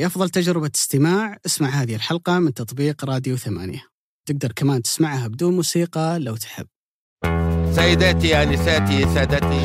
لأفضل 0.00 0.30
تجربة 0.30 0.70
استماع 0.74 1.36
اسمع 1.46 1.68
هذه 1.68 1.94
الحلقة 1.94 2.38
من 2.38 2.54
تطبيق 2.54 3.04
راديو 3.04 3.36
ثمانية 3.36 3.82
تقدر 4.28 4.52
كمان 4.52 4.82
تسمعها 4.82 5.28
بدون 5.28 5.56
موسيقى 5.56 6.18
لو 6.18 6.36
تحب 6.36 6.66
سيداتي 7.72 8.42
آنساتي 8.42 9.14
سادتي 9.14 9.64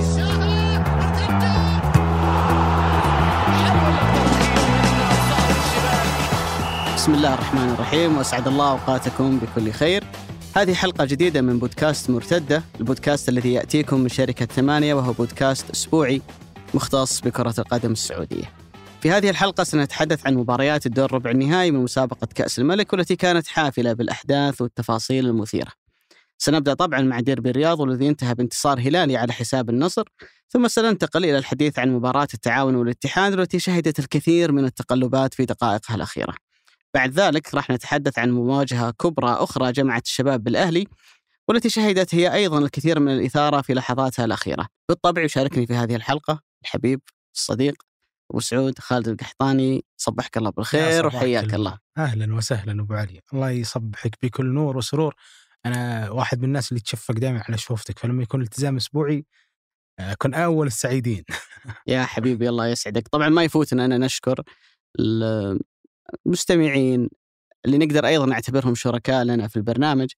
بسم 6.96 7.14
الله 7.14 7.34
الرحمن 7.34 7.70
الرحيم 7.70 8.18
وأسعد 8.18 8.48
الله 8.48 8.72
أوقاتكم 8.72 9.40
بكل 9.40 9.72
خير. 9.72 10.04
هذه 10.56 10.74
حلقة 10.74 11.06
جديدة 11.06 11.42
من 11.42 11.60
بودكاست 11.60 12.10
مرتدة، 12.10 12.64
البودكاست 12.80 13.30
الذي 13.30 13.54
يأتيكم 13.54 14.00
من 14.00 14.10
شركة 14.10 14.46
ثمانية 14.46 14.94
وهو 14.94 15.14
بودكاست 15.14 15.70
أسبوعي 15.70 16.22
مختص 16.74 17.22
بكرة 17.22 17.56
القدم 17.60 17.92
السعودية. 17.92 18.55
في 19.06 19.12
هذه 19.12 19.30
الحلقة 19.30 19.64
سنتحدث 19.64 20.28
عن 20.28 20.36
مباريات 20.36 20.86
الدور 20.86 21.14
ربع 21.14 21.32
النهائي 21.32 21.72
من 21.72 21.80
مسابقة 21.80 22.28
كأس 22.36 22.60
الملك 22.60 22.94
والتي 22.94 23.16
كانت 23.16 23.48
حافلة 23.48 23.94
بالأحداث 23.94 24.62
والتفاصيل 24.62 25.26
المثيرة. 25.26 25.72
سنبدأ 26.38 26.74
طبعا 26.74 27.02
مع 27.02 27.20
ديربي 27.20 27.50
الرياض 27.50 27.80
والذي 27.80 28.08
انتهى 28.08 28.36
بانتصار 28.36 28.80
هلالي 28.80 29.18
على 29.18 29.34
حساب 29.34 29.70
النصر 29.70 30.04
ثم 30.50 30.68
سننتقل 30.68 31.26
إلى 31.26 31.38
الحديث 31.38 31.80
عن 31.80 31.94
مباراة 31.94 32.28
التعاون 32.34 32.76
والاتحاد 32.76 33.40
والتي 33.40 33.60
شهدت 33.60 34.00
الكثير 34.00 34.52
من 34.52 34.66
التقلبات 34.66 35.34
في 35.34 35.46
دقائقها 35.46 35.96
الأخيرة 35.96 36.34
بعد 36.94 37.12
ذلك 37.20 37.56
راح 37.56 37.70
نتحدث 37.70 38.20
عن 38.20 38.32
مواجهة 38.32 38.92
كبرى 38.92 39.32
أخرى 39.32 39.72
جمعت 39.72 40.06
الشباب 40.06 40.44
بالأهلي 40.44 40.88
والتي 41.48 41.70
شهدت 41.70 42.16
هي 42.16 42.34
أيضا 42.34 42.60
الكثير 42.60 43.00
من 43.00 43.12
الإثارة 43.12 43.62
في 43.62 43.74
لحظاتها 43.74 44.26
الأخيرة 44.26 44.68
بالطبع 44.90 45.24
يشاركني 45.24 45.68
في 45.68 45.74
هذه 45.74 45.96
الحلقة 45.96 46.40
الحبيب 46.64 47.02
الصديق 47.36 47.76
أبو 48.32 48.40
سعود 48.40 48.80
خالد 48.80 49.08
القحطاني 49.08 49.86
صبحك 49.98 50.38
الله 50.38 50.50
بالخير 50.50 51.06
وحياك 51.08 51.54
الله. 51.54 51.80
أهلا 51.98 52.36
وسهلا 52.36 52.82
أبو 52.82 52.94
علي. 52.94 53.22
الله 53.34 53.50
يصبحك 53.50 54.16
بكل 54.24 54.46
نور 54.46 54.78
وسرور. 54.78 55.16
أنا 55.66 56.10
واحد 56.10 56.40
من 56.40 56.46
الناس 56.46 56.72
اللي 56.72 56.82
تشفق 56.82 57.14
دائما 57.14 57.44
على 57.48 57.58
شوفتك 57.58 58.00
فلما 58.00 58.24
يكون 58.24 58.40
الالتزام 58.40 58.76
أسبوعي 58.76 59.26
اكون 60.00 60.34
أول 60.34 60.68
السعيدين. 60.68 61.24
يا 61.88 62.04
حبيبي 62.04 62.50
الله 62.50 62.68
يسعدك. 62.68 63.08
طبعا 63.08 63.30
ما 63.30 63.44
يفوتنا 63.44 63.86
أن 63.86 64.00
نشكر 64.00 64.44
المستمعين 66.26 67.10
اللي 67.66 67.78
نقدر 67.78 68.06
أيضا 68.08 68.26
نعتبرهم 68.26 68.76
شركاء 68.76 69.24
لنا 69.24 69.48
في 69.48 69.56
البرنامج 69.56 70.10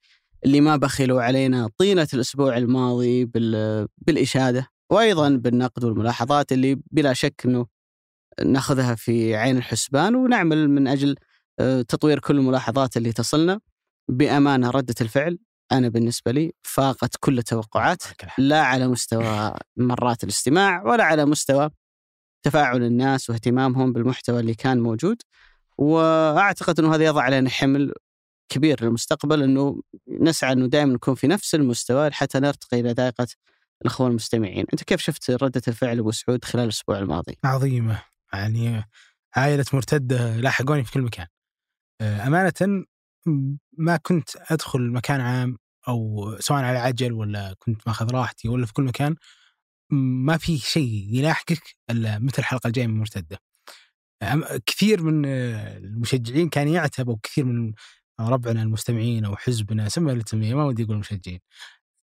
اللي 0.46 0.62
ما 0.62 0.76
بخلوا 0.76 1.22
علينا 1.22 1.70
طيلة 1.78 2.08
الأسبوع 2.14 2.58
الماضي 2.58 3.26
بال... 3.26 3.88
بالإشادة 3.98 4.68
وأيضا 4.92 5.30
بالنقد 5.30 5.84
والملاحظات 5.84 6.52
اللي 6.52 6.80
بلا 6.92 7.14
شك 7.14 7.42
أنه 7.46 7.66
ناخذها 8.46 8.96
في 8.96 9.36
عين 9.36 9.58
الحسبان 9.58 10.16
ونعمل 10.16 10.70
من 10.70 10.88
أجل 10.88 11.16
آه، 11.60 11.82
تطوير 11.82 12.20
كل 12.20 12.38
الملاحظات 12.38 12.98
اللي 12.98 13.14
تصلنا. 13.14 13.60
بأمانة 14.10 14.70
ردة 14.70 14.96
الفعل 15.02 15.40
أنا 15.72 15.90
بالنسبة 15.90 16.32
لي 16.32 16.54
فاقت 16.64 17.16
كل 17.20 17.38
التوقعات 17.38 18.04
لا 18.38 18.62
على 18.62 18.88
مستوى 18.88 19.54
مرات 19.78 20.24
الاستماع 20.24 20.84
ولا 20.84 21.04
على 21.04 21.26
مستوى 21.26 21.70
تفاعل 22.44 22.84
الناس 22.84 23.30
واهتمامهم 23.30 23.94
بالمحتوى 23.94 24.40
اللي 24.40 24.54
كان 24.54 24.80
موجود. 24.80 25.22
وأعتقد 25.78 26.80
إنه 26.80 26.96
هذا 26.96 27.06
يضع 27.06 27.22
علينا 27.22 27.50
حمل 27.50 27.94
كبير 28.50 28.84
للمستقبل 28.84 29.44
إنه 29.44 29.82
نسعى 30.08 30.54
إنه 30.54 30.68
دائما 30.68 30.94
نكون 30.94 31.16
في 31.16 31.28
نفس 31.28 31.56
المستوى 31.56 32.12
حتى 32.12 32.40
نرتقي 32.40 32.80
إلى 32.80 32.92
ذائقة 32.92 33.28
الإخوان 33.82 34.10
المستمعين، 34.10 34.66
أنت 34.74 34.84
كيف 34.84 35.02
شفت 35.02 35.32
ردة 35.32 35.62
الفعل 35.68 36.00
أبو 36.00 36.12
سعود 36.12 36.46
خلال 36.46 36.64
الأسبوع 36.64 37.00
الماضي؟ 37.00 37.38
عظيمة. 37.44 38.02
يعني 38.34 38.84
عائلة 39.36 39.66
مرتدة 39.74 40.38
لاحقوني 40.38 40.84
في 40.84 40.92
كل 40.92 41.02
مكان. 41.02 41.28
أمانة 42.02 42.86
ما 43.78 43.98
كنت 43.98 44.30
أدخل 44.52 44.92
مكان 44.92 45.22
عام 45.22 45.58
أو 45.88 46.36
سواء 46.40 46.64
على 46.64 46.78
عجل 46.78 47.14
ولا 47.14 47.56
كنت 47.60 47.88
ماخذ 47.88 48.12
راحتي 48.12 48.48
ولا 48.50 48.66
في 48.66 48.74
كل 48.74 48.84
مكان 48.84 49.16
ما 49.92 50.38
في 50.38 50.58
شيء 50.58 51.08
يلاحقك 51.12 51.76
إلا 51.90 52.20
مثل 52.20 52.36
الحلقة 52.40 52.68
الجاية 52.68 52.88
من 52.88 53.00
مرتدة. 53.00 53.40
كثير 54.66 55.04
من 55.04 55.26
المشجعين 55.26 56.50
كان 56.50 56.68
يعتب 56.68 57.10
أو 57.10 57.18
كثير 57.18 57.46
من 57.46 57.74
ربعنا 58.20 58.62
المستمعين 58.64 59.26
أو 59.26 59.36
حزبنا 59.36 59.90
سمى 59.90 60.12
اللي 60.12 60.56
ما 60.56 60.66
ودي 60.66 60.84
أقول 60.84 60.98
مشجعين 60.98 61.40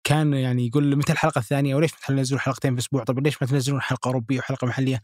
كان 0.04 0.34
يعني 0.34 0.68
يقول 0.68 0.96
متى 0.96 1.14
الحلقة 1.14 1.40
الثانية 1.40 1.76
وليش 1.76 1.92
ما 1.94 2.00
تنزلون 2.08 2.40
حلقتين 2.40 2.76
في 2.76 2.80
أسبوع 2.81 3.04
طب 3.04 3.20
ليش 3.20 3.42
ما 3.42 3.48
تنزلون 3.48 3.81
حلقة 3.81 4.08
أوروبية 4.08 4.40
وحلقة 4.40 4.68
محلية 4.68 5.02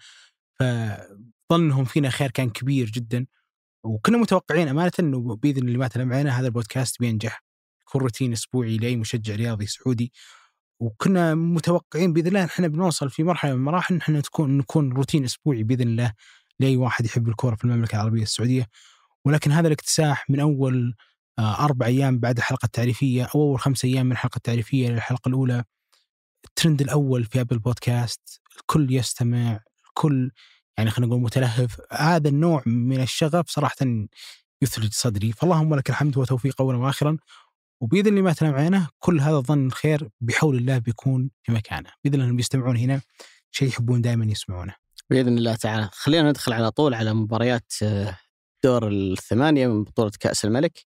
فظنهم 0.59 1.85
فينا 1.85 2.09
خير 2.09 2.31
كان 2.31 2.49
كبير 2.49 2.89
جدا. 2.89 3.25
وكنا 3.83 4.17
متوقعين 4.17 4.67
أمانة 4.67 4.91
إنه 4.99 5.35
بإذن 5.35 5.67
الله 5.67 5.79
ما 5.79 5.87
تلمعنا 5.87 6.39
هذا 6.39 6.47
البودكاست 6.47 6.99
بينجح. 6.99 7.43
يكون 7.81 8.01
روتين 8.01 8.33
أسبوعي 8.33 8.77
لاي 8.77 8.95
مشجع 8.95 9.35
رياضي 9.35 9.65
سعودي. 9.67 10.13
وكنا 10.79 11.35
متوقعين 11.35 12.13
بإذن 12.13 12.27
الله 12.27 12.45
إحنا 12.45 12.67
بنوصل 12.67 13.09
في 13.09 13.23
مرحلة 13.23 13.51
من 13.51 13.57
المراحل 13.57 13.95
إن 13.95 14.01
إحنا 14.01 14.21
تكون 14.21 14.57
نكون 14.57 14.93
روتين 14.93 15.23
أسبوعي 15.23 15.63
بإذن 15.63 15.87
الله 15.87 16.13
لأي 16.59 16.77
واحد 16.77 17.05
يحب 17.05 17.29
الكورة 17.29 17.55
في 17.55 17.63
المملكة 17.63 17.95
العربية 17.95 18.23
السعودية. 18.23 18.67
ولكن 19.25 19.51
هذا 19.51 19.67
الاكتساح 19.67 20.29
من 20.29 20.39
أول 20.39 20.95
آه، 21.39 21.65
أربع 21.65 21.85
أيام 21.85 22.19
بعد 22.19 22.37
الحلقة 22.37 22.65
التعريفية 22.65 23.23
أو 23.23 23.41
أول 23.41 23.59
خمس 23.59 23.85
أيام 23.85 24.05
من 24.05 24.11
الحلقة 24.11 24.37
التعريفية 24.37 24.89
للحلقة 24.89 25.29
الأولى 25.29 25.63
الترند 26.45 26.81
الأول 26.81 27.23
في 27.23 27.41
ابل 27.41 27.59
بودكاست 27.59 28.41
الكل 28.57 28.93
يستمع 28.93 29.59
الكل 29.97 30.31
يعني 30.77 30.89
خلينا 30.89 31.09
نقول 31.09 31.21
متلهف 31.21 31.81
هذا 31.91 32.29
النوع 32.29 32.63
من 32.65 33.01
الشغف 33.01 33.49
صراحة 33.49 33.75
يثلج 34.61 34.93
صدري. 34.93 35.31
فاللهم 35.31 35.75
لك 35.75 35.89
الحمد 35.89 36.17
وتوفيق 36.17 36.61
اولا 36.61 36.77
واخرا 36.77 37.17
وبإذن 37.81 38.07
الله 38.07 38.21
ما 38.21 38.33
تنام 38.33 38.55
عينه 38.55 38.89
كل 38.99 39.19
هذا 39.19 39.35
الظن 39.35 39.67
الخير 39.67 40.09
بحول 40.21 40.57
الله 40.57 40.77
بيكون 40.77 41.29
في 41.43 41.51
مكانه. 41.51 41.89
بإذن 42.03 42.13
الله 42.13 42.25
انهم 42.25 42.39
يستمعون 42.39 42.77
هنا 42.77 43.01
شيء 43.51 43.67
يحبون 43.67 44.01
دائما 44.01 44.25
يسمعونه. 44.25 44.75
بإذن 45.09 45.37
الله 45.37 45.55
تعالى. 45.55 45.89
خلينا 45.93 46.29
ندخل 46.29 46.53
على 46.53 46.71
طول 46.71 46.93
على 46.93 47.13
مباريات 47.13 47.73
آه، 47.83 48.17
دور 48.63 48.87
الثمانية 48.87 49.67
من 49.67 49.83
بطولة 49.83 50.11
كأس 50.19 50.45
الملك 50.45 50.85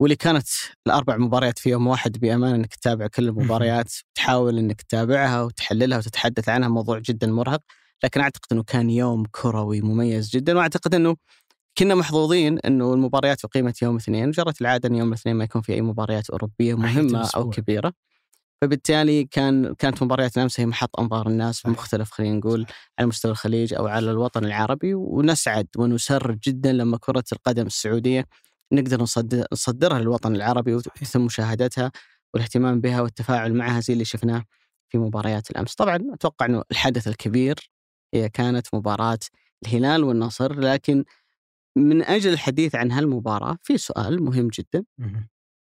واللي 0.00 0.16
كانت 0.16 0.48
الأربع 0.86 1.16
مباريات 1.16 1.58
في 1.58 1.70
يوم 1.70 1.86
واحد 1.86 2.18
بامانه 2.18 2.54
إنك 2.54 2.74
تتابع 2.74 3.06
كل 3.06 3.28
المباريات 3.28 3.92
تحاول 4.14 4.58
إنك 4.58 4.82
تتابعها 4.82 5.42
وتحللها 5.42 5.98
وتتحدث 5.98 6.48
عنها 6.48 6.68
موضوع 6.68 6.98
جدا 6.98 7.26
مرهق. 7.26 7.60
لكن 8.04 8.20
أعتقد 8.20 8.46
إنه 8.52 8.62
كان 8.62 8.90
يوم 8.90 9.24
كروي 9.24 9.80
مميز 9.80 10.30
جدا 10.30 10.56
وأعتقد 10.56 10.94
إنه 10.94 11.16
كنا 11.78 11.94
محظوظين 11.94 12.58
إنه 12.58 12.94
المباريات 12.94 13.44
اقيمت 13.44 13.82
يوم 13.82 13.96
اثنين 13.96 14.30
جرت 14.30 14.60
العادة 14.60 14.88
إن 14.88 14.94
يوم 14.94 15.08
الاثنين 15.08 15.36
ما 15.36 15.44
يكون 15.44 15.62
في 15.62 15.72
أي 15.74 15.80
مباريات 15.82 16.30
أوروبية 16.30 16.74
مهمة 16.74 17.30
أو 17.36 17.50
كبيرة. 17.50 17.92
فبالتالي 18.62 19.24
كان 19.24 19.74
كانت 19.74 20.02
مباريات 20.02 20.36
الامس 20.36 20.60
هي 20.60 20.66
محط 20.66 21.00
أنظار 21.00 21.28
الناس 21.28 21.60
في 21.60 21.68
مختلف 21.70 22.10
خلينا 22.10 22.36
نقول 22.36 22.66
على 22.98 23.08
مستوى 23.08 23.32
الخليج 23.32 23.74
أو 23.74 23.86
على 23.86 24.10
الوطن 24.10 24.44
العربي 24.44 24.94
ونسعد 24.94 25.66
ونسر 25.76 26.32
جدا 26.32 26.72
لما 26.72 26.98
كرة 27.00 27.24
القدم 27.32 27.66
السعودية 27.66 28.26
نقدر 28.72 29.02
نصدرها 29.52 29.98
للوطن 29.98 30.36
العربي 30.36 30.74
ويتم 30.74 31.20
مشاهدتها 31.24 31.92
والاهتمام 32.34 32.80
بها 32.80 33.00
والتفاعل 33.00 33.54
معها 33.54 33.80
زي 33.80 33.92
اللي 33.92 34.04
شفناه 34.04 34.44
في 34.88 34.98
مباريات 34.98 35.50
الأمس، 35.50 35.74
طبعا 35.74 35.98
أتوقع 36.12 36.46
إنه 36.46 36.62
الحدث 36.70 37.08
الكبير 37.08 37.70
هي 38.16 38.28
كانت 38.28 38.74
مباراة 38.74 39.18
الهلال 39.66 40.04
والنصر 40.04 40.60
لكن 40.60 41.04
من 41.76 42.02
أجل 42.02 42.32
الحديث 42.32 42.74
عن 42.74 42.92
هالمباراة 42.92 43.58
في 43.62 43.78
سؤال 43.78 44.22
مهم 44.22 44.48
جدا. 44.48 44.84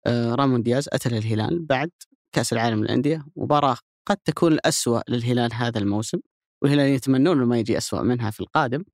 آه 0.06 0.34
رامون 0.34 0.62
دياز 0.62 0.88
اتى 0.92 1.08
للهلال 1.08 1.66
بعد 1.66 1.90
كأس 2.32 2.52
العالم 2.52 2.80
للأندية. 2.84 3.26
مباراة 3.36 3.76
قد 4.06 4.16
تكون 4.16 4.52
الأسوأ 4.52 5.00
للهلال 5.08 5.54
هذا 5.54 5.78
الموسم 5.78 6.18
والهلال 6.62 6.86
يتمنون 6.86 7.36
إنه 7.36 7.46
ما 7.46 7.58
يجي 7.58 7.78
أسوأ 7.78 8.02
منها 8.02 8.30
في 8.30 8.40
القادم. 8.40 8.84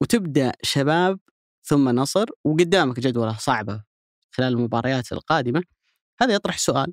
وتبدأ 0.00 0.52
شباب 0.62 1.20
ثم 1.62 1.88
نصر 1.88 2.26
وقدامك 2.44 3.00
جدولة 3.00 3.36
صعبة 3.38 3.84
خلال 4.30 4.52
المباريات 4.52 5.12
القادمة. 5.12 5.62
هذا 6.20 6.34
يطرح 6.34 6.58
سؤال 6.58 6.92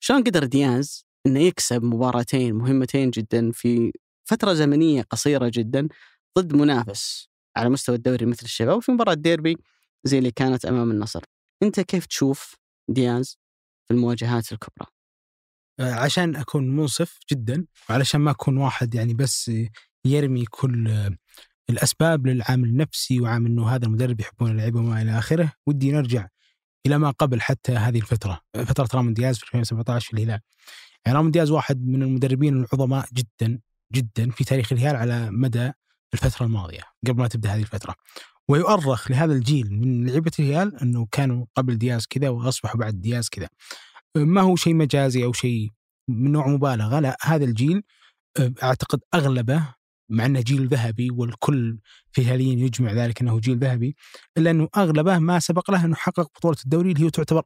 شلون 0.00 0.22
قدر 0.24 0.44
دياز 0.44 1.06
إنه 1.26 1.40
يكسب 1.40 1.84
مباراتين 1.84 2.54
مهمتين 2.54 3.10
جدا 3.10 3.50
في 3.52 3.92
فترة 4.24 4.52
زمنية 4.52 5.02
قصيرة 5.02 5.50
جدا 5.54 5.88
ضد 6.38 6.54
منافس 6.54 7.28
على 7.56 7.68
مستوى 7.70 7.96
الدوري 7.96 8.26
مثل 8.26 8.44
الشباب 8.44 8.76
وفي 8.76 8.92
مباراة 8.92 9.14
ديربي 9.14 9.56
زي 10.04 10.18
اللي 10.18 10.30
كانت 10.30 10.64
أمام 10.64 10.90
النصر. 10.90 11.22
أنت 11.62 11.80
كيف 11.80 12.06
تشوف 12.06 12.54
دياز 12.88 13.38
في 13.88 13.94
المواجهات 13.94 14.52
الكبرى؟ 14.52 14.86
آه، 15.80 15.92
عشان 15.92 16.36
أكون 16.36 16.76
منصف 16.76 17.18
جدا 17.32 17.66
وعلشان 17.90 18.20
ما 18.20 18.30
أكون 18.30 18.56
واحد 18.56 18.94
يعني 18.94 19.14
بس 19.14 19.50
يرمي 20.04 20.44
كل 20.44 20.88
الأسباب 21.70 22.26
للعامل 22.26 22.68
النفسي 22.68 23.20
وعامل 23.20 23.50
إنه 23.50 23.68
هذا 23.68 23.86
المدرب 23.86 24.20
يحبون 24.20 24.50
اللعيبة 24.50 24.80
وما 24.80 25.02
إلى 25.02 25.18
آخره 25.18 25.52
ودي 25.66 25.92
نرجع 25.92 26.28
إلى 26.86 26.98
ما 26.98 27.10
قبل 27.10 27.40
حتى 27.40 27.72
هذه 27.72 27.98
الفترة 27.98 28.40
فترة 28.54 28.88
رامون 28.94 29.14
دياز 29.14 29.38
في 29.38 29.44
2017 29.44 30.06
في 30.06 30.12
الهلال 30.12 30.40
يعني 31.06 31.18
رامون 31.18 31.30
دياز 31.30 31.50
واحد 31.50 31.86
من 31.86 32.02
المدربين 32.02 32.56
العظماء 32.56 33.06
جدا 33.12 33.60
جدا 33.94 34.30
في 34.30 34.44
تاريخ 34.44 34.72
الهلال 34.72 34.96
على 34.96 35.30
مدى 35.30 35.72
الفترة 36.14 36.46
الماضية 36.46 36.82
قبل 37.06 37.20
ما 37.20 37.28
تبدأ 37.28 37.54
هذه 37.54 37.60
الفترة 37.60 37.94
ويؤرخ 38.48 39.10
لهذا 39.10 39.32
الجيل 39.32 39.72
من 39.72 40.06
لعيبة 40.06 40.32
الهلال 40.38 40.80
أنه 40.82 41.06
كانوا 41.12 41.46
قبل 41.54 41.78
دياز 41.78 42.06
كذا 42.06 42.28
وأصبحوا 42.28 42.80
بعد 42.80 43.00
دياز 43.00 43.28
كذا 43.28 43.48
ما 44.16 44.40
هو 44.40 44.56
شيء 44.56 44.74
مجازي 44.74 45.24
أو 45.24 45.32
شيء 45.32 45.70
من 46.08 46.32
نوع 46.32 46.48
مبالغة 46.48 47.00
لا 47.00 47.16
هذا 47.22 47.44
الجيل 47.44 47.82
آه، 48.38 48.52
أعتقد 48.62 49.00
أغلبه 49.14 49.74
مع 50.08 50.26
أنه 50.26 50.40
جيل 50.40 50.68
ذهبي 50.68 51.10
والكل 51.10 51.78
في 52.12 52.20
الهلاليين 52.20 52.58
يجمع 52.58 52.92
ذلك 52.92 53.20
أنه 53.20 53.40
جيل 53.40 53.58
ذهبي 53.58 53.96
إلا 54.38 54.50
أنه 54.50 54.68
أغلبه 54.76 55.18
ما 55.18 55.38
سبق 55.38 55.70
له 55.70 55.84
أنه 55.84 55.94
حقق 55.94 56.30
بطولة 56.38 56.56
الدوري 56.64 56.92
اللي 56.92 57.06
هي 57.06 57.10
تعتبر 57.10 57.42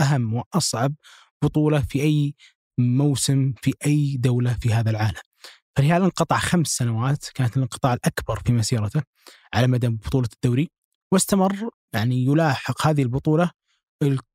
أهم 0.00 0.34
وأصعب 0.34 0.94
بطولة 1.42 1.80
في 1.80 2.02
أي 2.02 2.34
موسم 2.78 3.52
في 3.62 3.74
أي 3.86 4.16
دولة 4.16 4.54
في 4.60 4.72
هذا 4.72 4.90
العالم. 4.90 5.31
فالهلال 5.76 6.02
انقطع 6.02 6.38
خمس 6.38 6.66
سنوات 6.68 7.26
كانت 7.34 7.56
الانقطاع 7.56 7.94
الأكبر 7.94 8.40
في 8.46 8.52
مسيرته 8.52 9.02
على 9.54 9.66
مدى 9.66 9.88
بطولة 9.88 10.28
الدوري 10.34 10.70
واستمر 11.12 11.70
يعني 11.94 12.24
يلاحق 12.24 12.86
هذه 12.86 13.02
البطولة 13.02 13.50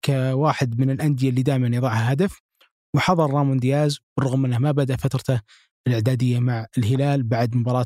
كواحد 0.05 0.79
من 0.79 0.89
الأندية 0.89 1.29
اللي 1.29 1.43
دائما 1.43 1.75
يضعها 1.77 2.13
هدف 2.13 2.41
وحضر 2.95 3.31
رامون 3.31 3.57
دياز 3.57 3.99
بالرغم 4.17 4.45
أنه 4.45 4.57
ما 4.57 4.71
بدا 4.71 4.95
فترته 4.95 5.41
الإعدادية 5.87 6.39
مع 6.39 6.65
الهلال 6.77 7.23
بعد 7.23 7.55
مباراة 7.55 7.85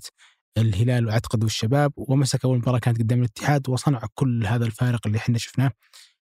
الهلال 0.57 1.07
واعتقد 1.07 1.43
والشباب 1.43 1.93
ومسك 1.97 2.45
أول 2.45 2.57
مباراة 2.57 2.79
كانت 2.79 2.99
قدام 2.99 3.19
الاتحاد 3.19 3.69
وصنع 3.69 4.01
كل 4.15 4.45
هذا 4.45 4.65
الفارق 4.65 5.07
اللي 5.07 5.17
إحنا 5.17 5.37
شفناه 5.37 5.71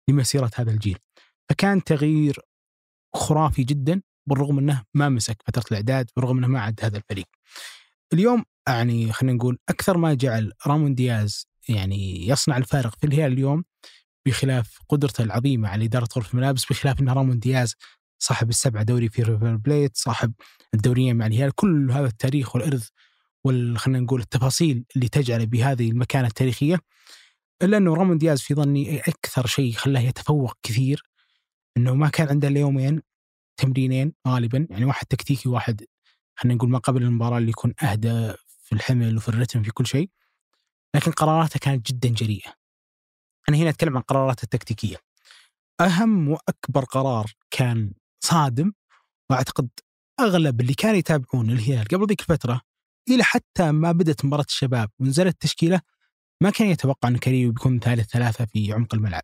لمسيرة 0.09 0.51
هذا 0.55 0.71
الجيل. 0.71 0.99
فكان 1.51 1.85
تغيير 1.85 2.41
خرافي 3.17 3.65
جدا 3.65 4.03
بالرغم 4.29 4.59
انه 4.59 4.83
ما 4.95 5.09
مسك 5.09 5.37
فترة 5.47 5.65
الإعداد 5.71 6.11
بالرغم 6.17 6.39
انه 6.39 6.47
ما 6.47 6.61
عد 6.61 6.81
هذا 6.83 6.97
الفريق. 6.97 7.27
اليوم 8.13 8.45
يعني 8.69 9.13
خلينا 9.13 9.37
نقول 9.37 9.59
أكثر 9.69 9.97
ما 9.97 10.15
جعل 10.15 10.53
رامون 10.67 10.95
دياز 10.95 11.47
يعني 11.69 12.29
يصنع 12.29 12.57
الفارق 12.57 12.95
في 13.01 13.07
الهلال 13.07 13.33
اليوم 13.33 13.65
بخلاف 14.27 14.79
قدرته 14.89 15.25
العظيمة 15.25 15.69
على 15.69 15.85
إدارة 15.85 16.09
غرفة 16.17 16.33
الملابس 16.33 16.65
بخلاف 16.65 17.01
إن 17.01 17.09
رامون 17.09 17.39
دياز 17.39 17.75
صاحب 18.19 18.49
السبعه 18.49 18.83
دوري 18.83 19.09
في 19.09 19.23
ريفر 19.23 19.57
بليت 19.57 19.97
صاحب 19.97 20.33
الدوريين 20.75 21.17
مع 21.17 21.27
الهلال 21.27 21.55
كل 21.55 21.91
هذا 21.91 22.07
التاريخ 22.07 22.55
والإرث 22.55 22.89
وال 23.45 23.79
خلينا 23.79 24.01
نقول 24.01 24.21
التفاصيل 24.21 24.85
اللي 24.97 25.09
تجعله 25.09 25.45
بهذه 25.45 25.91
المكانة 25.91 26.27
التاريخية 26.27 26.81
إلا 27.63 27.77
إنه 27.77 27.95
رامون 27.95 28.19
دياز 28.19 28.41
في 28.41 28.55
ظني 28.55 29.01
أكثر 29.01 29.47
شيء 29.47 29.73
خلاه 29.73 30.01
يتفوق 30.01 30.55
كثير 30.63 31.03
إنه 31.77 31.95
ما 31.95 32.09
كان 32.09 32.29
عنده 32.29 32.49
إلا 32.49 32.61
يومين 32.61 33.03
تمرينين 33.59 34.13
غالبا 34.29 34.67
يعني 34.71 34.85
واحد 34.85 35.07
تكتيكي 35.07 35.49
وواحد 35.49 35.85
خلينا 36.37 36.57
نقول 36.57 36.71
ما 36.71 36.79
قبل 36.79 37.03
المباراة 37.03 37.39
اللي 37.39 37.51
يكون 37.51 37.75
أهدى 37.83 38.33
في 38.63 38.73
الحمل 38.73 39.17
وفي 39.17 39.29
الرتم 39.29 39.63
في 39.63 39.71
كل 39.71 39.87
شيء. 39.87 40.11
لكن 40.95 41.11
قراراته 41.11 41.59
كانت 41.59 41.93
جدا 41.93 42.09
جريئة. 42.09 42.55
أنا 43.49 43.57
هنا 43.57 43.71
أتكلم 43.71 43.97
عن 43.97 44.03
قراراته 44.03 44.43
التكتيكية. 44.45 44.97
أهم 45.81 46.29
وأكبر 46.29 46.85
قرار 46.85 47.33
كان 47.51 47.93
صادم 48.21 48.73
وأعتقد 49.31 49.69
أغلب 50.21 50.61
اللي 50.61 50.75
كانوا 50.75 50.97
يتابعون 50.97 51.51
الهلال 51.51 51.85
قبل 51.85 52.07
ذيك 52.07 52.21
الفترة 52.21 52.61
إلى 53.11 53.25
حتى 53.25 53.73
ما 53.73 53.93
بدأت 53.93 54.25
مباراة 54.25 54.45
الشباب 54.49 54.91
ونزلت 54.99 55.35
التشكيلة 55.35 55.81
ما 56.41 56.51
كان 56.51 56.69
يتوقع 56.69 57.09
أن 57.09 57.17
كريو 57.17 57.53
بيكون 57.53 57.79
ثالث 57.79 58.11
ثلاثة 58.11 58.45
في 58.45 58.73
عمق 58.73 58.95
الملعب. 58.95 59.23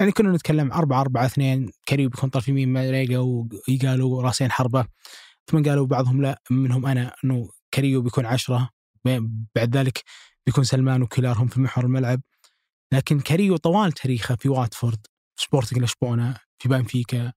يعني 0.00 0.12
كنا 0.12 0.32
نتكلم 0.32 0.72
4 0.72 1.00
4 1.00 1.26
2 1.26 1.70
كريو 1.88 2.08
بيكون 2.08 2.30
طرف 2.30 2.48
يمين 2.48 2.72
مريقا 2.72 3.18
وقالوا 3.18 4.22
راسين 4.22 4.50
حربة 4.50 4.86
ثم 5.50 5.62
قالوا 5.62 5.86
بعضهم 5.86 6.22
لا 6.22 6.42
منهم 6.50 6.86
أنا 6.86 7.14
إنه 7.24 7.50
كريو 7.74 8.02
بيكون 8.02 8.26
عشرة 8.26 8.70
بعد 9.54 9.76
ذلك 9.76 10.02
بيكون 10.46 10.64
سلمان 10.64 11.02
وكويلار 11.02 11.37
هم 11.37 11.48
في 11.48 11.60
محور 11.60 11.84
الملعب. 11.84 12.20
لكن 12.92 13.20
كريو 13.20 13.56
طوال 13.56 13.92
تاريخه 13.92 14.36
في 14.36 14.48
واتفورد 14.48 15.06
سبورتنج 15.36 15.82
لشبونة 15.82 16.36
في 16.58 16.68
بنفيكا 16.68 17.32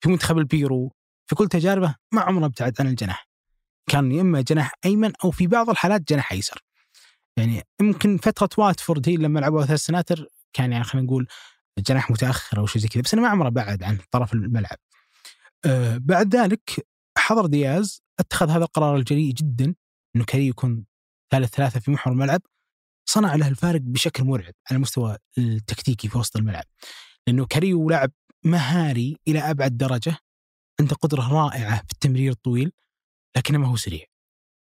في 0.00 0.08
منتخب 0.08 0.38
البيرو 0.38 0.92
في 1.26 1.34
كل 1.34 1.48
تجاربه 1.48 1.94
ما 2.12 2.20
عمره 2.20 2.46
ابتعد 2.46 2.74
عن 2.80 2.86
الجناح. 2.86 3.28
كان 3.90 4.12
يا 4.12 4.20
إما 4.20 4.40
جناح 4.40 4.72
أيمن 4.84 5.12
أو 5.24 5.30
في 5.30 5.46
بعض 5.46 5.70
الحالات 5.70 6.08
جناح 6.08 6.32
أيسر. 6.32 6.60
يعني 7.38 7.62
يمكن 7.80 8.18
فترة 8.18 8.48
واتفورد 8.58 9.08
هي 9.08 9.16
لما 9.16 9.40
لعبوا 9.40 9.64
ثلاث 9.64 9.80
سناتر 9.80 10.28
كان 10.52 10.72
يعني 10.72 10.84
خلينا 10.84 11.06
نقول 11.06 11.26
جناح 11.78 12.10
متأخر 12.10 12.58
أو 12.58 12.66
شيء 12.66 12.82
زي 12.82 12.88
كذا 12.88 13.02
بس 13.02 13.14
أنا 13.14 13.22
ما 13.22 13.28
عمره 13.28 13.48
بعد 13.48 13.82
عن 13.82 13.98
طرف 14.10 14.32
الملعب. 14.32 14.78
آه 15.64 15.96
بعد 15.96 16.36
ذلك 16.36 16.86
حضر 17.18 17.46
دياز 17.46 18.02
اتخذ 18.20 18.50
هذا 18.50 18.64
القرار 18.64 18.96
الجريء 18.96 19.32
جدا 19.34 19.74
إنه 20.16 20.24
كريم 20.24 20.48
يكون 20.48 20.84
ثالث 21.32 21.54
ثلاثة 21.54 21.80
في 21.80 21.90
محور 21.90 22.12
الملعب 22.12 22.40
صنع 23.08 23.34
له 23.34 23.48
الفارق 23.48 23.80
بشكل 23.80 24.24
مرعب 24.24 24.54
على 24.70 24.76
المستوى 24.76 25.18
التكتيكي 25.38 26.08
في 26.08 26.18
وسط 26.18 26.36
الملعب. 26.36 26.64
لأنه 27.26 27.46
كريو 27.46 27.90
لاعب 27.90 28.12
مهاري 28.44 29.16
إلى 29.28 29.38
أبعد 29.38 29.76
درجة 29.76 30.16
عنده 30.80 30.96
قدرة 30.96 31.32
رائعة 31.32 31.76
في 31.76 31.92
التمرير 31.92 32.32
الطويل 32.32 32.72
لكنه 33.36 33.58
ما 33.58 33.68
هو 33.68 33.76
سريع. 33.76 34.04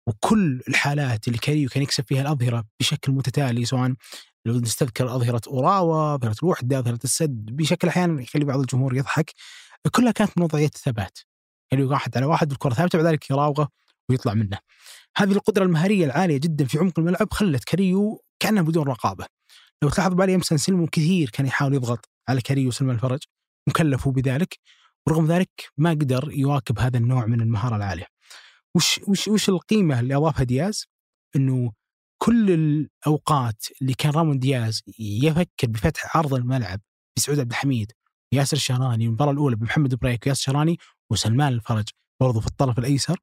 وكل 0.10 0.62
الحالات 0.68 1.28
اللي 1.28 1.40
كاريو 1.40 1.70
كان 1.70 1.84
يكسب 1.84 2.04
فيها 2.08 2.22
الأظهرة 2.22 2.66
بشكل 2.80 3.12
متتالي 3.12 3.66
سواء 3.66 3.94
لو 4.46 4.60
نستذكر 4.60 5.16
أظهرة 5.16 5.42
أوراوا، 5.48 6.16
أظهرة 6.16 6.36
الوحدة، 6.44 6.80
أظهرة 6.80 7.00
السد 7.04 7.46
بشكل 7.46 7.88
أحيانا 7.88 8.22
يخلي 8.22 8.46
بعض 8.46 8.60
الجمهور 8.60 8.98
يضحك 8.98 9.32
كلها 9.92 10.12
كانت 10.12 10.38
من 10.38 10.44
وضعية 10.44 10.66
الثبات 10.66 11.20
يعني 11.72 11.84
واحد 11.84 12.18
على 12.18 12.26
واحد 12.26 12.52
والكرة 12.52 12.74
ثابتة 12.74 12.98
بعد 12.98 13.08
ذلك 13.08 13.30
يراوغه 13.30 13.70
ويطلع 14.10 14.34
منه. 14.34 14.58
هذه 15.18 15.32
القدرة 15.32 15.64
المهارية 15.64 16.06
العالية 16.06 16.38
جدا 16.38 16.66
في 16.66 16.78
عمق 16.78 17.00
الملعب 17.00 17.34
خلت 17.34 17.64
كاريو 17.64 18.24
كأنه 18.40 18.62
بدون 18.62 18.88
رقابة. 18.88 19.26
لو 19.84 19.90
تلاحظ 19.90 20.14
بالي 20.14 20.36
امس 20.36 20.46
سلمو 20.46 20.88
كثير 20.88 21.30
كان 21.30 21.46
يحاول 21.46 21.74
يضغط 21.74 22.10
على 22.30 22.42
كاريو 22.42 22.72
سلمان 22.72 22.96
الفرج 22.96 23.20
مكلفوا 23.68 24.12
بذلك 24.12 24.60
ورغم 25.08 25.28
ذلك 25.28 25.50
ما 25.78 25.90
قدر 25.90 26.32
يواكب 26.32 26.80
هذا 26.80 26.98
النوع 26.98 27.26
من 27.26 27.42
المهارة 27.42 27.76
العالية. 27.76 28.19
وش 28.76 29.00
وش 29.08 29.28
وش 29.28 29.50
القيمة 29.50 30.00
اللي 30.00 30.16
أضافها 30.16 30.44
دياز؟ 30.44 30.86
إنه 31.36 31.72
كل 32.22 32.52
الأوقات 32.52 33.66
اللي 33.82 33.94
كان 33.94 34.12
رامون 34.12 34.40
دياز 34.40 34.82
يفكر 35.00 35.68
بفتح 35.68 36.18
عرض 36.18 36.34
الملعب 36.34 36.82
بسعود 37.18 37.40
عبد 37.40 37.50
الحميد 37.52 37.92
ياسر 38.34 38.58
الشهراني 38.58 39.06
المباراة 39.06 39.32
الأولى 39.32 39.56
بمحمد 39.56 39.96
بريك 39.96 40.26
وياسر 40.26 40.40
الشهراني 40.40 40.78
وسلمان 41.12 41.54
الفرج 41.54 41.90
برضو 42.22 42.40
في 42.40 42.48
الطرف 42.48 42.80
الأيسر 42.80 43.20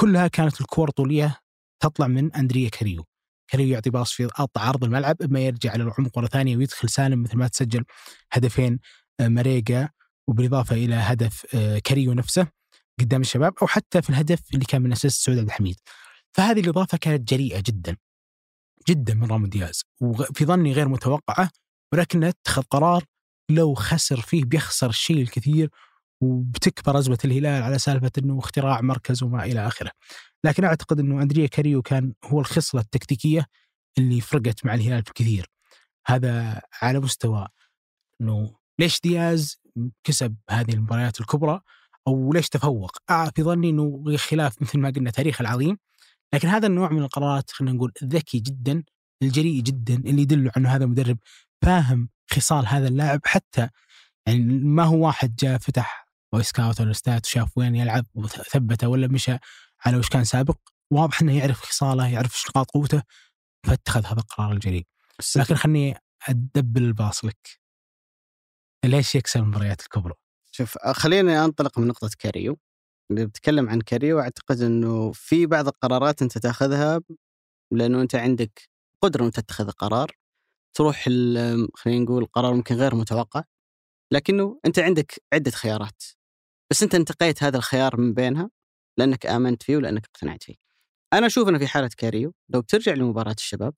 كلها 0.00 0.28
كانت 0.28 0.60
الكور 0.60 0.90
طوليه 0.90 1.40
تطلع 1.82 2.06
من 2.06 2.32
أندريا 2.34 2.68
كريو 2.68 3.04
كريو 3.50 3.68
يعطي 3.68 3.90
pass 3.90 4.12
في 4.12 4.26
قطع 4.26 4.60
عرض 4.60 4.84
الملعب 4.84 5.22
اما 5.22 5.40
يرجع 5.40 5.70
على 5.72 5.82
العمق 5.82 6.18
مرة 6.18 6.26
ثانية 6.26 6.56
ويدخل 6.56 6.88
سالم 6.88 7.22
مثل 7.22 7.36
ما 7.36 7.48
تسجل 7.48 7.84
هدفين 8.32 8.78
آه، 9.20 9.28
مريقا 9.28 9.88
وبالإضافة 10.28 10.76
إلى 10.76 10.94
هدف 10.94 11.46
آه، 11.54 11.78
كريو 11.78 12.12
نفسه 12.12 12.46
قدام 13.00 13.20
الشباب 13.20 13.54
أو 13.62 13.66
حتى 13.66 14.02
في 14.02 14.10
الهدف 14.10 14.40
اللي 14.54 14.64
كان 14.64 14.82
من 14.82 14.92
أساس 14.92 15.12
سعود 15.12 15.38
عبد 15.38 15.48
الحميد. 15.48 15.76
فهذه 16.32 16.60
الإضافة 16.60 16.98
كانت 16.98 17.28
جريئة 17.28 17.60
جدا 17.66 17.96
جدا 18.88 19.14
من 19.14 19.24
رامون 19.24 19.48
دياز 19.48 19.84
وفي 20.00 20.44
ظني 20.44 20.72
غير 20.72 20.88
متوقعة 20.88 21.50
ولكنه 21.92 22.28
أتخذ 22.28 22.62
قرار 22.62 23.04
لو 23.50 23.74
خسر 23.74 24.20
فيه 24.20 24.44
بيخسر 24.44 24.88
الشيء 24.88 25.22
الكثير 25.22 25.70
وبتكبر 26.20 26.98
أزمة 26.98 27.18
الهلال 27.24 27.62
على 27.62 27.78
سالفة 27.78 28.10
إنه 28.18 28.38
اختراع 28.38 28.80
مركز 28.80 29.22
وما 29.22 29.44
إلى 29.44 29.66
آخره. 29.66 29.90
لكن 30.44 30.64
أعتقد 30.64 31.00
إنه 31.00 31.22
أندريا 31.22 31.46
كاريو 31.46 31.82
كان 31.82 32.12
هو 32.24 32.40
الخصلة 32.40 32.80
التكتيكية 32.80 33.46
اللي 33.98 34.20
فرقت 34.20 34.66
مع 34.66 34.74
الهلال 34.74 35.02
بكثير. 35.02 35.46
هذا 36.06 36.60
على 36.82 37.00
مستوى 37.00 37.48
إنه 38.20 38.54
ليش 38.78 39.00
دياز 39.00 39.60
كسب 40.04 40.36
هذه 40.50 40.72
المباريات 40.74 41.20
الكبرى 41.20 41.60
أو 42.06 42.32
ليش 42.32 42.48
تفوق؟ 42.48 42.90
آه 43.10 43.30
في 43.34 43.42
ظني 43.42 43.70
إنه 43.70 44.16
خلاف 44.16 44.56
مثل 44.62 44.78
ما 44.78 44.90
قلنا 44.90 45.10
تاريخ 45.10 45.40
العظيم 45.40 45.78
لكن 46.34 46.48
هذا 46.48 46.66
النوع 46.66 46.88
من 46.92 47.02
القرارات 47.02 47.50
خلينا 47.50 47.76
نقول 47.76 47.92
ذكي 48.04 48.38
جدا 48.38 48.84
الجريء 49.22 49.62
جدا 49.62 49.94
اللي 49.94 50.22
يدل 50.22 50.50
إنه 50.56 50.68
هذا 50.68 50.86
مدرب 50.86 51.18
فاهم 51.62 52.08
خصال 52.30 52.66
هذا 52.66 52.88
اللاعب 52.88 53.20
حتى 53.24 53.68
يعني 54.26 54.38
ما 54.44 54.84
هو 54.84 55.06
واحد 55.06 55.36
جاء 55.36 55.58
فتح 55.58 56.08
بوي 56.32 56.42
سكاوت 56.42 56.80
ولا 56.80 56.92
ستات 56.92 57.26
وشاف 57.26 57.58
وين 57.58 57.76
يلعب 57.76 58.06
وثبته 58.14 58.88
ولا 58.88 59.08
مشى 59.08 59.36
على 59.86 59.96
وش 59.96 60.08
كان 60.08 60.24
سابق 60.24 60.58
واضح 60.90 61.22
إنه 61.22 61.38
يعرف 61.38 61.60
خصاله 61.60 62.08
يعرف 62.08 62.34
إيش 62.34 62.46
نقاط 62.48 62.70
قوته 62.70 63.02
فاتخذ 63.66 64.06
هذا 64.06 64.20
القرار 64.20 64.52
الجريء 64.52 64.86
لكن 65.36 65.54
خلني 65.54 65.94
أدبل 66.28 66.82
ال 66.82 66.90
pass 66.90 67.24
لك 67.24 67.60
ليش 68.84 69.14
يكسب 69.14 69.40
المباريات 69.40 69.80
الكبرى؟ 69.80 70.14
شوف 70.58 70.78
خليني 70.78 71.44
أنطلق 71.44 71.78
من 71.78 71.86
نقطة 71.86 72.10
كاريو. 72.18 72.58
اللي 73.10 73.26
بتكلم 73.26 73.68
عن 73.68 73.80
كاريو 73.80 74.20
أعتقد 74.20 74.60
إنه 74.60 75.12
في 75.12 75.46
بعض 75.46 75.68
القرارات 75.68 76.22
أنت 76.22 76.38
تأخذها 76.38 77.00
لأنه 77.72 78.02
أنت 78.02 78.14
عندك 78.14 78.62
قدرة 79.02 79.24
أنت 79.26 79.40
تتخذ 79.40 79.70
قرار. 79.70 80.12
تروح 80.76 81.04
خلينا 81.74 82.04
نقول 82.04 82.26
قرار 82.26 82.54
ممكن 82.54 82.74
غير 82.74 82.94
متوقع 82.94 83.42
لكنه 84.12 84.60
أنت 84.66 84.78
عندك 84.78 85.22
عدة 85.34 85.50
خيارات. 85.50 86.02
بس 86.70 86.82
أنت 86.82 86.94
انتقيت 86.94 87.42
هذا 87.42 87.56
الخيار 87.56 88.00
من 88.00 88.14
بينها 88.14 88.50
لأنك 88.98 89.26
آمنت 89.26 89.62
فيه 89.62 89.76
ولأنك 89.76 90.04
اقتنعت 90.04 90.42
فيه. 90.42 90.54
أنا 91.12 91.26
أشوف 91.26 91.48
إنه 91.48 91.58
في 91.58 91.66
حالة 91.66 91.90
كاريو 91.98 92.34
لو 92.48 92.60
بترجع 92.60 92.92
لمباراة 92.94 93.32
الشباب 93.38 93.74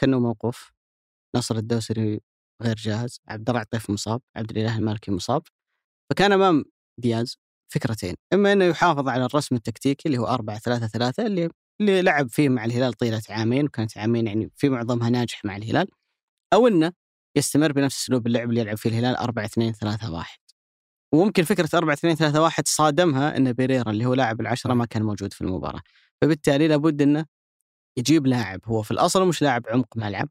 كأنه 0.00 0.20
موقوف 0.20 0.72
نصر 1.36 1.56
الدوسري 1.56 2.20
غير 2.62 2.76
جاهز 2.76 3.20
عبد 3.28 3.48
الله 3.48 3.60
عطيف 3.60 3.90
مصاب 3.90 4.22
عبد 4.36 4.50
الإله 4.50 4.78
المالكي 4.78 5.10
مصاب. 5.10 5.42
فكان 6.10 6.32
أمام 6.32 6.64
دياز 7.00 7.38
فكرتين 7.72 8.14
إما 8.32 8.52
إنه 8.52 8.64
يحافظ 8.64 9.08
على 9.08 9.24
الرسم 9.24 9.56
التكتيكي 9.56 10.08
اللي 10.08 10.18
هو 10.18 10.26
4 10.26 10.58
3 10.58 10.86
3 10.86 11.26
اللي 11.26 11.50
اللي 11.80 12.02
لعب 12.02 12.28
فيه 12.28 12.48
مع 12.48 12.64
الهلال 12.64 12.92
طيلة 12.92 13.22
عامين 13.28 13.64
وكانت 13.64 13.98
عامين 13.98 14.26
يعني 14.26 14.50
في 14.56 14.68
معظمها 14.68 15.10
ناجح 15.10 15.44
مع 15.44 15.56
الهلال 15.56 15.88
أو 16.52 16.68
إنه 16.68 16.92
يستمر 17.36 17.72
بنفس 17.72 18.02
أسلوب 18.02 18.26
اللعب 18.26 18.50
اللي 18.50 18.60
يلعب 18.60 18.76
فيه 18.76 18.90
الهلال 18.90 19.16
4 19.16 19.44
2 19.44 19.72
3 19.72 20.12
1 20.12 20.38
وممكن 21.14 21.42
فكرة 21.44 21.68
4 21.74 21.94
2 21.94 22.14
3 22.14 22.42
1 22.42 22.68
صادمها 22.68 23.36
إن 23.36 23.52
بيريرا 23.52 23.90
اللي 23.90 24.06
هو 24.06 24.14
لاعب 24.14 24.40
العشرة 24.40 24.74
ما 24.74 24.86
كان 24.86 25.02
موجود 25.02 25.32
في 25.32 25.40
المباراة 25.40 25.80
فبالتالي 26.22 26.68
لابد 26.68 27.02
إنه 27.02 27.26
يجيب 27.98 28.26
لاعب 28.26 28.60
هو 28.64 28.82
في 28.82 28.90
الأصل 28.90 29.28
مش 29.28 29.42
لاعب 29.42 29.62
عمق 29.68 29.96
ملعب 29.96 30.28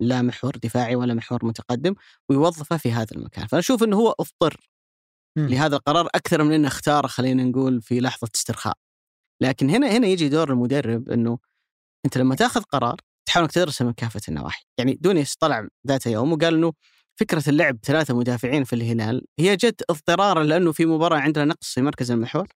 لا 0.00 0.22
محور 0.22 0.56
دفاعي 0.56 0.96
ولا 0.96 1.14
محور 1.14 1.44
متقدم 1.46 1.94
ويوظفه 2.28 2.76
في 2.76 2.92
هذا 2.92 3.16
المكان 3.16 3.46
فانا 3.46 3.60
أشوف 3.60 3.82
إنه 3.82 3.96
هو 3.96 4.14
اضطر. 4.20 4.70
لهذا 5.36 5.76
القرار 5.76 6.06
أكثر 6.06 6.42
من 6.42 6.52
إنه 6.52 6.68
اختار 6.68 7.08
خلينا 7.08 7.44
نقول 7.44 7.82
في 7.82 8.00
لحظة 8.00 8.28
استرخاء. 8.34 8.76
لكن 9.42 9.70
هنا 9.70 9.86
هنا 9.96 10.06
يجي 10.06 10.28
دور 10.28 10.52
المدرب 10.52 11.08
إنه 11.10 11.38
أنت 12.04 12.18
لما 12.18 12.34
تاخذ 12.34 12.62
قرار 12.62 12.96
تحاول 13.26 13.44
إنك 13.44 13.52
تدرسه 13.52 13.84
من 13.84 13.92
كافة 13.92 14.20
النواحي. 14.28 14.64
يعني 14.78 14.98
دونيس 15.00 15.34
طلع 15.34 15.68
ذات 15.86 16.06
يوم 16.06 16.32
وقال 16.32 16.54
إنه 16.54 16.72
فكرة 17.20 17.48
اللعب 17.48 17.78
ثلاثة 17.82 18.14
مدافعين 18.14 18.64
في 18.64 18.72
الهلال 18.72 19.26
هي 19.38 19.56
جت 19.56 19.82
اضطرارا 19.90 20.44
لأنه 20.44 20.72
في 20.72 20.86
مباراة 20.86 21.18
عندنا 21.18 21.44
نقص 21.44 21.74
في 21.74 21.82
مركز 21.82 22.10
المحور. 22.10 22.48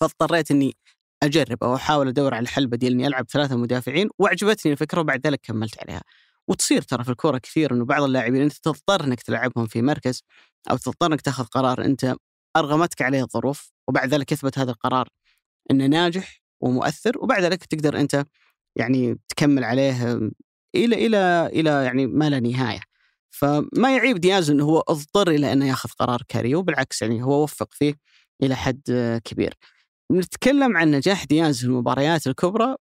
فاضطريت 0.00 0.50
إني 0.50 0.76
أجرب 1.22 1.64
أو 1.64 1.74
أحاول 1.74 2.08
أدور 2.08 2.34
على 2.34 2.48
حل 2.48 2.66
بديل 2.66 2.92
إني 2.92 3.06
ألعب 3.06 3.28
ثلاثة 3.30 3.56
مدافعين 3.56 4.08
وأعجبتني 4.18 4.72
الفكرة 4.72 5.00
وبعد 5.00 5.26
ذلك 5.26 5.40
كملت 5.42 5.78
عليها. 5.82 6.02
وتصير 6.48 6.82
ترى 6.82 7.04
في 7.04 7.10
الكورة 7.10 7.38
كثير 7.38 7.72
إنه 7.74 7.84
بعض 7.84 8.02
اللاعبين 8.02 8.42
أنت 8.42 8.52
تضطر 8.52 9.04
إنك 9.04 9.22
تلعبهم 9.22 9.66
في 9.66 9.82
مركز 9.82 10.22
أو 10.70 10.76
تضطر 10.76 11.06
إنك 11.06 11.20
تاخذ 11.20 11.44
قرار 11.44 11.84
أنت 11.84 12.14
أرغمتك 12.56 13.02
عليه 13.02 13.22
الظروف 13.22 13.72
وبعد 13.88 14.08
ذلك 14.14 14.32
يثبت 14.32 14.58
هذا 14.58 14.70
القرار 14.70 15.08
إنه 15.70 15.86
ناجح 15.86 16.42
ومؤثر 16.60 17.18
وبعد 17.18 17.42
ذلك 17.42 17.64
تقدر 17.64 18.00
أنت 18.00 18.24
يعني 18.76 19.18
تكمل 19.28 19.64
عليه 19.64 20.30
إلى 20.74 21.06
إلى 21.06 21.50
إلى 21.52 21.70
يعني 21.70 22.06
ما 22.06 22.30
لا 22.30 22.40
نهاية. 22.40 22.80
فما 23.30 23.96
يعيب 23.96 24.20
دياز 24.20 24.50
إنه 24.50 24.64
هو 24.64 24.80
اضطر 24.80 25.30
إلى 25.30 25.52
انه 25.52 25.68
ياخذ 25.68 25.90
قرار 25.90 26.22
كاريو 26.28 26.62
بالعكس 26.62 27.02
يعني 27.02 27.22
هو 27.22 27.42
وفق 27.42 27.72
فيه 27.72 27.94
إلى 28.42 28.56
حد 28.56 28.82
كبير. 29.24 29.54
نتكلم 30.12 30.76
عن 30.76 30.90
نجاح 30.90 31.24
دياز 31.24 31.60
في 31.60 31.64
المباريات 31.64 32.26
الكبرى 32.26 32.76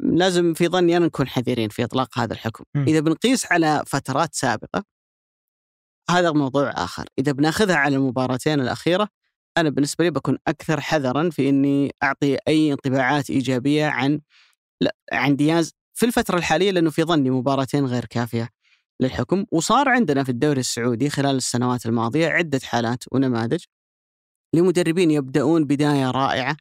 لازم 0.00 0.54
في 0.54 0.68
ظني 0.68 0.96
أنا 0.96 1.06
نكون 1.06 1.28
حذرين 1.28 1.68
في 1.68 1.84
إطلاق 1.84 2.18
هذا 2.18 2.32
الحكم، 2.32 2.64
مم. 2.74 2.84
إذا 2.88 3.00
بنقيس 3.00 3.52
على 3.52 3.82
فترات 3.86 4.34
سابقة 4.34 4.84
هذا 6.10 6.32
موضوع 6.32 6.70
آخر، 6.70 7.04
إذا 7.18 7.32
بناخذها 7.32 7.76
على 7.76 7.96
المباراتين 7.96 8.60
الأخيرة 8.60 9.08
أنا 9.56 9.70
بالنسبة 9.70 10.04
لي 10.04 10.10
بكون 10.10 10.38
أكثر 10.46 10.80
حذرا 10.80 11.30
في 11.30 11.48
إني 11.48 11.90
أعطي 12.02 12.38
أي 12.48 12.72
انطباعات 12.72 13.30
إيجابية 13.30 13.86
عن 13.86 14.20
لا 14.80 14.96
عن 15.12 15.36
دياز 15.36 15.72
في 15.94 16.06
الفترة 16.06 16.38
الحالية 16.38 16.70
لأنه 16.70 16.90
في 16.90 17.04
ظني 17.04 17.30
مباراتين 17.30 17.86
غير 17.86 18.04
كافية 18.04 18.48
للحكم، 19.00 19.44
وصار 19.52 19.88
عندنا 19.88 20.24
في 20.24 20.30
الدوري 20.30 20.60
السعودي 20.60 21.10
خلال 21.10 21.36
السنوات 21.36 21.86
الماضية 21.86 22.28
عدة 22.28 22.60
حالات 22.64 23.04
ونماذج 23.12 23.64
لمدربين 24.54 25.10
يبدأون 25.10 25.64
بداية 25.64 26.10
رائعة 26.10 26.56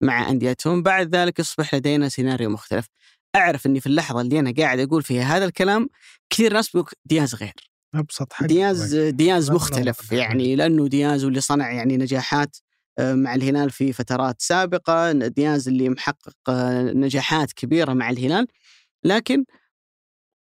مع 0.00 0.30
أنديتهم، 0.30 0.82
بعد 0.82 1.16
ذلك 1.16 1.38
يصبح 1.38 1.74
لدينا 1.74 2.08
سيناريو 2.08 2.50
مختلف. 2.50 2.86
أعرف 3.36 3.66
إني 3.66 3.80
في 3.80 3.86
اللحظة 3.86 4.20
اللي 4.20 4.38
أنا 4.40 4.54
قاعد 4.58 4.78
أقول 4.78 5.02
فيها 5.02 5.36
هذا 5.36 5.44
الكلام 5.44 5.88
كثير 6.30 6.52
ناس 6.52 6.70
بيقول 6.70 6.90
دياز 7.04 7.34
غير. 7.34 7.54
أبسط 7.94 8.32
حاجة 8.32 8.48
دياز 8.48 8.96
دياز 8.96 9.44
لا، 9.46 9.50
لا، 9.50 9.54
مختلف. 9.54 10.12
يعني 10.12 10.56
لأنه 10.56 10.88
دياز 10.88 11.24
واللي 11.24 11.40
صنع 11.40 11.72
يعني 11.72 11.96
نجاحات 11.96 12.56
آه، 12.98 13.14
مع 13.14 13.34
الهلال 13.34 13.70
في 13.70 13.92
فترات 13.92 14.42
سابقة 14.42 15.12
دياز 15.12 15.68
اللي 15.68 15.88
محقق 15.88 16.36
آه، 16.48 16.82
نجاحات 16.82 17.52
كبيرة 17.52 17.92
مع 17.92 18.10
الهلال 18.10 18.46
لكن 19.04 19.44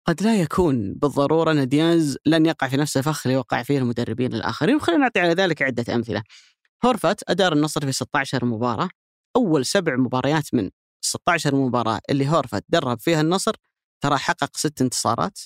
قد 0.08 0.24
لا 0.24 0.42
يكون 0.42 0.94
بالضرورة 0.94 1.52
أن 1.52 1.68
دياز 1.68 2.18
لن 2.26 2.46
يقع 2.46 2.68
في 2.68 2.78
نفس 2.78 2.98
الفخ 2.98 3.28
اللي 3.28 3.38
وقع 3.38 3.64
فيه 3.64 3.78
المدربين 3.78 4.34
الآخرين 4.34 4.76
وخلينا 4.76 5.02
نعطي 5.02 5.20
على 5.20 5.34
ذلك 5.34 5.62
عدة 5.62 5.96
أمثلة. 5.96 6.24
هورفات 6.86 7.22
أدار 7.28 7.54
النصر 7.54 7.82
في 7.86 7.92
16 7.92 8.46
مباراة 8.46 8.90
أول 9.36 9.66
سبع 9.66 9.96
مباريات 9.96 10.54
من 10.54 10.70
16 11.02 11.56
مباراة 11.56 12.00
اللي 12.10 12.28
هورفات 12.30 12.66
درب 12.70 13.00
فيها 13.00 13.22
النصر 13.22 13.56
ترى 14.04 14.18
حقق 14.18 14.58
ست 14.58 14.82
انتصارات 14.82 15.40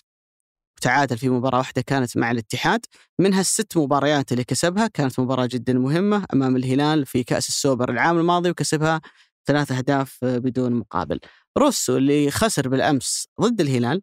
وتعادل 0.77 1.17
في 1.17 1.29
مباراة 1.29 1.57
واحدة 1.57 1.81
كانت 1.81 2.17
مع 2.17 2.31
الاتحاد. 2.31 2.85
منها 3.19 3.41
الست 3.41 3.77
مباريات 3.77 4.31
اللي 4.31 4.43
كسبها 4.43 4.87
كانت 4.87 5.19
مباراة 5.19 5.45
جدا 5.45 5.73
مهمة 5.73 6.25
أمام 6.33 6.55
الهلال 6.55 7.05
في 7.05 7.23
كأس 7.23 7.49
السوبر 7.49 7.91
العام 7.91 8.17
الماضي 8.19 8.49
وكسبها 8.49 9.01
ثلاث 9.45 9.71
أهداف 9.71 10.17
بدون 10.25 10.73
مقابل. 10.73 11.19
روسو 11.57 11.97
اللي 11.97 12.31
خسر 12.31 12.69
بالأمس 12.69 13.27
ضد 13.41 13.61
الهلال 13.61 14.01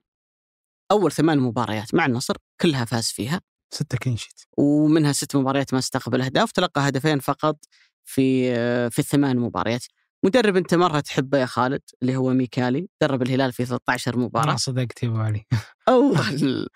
أول 0.90 1.12
ثمان 1.12 1.38
مباريات 1.38 1.94
مع 1.94 2.06
النصر 2.06 2.36
كلها 2.60 2.84
فاز 2.84 3.06
فيها. 3.06 3.40
ستة 3.74 3.98
clean 3.98 4.16
sheet. 4.16 4.40
ومنها 4.58 5.12
ست 5.12 5.36
مباريات 5.36 5.72
ما 5.72 5.78
استقبل 5.78 6.20
أهداف 6.22 6.52
تلقى 6.52 6.88
هدفين 6.88 7.18
فقط 7.18 7.56
في 8.04 8.54
في 8.90 8.98
الثمان 8.98 9.38
مباريات. 9.38 9.84
مدرب 10.24 10.56
أنت 10.56 10.74
مرة 10.74 11.00
تحبه 11.00 11.38
يا 11.38 11.46
خالد؟ 11.46 11.82
اللي 12.02 12.16
هو 12.16 12.32
ميكالي 12.32 12.88
درب 13.00 13.22
الهلال 13.22 13.52
في 13.52 13.64
13 13.64 14.18
مباراة. 14.18 14.46
ما 14.46 14.56
صدقت 14.56 15.02
يا 15.02 15.08
أبو 15.08 15.18
علي. 15.18 15.44
أول 15.88 16.68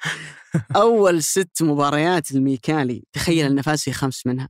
أول 0.76 1.22
ست 1.22 1.62
مباريات 1.62 2.30
الميكالي 2.30 3.04
تخيل 3.12 3.46
انه 3.46 3.62
فاز 3.62 3.82
في 3.82 3.92
خمس 3.92 4.26
منها. 4.26 4.48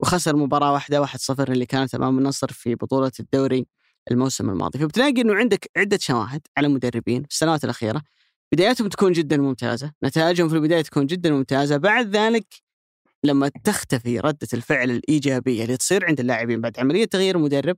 وخسر 0.00 0.36
مباراة 0.36 0.72
واحدة 0.72 1.06
1-0 1.06 1.50
اللي 1.50 1.66
كانت 1.66 1.94
أمام 1.94 2.18
النصر 2.18 2.52
في 2.52 2.74
بطولة 2.74 3.12
الدوري 3.20 3.66
الموسم 4.10 4.50
الماضي. 4.50 4.78
فبتلاقي 4.78 5.20
إنه 5.20 5.34
عندك 5.34 5.70
عدة 5.76 5.98
شواهد 6.00 6.40
على 6.56 6.68
مدربين 6.68 7.22
في 7.22 7.30
السنوات 7.30 7.64
الأخيرة. 7.64 8.02
بداياتهم 8.52 8.88
تكون 8.88 9.12
جدا 9.12 9.36
ممتازة 9.36 9.92
نتائجهم 10.04 10.48
في 10.48 10.54
البداية 10.54 10.82
تكون 10.82 11.06
جدا 11.06 11.30
ممتازة. 11.30 11.76
بعد 11.76 12.16
ذلك 12.16 12.46
لما 13.26 13.48
تختفي 13.64 14.20
ردة 14.20 14.48
الفعل 14.54 14.90
الإيجابية 14.90 15.64
اللي 15.64 15.76
تصير 15.76 16.06
عند 16.06 16.20
اللاعبين 16.20 16.60
بعد 16.60 16.78
عملية 16.80 17.04
تغيير 17.04 17.38
مدرب 17.38 17.76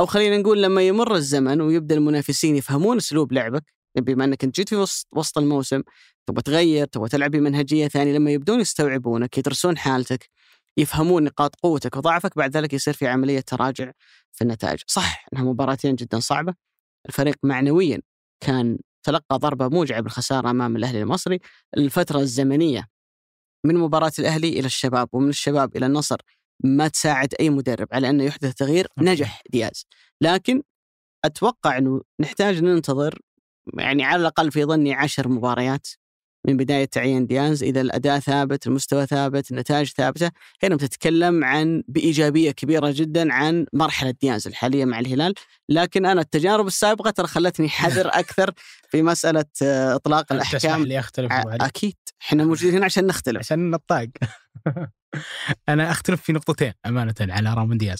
أو 0.00 0.06
خلينا 0.06 0.38
نقول 0.38 0.62
لما 0.62 0.82
يمر 0.82 1.14
الزمن 1.14 1.60
ويبدأ 1.60 1.94
المنافسين 1.94 2.56
يفهمون 2.56 2.96
أسلوب 2.96 3.32
لعبك 3.32 3.64
بما 3.96 4.24
أنت 4.24 4.44
جيت 4.44 4.68
في 4.68 4.76
وسط 4.76 5.08
وسط 5.12 5.38
الموسم 5.38 5.82
تبغى 6.26 6.42
تغير 6.42 6.86
تبغى 6.86 7.08
تلعب 7.08 7.30
بمنهجية 7.30 7.88
ثانية 7.88 8.12
لما 8.12 8.30
يبدون 8.30 8.60
يستوعبونك 8.60 9.38
يدرسون 9.38 9.78
حالتك 9.78 10.30
يفهمون 10.76 11.24
نقاط 11.24 11.56
قوتك 11.56 11.96
وضعفك 11.96 12.36
بعد 12.36 12.56
ذلك 12.56 12.72
يصير 12.72 12.94
في 12.94 13.06
عملية 13.06 13.40
تراجع 13.40 13.92
في 14.32 14.42
النتائج. 14.42 14.80
صح 14.86 15.26
إنها 15.32 15.44
مباراتين 15.44 15.94
جدا 15.94 16.20
صعبة. 16.20 16.54
الفريق 17.08 17.36
معنويا 17.42 18.02
كان 18.40 18.78
تلقى 19.02 19.38
ضربة 19.38 19.68
موجعة 19.68 20.00
بالخسارة 20.00 20.50
أمام 20.50 20.76
الأهلي 20.76 21.02
المصري. 21.02 21.40
الفترة 21.76 22.20
الزمنية 22.20 22.88
من 23.64 23.74
مباراة 23.76 24.12
الأهلي 24.18 24.48
إلى 24.48 24.66
الشباب 24.66 25.08
ومن 25.12 25.28
الشباب 25.28 25.76
إلى 25.76 25.86
النصر 25.86 26.16
ما 26.64 26.88
تساعد 26.88 27.34
أي 27.40 27.50
مدرب 27.50 27.88
على 27.92 28.10
أنه 28.10 28.24
يحدث 28.24 28.54
تغيير 28.54 28.88
نجح 28.98 29.42
دياز. 29.50 29.86
لكن 30.20 30.62
أتوقع 31.24 31.78
إنه 31.78 32.02
نحتاج 32.20 32.62
ننتظر 32.62 33.18
يعني 33.78 34.04
على 34.04 34.20
الأقل 34.20 34.52
في 34.52 34.64
ظني 34.64 34.94
عشر 34.94 35.28
مباريات 35.28 35.88
من 36.46 36.56
بداية 36.56 36.84
تعيين 36.84 37.26
دياز 37.26 37.62
إذا 37.62 37.80
الأداء 37.80 38.18
ثابت 38.18 38.66
المستوى 38.66 39.06
ثابت 39.06 39.50
النتائج 39.50 39.88
ثابتة. 39.88 40.30
هنا 40.62 40.76
بتتكلم 40.76 41.44
عن 41.44 41.82
بإيجابية 41.88 42.50
كبيرة 42.50 42.90
جدا 42.96 43.32
عن 43.32 43.66
مرحلة 43.72 44.14
دياز 44.20 44.46
الحالية 44.46 44.84
مع 44.84 44.98
الهلال. 44.98 45.34
لكن 45.68 46.06
أنا 46.06 46.20
التجارب 46.20 46.66
السابقة 46.66 47.10
ترى 47.10 47.26
خلتني 47.26 47.68
حذر 47.68 48.08
أكثر 48.20 48.52
في 48.90 49.02
مسألة 49.02 49.44
آه، 49.62 49.94
إطلاق 49.94 50.22
تسمح 50.22 50.36
الأحكام. 50.36 50.84
لي 50.84 50.98
أختلف 50.98 51.32
أكيد. 51.32 51.96
إحنا 52.22 52.44
موجودين 52.44 52.74
هنا 52.74 52.84
عشان 52.84 53.06
نختلف. 53.06 53.38
عشان 53.38 53.70
نطاق 53.70 54.08
أنا 55.68 55.90
أختلف 55.90 56.22
في 56.22 56.32
نقطتين 56.32 56.72
أمانة 56.86 57.14
على 57.20 57.54
رامون 57.54 57.78
دياز. 57.78 57.98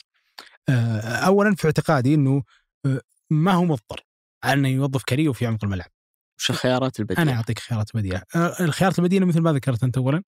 آه، 0.69 1.01
اولا 1.01 1.55
في 1.55 1.67
اعتقادي 1.67 2.15
إنه 2.15 2.43
آه، 2.87 3.01
ما 3.31 3.53
هو 3.53 3.65
مضطر 3.65 4.07
على 4.45 4.59
انه 4.59 4.69
يوظف 4.69 5.03
كاريو 5.03 5.33
في 5.33 5.47
عمق 5.47 5.65
الملعب. 5.65 5.91
وش 6.39 6.51
الخيارات 6.51 7.01
البديله؟ 7.01 7.23
أنا 7.23 7.33
أعطيك 7.33 7.59
خيارات 7.59 7.97
بديله 7.97 8.23
الخيارات 8.61 8.99
البديله 8.99 9.27
مثل 9.27 9.41
ما 9.41 9.53
ذكرت 9.53 9.85
أنت 9.85 9.99
اولا 9.99 10.23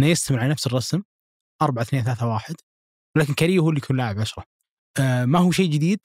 إنه 0.00 0.08
يستمر 0.08 0.38
على 0.38 0.48
نفس 0.48 0.66
الرسم 0.66 1.02
4 1.62 1.82
2 1.82 2.04
3 2.04 2.26
1 2.26 2.54
ولكن 3.16 3.34
كاريو 3.34 3.62
هو 3.62 3.68
اللي 3.68 3.78
يكون 3.78 3.96
لاعب 3.96 4.18
10 4.18 4.44
آه، 4.98 5.24
ما 5.24 5.38
هو 5.38 5.50
شيء 5.50 5.70
جديد 5.70 6.00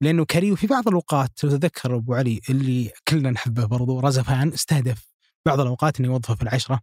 لأنه 0.00 0.24
كاريو 0.24 0.56
في 0.56 0.66
بعض 0.66 0.88
الأوقات 0.88 1.44
لو 1.44 1.50
تتذكر 1.50 1.96
أبو 1.96 2.14
علي 2.14 2.40
اللي 2.50 2.90
كلنا 3.08 3.30
نحبه 3.30 3.64
برضو 3.64 4.00
رزفان 4.00 4.52
استهدف 4.52 5.14
بعض 5.46 5.60
الأوقات 5.60 6.00
إنه 6.00 6.08
يوظفه 6.08 6.34
في 6.34 6.42
العشرة 6.42 6.80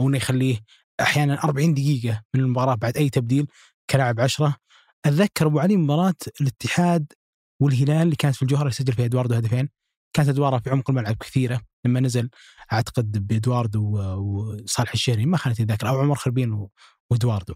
أو 0.00 0.08
إنه 0.08 0.16
يخليه 0.16 0.60
أحيانا 1.00 1.44
40 1.44 1.74
دقيقة 1.74 2.22
من 2.34 2.40
المباراة 2.40 2.74
بعد 2.74 2.96
أي 2.96 3.10
تبديل 3.10 3.46
كلاعب 3.90 4.20
عشرة. 4.20 4.56
أتذكر 5.04 5.46
أبو 5.46 5.60
علي 5.60 5.76
مباراة 5.76 6.14
الاتحاد 6.40 7.12
والهلال 7.60 8.02
اللي 8.02 8.16
كانت 8.16 8.36
في 8.36 8.42
الجوهرة 8.42 8.62
اللي 8.62 8.72
سجل 8.74 8.92
فيها 8.92 9.04
إدواردو 9.04 9.34
هدفين. 9.34 9.68
كانت 10.12 10.28
أدواره 10.28 10.58
في 10.58 10.70
عمق 10.70 10.90
الملعب 10.90 11.16
كثيرة 11.16 11.60
لما 11.84 12.00
نزل 12.00 12.30
أعتقد 12.72 13.26
بإدواردو 13.26 13.98
وصالح 14.18 14.92
الشهري 14.92 15.26
ما 15.26 15.36
خانت 15.36 15.60
الذاكره 15.60 15.88
أو 15.88 16.00
عمر 16.00 16.14
خربين 16.14 16.68
وإدواردو 17.10 17.54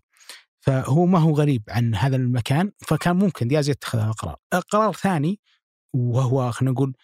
فهو 0.60 1.06
ما 1.06 1.18
هو 1.18 1.32
غريب 1.32 1.62
عن 1.68 1.94
هذا 1.94 2.16
المكان 2.16 2.72
فكان 2.78 3.16
ممكن 3.16 3.48
دياز 3.48 3.68
يتخذ 3.68 3.98
هذا 3.98 4.08
القرار. 4.08 4.36
القرار 4.54 4.90
الثاني 4.90 5.40
وهو 5.94 6.50
خلينا 6.52 6.72
نقول 6.72 6.94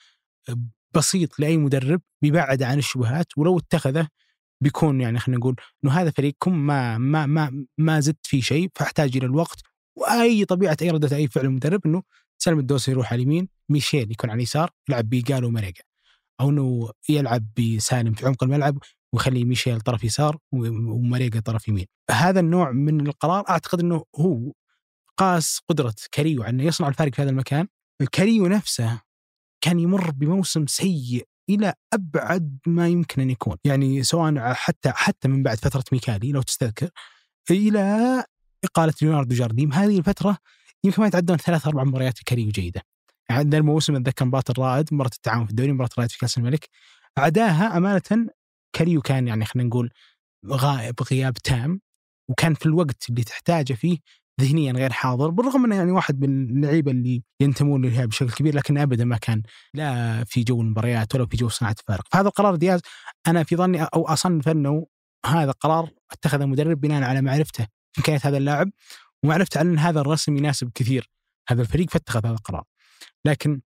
بسيط 0.94 1.40
لأي 1.40 1.56
مدرب 1.56 2.00
بيبعد 2.22 2.62
عن 2.62 2.78
الشبهات 2.78 3.26
ولو 3.38 3.58
اتخذه 3.58 4.08
بيكون 4.60 5.00
يعني 5.00 5.18
خلينا 5.18 5.38
نقول 5.38 5.56
إنه 5.84 5.92
هذا 5.92 6.10
فريقكم 6.10 6.58
ما 6.58 6.98
ما 6.98 7.26
ما 7.26 7.64
ما 7.78 8.00
زدت 8.00 8.26
فيه 8.26 8.40
شيء 8.40 8.70
فأحتاج 8.74 9.16
إلى 9.16 9.26
الوقت 9.26 9.62
وأي 9.96 10.44
طبيعة 10.44 10.76
أي 10.82 10.90
ردة 10.90 11.16
أي 11.16 11.28
فعل 11.28 11.44
المدرب 11.44 11.86
إنه 11.86 12.02
سلم 12.38 12.58
الدوسي 12.58 12.90
يروح 12.90 13.12
على 13.12 13.22
اليمين 13.22 13.48
ميشيل 13.70 14.10
يكون 14.10 14.30
على 14.30 14.36
اليسار 14.36 14.70
يلعب 14.88 15.08
بيقال 15.08 15.44
ومريقا 15.44 15.82
أو 16.40 16.50
إنه 16.50 16.90
يلعب 17.08 17.46
بسالم 17.58 18.14
في 18.14 18.26
عمق 18.26 18.44
الملعب 18.44 18.78
ويخلي 19.12 19.44
ميشيل 19.44 19.80
طرف 19.80 20.04
يسار 20.04 20.38
ومريقا 20.52 21.40
طرف 21.40 21.68
يمين. 21.68 21.86
هذا 22.10 22.40
النوع 22.40 22.70
من 22.70 23.06
القرار 23.06 23.44
أعتقد 23.48 23.80
إنه 23.80 24.04
هو 24.16 24.52
قاس 25.16 25.60
قدرة 25.68 25.94
كاريو 26.12 26.42
إنه 26.42 26.64
يصنع 26.64 26.88
الفارق 26.88 27.14
في 27.14 27.22
هذا 27.22 27.30
المكان. 27.30 27.66
الكاريو 28.00 28.46
نفسه 28.46 29.00
كان 29.60 29.78
يمر 29.78 30.10
بموسم 30.10 30.66
سيء 30.66 31.26
إلى 31.50 31.74
أبعد 31.92 32.58
ما 32.66 32.88
يمكن 32.88 33.22
أن 33.22 33.30
يكون، 33.30 33.56
يعني 33.64 34.02
سواء 34.02 34.52
حتى 34.52 34.90
حتى 34.90 35.28
من 35.28 35.42
بعد 35.42 35.58
فترة 35.58 35.84
ميكالي 35.92 36.32
لو 36.32 36.42
تستذكر 36.42 36.90
إلى 37.50 38.24
إقالة 38.64 38.94
ليوناردو 39.02 39.34
جارديم. 39.34 39.72
هذه 39.72 39.98
الفترة 39.98 40.38
يمكن 40.84 41.02
ما 41.02 41.08
يتعدون 41.08 41.36
ثلاث 41.36 41.66
أربع 41.66 41.84
مباريات 41.84 42.18
كاريو 42.26 42.48
جيدة. 42.48 42.82
يعني 43.30 43.40
عندنا 43.40 43.60
الموسم 43.60 43.96
اتذكر 43.96 44.24
مباراة 44.24 44.44
الرائد، 44.50 44.94
مباراة 44.94 45.10
التعاون 45.14 45.44
في 45.44 45.50
الدوري، 45.50 45.72
مباراة 45.72 45.90
الرائد 45.92 46.10
في 46.10 46.18
كأس 46.18 46.38
الملك. 46.38 46.68
عداها 47.18 47.76
أمانة 47.76 48.30
كاريو 48.76 49.00
كان 49.02 49.28
يعني 49.28 49.44
خلينا 49.44 49.68
نقول 49.68 49.90
غائب 50.46 50.94
غياب 51.12 51.34
تام 51.34 51.80
وكان 52.30 52.54
في 52.54 52.66
الوقت 52.66 53.08
اللي 53.10 53.24
تحتاجه 53.24 53.72
فيه 53.72 53.98
ذهنيا 54.40 54.72
غير 54.72 54.92
حاضر 54.92 55.30
بالرغم 55.30 55.64
أنه 55.64 55.76
يعني 55.76 55.92
واحد 55.92 56.20
من 56.20 56.50
اللعيبة 56.50 56.90
اللي 56.90 57.22
ينتمون 57.40 57.84
للهلال 57.84 58.08
بشكل 58.08 58.30
كبير 58.30 58.54
لكن 58.54 58.78
ابدا 58.78 59.04
ما 59.04 59.16
كان 59.16 59.42
لا 59.74 60.24
في 60.24 60.42
جو 60.42 60.60
المباريات 60.60 61.14
ولا 61.14 61.26
في 61.26 61.36
جو 61.36 61.48
صناعة 61.48 61.76
الفارق 61.80 62.04
فهذا 62.12 62.28
القرار 62.28 62.56
دياز 62.56 62.80
أنا 63.26 63.42
في 63.42 63.56
ظني 63.56 63.82
أو 63.82 64.08
اصنف 64.08 64.48
أنه 64.48 64.86
هذا 65.26 65.50
قرار 65.50 65.90
اتخذه 66.12 66.46
مدرب 66.46 66.80
بناء 66.80 67.02
على 67.02 67.22
معرفته 67.22 67.66
امكانيات 67.98 68.26
هذا 68.26 68.36
اللاعب 68.36 68.70
ومعرفته 69.24 69.58
على 69.58 69.70
أن 69.70 69.78
هذا 69.78 70.00
الرسم 70.00 70.36
يناسب 70.36 70.70
كثير 70.74 71.10
هذا 71.48 71.62
الفريق 71.62 71.90
فاتخذ 71.90 72.26
هذا 72.26 72.34
القرار 72.34 72.64
لكن 73.24 73.60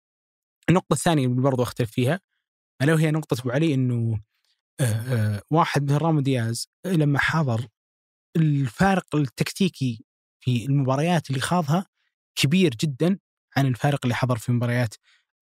النقطة 0.70 0.94
الثانية 0.94 1.28
اللي 1.28 1.42
برضو 1.42 1.64
أختلف 1.64 1.92
فيها 1.92 2.20
ألا 2.82 2.94
وهي 2.94 3.12
نقطة 3.12 3.42
أبو 3.42 3.52
علي 3.52 3.74
آه، 4.80 5.42
واحد 5.52 5.84
مثل 5.84 5.98
رامون 6.02 6.20
دياز 6.20 6.70
لما 6.86 7.20
حضر 7.20 7.68
الفارق 8.36 9.16
التكتيكي 9.16 10.06
في 10.40 10.66
المباريات 10.66 11.30
اللي 11.30 11.42
خاضها 11.42 11.86
كبير 12.36 12.76
جدا 12.76 13.20
عن 13.58 13.66
الفارق 13.66 14.00
اللي 14.04 14.16
حضر 14.16 14.38
في 14.38 14.52
مباريات 14.52 14.96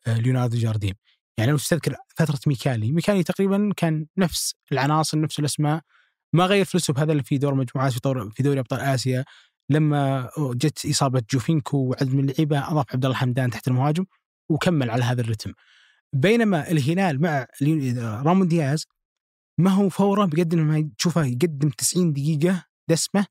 ليوناردو 0.07 0.57
جارديم 0.57 0.95
يعني 1.37 1.51
لو 1.51 1.57
تستذكر 1.57 1.95
فترة 2.17 2.39
ميكالي 2.47 2.91
ميكالي 2.91 3.23
تقريبا 3.23 3.73
كان 3.77 4.07
نفس 4.17 4.55
العناصر 4.71 5.21
نفس 5.21 5.39
الأسماء 5.39 5.81
ما 6.33 6.45
غير 6.45 6.65
في 6.65 6.75
الأسلوب 6.75 6.99
هذا 6.99 7.11
اللي 7.11 7.23
في 7.23 7.37
دور 7.37 7.55
مجموعات 7.55 7.93
في 8.33 8.43
دوري 8.43 8.59
أبطال 8.59 8.79
آسيا. 8.79 9.25
لما 9.71 10.29
جت 10.37 10.85
إصابة 10.85 11.21
جوفينكو 11.31 11.77
وعدد 11.77 12.13
من 12.13 12.29
اللعيبة 12.29 12.71
أضاف 12.71 12.85
عبد 12.93 13.05
الله 13.05 13.17
حمدان 13.17 13.49
تحت 13.49 13.67
المهاجم 13.67 14.05
وكمل 14.49 14.89
على 14.89 15.03
هذا 15.03 15.21
الرتم. 15.21 15.53
بينما 16.15 16.71
الهلال 16.71 17.21
مع 17.21 17.47
رامون 18.25 18.47
دياز 18.47 18.85
ما 19.59 19.71
هو 19.71 19.89
فوره 19.89 20.25
بقدر 20.25 20.57
ما 20.57 20.89
تشوفه 20.97 21.25
يقدم 21.25 21.69
90 21.69 22.13
دقيقة 22.13 22.65
دسمة 22.89 23.25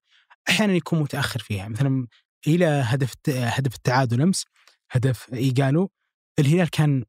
أحيانا 0.48 0.72
يكون 0.72 1.00
متأخر 1.00 1.40
فيها. 1.40 1.68
مثلا 1.68 2.06
إلى 2.46 2.66
هدف 2.66 3.14
هدف 3.28 3.74
التعادل 3.74 4.22
أمس 4.22 4.44
هدف 4.90 5.34
ايجالو 5.34 5.90
الهلال 6.38 6.70
كان 6.70 7.04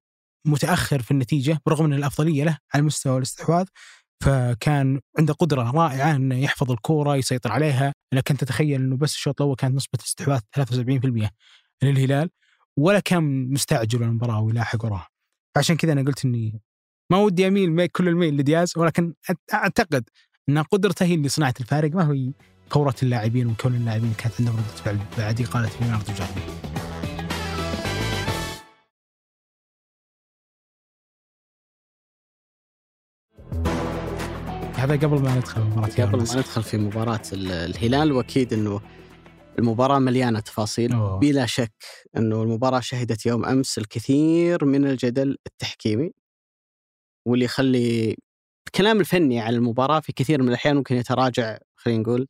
متأخر 0.48 1.02
في 1.02 1.12
النتيجة 1.12 1.60
برغم 1.66 1.86
إن 1.86 1.94
الأفضلية 1.94 2.44
له 2.44 2.58
على 2.74 2.84
مستوى 2.84 3.18
الاستحواذ. 3.18 3.66
فكان 4.22 5.00
عنده 5.20 5.34
قدرة 5.34 5.72
رائعة 5.72 6.16
إنه 6.16 6.36
يحفظ 6.36 6.72
الكورة 6.72 7.16
يسيطر 7.16 7.52
عليها 7.52 7.94
لكن 8.14 8.38
تتخيل 8.38 8.82
إنه 8.82 8.98
بس 8.98 9.14
الشوط 9.14 9.42
الأول 9.42 9.56
كانت 9.56 9.76
نسبة 9.76 10.00
الاستحواذ 10.00 10.40
73% 10.60 11.30
للهلال 11.84 12.30
ولا 12.78 13.00
كان 13.00 13.54
مستعجل 13.54 14.04
المباراة 14.04 14.42
ويلاحق 14.42 14.86
وراها. 14.86 15.08
فعشان 15.56 15.76
كذا 15.76 15.94
أنا 15.94 16.02
قلت 16.02 16.26
إني 16.26 16.62
ما 17.12 17.18
ودي 17.18 17.48
أميل 17.48 17.88
كل 17.88 18.08
الميل 18.08 18.38
لدياز 18.38 18.74
ولكن 18.78 19.14
أعتقد 19.54 20.10
إن 20.50 20.58
قدرته 20.58 21.06
هي 21.06 21.14
اللي 21.14 21.30
صنعت 21.30 21.62
الفارق 21.62 21.92
ما 21.92 22.04
هو 22.04 22.32
فورة 22.70 22.96
اللاعبين 23.04 23.48
وكون 23.48 23.76
اللاعبين 23.76 24.14
كانت 24.14 24.34
عندهم 24.40 24.56
ردة 24.56 24.84
فعل 24.84 25.00
بعد 25.18 25.42
إقالة 25.42 25.70
ليوناردو 25.82 26.14
جاردين 26.14 26.44
هذا 34.82 34.96
قبل 34.96 35.22
ما 35.22 35.36
ندخل 35.36 35.62
مباراة 35.62 35.88
قبل 35.90 36.18
ما 36.18 36.36
ندخل 36.36 36.64
في 36.64 36.78
مباراة 36.78 37.22
الهلال 37.34 38.12
وأكيد 38.12 38.54
إنه 38.54 38.82
المباراة 39.60 40.00
مليانة 40.00 40.40
تفاصيل. 40.40 40.94
أوه. 40.94 41.20
بلا 41.20 41.46
شك 41.46 41.74
إنه 42.18 42.44
المباراة 42.44 42.80
شهدت 42.80 43.26
يوم 43.26 43.46
أمس 43.46 43.78
الكثير 43.78 44.66
من 44.66 44.86
الجدل 44.88 45.38
التحكيمي 45.48 46.12
واللي 47.28 47.46
يخلي 47.46 48.18
الكلام 48.68 49.00
الفني 49.00 49.40
على 49.40 49.56
المباراة 49.56 50.00
في 50.00 50.14
كثير 50.14 50.42
من 50.42 50.50
الأحيان 50.50 50.76
ممكن 50.76 50.96
يتراجع 50.96 51.58
خلينا 51.76 52.02
نقول 52.02 52.28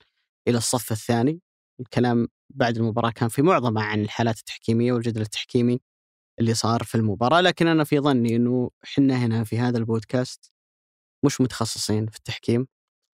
إلى 0.48 0.58
الصف 0.58 0.92
الثاني. 0.92 1.40
الكلام 1.80 2.28
بعد 2.50 2.78
المباراة 2.78 3.12
كان 3.12 3.30
في 3.30 3.42
معظمه 3.42 3.82
عن 3.82 4.02
الحالات 4.02 4.40
التحكيمية 4.40 4.94
والجدل 4.94 5.22
التحكيمي 5.22 5.80
اللي 6.40 6.54
صار 6.54 6.84
في 6.84 6.96
المباراة. 6.96 7.42
لكن 7.42 7.68
أنا 7.68 7.84
في 7.84 8.00
ظني 8.00 8.36
أنه 8.36 8.70
حنا 8.84 9.26
هنا 9.26 9.44
في 9.44 9.60
هذا 9.60 9.78
البودكاست 9.78 10.52
مش 11.24 11.42
متخصصين 11.42 12.08
في 12.08 12.18
التحكيم 12.18 12.68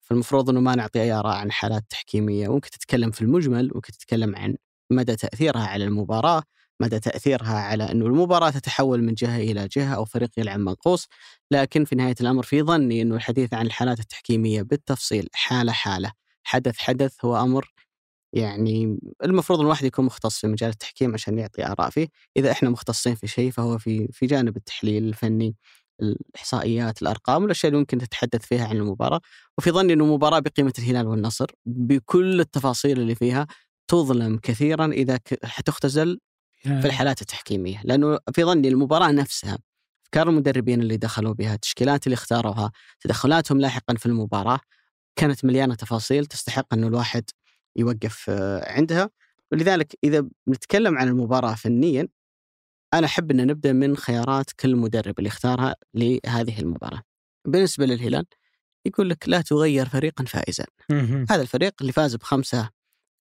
فالمفروض 0.03 0.51
أنه 0.51 0.61
ما 0.61 0.75
نعطي 0.75 1.03
أي 1.03 1.13
آراء 1.13 1.37
عن 1.37 1.53
حالات 1.53 1.85
تحكيمية. 1.91 2.49
ممكن 2.49 2.71
تتكلم 2.71 3.11
في 3.11 3.23
المجمل 3.23 3.71
ممكن 3.75 3.93
تتكلم 3.93 4.37
عن 4.37 4.57
مدى 4.93 5.17
تأثيرها 5.17 5.67
على 5.67 5.85
المباراة 5.85 6.43
مدى 6.81 7.01
تأثيرها 7.01 7.59
على 7.59 7.93
أنه 7.93 8.07
المباراة 8.07 8.51
تتحول 8.51 9.03
من 9.03 9.15
جهة 9.15 9.37
إلى 9.39 9.69
جهة 9.69 9.95
أو 9.95 10.05
فريق 10.05 10.31
يلعب 10.39 10.61
منقوص. 10.61 11.07
لكن 11.51 11.85
في 11.85 11.97
نهاية 11.97 12.15
الأمر 12.21 12.43
في 12.43 12.63
ظني 12.63 13.03
أنه 13.03 13.15
الحديث 13.17 13.55
عن 13.55 13.67
الحالات 13.67 14.01
التحكيمية 14.01 14.63
بالتفصيل 14.63 15.29
حالة 15.35 15.73
حالة. 15.73 16.13
حدث 16.45 16.79
حدث 16.79 17.25
هو 17.25 17.37
أمر 17.43 17.73
يعني 18.33 18.99
المفروض 19.25 19.61
الواحد 19.61 19.85
يكون 19.87 20.05
مختص 20.05 20.41
في 20.41 20.47
مجال 20.47 20.71
التحكيم 20.71 21.15
عشان 21.15 21.39
يعطي 21.39 21.67
آراء 21.67 21.91
فيه، 21.91 22.09
إذا 22.37 22.51
إحنا 22.53 22.71
مختصين 22.71 23.15
في 23.15 23.27
شيء 23.29 23.51
فهو 23.51 23.79
في 23.79 24.09
في 24.13 24.27
جانب 24.27 24.57
التحليل 24.57 25.05
الفني. 25.09 25.57
الإحصائيات، 26.03 27.03
الأرقام، 27.03 27.45
الاشياء 27.45 27.71
اللي 27.71 27.81
ممكن 27.81 27.99
تتحدث 27.99 28.47
فيها 28.47 28.69
عن 28.69 28.77
المباراة، 28.77 29.21
وفي 29.59 29.71
ظني 29.71 29.93
انه 29.93 30.07
مباراه 30.07 30.39
بقيمة 30.39 30.73
الهلال 30.79 31.07
والنصر 31.07 31.47
بكل 31.67 32.41
التفاصيل 32.41 33.01
اللي 33.01 33.15
فيها 33.15 33.47
تظلم 33.89 34.39
كثيرا 34.39 34.87
إذا 34.87 35.19
حتختزل 35.45 36.19
في 36.63 36.85
الحالات 36.85 37.23
التحكيمية، 37.23 37.81
لأنه 37.85 38.19
في 38.35 38.45
ظني 38.45 38.69
المباراة 38.69 39.11
نفسها 39.11 39.59
أفكار 40.05 40.29
المدربين 40.29 40.81
اللي 40.81 40.97
دخلوا 40.97 41.35
بها، 41.35 41.55
التشكيلات 41.55 42.07
اللي 42.07 42.15
اختاروها، 42.15 42.73
تدخلاتهم 43.01 43.61
لاحقا 43.61 43.95
في 43.95 44.07
المباراة 44.07 44.61
كانت 45.17 45.45
مليانة 45.45 45.75
تفاصيل 45.75 46.27
تستحق 46.27 46.75
إنه 46.75 46.87
الواحد 46.87 47.25
يوقف 47.77 48.27
آه، 48.29 48.73
عندها. 48.73 49.11
ولذلك 49.53 49.99
إذا 50.05 50.29
نتكلم 50.49 50.99
عن 50.99 51.09
المباراة 51.09 51.55
فنيا 51.55 52.09
أنا 52.95 53.07
أحب 53.07 53.31
إن 53.31 53.47
نبدأ 53.47 53.73
من 53.73 53.97
خيارات 53.97 54.51
كل 54.53 54.77
مدرب 54.77 55.19
اللي 55.19 55.29
اختارها 55.29 55.77
لهذه 55.95 56.61
المباراة. 56.61 57.03
بالنسبة 57.49 57.87
للهلال 57.87 58.27
يقول 58.87 59.11
لك 59.11 59.29
لا 59.29 59.41
تغير 59.41 59.89
فريقا 59.89 60.25
فائزا. 60.25 60.65
هذا 61.31 61.43
الفريق 61.43 61.75
اللي 61.81 61.93
فاز 61.93 62.17
بخمسة 62.17 62.71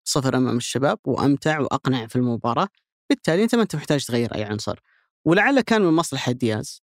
صفر 0.04 0.36
أمام 0.36 0.56
الشباب 0.56 0.98
وأمتع 1.04 1.60
وأقنع 1.60 2.06
في 2.06 2.16
المباراة، 2.16 2.68
بالتالي 3.10 3.42
أنت 3.42 3.54
ما 3.54 3.62
أنت 3.62 3.76
محتاج 3.76 4.04
تغير 4.04 4.34
أي 4.34 4.44
عنصر. 4.44 4.80
ولعل 5.24 5.60
كان 5.60 5.82
من 5.82 5.92
مصلحة 5.92 6.32
دياز 6.32 6.82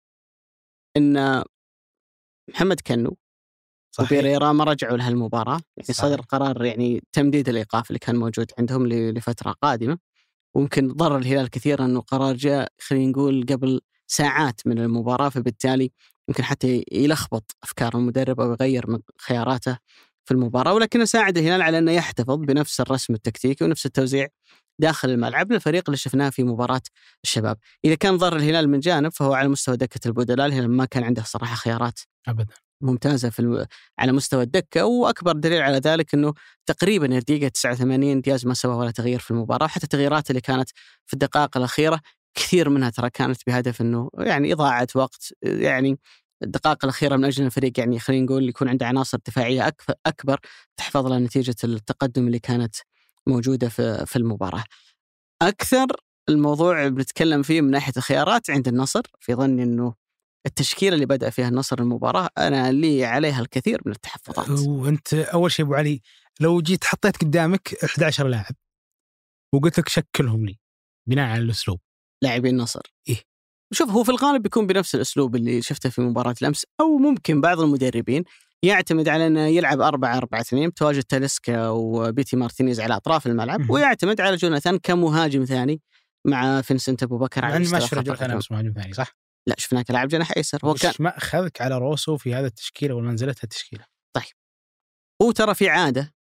إن 0.96 1.42
محمد 2.48 2.80
كنو 2.80 3.16
صحيح. 3.90 4.12
وبيريرا 4.12 4.52
ما 4.52 4.64
رجعوا 4.64 4.96
لها 4.96 5.08
المباراة 5.08 5.60
يعني. 5.76 5.94
صدر 5.94 6.20
قرار 6.20 6.64
يعني 6.64 7.02
تمديد 7.12 7.48
الإيقاف 7.48 7.90
اللي 7.90 7.98
كان 7.98 8.16
موجود 8.16 8.52
عندهم 8.58 8.86
لفترة 8.86 9.52
قادمة 9.52 9.98
وممكن 10.58 10.88
ضر 10.88 11.16
الهلال 11.16 11.50
كثيرا 11.50 11.84
أنه 11.84 12.00
قرار 12.00 12.36
جاء 12.36 12.72
خلينا 12.80 13.10
نقول 13.10 13.46
قبل 13.48 13.80
ساعات 14.06 14.60
من 14.66 14.78
المباراة 14.78 15.28
فبالتالي 15.28 15.90
يمكن 16.28 16.44
حتى 16.44 16.84
يلخبط 16.92 17.56
أفكار 17.62 17.94
المدرب 17.94 18.40
أو 18.40 18.52
يغير 18.52 18.90
من 18.90 18.98
خياراته 19.20 19.78
في 20.24 20.34
المباراة. 20.34 20.74
ولكنه 20.74 21.04
ساعد 21.04 21.38
الهلال 21.38 21.62
على 21.62 21.78
أنه 21.78 21.92
يحتفظ 21.92 22.36
بنفس 22.36 22.80
الرسم 22.80 23.14
التكتيكي 23.14 23.64
ونفس 23.64 23.86
التوزيع 23.86 24.28
داخل 24.78 25.10
الملعب 25.10 25.52
للفريق 25.52 25.82
اللي 25.86 25.96
شفناه 25.96 26.30
في 26.30 26.42
مباراة 26.42 26.82
الشباب. 27.24 27.58
إذا 27.84 27.94
كان 27.94 28.16
ضر 28.16 28.36
الهلال 28.36 28.70
من 28.70 28.80
جانب 28.80 29.12
فهو 29.12 29.34
على 29.34 29.48
مستوى 29.48 29.76
دكة 29.76 30.08
البدلاء 30.08 30.46
الهلال 30.46 30.70
ما 30.70 30.84
كان 30.84 31.04
عنده 31.04 31.22
صراحة 31.22 31.54
خيارات. 31.54 32.00
أبدا. 32.28 32.54
ممتازة 32.80 33.30
في 33.30 33.40
الم... 33.40 33.66
على 33.98 34.12
مستوى 34.12 34.42
الدكة 34.42 34.84
وأكبر 34.84 35.32
دليل 35.32 35.62
على 35.62 35.78
ذلك 35.78 36.14
إنه 36.14 36.34
تقريبا 36.66 37.18
الدقيقة 37.18 37.48
89 37.48 38.20
دياز 38.20 38.46
ما 38.46 38.54
سوى 38.54 38.74
ولا 38.74 38.90
تغيير 38.90 39.18
في 39.18 39.30
المباراة 39.30 39.66
حتى 39.66 39.84
التغييرات 39.84 40.30
اللي 40.30 40.40
كانت 40.40 40.70
في 41.06 41.14
الدقائق 41.14 41.56
الأخيرة 41.56 42.00
كثير 42.34 42.68
منها 42.68 42.90
ترى 42.90 43.10
كانت 43.10 43.40
بهدف 43.46 43.80
إنه 43.80 44.10
يعني 44.18 44.52
إضاعة 44.52 44.88
وقت 44.94 45.32
يعني 45.42 45.98
الدقائق 46.42 46.84
الأخيرة 46.84 47.16
من 47.16 47.24
أجل 47.24 47.44
الفريق 47.44 47.80
يعني 47.80 47.98
خلينا 47.98 48.26
نقول 48.26 48.48
يكون 48.48 48.68
عنده 48.68 48.86
عناصر 48.86 49.18
دفاعية 49.26 49.74
أكبر 50.06 50.38
تحفظ 50.76 51.06
له 51.06 51.18
نتيجة 51.18 51.56
التقدم 51.64 52.26
اللي 52.26 52.38
كانت 52.38 52.76
موجودة 53.26 53.68
في 53.68 54.06
في 54.06 54.16
المباراة. 54.16 54.64
أكثر 55.42 55.86
الموضوع 56.28 56.88
بنتكلم 56.88 57.42
فيه 57.42 57.60
من 57.60 57.70
ناحية 57.70 57.92
الخيارات 57.96 58.50
عند 58.50 58.68
النصر 58.68 59.02
في 59.20 59.34
ظني 59.34 59.62
إنه 59.62 59.94
التشكيلة 60.46 60.94
اللي 60.94 61.06
بدأ 61.06 61.30
فيها 61.30 61.48
النصر 61.48 61.78
المباراة 61.78 62.28
أنا 62.38 62.72
لي 62.72 63.04
عليها 63.04 63.40
الكثير 63.40 63.80
من 63.86 63.92
التحفظات. 63.92 64.48
وأنت 64.68 65.14
أول 65.14 65.52
شيء 65.52 65.64
أبو 65.64 65.74
علي 65.74 66.00
لو 66.40 66.60
جيت 66.60 66.84
حطيت 66.84 67.16
قدامك 67.16 67.74
11 67.84 68.28
لاعب 68.28 68.54
وقلت 69.54 69.78
لك 69.78 69.88
شكلهم 69.88 70.46
لي 70.46 70.58
بناء 71.08 71.30
على 71.30 71.42
الأسلوب 71.42 71.80
لاعبين 72.22 72.54
النصر 72.54 72.80
إيه؟ 73.08 73.22
شوف 73.72 73.90
هو 73.90 74.04
في 74.04 74.10
الغالب 74.10 74.42
بيكون 74.42 74.66
بنفس 74.66 74.94
الأسلوب 74.94 75.36
اللي 75.36 75.62
شفته 75.62 75.90
في 75.90 76.00
مباراة 76.00 76.34
الأمس 76.42 76.64
أو 76.80 76.98
ممكن 76.98 77.40
بعض 77.40 77.60
المدربين 77.60 78.24
يعتمد 78.62 79.08
على 79.08 79.26
إنه 79.26 79.46
يلعب 79.46 79.80
4 79.80 80.16
4 80.16 80.40
2 80.40 80.68
بتواجد 80.68 81.02
تاليسكا 81.02 81.68
وبيتي 81.68 82.36
مارتينيز 82.36 82.80
على 82.80 82.96
أطراف 82.96 83.26
الملعب. 83.26 83.60
ويعتمد 83.70 84.20
على 84.20 84.36
جوناثان 84.36 84.78
كمهاجم 84.78 85.44
ثاني 85.44 85.80
مع 86.26 86.60
فينسنت 86.60 87.02
أبو 87.02 87.18
بكر 87.18 87.44
على 87.44 87.54
ما 87.70 87.78
الهجوم. 87.78 88.34
أمس 88.34 88.52
مهاجم 88.52 88.72
ثاني 88.72 88.92
صح؟ 88.92 89.16
لا 89.48 89.54
شفناه 89.58 89.82
كلاعب 89.82 90.08
جناح 90.08 90.32
أيسر 90.36 90.58
هو 90.64 90.74
كان 90.74 90.92
ما 90.98 91.16
أخذك 91.16 91.60
على 91.60 91.78
روسو 91.78 92.16
في 92.16 92.34
هذا 92.34 92.46
التشكيلة 92.46 92.94
ومنزلتها 92.94 93.42
التشكيلة؟ 93.44 93.84
هو 95.22 95.30
ترى 95.30 95.54
في 95.54 95.68
عادة 95.68 96.14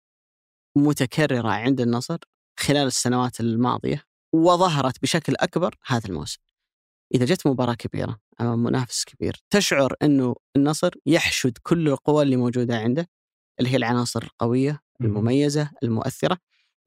متكررة 0.77 1.49
عند 1.49 1.81
النصر 1.81 2.17
خلال 2.59 2.87
السنوات 2.87 3.39
الماضية 3.39 4.03
وظهرت 4.33 5.01
بشكل 5.01 5.33
أكبر 5.39 5.75
هذا 5.85 6.09
الموسم. 6.09 6.39
إذا 7.15 7.25
جت 7.25 7.47
مباراة 7.47 7.73
كبيرة 7.73 8.19
امام 8.41 8.63
منافس 8.63 9.03
كبير 9.03 9.43
تشعر 9.49 9.93
إنه 10.03 10.35
النصر 10.55 10.91
يحشد 11.05 11.57
كل 11.63 11.87
القوى 11.87 12.23
اللي 12.23 12.35
موجودة 12.35 12.77
عنده 12.77 13.09
اللي 13.59 13.71
هي 13.71 13.75
العناصر 13.75 14.23
القوية 14.23 14.79
المميزة 15.01 15.71
المؤثرة 15.83 16.37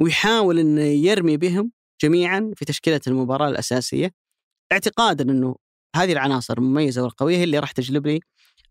ويحاول 0.01 0.59
إنه 0.59 0.83
يرمي 0.83 1.37
بهم 1.37 1.73
جميعا 2.03 2.53
في 2.57 2.65
تشكيلة 2.65 3.01
المباراة 3.07 3.49
الأساسية 3.49 4.11
اعتقادا 4.73 5.25
إنه 5.25 5.57
هذه 5.97 6.13
العناصر 6.13 6.59
المميزة 6.59 7.03
والقوية 7.03 7.37
هي 7.37 7.45
اللي 7.45 7.59
راح 7.59 7.73
تجلب 7.73 8.07
لي 8.07 8.21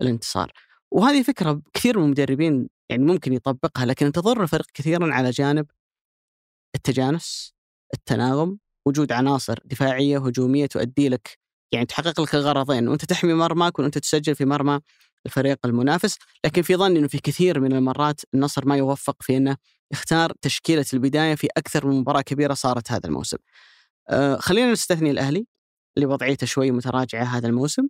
الانتصار. 0.02 0.52
وهذه 0.92 1.24
فكرة 1.24 1.62
كثير 1.74 1.98
من 2.00 2.06
المدربين 2.06 2.70
يعني 2.90 3.04
ممكن 3.04 3.34
يطبقها 3.34 3.86
لكن 3.86 4.12
تضر 4.12 4.44
الفريق 4.44 4.66
كثيرا 4.74 5.14
على 5.14 5.30
جانب 5.30 5.66
التجانس، 6.76 7.54
التناغم، 7.94 8.58
وجود 8.88 9.12
عناصر 9.12 9.60
دفاعية 9.66 10.18
هجومية 10.26 10.66
تؤدي 10.66 11.10
لك 11.10 11.40
يعني 11.72 11.86
تحقق 11.86 12.22
لك 12.22 12.36
الغرضين 12.36 12.88
وأنت 12.88 13.06
تحمي 13.06 13.34
مرماك 13.34 13.80
وأنت 13.80 13.98
تسجل 13.98 14.36
في 14.36 14.46
مرمى 14.46 14.80
الفريق 15.26 15.60
المنافس، 15.66 16.18
لكن 16.46 16.62
في 16.62 16.76
ظني 16.76 17.00
إنه 17.00 17.08
في 17.08 17.20
كثير 17.20 17.60
من 17.60 17.74
المرات 17.74 18.22
النصر 18.34 18.66
ما 18.66 18.78
يوفق 18.78 19.24
في 19.24 19.38
إنه 19.38 19.58
يختار 19.92 20.34
تشكيلة 20.42 20.86
البداية 20.94 21.36
في 21.36 21.48
أكثر 21.58 21.88
من 21.88 22.00
مباراة 22.00 22.22
كبيرة 22.22 22.54
صارت 22.54 22.92
هذا 22.92 23.08
الموسم. 23.08 23.38
آه 24.10 24.38
خلينا 24.38 24.72
نستثني 24.72 25.12
الأهلي 25.12 25.46
اللي 25.98 26.08
وضعيته 26.08 26.46
شوي 26.46 26.72
متراجعة 26.72 27.24
هذا 27.24 27.48
الموسم. 27.48 27.88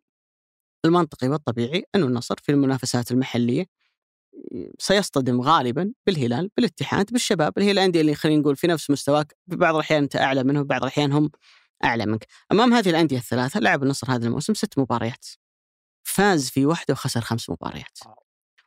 المنطقي 0.86 1.30
والطبيعي 1.30 1.84
أنه 1.96 2.06
النصر 2.06 2.36
في 2.44 2.52
المنافسات 2.52 3.12
المحلية 3.12 3.66
سيصطدم 4.80 5.42
غالبا 5.42 5.94
بالهلال 6.08 6.50
بالاتحاد 6.58 7.12
بالشباب 7.12 7.54
اللي 7.58 7.68
هي 7.68 7.72
الأندية 7.72 8.02
اللي 8.02 8.16
خلينا 8.16 8.42
نقول 8.42 8.56
في 8.56 8.68
نفس 8.68 8.90
مستواك 8.90 9.38
بعض 9.48 9.76
الأحيان 9.76 10.04
أنت 10.04 10.16
أعلى 10.16 10.44
منهم 10.44 10.64
بعض 10.64 10.82
الأحيان 10.82 11.12
هم 11.12 11.32
أعلى 11.84 12.06
منك. 12.06 12.28
أمام 12.52 12.74
هذه 12.74 12.90
الأندية 12.90 13.18
الثلاثة 13.18 13.60
لعب 13.60 13.84
النصر 13.84 14.12
هذا 14.12 14.28
الموسم 14.28 14.54
ست 14.54 14.80
مباريات 14.80 15.26
فاز 16.04 16.50
في 16.50 16.66
واحدة 16.66 16.92
وخسر 16.94 17.22
خمس 17.22 17.50
مباريات. 17.50 18.00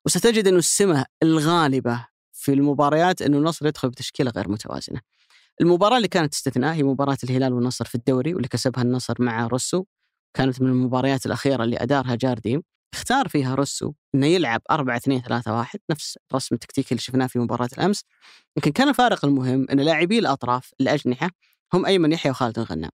وستجد 0.07 0.47
أنه 0.49 0.59
السمة 0.59 1.07
الغالبة 1.23 2.07
في 2.33 2.53
المباريات 2.53 3.23
أنه 3.23 3.39
النصر 3.39 3.67
يدخل 3.67 3.91
بتشكيلة 3.91 4.31
غير 4.31 4.49
متوازنة. 4.49 5.01
المباراة 5.61 5.97
اللي 5.97 6.09
كانت 6.09 6.35
استثناء 6.35 6.75
هي 6.75 6.83
مباراة 6.83 7.19
الهلال 7.25 7.53
والنصر 7.53 7.85
في 7.85 7.95
الدوري 7.95 8.35
واللي 8.35 8.49
كسبها 8.49 8.83
النصر 8.83 9.15
مع 9.19 9.47
روسو. 9.47 9.85
كانت 10.37 10.63
من 10.63 10.69
المباريات 10.69 11.27
الأخيرة 11.27 11.65
اللي 11.65 11.77
أدارها 11.77 12.15
جارديم. 12.15 12.63
اختار 12.95 13.29
فيها 13.29 13.55
روسو 13.55 13.93
إنه 14.15 14.27
يلعب 14.27 14.63
4 14.71 14.97
2 14.97 15.23
3 15.23 15.53
1 15.55 15.79
نفس 15.91 16.19
الرسم 16.31 16.55
التكتيكي 16.55 16.91
اللي 16.93 17.01
شفناه 17.01 17.27
في 17.27 17.39
مباراة 17.39 17.69
الأمس. 17.79 18.05
يمكن 18.57 18.73
كان 18.73 18.89
الفارق 18.89 19.25
المهم 19.25 19.67
إن 19.71 19.81
لاعبي 19.81 20.19
الأطراف 20.19 20.71
الأجنحة 20.81 21.31
هم 21.75 21.87
أيمن 21.87 22.13
يحيى 22.13 22.31
وخالد 22.31 22.59
الغنام. 22.59 22.91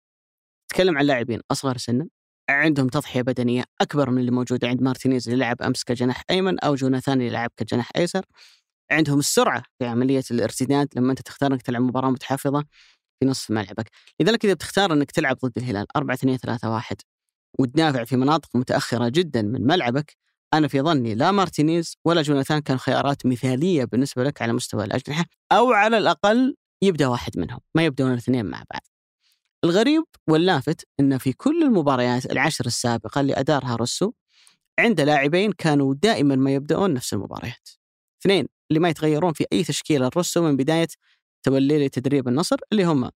تكلم 0.69 0.97
عن 0.97 1.05
لاعبين 1.05 1.39
أصغر 1.51 1.77
سنا 1.77 2.07
عندهم 2.49 2.87
تضحية 2.87 3.21
بدنية 3.21 3.63
أكبر 3.81 4.09
من 4.09 4.17
اللي 4.17 4.31
موجودة 4.31 4.67
عند 4.67 4.81
مارتينيز 4.81 5.29
اللي 5.29 5.39
لعب 5.39 5.61
أمس 5.61 5.83
كجناح 5.83 6.23
أيمن 6.29 6.59
أو 6.59 6.75
جوناثان 6.75 7.21
اللي 7.21 7.29
لعب 7.29 7.49
كجناح 7.57 7.89
أيسر. 7.97 8.25
عندهم 8.91 9.19
السرعة 9.19 9.63
في 9.79 9.85
عملية 9.85 10.23
الارتداد 10.31 10.87
لما 10.95 11.11
أنت 11.11 11.21
تختار 11.21 11.53
إنك 11.53 11.61
تلعب 11.61 11.81
مباراة 11.81 12.09
متحفظة 12.09 12.65
في 13.19 13.25
نصف 13.25 13.51
ملعبك 13.51 13.89
لذلك 14.19 14.45
إذا 14.45 14.53
بتختار 14.53 14.93
إنك 14.93 15.11
تلعب 15.11 15.37
ضد 15.45 15.57
الهلال 15.57 15.85
4 15.95 16.15
2 16.15 16.37
3 16.37 16.69
1 16.69 16.97
وتدافع 17.59 18.03
في 18.03 18.15
مناطق 18.15 18.55
متأخرة 18.55 19.09
جدا 19.09 19.41
من 19.41 19.67
ملعبك 19.67 20.17
أنا 20.53 20.67
في 20.67 20.81
ظني 20.81 21.15
لا 21.15 21.31
مارتينيز 21.31 21.97
ولا 22.05 22.21
جوناثان 22.21 22.59
كانوا 22.59 22.79
خيارات 22.79 23.25
مثالية 23.25 23.85
بالنسبة 23.85 24.23
لك 24.23 24.41
على 24.41 24.53
مستوى 24.53 24.83
الأجنحة 24.83 25.25
أو 25.51 25.71
على 25.71 25.97
الأقل 25.97 26.55
يبدأ 26.83 27.07
واحد 27.07 27.39
منهم 27.39 27.59
ما 27.75 27.85
يبدون 27.85 28.11
الاثنين 28.11 28.45
مع 28.45 28.63
بعض. 28.71 28.81
الغريب 29.63 30.03
واللافت 30.29 30.87
إن 30.99 31.17
في 31.17 31.33
كل 31.33 31.63
المباريات 31.63 32.31
العشر 32.31 32.65
السابقة 32.65 33.21
اللي 33.21 33.33
ادارها 33.33 33.75
روسو 33.75 34.11
عنده 34.79 35.03
لاعبين 35.03 35.51
كانوا 35.51 35.93
دائما 35.93 36.35
ما 36.35 36.53
يبدأون 36.53 36.93
نفس 36.93 37.13
المباريات. 37.13 37.69
اثنين 38.23 38.47
اللي 38.71 38.79
ما 38.79 38.89
يتغيرون 38.89 39.33
في 39.33 39.45
أي 39.53 39.63
تشكيله 39.63 40.09
روسو 40.15 40.41
من 40.41 40.57
بداية 40.57 40.87
تولي 41.43 41.85
لتدريب 41.85 42.27
النصر 42.27 42.57
اللي 42.71 42.83
هم 42.83 43.09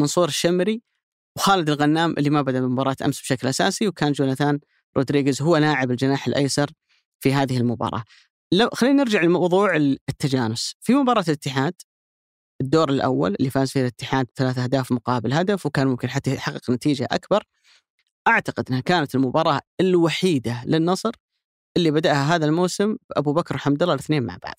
منصور 0.00 0.28
الشمري 0.28 0.82
وخالد 1.36 1.70
الغنام 1.70 2.14
اللي 2.18 2.30
ما 2.30 2.42
بدأ 2.42 2.60
مباراه 2.60 2.96
أمس 3.04 3.20
بشكل 3.20 3.48
أساسي 3.48 3.88
وكان 3.88 4.12
جوناثان 4.12 4.60
رودريغيز 4.96 5.42
هو 5.42 5.56
لاعب 5.56 5.90
الجناح 5.90 6.26
الأيسر 6.26 6.70
في 7.20 7.32
هذه 7.32 7.56
المباراة. 7.56 8.04
لو 8.52 8.68
خلينا 8.72 9.02
نرجع 9.02 9.22
لموضوع 9.22 9.76
التجانس، 10.08 10.74
في 10.80 10.94
مباراة 10.94 11.24
الاتحاد 11.28 11.74
الدور 12.60 12.90
الأول 12.90 13.34
اللي 13.34 13.50
فاز 13.50 13.70
فيه 13.70 13.80
الاتحاد 13.80 14.26
ثلاث 14.36 14.58
أهداف 14.58 14.92
مقابل 14.92 15.32
هدف 15.32 15.66
وكان 15.66 15.86
ممكن 15.86 16.10
حتى 16.10 16.34
يحقق 16.34 16.70
نتيجة 16.70 17.08
أكبر. 17.10 17.44
أعتقد 18.28 18.64
إنها 18.68 18.80
كانت 18.80 19.14
المباراة 19.14 19.60
الوحيدة 19.80 20.62
للنصر 20.66 21.12
اللي 21.76 21.90
بدأها 21.90 22.34
هذا 22.34 22.46
الموسم 22.46 22.96
أبو 23.16 23.32
بكر 23.32 23.54
وحمد 23.54 23.82
الله 23.82 23.94
الاثنين 23.94 24.22
مع 24.22 24.36
بعض. 24.42 24.56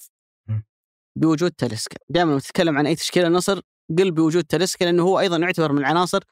بوجود 1.16 1.52
تاليسكا، 1.52 1.98
دائما 2.10 2.32
لما 2.32 2.40
تتكلم 2.40 2.78
عن 2.78 2.86
أي 2.88 2.96
تشكيلة 2.96 3.28
النصر 3.28 3.62
قل 3.98 4.12
بوجود 4.12 4.44
تاليسكا 4.44 4.86
لأنه 4.86 5.04
هو 5.04 5.20
أيضا 5.20 5.38
يعتبر 5.38 5.72
من 5.72 5.78
العناصر 5.80 6.24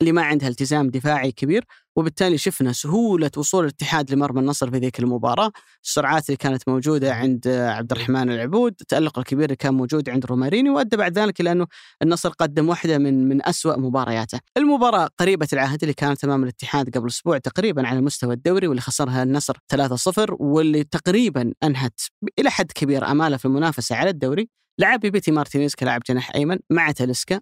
اللي 0.00 0.12
ما 0.12 0.22
عندها 0.22 0.48
التزام 0.48 0.90
دفاعي 0.90 1.32
كبير 1.32 1.64
وبالتالي 1.96 2.38
شفنا 2.38 2.72
سهولة 2.72 3.30
وصول 3.36 3.64
الاتحاد 3.64 4.10
لمرمى 4.14 4.40
النصر 4.40 4.70
في 4.70 4.78
ذيك 4.78 5.00
المباراة. 5.00 5.50
السرعات 5.84 6.28
اللي 6.28 6.36
كانت 6.36 6.68
موجودة 6.68 7.14
عند 7.14 7.48
عبد 7.48 7.92
الرحمن 7.92 8.30
العبود 8.30 8.74
التألق 8.80 9.18
الكبير 9.18 9.44
اللي 9.44 9.56
كان 9.56 9.74
موجود 9.74 10.08
عند 10.10 10.26
روماريني 10.26 10.70
وأدى 10.70 10.96
بعد 10.96 11.18
ذلك 11.18 11.40
إلى 11.40 11.52
أنه 11.52 11.66
النصر 12.02 12.28
قدم 12.28 12.68
واحدة 12.68 12.98
من 12.98 13.28
من 13.28 13.46
أسوأ 13.46 13.76
مبارياته. 13.76 14.40
المباراة 14.56 15.08
قريبة 15.18 15.48
العهد 15.52 15.82
اللي 15.82 15.94
كانت 15.94 16.24
أمام 16.24 16.42
الاتحاد 16.42 16.96
قبل 16.96 17.06
أسبوع 17.06 17.38
تقريبا 17.38 17.86
على 17.86 18.00
مستوى 18.00 18.34
الدوري 18.34 18.66
واللي 18.66 18.80
خسرها 18.82 19.22
النصر 19.22 19.56
3-0 19.74 20.36
واللي 20.40 20.84
تقريبا 20.84 21.52
أنهت 21.62 22.00
إلى 22.38 22.50
حد 22.50 22.72
كبير 22.72 23.06
أماله 23.10 23.36
في 23.36 23.44
المنافسة 23.44 23.96
على 23.96 24.10
الدوري. 24.10 24.48
لعب 24.78 25.00
بيتي 25.00 25.30
مارتينيز 25.30 25.74
كلاعب 25.74 26.02
جناح 26.08 26.34
أيمن 26.34 26.58
مع 26.70 26.90
تاليسكا 26.90 27.40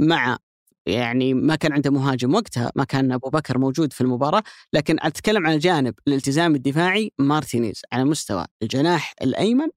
مع 0.00 0.38
يعني 0.86 1.34
ما 1.34 1.56
كان 1.56 1.72
عنده 1.72 1.90
مهاجم 1.90 2.34
وقتها 2.34 2.72
ما 2.76 2.84
كان 2.84 3.12
أبو 3.12 3.30
بكر 3.30 3.58
موجود 3.58 3.92
في 3.92 4.00
المباراة 4.00 4.42
لكن 4.72 4.96
أتكلم 5.00 5.46
عن 5.46 5.58
جانب 5.58 5.94
الالتزام 6.08 6.54
الدفاعي 6.54 7.12
مارتينيز. 7.18 7.82
على 7.92 8.04
مستوى 8.04 8.44
الجناح 8.62 9.14
الأيمن 9.22 9.68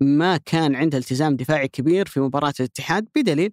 ما 0.00 0.36
كان 0.36 0.74
عنده 0.74 0.98
التزام 0.98 1.36
دفاعي 1.36 1.68
كبير 1.68 2.06
في 2.06 2.20
مباراة 2.20 2.54
الاتحاد 2.60 3.08
بدليل 3.16 3.52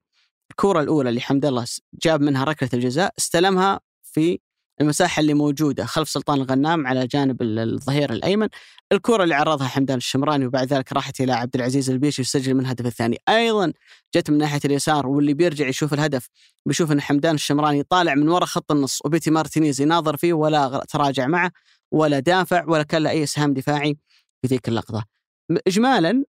الكرة 0.52 0.82
الأولى 0.82 1.10
اللي 1.10 1.22
حمد 1.22 1.46
الله 1.46 1.66
جاب 2.04 2.22
منها 2.22 2.44
ركلة 2.44 2.70
الجزاء 2.74 3.14
استلمها 3.20 3.80
في 4.04 4.40
المساحة 4.82 5.20
اللي 5.20 5.34
موجودة 5.34 5.86
خلف 5.86 6.10
سلطان 6.10 6.38
الغنام 6.42 6.88
على 6.88 7.08
جانب 7.08 7.42
الظهير 7.42 8.14
الأيمن. 8.14 8.48
الكره 8.92 9.24
اللي 9.24 9.36
عرضها 9.36 9.68
حمدان 9.68 9.98
الشمراني 9.98 10.46
وبعد 10.46 10.74
ذلك 10.74 10.94
راحت 10.94 11.22
إلى 11.22 11.34
عبد 11.34 11.56
العزيز 11.56 11.90
البيشي 11.90 12.22
يسجل 12.22 12.54
من 12.54 12.60
الهدف 12.60 12.86
الثاني. 12.86 13.18
أيضا 13.30 13.74
جت 14.16 14.30
من 14.30 14.38
ناحية 14.38 14.60
اليسار 14.66 15.08
واللي 15.08 15.34
بيرجع 15.34 15.68
يشوف 15.68 15.94
الهدف 15.94 16.28
بيشوف 16.66 16.92
إن 16.92 17.02
حمدان 17.02 17.36
الشمراني 17.36 17.84
طالع 17.84 18.16
من 18.16 18.30
وراء 18.30 18.46
خط 18.46 18.72
النص 18.72 19.00
وبيتي 19.06 19.32
مارتينيز 19.32 19.82
يناظر 19.82 20.18
فيه 20.18 20.34
ولا 20.34 20.86
تراجع 20.90 21.28
معه 21.28 21.52
ولا 21.92 22.20
دافع 22.20 22.66
ولا 22.68 22.84
كان 22.84 23.04
له 23.04 23.10
أي 23.10 23.24
إسهام 23.24 23.54
دفاعي 23.54 23.98
في 24.42 24.48
ذيك 24.48 24.68
اللحظه 24.68 25.04
م- 25.50 25.58
اجمالا 25.68 26.24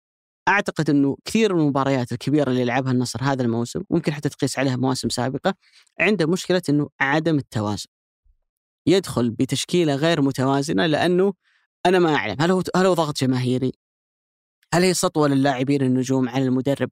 أعتقد 0.48 0.90
إنه 0.90 1.18
كثير 1.26 1.54
من 1.54 1.62
المباريات 1.62 2.12
الكبيرة 2.12 2.50
اللي 2.50 2.66
لعبها 2.66 2.92
النصر 2.92 3.20
هذا 3.24 3.44
الموسم 3.44 3.82
ممكن 3.90 4.14
حتى 4.14 4.30
تقيس 4.30 4.60
عليها 4.60 4.76
مواسم 4.76 5.10
سابقة 5.10 5.54
عنده 6.00 6.26
مشكلة 6.28 6.62
إنه 6.70 6.90
عدم 7.00 7.38
التوازن. 7.38 7.86
يدخل 8.88 9.30
بتشكيلة 9.30 9.96
غير 9.96 10.22
متوازنة 10.22 10.86
لأنه 10.86 11.34
أنا 11.86 12.00
ما 12.00 12.16
اعلم 12.16 12.36
هل 12.40 12.52
هو 12.52 12.64
هل 12.76 12.86
هو 12.86 12.94
ضغط 12.94 13.18
جماهيري؟ 13.22 13.72
هل 14.74 14.84
هي 14.84 14.94
سطوة 14.94 15.28
للاعبين 15.28 15.82
النجوم 15.82 16.30
على 16.30 16.46
المدرب 16.46 16.90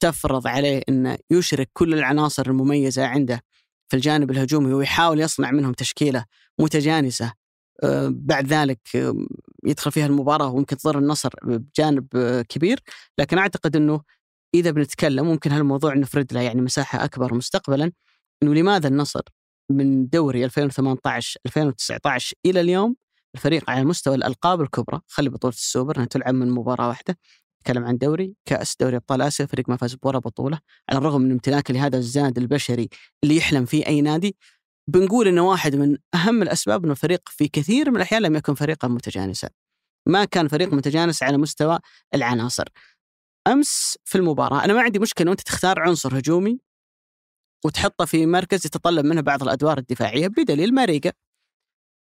تفرض 0.00 0.46
عليه 0.46 0.82
إنه 0.88 1.18
يشرك 1.30 1.70
كل 1.72 1.94
العناصر 1.94 2.46
المميزة 2.46 3.06
عنده 3.06 3.42
في 3.88 3.96
الجانب 3.96 4.30
الهجومي 4.30 4.72
ويحاول 4.72 5.20
يصنع 5.20 5.50
منهم 5.50 5.72
تشكيلة 5.72 6.24
متجانسة 6.60 7.32
آه، 7.82 8.08
بعد 8.14 8.46
ذلك 8.46 8.80
يدخل 9.64 9.92
فيها 9.92 10.06
المباراة 10.06 10.48
وممكن 10.48 10.76
تضر 10.76 10.98
النصر 10.98 11.30
بجانب 11.44 12.06
آه، 12.16 12.42
كبير 12.42 12.80
لكن 13.18 13.38
أعتقد 13.38 13.76
إنه 13.76 14.02
إذا 14.54 14.70
بنتكلم 14.70 15.26
ممكن 15.26 15.52
هالموضوع 15.52 15.94
نفرد 15.94 16.32
له 16.32 16.40
يعني 16.40 16.60
مساحة 16.60 17.04
أكبر 17.04 17.34
مستقبلا 17.34 17.92
إنه 18.42 18.54
لماذا 18.54 18.88
النصر 18.88 19.22
من 19.70 20.08
دوري 20.08 20.44
2018 20.44 21.40
2019 21.46 22.36
إلى 22.46 22.60
اليوم 22.60 22.96
الفريق 23.34 23.70
على 23.70 23.84
مستوى 23.84 24.14
الألقاب 24.14 24.60
الكبرى 24.60 25.00
خلي 25.08 25.30
بطولة 25.30 25.54
السوبر 25.54 25.96
إنها 25.96 26.06
تلعب 26.06 26.34
من 26.34 26.50
مباراة 26.50 26.88
واحدة 26.88 27.18
نتكلم 27.60 27.84
عن 27.84 27.98
دوري 27.98 28.34
كأس 28.44 28.76
دوري 28.80 28.96
أبطال 28.96 29.22
آسيا 29.22 29.46
فريق 29.46 29.68
ما 29.68 29.76
فاز 29.76 29.94
بولا 29.94 30.18
بطولة 30.18 30.60
على 30.88 30.98
الرغم 30.98 31.20
من 31.20 31.30
امتلاكه 31.30 31.74
لهذا 31.74 31.98
الزاد 31.98 32.38
البشري 32.38 32.88
اللي 33.24 33.36
يحلم 33.36 33.64
فيه 33.64 33.86
أي 33.86 34.00
نادي 34.00 34.36
بنقول 34.88 35.28
إنه 35.28 35.48
واحد 35.48 35.76
من 35.76 35.96
أهم 36.14 36.42
الأسباب 36.42 36.84
إنه 36.84 36.92
الفريق 36.92 37.28
في 37.28 37.48
كثير 37.48 37.90
من 37.90 37.96
الأحيان 37.96 38.22
لم 38.22 38.36
يكن 38.36 38.54
فريقا 38.54 38.88
متجانسا 38.88 39.48
ما 40.06 40.24
كان 40.24 40.48
فريق 40.48 40.72
متجانس 40.74 41.22
على 41.22 41.38
مستوى 41.38 41.78
العناصر. 42.14 42.64
أمس 43.46 43.98
في 44.04 44.18
المباراة 44.18 44.64
أنا 44.64 44.72
ما 44.72 44.80
عندي 44.82 44.98
مشكلة 44.98 45.32
أنت 45.32 45.40
تختار 45.40 45.80
عنصر 45.80 46.18
هجومي 46.18 46.58
وتحطه 47.64 48.04
في 48.04 48.26
مركز 48.26 48.66
يتطلب 48.66 49.04
منه 49.04 49.20
بعض 49.20 49.42
الأدوار 49.42 49.78
الدفاعية 49.78 50.28
بدليل 50.28 50.74
ماريجا 50.74 51.12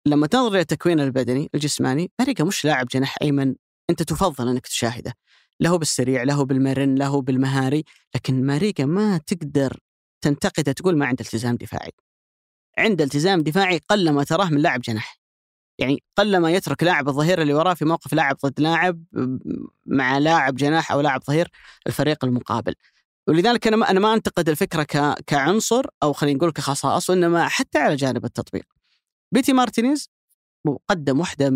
لما 0.08 0.28
تنظر 0.28 0.56
إلى 0.56 0.66
تكوينه 0.66 1.04
البدني 1.04 1.50
الجسماني 1.56 2.12
ماريجا 2.20 2.44
مش 2.44 2.66
لاعب 2.66 2.88
جناح 2.88 3.16
أيمن. 3.22 3.56
أنت 3.90 4.04
تفضل 4.04 4.50
أنك 4.50 4.68
تشاهده. 4.68 5.14
له 5.60 5.78
بالسريع 5.78 6.24
له 6.24 6.46
بالمرن 6.46 6.96
له 6.96 7.22
بالمهاري 7.22 7.84
لكن 8.16 8.46
ماريجا 8.46 8.86
ما 8.86 9.18
تقدر 9.18 9.80
تنتقده 10.22 10.72
تقول 10.72 10.98
ما 10.98 11.06
عنده 11.06 11.26
التزام 11.26 11.56
دفاعي. 11.56 11.92
عنده 12.78 13.04
التزام 13.04 13.42
دفاعي 13.42 13.82
قلما 13.90 14.24
تراه 14.24 14.50
من 14.50 14.62
لاعب 14.62 14.82
جناح. 14.82 15.18
يعني 15.80 16.04
قلما 16.18 16.52
يترك 16.52 16.84
لاعب 16.84 17.10
الظهير 17.10 17.42
اللي 17.42 17.54
وراه 17.54 17.74
في 17.74 17.86
موقف 17.86 18.14
لاعب 18.14 18.38
ضد 18.46 18.60
لاعب 18.60 19.04
مع 19.86 20.18
لاعب 20.18 20.56
جناح 20.56 20.92
أو 20.92 21.02
لاعب 21.02 21.24
ظهير 21.24 21.50
الفريق 21.88 22.26
المقابل. 22.26 22.76
ولذلك 23.28 23.68
أنا 23.68 23.76
ما 23.78 23.90
أنا 23.90 24.00
ما 24.00 24.14
أنتقد 24.14 24.50
الفكرة 24.50 24.84
ك... 24.84 25.24
كعنصر 25.28 25.86
أو 26.04 26.14
خلينا 26.14 26.38
نقول 26.38 26.52
كخصائص 26.52 27.10
وانما 27.10 27.48
حتى 27.48 27.78
على 27.78 27.96
جانب 27.96 28.26
التطبيق. 28.26 28.66
بيتي 29.32 29.54
مارتينيز 29.54 30.10
قدم 30.90 31.20
واحدة 31.20 31.50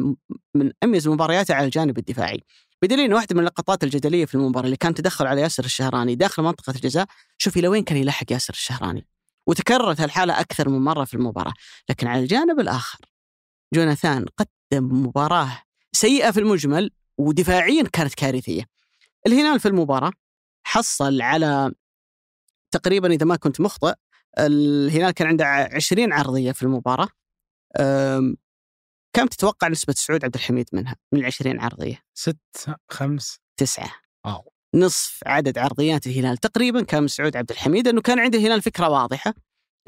من 0.55 0.71
أميز 0.83 1.07
مبارياته 1.07 1.53
على 1.53 1.65
الجانب 1.65 1.97
الدفاعي. 1.97 2.43
بدليل 2.81 3.05
ان 3.05 3.13
واحدة 3.13 3.35
من 3.35 3.39
اللقطات 3.39 3.83
الجدلية 3.83 4.25
في 4.25 4.35
المباراة 4.35 4.65
اللي 4.65 4.77
كان 4.77 4.93
تدخل 4.93 5.27
على 5.27 5.41
ياسر 5.41 5.65
الشهراني 5.65 6.15
داخل 6.15 6.43
منطقة 6.43 6.71
الجزاء، 6.71 7.05
شوف 7.37 7.57
إلى 7.57 7.67
وين 7.67 7.83
كان 7.83 7.97
يلحق 7.97 8.31
ياسر 8.31 8.53
الشهراني. 8.53 9.07
وتكررت 9.47 10.01
هالحالة 10.01 10.39
أكثر 10.39 10.69
من 10.69 10.79
مرة 10.79 11.05
في 11.05 11.13
المباراة، 11.13 11.53
لكن 11.89 12.07
على 12.07 12.21
الجانب 12.21 12.59
الآخر 12.59 12.99
جوناثان 13.73 14.25
قدم 14.37 15.05
مباراة 15.05 15.63
سيئة 15.91 16.31
في 16.31 16.39
المجمل 16.39 16.91
ودفاعيا 17.17 17.83
كانت 17.83 18.13
كارثية. 18.13 18.63
الهلال 19.27 19.59
في 19.59 19.67
المباراة 19.67 20.11
حصل 20.63 21.21
على 21.21 21.71
تقريبا 22.71 23.13
إذا 23.13 23.25
ما 23.25 23.35
كنت 23.35 23.61
مخطئ 23.61 23.93
الهلال 24.39 25.11
كان 25.11 25.27
عنده 25.27 25.45
20 25.45 26.13
عرضية 26.13 26.51
في 26.51 26.63
المباراة 26.63 27.07
كم 29.13 29.27
تتوقع 29.27 29.67
نسبة 29.67 29.93
سعود 29.97 30.25
عبد 30.25 30.35
الحميد 30.35 30.69
منها 30.73 30.95
من 31.11 31.19
ال 31.19 31.25
20 31.25 31.59
عرضية؟ 31.59 32.03
ست 32.13 32.37
خمس. 32.91 33.39
تسعة. 33.57 33.91
واو. 34.25 34.53
نصف 34.75 35.19
عدد 35.25 35.57
عرضيات 35.57 36.07
الهلال. 36.07 36.37
تقريبا 36.37 36.83
كان 36.83 37.01
من 37.01 37.07
سعود 37.07 37.37
عبد 37.37 37.51
الحميد 37.51 37.87
انه 37.87 38.01
كان 38.01 38.19
عند 38.19 38.35
الهلال 38.35 38.61
فكرة 38.61 38.89
واضحة 38.89 39.33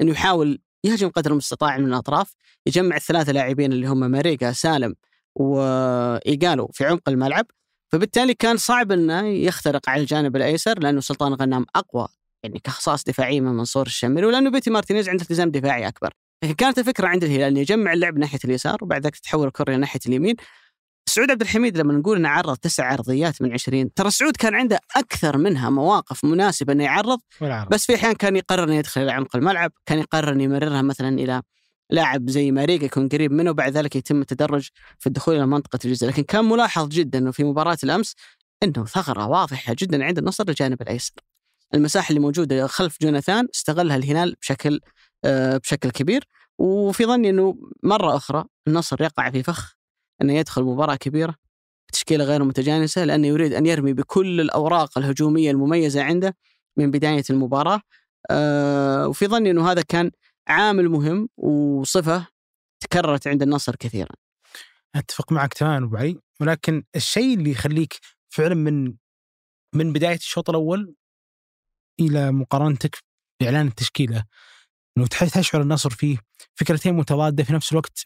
إنه 0.00 0.10
يحاول 0.10 0.60
يهجم 0.84 1.08
قدر 1.08 1.30
المستطاع 1.32 1.78
من 1.78 1.86
الأطراف 1.86 2.34
يجمع 2.66 2.96
الثلاثة 2.96 3.32
لاعبين 3.32 3.72
اللي 3.72 3.86
هم 3.86 4.10
ماريجا 4.10 4.52
سالم 4.52 4.94
وايجالو 5.34 6.70
في 6.72 6.84
عمق 6.84 7.08
الملعب 7.08 7.46
فبالتالي 7.92 8.34
كان 8.34 8.56
صعب 8.56 8.92
إنه 8.92 9.28
يخترق 9.28 9.88
على 9.88 10.00
الجانب 10.00 10.36
الأيسر 10.36 10.78
لأنه 10.78 11.00
سلطان 11.00 11.34
غنام 11.34 11.66
أقوى 11.76 12.08
يعني 12.42 12.58
كخصائص 12.58 13.04
دفاعيه 13.04 13.40
من 13.40 13.52
منصور 13.52 13.86
الشمري 13.86 14.26
ولأنه 14.26 14.50
بيتي 14.50 14.70
مارتينيز 14.70 15.08
عنده 15.08 15.22
التزام 15.22 15.50
دفاعي 15.50 15.88
أكبر. 15.88 16.10
لكن 16.44 16.54
كانت 16.54 16.78
الفكرة 16.78 17.06
عند 17.08 17.24
الهلال 17.24 17.42
إنه 17.42 17.60
يجمع 17.60 17.92
اللعب 17.92 18.18
ناحية 18.18 18.38
اليسار 18.44 18.78
وبعد 18.82 19.04
ذلك 19.04 19.16
تتحول 19.16 19.46
الكرة 19.46 19.76
ناحية 19.76 20.00
اليمين. 20.06 20.36
سعود 21.08 21.30
عبد 21.30 21.40
الحميد 21.40 21.78
لما 21.78 21.92
نقول 21.92 22.16
إنه 22.16 22.28
عرض 22.28 22.56
تسع 22.56 22.84
عرضيات 22.92 23.42
من 23.42 23.52
20 23.52 23.94
ترى 23.94 24.10
سعود 24.10 24.36
كان 24.36 24.54
عنده 24.54 24.80
أكثر 24.96 25.38
منها 25.38 25.70
مواقف 25.70 26.24
مناسبة 26.24 26.72
إنه 26.72 26.84
يعرض 26.84 27.20
بس 27.70 27.86
في 27.86 27.94
احيان 27.94 28.12
كان 28.12 28.36
يقرر 28.36 28.64
إنه 28.64 28.74
يدخل 28.74 29.00
إلى 29.02 29.12
عمق 29.12 29.36
الملعب، 29.36 29.72
كان 29.86 29.98
يقرر 29.98 30.32
إنه 30.32 30.42
يمررها 30.42 30.82
مثلا 30.82 31.08
إلى 31.08 31.42
لاعب 31.92 32.30
زي 32.30 32.50
ماريجا 32.50 32.86
يكون 32.86 33.08
قريب 33.08 33.32
منه 33.32 33.50
وبعد 33.50 33.72
ذلك 33.72 33.96
يتم 33.96 34.20
التدرج 34.20 34.68
في 34.98 35.06
الدخول 35.06 35.36
إلى 35.36 35.46
منطقة 35.46 35.78
الجزاء، 35.84 36.10
لكن 36.10 36.22
كان 36.22 36.44
ملاحظ 36.44 36.88
جدا 36.88 37.18
إنه 37.18 37.30
في 37.30 37.44
مباراة 37.44 37.78
الأمس 37.84 38.14
إنه 38.62 38.84
ثغرة 38.84 39.26
واضحة 39.26 39.76
جدا 39.78 40.04
عند 40.04 40.18
النصر 40.18 40.44
الجانب 40.48 40.82
الأيسر. 40.82 41.12
المساحة 41.74 42.08
اللي 42.08 42.20
موجودة 42.20 42.66
خلف 42.66 42.96
جوناثان 43.02 43.48
استغلها 43.54 43.96
الهلال 43.96 44.36
بشكل 44.40 44.80
آه، 45.24 45.56
بشكل 45.56 45.90
كبير 45.90 46.24
وفي 46.58 47.06
ظني 47.06 47.30
إنه 47.30 47.56
مرة 47.82 48.16
أخرى 48.16 48.44
النصر 48.68 49.02
يقع 49.02 49.30
في 49.30 49.42
فخ 49.42 49.74
إنه 50.22 50.32
يدخل 50.32 50.62
مباراة 50.62 50.96
كبيرة 50.96 51.34
بتشكيلة 51.88 52.24
غير 52.24 52.44
متجانسة 52.44 53.04
لأنه 53.04 53.26
يريد 53.26 53.52
أن 53.52 53.66
يرمي 53.66 53.92
بكل 53.92 54.40
الأوراق 54.40 54.98
الهجومية 54.98 55.50
المميزة 55.50 56.02
عنده 56.02 56.36
من 56.76 56.90
بداية 56.90 57.24
المباراة 57.30 57.80
آه، 58.30 59.08
وفي 59.08 59.26
ظني 59.26 59.50
إنه 59.50 59.70
هذا 59.70 59.82
كان 59.82 60.10
عامل 60.48 60.88
مهم 60.88 61.28
وصفة 61.36 62.26
تكررت 62.80 63.26
عند 63.28 63.42
النصر 63.42 63.76
كثيرا. 63.76 64.10
أتفق 64.94 65.32
معك 65.32 65.54
تماما 65.54 65.86
أبو 65.86 65.96
علي 65.96 66.18
ولكن 66.40 66.84
الشيء 66.96 67.34
اللي 67.38 67.50
يخليك 67.50 67.98
فعلا 68.28 68.54
من 68.54 68.94
من 69.74 69.92
بداية 69.92 70.16
الشوط 70.16 70.50
الأول 70.50 70.94
إلى 72.00 72.32
مقارنتك 72.32 72.98
بإعلان 73.40 73.66
التشكيلة 73.66 74.24
إنه 74.98 75.06
تح- 75.06 75.24
تشعر 75.24 75.62
النصر 75.62 75.90
فيه 75.90 76.18
فكرتين 76.54 76.94
متضادة 76.94 77.44
في 77.44 77.52
نفس 77.52 77.72
الوقت 77.72 78.02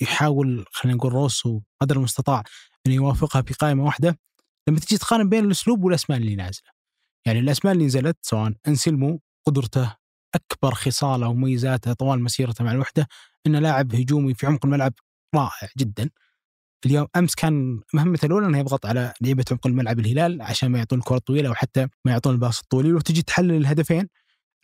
يحاول 0.00 0.64
خلينا 0.72 0.96
نقول 0.98 1.12
روسو 1.12 1.60
قدر 1.80 1.96
المستطاع 1.96 2.42
انه 2.86 2.94
يوافقها 2.94 3.42
في 3.42 3.54
قائمه 3.54 3.84
واحدة 3.84 4.18
لما 4.68 4.80
تجي 4.80 4.98
تقارن 4.98 5.28
بين 5.28 5.44
الأسلوب 5.44 5.84
والأسماء 5.84 6.18
اللي 6.18 6.36
نازلة. 6.36 6.70
يعني 7.26 7.38
الأسماء 7.38 7.74
اللي 7.74 7.84
نزلت 7.86 8.16
سواء 8.22 8.52
انسلمو 8.68 9.20
قدرته 9.46 9.96
أكبر 10.34 10.74
خصاله 10.74 11.28
ومميزاته 11.28 11.92
طوال 11.92 12.22
مسيرته 12.22 12.64
مع 12.64 12.72
الوحدة 12.72 13.08
إنه 13.46 13.58
لاعب 13.58 13.94
هجومي 13.94 14.34
في 14.34 14.46
عمق 14.46 14.66
الملعب 14.66 14.92
رائع 15.34 15.68
جدا. 15.78 16.10
اليوم 16.86 17.06
أمس 17.16 17.34
كان 17.34 17.80
مهمته 17.94 18.26
الأولى 18.26 18.46
انه 18.46 18.58
يضغط 18.58 18.86
على 18.86 19.12
لعيبة 19.20 19.44
عمق 19.50 19.66
الملعب 19.66 19.98
الهلال 19.98 20.42
عشان 20.42 20.68
ما 20.68 20.78
يعطون 20.78 20.98
الكره 20.98 21.16
الطويله 21.16 21.48
أو 21.48 21.54
حتى 21.54 21.88
ما 22.04 22.12
يعطون 22.12 22.34
ال 22.34 22.39
pass 22.39 22.60
الطولي 22.60 22.92
وتجي 22.92 23.22
تحلل 23.22 23.56
الهدفين. 23.56 24.08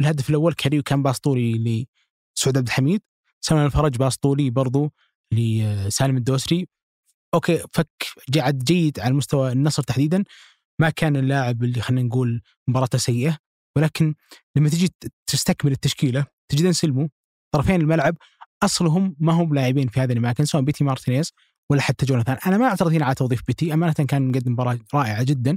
الهدف 0.00 0.30
الأول 0.30 0.52
كاريو 0.52 0.82
كان 0.82 1.02
pass 1.02 1.18
طولي 1.20 1.86
لسعود 2.34 2.56
عبد 2.58 2.66
الحميد 2.66 3.02
سلمان 3.40 3.66
الفرج 3.66 3.96
pass 3.96 4.16
طولي 4.16 4.50
برضو 4.50 4.92
لسالم 5.32 6.16
الدوسري. 6.16 6.68
okay 7.34 7.64
فك 7.72 7.88
جعد 8.28 8.58
جيد 8.58 9.00
على 9.00 9.14
مستوى 9.14 9.52
النصر 9.52 9.82
تحديدا 9.82 10.24
ما 10.78 10.90
كان 10.90 11.16
اللاعب 11.16 11.64
اللي 11.64 11.80
خلينا 11.80 12.08
نقول 12.08 12.42
مباراته 12.68 12.98
سيئة. 12.98 13.38
ولكن 13.76 14.14
لما 14.56 14.68
تجي 14.68 14.88
تستكمل 15.26 15.72
التشكيلة 15.72 16.26
تجد 16.48 16.64
انسلمو 16.64 17.08
طرفين 17.54 17.80
الملعب 17.80 18.16
أصلهم 18.62 19.16
ما 19.18 19.32
هم 19.32 19.54
لاعبين 19.54 19.88
في 19.88 20.00
هذه 20.00 20.12
الأماكن 20.12 20.44
سواء 20.44 20.62
بيتي 20.62 20.84
مارتينيز 20.84 21.32
ولا 21.70 21.80
حتى 21.82 22.06
جوناثان 22.06 22.36
أنا 22.46 22.58
ما 22.58 22.66
اعترض 22.66 22.92
هنا 22.92 23.04
على 23.04 23.14
توظيف 23.14 23.40
بيتي 23.46 23.74
أمانة 23.74 23.92
كان 23.92 24.28
مقدم 24.28 24.52
مباراة 24.52 24.78
رائعة 24.94 25.22
جدا 25.22 25.56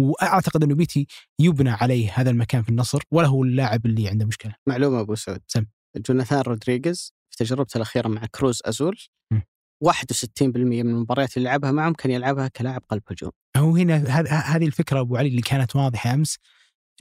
وأعتقد 0.00 0.62
إنه 0.64 0.74
بيتي 0.74 1.06
يبنى 1.38 1.70
عليه 1.70 2.10
هذا 2.14 2.30
المكان 2.30 2.62
في 2.62 2.68
النصر 2.68 3.02
ولا 3.10 3.26
هو 3.28 3.44
اللاعب 3.44 3.86
اللي 3.86 4.08
عنده 4.08 4.26
مشكلة 4.26 4.54
معلومة 4.66 5.00
أبو 5.00 5.14
سعود 5.14 5.40
سم. 5.46 5.64
جوناثان 5.96 6.40
رودريغيز 6.40 7.14
في 7.30 7.44
تجربته 7.44 7.76
الأخيرة 7.76 8.08
مع 8.08 8.26
كروز 8.34 8.60
أزول 8.64 8.96
م. 9.32 9.40
61% 9.84 10.42
من 10.42 10.88
المباريات 10.90 11.36
اللي 11.36 11.48
لعبها 11.48 11.70
معهم 11.70 11.92
كان 11.92 12.12
يلعبها 12.12 12.48
كلاعب 12.48 12.82
قلب 12.88 13.02
هجوم. 13.10 13.30
هو 13.56 13.76
هنا 13.76 13.96
هذ- 13.96 14.28
هذه 14.28 14.66
الفكرة 14.66 15.00
أبو 15.00 15.16
علي 15.16 15.28
اللي 15.28 15.42
كانت 15.42 15.76
واضحة 15.76 16.14
أمس 16.14 16.38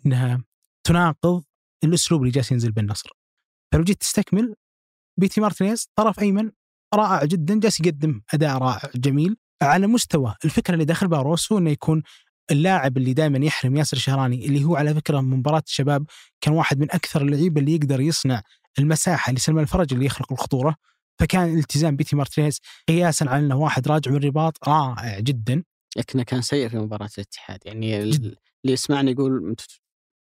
إنها 0.05 0.43
تناقض 0.83 1.43
الأسلوب 1.83 2.21
اللي 2.21 2.31
جالس 2.31 2.51
ينزل 2.51 2.71
بالنصر. 2.71 3.09
فلو 3.73 3.83
جيت 3.83 4.01
تستكمل 4.01 4.55
بيتي 5.19 5.41
مارتينيز 5.41 5.89
طرف 5.95 6.19
أيمن 6.19 6.51
رائع 6.95 7.25
جدا 7.25 7.59
جالس 7.59 7.79
يقدم 7.79 8.21
أداء 8.33 8.57
رائع 8.57 8.89
جميل 8.95 9.37
على 9.61 9.87
مستوى 9.87 10.35
الفكرة 10.45 10.73
اللي 10.73 10.85
داخل 10.85 11.07
بها 11.07 11.21
روسو 11.21 11.57
إنه 11.57 11.69
يكون 11.69 12.03
اللاعب 12.51 12.97
اللي 12.97 13.13
دائما 13.13 13.45
يحرم 13.45 13.77
ياسر 13.77 13.97
الشهراني 13.97 14.45
اللي 14.45 14.63
هو 14.63 14.75
على 14.75 14.93
فكرة 14.95 15.21
من 15.21 15.37
مباراة 15.37 15.63
الشباب 15.67 16.05
كان 16.41 16.53
واحد 16.53 16.79
من 16.79 16.91
أكثر 16.91 17.21
اللعيبة 17.21 17.61
اللي 17.61 17.75
يقدر 17.75 18.01
يصنع 18.01 18.41
المساحة 18.79 19.33
لسلمان 19.33 19.63
الفرج 19.63 19.93
اللي 19.93 20.05
يخلق 20.05 20.31
الخطورة. 20.31 20.75
فكان 21.19 21.57
التزام 21.59 21.95
بيتي 21.95 22.15
مارتينيز 22.15 22.59
قياسا 22.87 23.25
على 23.25 23.45
إنه 23.45 23.55
واحد 23.55 23.87
راجع 23.87 24.11
من 24.11 24.17
الرباط 24.17 24.67
رائع 24.67 25.19
جدا. 25.19 25.63
لكنه 25.97 26.23
كان 26.23 26.41
سيء 26.41 26.69
في 26.69 26.77
مباراة 26.77 27.09
الاتحاد. 27.17 27.59
يعني 27.65 28.03
ال- 28.03 28.15
اللي 28.65 28.73
يسمعني 28.73 29.11
يقول 29.11 29.55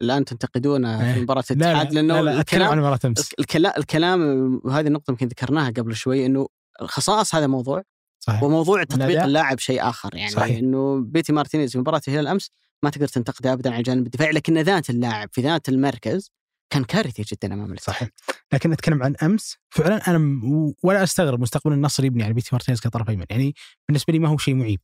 الآن 0.02 0.24
تنتقدونه 0.24 0.98
في 0.98 1.16
إيه. 1.18 1.22
مباراة 1.22 1.44
لا 1.50 1.54
لا, 1.54 1.70
الاتحاد 1.72 1.94
لأنه 1.94 2.20
لا, 2.20 2.30
لا 2.30 2.40
الكلام 2.40 2.70
عن 2.70 2.78
مباراة 2.78 2.98
أمس. 3.04 3.32
الكلام 3.38 3.72
الكلام 3.78 4.20
وهذه 4.64 4.86
النقطة 4.86 5.10
يمكن 5.10 5.26
ذكرناها 5.26 5.70
قبل 5.70 5.96
شوي 5.96 6.26
إنه 6.26 6.48
الخصائص 6.82 7.34
هذا 7.34 7.46
موضوع 7.46 7.82
صحيح. 8.20 8.42
وموضوع 8.42 8.84
تطبيق. 8.84 9.22
اللاعب 9.22 9.58
شيء 9.58 9.88
آخر. 9.88 10.14
يعني 10.14 10.30
صحيح. 10.30 10.58
إنه 10.58 11.00
بيتي 11.00 11.32
مارتينيز 11.32 11.72
في 11.72 11.78
مباراة 11.78 12.00
الهلال 12.08 12.26
أمس 12.26 12.50
ما 12.82 12.90
تقدر 12.90 13.08
تنتقده 13.08 13.52
ابدا 13.52 13.70
على 13.70 13.78
الجانب 13.78 14.06
الدفاعي 14.06 14.32
لكن 14.32 14.58
ذات 14.58 14.90
اللاعب 14.90 15.28
في 15.32 15.40
ذات 15.40 15.68
المركز 15.68 16.30
كان 16.70 16.84
كارثي 16.84 17.22
جدا 17.22 17.54
أمام 17.54 17.72
الاتحاد. 17.72 17.94
صحيح. 17.94 18.08
لكن 18.52 18.72
أتكلم 18.72 19.02
عن 19.02 19.16
أمس 19.22 19.56
فعلا 19.70 20.10
أنا 20.10 20.42
ولا 20.82 21.02
أستغرب 21.02 21.40
مستقبل 21.40 21.72
النصر 21.72 22.04
يبني 22.04 22.24
على 22.24 22.34
بيتي 22.34 22.48
مارتينيز 22.52 22.80
كطرف 22.80 23.10
ايمن 23.10 23.24
يعني 23.30 23.54
بالنسبة 23.88 24.12
لي 24.12 24.18
ما 24.18 24.28
هو 24.28 24.36
شيء 24.36 24.54
معيب. 24.54 24.80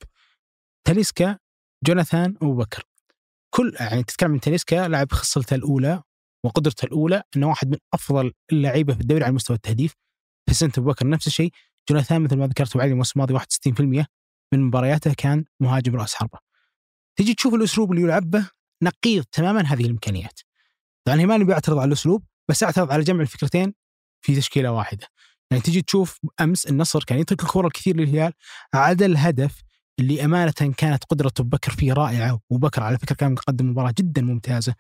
تاليسكا 0.85 1.39
جوناثان 1.85 2.35
أبو 2.43 2.55
بكر. 2.55 2.85
كل 3.57 3.77
يعني 3.81 4.03
تتكلم 4.03 4.33
عن 4.33 4.41
تاليسكا 4.41 4.89
لاعب 4.89 5.13
خصلته 5.13 5.55
الأولى 5.55 6.03
وقدرته 6.45 6.85
الأولى 6.85 7.23
إنه 7.37 7.49
واحد 7.49 7.71
من 7.71 7.79
أفضل 7.95 8.33
اللعيبة 8.53 8.95
في 8.95 9.01
الدوري 9.01 9.25
على 9.25 9.33
مستوى 9.33 9.57
التهديف. 9.57 9.95
سنة 10.51 10.73
أبو 10.79 10.91
بكر 10.91 11.09
نفس 11.09 11.27
الشيء. 11.27 11.51
جوناثان 11.91 12.23
مثل 12.23 12.37
ما 12.37 12.47
ذكرت 12.47 12.77
وعلي 12.77 12.91
الموسم 12.93 13.13
الماضي 13.21 13.35
61% 13.35 14.07
من 14.53 14.63
مبارياته 14.63 15.15
كان 15.15 15.45
مهاجم 15.61 15.97
رأس 15.97 16.15
حربة. 16.15 16.39
تجي 17.19 17.35
تشوف 17.35 17.55
الأسلوب 17.55 17.93
اللي 17.93 18.03
يلعب 18.03 18.31
به 18.31 18.51
نقيض 18.83 19.25
تماما 19.25 19.61
هذه 19.61 19.85
الإمكانيات. 19.85 20.41
طبعا 21.07 21.21
هي 21.21 21.27
ماني 21.27 21.45
بعترض 21.45 21.79
على 21.79 21.89
الأسلوب 21.89 22.25
بس 22.49 22.63
أعترض 22.63 22.93
على 22.93 23.03
جمع 23.03 23.21
الفكرتين 23.21 23.75
في 24.25 24.37
تشكيلة 24.37 24.73
واحدة. 24.73 25.07
يعني 25.51 25.63
تجي 25.63 25.83
تشوف 25.83 26.19
أمس 26.41 26.67
النصر 26.67 27.05
كان 27.05 27.19
يترك 27.19 27.43
الكره 27.43 27.67
الكثير 27.67 27.97
للهلال 27.97 28.33
عدا 28.75 29.07
الهدف 29.07 29.66
اللي 30.01 30.25
أمانة 30.25 30.53
كانت 30.77 31.05
قدرة 31.05 31.33
بكر 31.41 31.73
فيه 31.73 31.93
رائعة. 31.93 32.41
وبكر 32.51 32.83
على 32.83 32.99
فكرة 32.99 33.15
كان 33.15 33.33
مقدم 33.33 33.71
مباراة 33.71 33.95
جدا 33.99 34.23
ممتازة. 34.23 34.75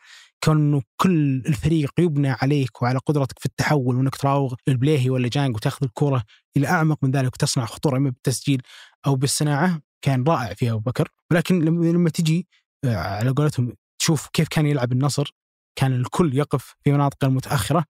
كون 0.45 0.57
انه 0.57 0.83
كل 0.97 1.43
الفريق 1.47 1.91
يبنى 1.99 2.31
عليك 2.31 2.83
وعلى 2.83 2.99
قدرتك 2.99 3.39
في 3.39 3.47
التحول 3.47 3.97
وإنك 3.97 4.17
تراوغ 4.17 4.55
البليهي 4.69 5.11
ولا 5.11 5.29
جانج 5.29 5.57
وتاخذ 5.57 5.85
الكرة 5.87 6.25
إلى 6.57 6.67
أعمق 6.69 7.05
من 7.05 7.11
ذلك 7.11 7.35
وتصنع 7.35 7.65
خطورة 7.67 7.97
إما 7.97 8.11
بالتسجيل 8.11 8.63
أو 9.07 9.17
بالصناعة 9.17 9.81
كان 10.03 10.25
رائع 10.25 10.55
فيها 10.55 10.73
أبو 10.73 10.81
بكر. 10.81 11.09
ولكن 11.31 11.65
لما 11.65 11.85
لما 11.87 12.11
تجي 12.11 12.49
آه، 12.85 12.97
على 12.97 13.31
قولتهم 13.31 13.73
تشوف 13.99 14.29
كيف 14.33 14.49
كان 14.49 14.67
يلعب 14.67 14.93
النصر 14.93 15.35
كان 15.79 15.93
الكل 15.93 16.37
يقف 16.39 16.75
في 16.85 16.93
مناطق 16.93 17.25
المتأخرة. 17.25 17.85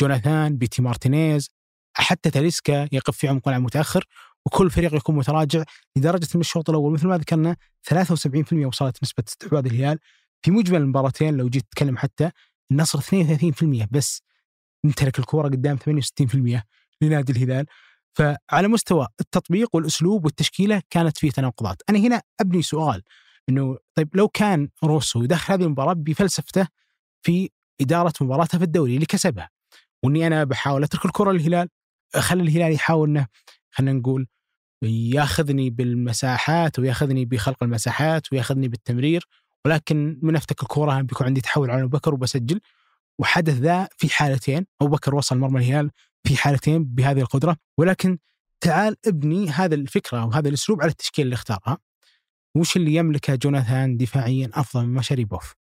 جوناثان 0.00 0.56
بيتي 0.56 0.82
مارتينيز 0.82 1.50
حتى 1.96 2.30
تاليسكا 2.30 2.88
يقف 2.92 3.16
في 3.16 3.28
عمق 3.28 3.48
الملعب 3.48 3.62
متاخر 3.62 4.04
وكل 4.46 4.70
فريق 4.70 4.94
يكون 4.94 5.16
متراجع 5.16 5.64
لدرجة 5.96 6.28
إن 6.34 6.40
الشوط 6.40 6.70
الأول 6.70 6.92
مثل 6.92 7.06
ما 7.06 7.18
ذكرنا 7.18 7.56
73% 7.82 8.66
وصلت 8.66 9.02
نسبة 9.02 9.24
استحواذ 9.28 9.66
الهلال. 9.66 9.98
في 10.42 10.50
مجمل 10.50 10.80
المباراتين 10.80 11.36
لو 11.36 11.48
جيت 11.48 11.62
تتكلم 11.62 11.96
حتى 11.96 12.30
النصر 12.70 13.00
32% 13.00 13.88
بس 13.90 14.22
يمتلك 14.84 15.18
الكورة 15.18 15.48
قدام 15.48 15.76
68% 15.76 16.62
لنادي 17.00 17.32
الهلال. 17.32 17.66
فعلى 18.14 18.68
مستوى 18.68 19.06
التطبيق 19.20 19.76
والأسلوب 19.76 20.24
والتشكيلة 20.24 20.82
كانت 20.90 21.18
فيه 21.18 21.30
تناقضات، 21.30 21.82
أنا 21.90 21.98
هنا 21.98 22.22
أبني 22.40 22.62
سؤال 22.62 23.02
إنه 23.48 23.78
طيب 23.94 24.16
لو 24.16 24.28
كان 24.28 24.68
روسو 24.84 25.22
يدخل 25.22 25.52
هذه 25.52 25.62
المباراة 25.62 25.92
بفلسفته 25.92 26.66
في 27.22 27.50
إدارة 27.80 28.12
مباراته 28.20 28.58
في 28.58 28.64
الدوري 28.64 28.94
اللي 28.94 29.06
كسبها 29.06 29.50
وإني 30.04 30.26
أنا 30.26 30.44
بحاول 30.44 30.84
أترك 30.84 31.04
الكره 31.04 31.32
للهلال 31.32 31.68
أخلي 32.14 32.42
الهلال 32.42 32.72
يحاول 32.72 33.08
إنه 33.08 33.26
خلينا 33.70 33.98
نقول 33.98 34.26
ياخذني 34.82 35.70
بالمساحات 35.70 36.78
وياخذني 36.78 37.24
بخلق 37.24 37.62
المساحات 37.62 38.32
وياخذني 38.32 38.68
بالتمرير 38.68 39.28
ولكن 39.64 40.18
من 40.22 40.36
أفتك 40.36 40.62
الكره 40.62 41.00
بيكون 41.00 41.26
عندي 41.26 41.40
تحول 41.40 41.70
على 41.70 41.82
أبو 41.82 41.96
بكر 41.96 42.14
وبسجل. 42.14 42.60
وحدث 43.18 43.54
ذا 43.54 43.88
في 43.96 44.08
حالتين 44.08 44.66
أبو 44.80 44.90
بكر 44.90 45.14
وصل 45.14 45.38
مرمى 45.38 45.60
الهلال 45.60 45.90
في 46.26 46.36
حالتين 46.36 46.84
بهذه 46.84 47.20
القدرة. 47.20 47.56
ولكن 47.78 48.18
تعال 48.60 48.96
ابني 49.06 49.48
هذا 49.48 49.74
الفكرة 49.74 50.24
وهذا 50.24 50.48
الأسلوب 50.48 50.82
على 50.82 50.90
التشكيله 50.90 51.24
اللي 51.24 51.34
اختارها 51.34 51.78
وش 52.56 52.76
اللي 52.76 52.94
يملكه 52.94 53.34
جوناثان 53.34 53.96
دفاعيا 53.96 54.50
أفضل 54.54 54.86
من 54.86 55.02
شاريبوف 55.02 55.54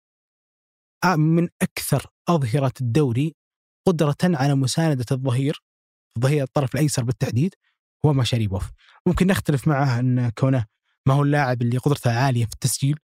آه، 1.04 1.16
من 1.16 1.50
أكثر 1.62 2.06
أظهرة 2.28 2.74
الدوري 2.82 3.36
قدرة 3.88 4.18
على 4.24 4.56
مساندة 4.56 5.06
الظهير 5.12 5.64
الظهير 6.18 6.44
الطرف 6.44 6.76
الأيسر 6.76 7.04
بالتحديد 7.04 7.56
هو 8.06 8.14
مشاريبوف 8.14 8.72
ممكن 9.08 9.28
نختلف 9.28 9.68
معه 9.68 10.00
إن 10.00 10.30
كونه 10.30 10.66
ما 11.08 11.14
هو 11.14 11.24
اللاعب 11.24 11.62
اللي 11.62 11.78
قدرته 11.78 12.12
عالية 12.12 12.46
في 12.46 12.54
التسجيل 12.54 13.00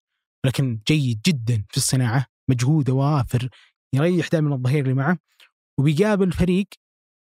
لكن 0.46 0.80
جيد 0.88 1.22
جدا 1.26 1.64
في 1.70 1.78
الصناعة 1.78 2.26
مجهوده 2.50 2.94
وافر 2.94 3.50
يريح 3.94 4.28
دائما 4.28 4.56
الظهير 4.56 4.84
اللي 4.84 4.94
معه 4.94 5.18
وبيقابل 5.80 6.32
فريق 6.32 6.68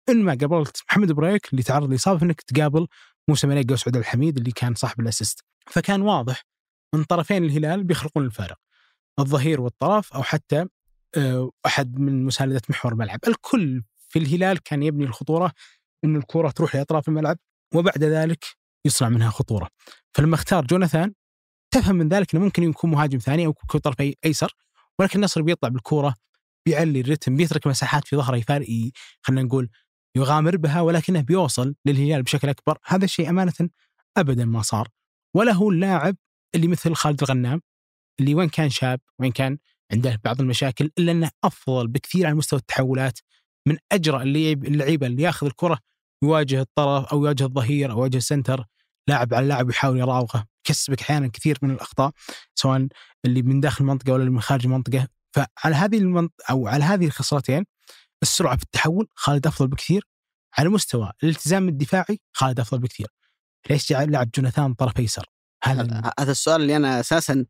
إن 0.09 0.22
ما 0.22 0.35
قابلت 0.35 0.83
محمد 0.90 1.12
بريك 1.12 1.48
اللي 1.50 1.62
تعرض 1.62 1.90
لإصابة 1.90 2.22
إنك 2.22 2.40
تقابل 2.40 2.87
موسى 3.29 3.46
مليقة 3.46 3.72
وسعود 3.72 3.96
الحميد 3.96 4.37
اللي 4.37 4.52
كان 4.52 4.74
صاحب 4.74 5.00
الأسيست. 5.00 5.44
فكان 5.66 6.02
واضح 6.02 6.44
من 6.94 7.05
طرفين 7.05 7.44
الهلال 7.44 7.85
بيخلقون 7.85 8.24
الفارق 8.24 8.59
الظهير 9.18 9.61
والطرف 9.61 10.12
أو 10.12 10.22
حتى 10.22 10.66
آه، 11.16 11.50
أحد 11.66 11.98
من 11.98 12.24
مساندة 12.24 12.62
محور 12.68 12.92
الملعب. 12.92 13.20
الكل 13.29 13.83
في 14.09 14.18
الهلال 14.18 14.62
كان 14.62 14.83
يبني 14.83 15.05
الخطورة 15.05 15.52
إن 16.05 16.16
الكرة 16.16 16.50
تروح 16.50 16.76
لأطراف 16.76 17.09
الملعب 17.09 17.38
وبعد 17.74 18.05
ذلك 18.05 18.44
يصنع 18.87 19.09
منها 19.09 19.31
خطورة. 19.31 19.68
فلما 20.14 20.35
اختار 20.35 20.66
جوناثان 20.66 21.12
تفهم 21.74 21.96
من 21.96 22.09
ذلك 22.09 22.35
إنه 22.35 22.44
ممكن 22.44 22.62
يكون 22.62 22.90
مهاجم 22.90 23.18
ثاني 23.18 23.46
أو 23.46 23.50
يكون 23.50 23.81
طرف 23.81 23.96
أيسر 24.24 24.52
ولكن 24.98 25.18
النصر 25.18 25.42
بيطلع 25.42 25.68
بالكورة 25.68 26.14
بيعلي 26.66 27.00
الرتم 27.00 27.37
بيترك 27.37 27.66
مساحات 27.66 28.09
في 28.09 28.16
ظهره 28.16 28.37
يفارق 28.37 28.66
خلينا 29.22 29.42
نقول 29.42 29.68
يغامر 30.16 30.57
بها 30.57 30.81
ولكنه 30.81 31.20
بيوصل 31.20 31.74
للهلال 31.87 32.22
بشكل 32.22 32.48
أكبر. 32.48 32.79
هذا 32.85 33.05
الشيء 33.05 33.29
أمانة 33.29 33.52
ابدا 34.16 34.44
ما 34.44 34.62
صار. 34.62 34.88
ولا 35.35 35.52
هو 35.52 35.70
اللاعب 35.70 36.16
اللي 36.55 36.68
مثل 36.68 36.94
خالد 36.94 37.22
الغنام 37.22 37.62
اللي 38.20 38.35
وين 38.35 38.48
كان 38.48 38.70
شاب 38.70 39.00
وين 39.18 39.33
كان 39.33 39.59
عنده 39.92 40.20
بعض 40.24 40.40
المشاكل 40.40 40.90
إلا 40.98 41.12
إنه 41.12 41.31
أفضل 41.44 41.88
بكثير 41.88 42.26
على 42.26 42.35
مستوى 42.35 42.59
التحولات 42.59 43.18
من 43.66 43.76
اللعيب 43.92 44.64
اللعيبة 44.64 45.07
اللي 45.07 45.22
ياخذ 45.22 45.46
الكرة 45.46 45.79
يواجه 46.22 46.61
الطرف 46.61 47.05
أو 47.05 47.24
يواجه 47.24 47.44
الظهير 47.44 47.92
أو 47.92 47.98
يواجه 47.98 48.16
السنتر 48.16 48.64
لاعب 49.09 49.35
على 49.35 49.46
لاعب 49.46 49.70
يحاول 49.70 49.98
يراوغه 49.98 50.46
يكسبك 50.66 51.00
أحيانا 51.00 51.29
كثير 51.29 51.59
من 51.62 51.70
الأخطاء 51.70 52.11
سواء 52.55 52.87
اللي 53.24 53.42
من 53.42 53.61
داخل 53.61 53.85
المنطقة 53.85 54.12
ولا 54.12 54.22
اللي 54.22 54.35
من 54.35 54.40
خارج 54.40 54.66
المنطقة. 54.66 55.09
فعلى 55.33 55.74
هذه 55.74 55.98
المنط... 55.98 56.33
أو 56.50 56.68
على 56.68 56.85
هذه 56.85 57.07
الخصلتين 57.07 57.64
السرعة 58.22 58.57
في 58.57 58.62
التحول 58.62 59.09
خالد 59.14 59.46
أفضل 59.46 59.68
بكثير. 59.68 60.09
على 60.59 60.68
مستوى 60.68 61.12
الالتزام 61.22 61.68
الدفاعي 61.68 62.20
خالد 62.33 62.61
أفضل 62.61 62.79
بكثير. 62.79 63.07
ليش 63.70 63.88
جعل 63.88 64.12
لاعب 64.12 64.31
جوناثان 64.35 64.74
طرف 64.74 64.98
أيسر؟ 64.98 65.26
هذا 65.64 66.12
هذا 66.18 66.31
السؤال 66.31 66.61
اللي 66.61 66.76
أنا 66.76 67.00
أساسا 67.00 67.46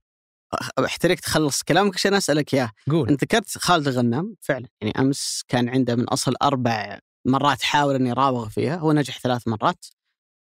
احترق 0.84 1.16
تخلص 1.16 1.62
كلامك 1.62 1.94
عشان 1.94 2.14
أسألك 2.14 2.54
إياه. 2.54 2.70
قول. 2.90 3.08
أنت 3.08 3.24
ذكرت 3.24 3.58
خالد 3.58 3.88
الغنام 3.88 4.34
فعلا. 4.40 4.68
يعني 4.80 4.98
أمس 4.98 5.44
كان 5.48 5.68
عنده 5.68 5.96
من 5.96 6.04
أصل 6.04 6.34
أربع 6.42 6.98
مرات 7.26 7.62
حاول 7.62 7.94
إنه 7.94 8.08
يراوغ 8.08 8.48
فيها 8.48 8.76
هو 8.76 8.92
نجح 8.92 9.18
ثلاث 9.18 9.48
مرات. 9.48 9.86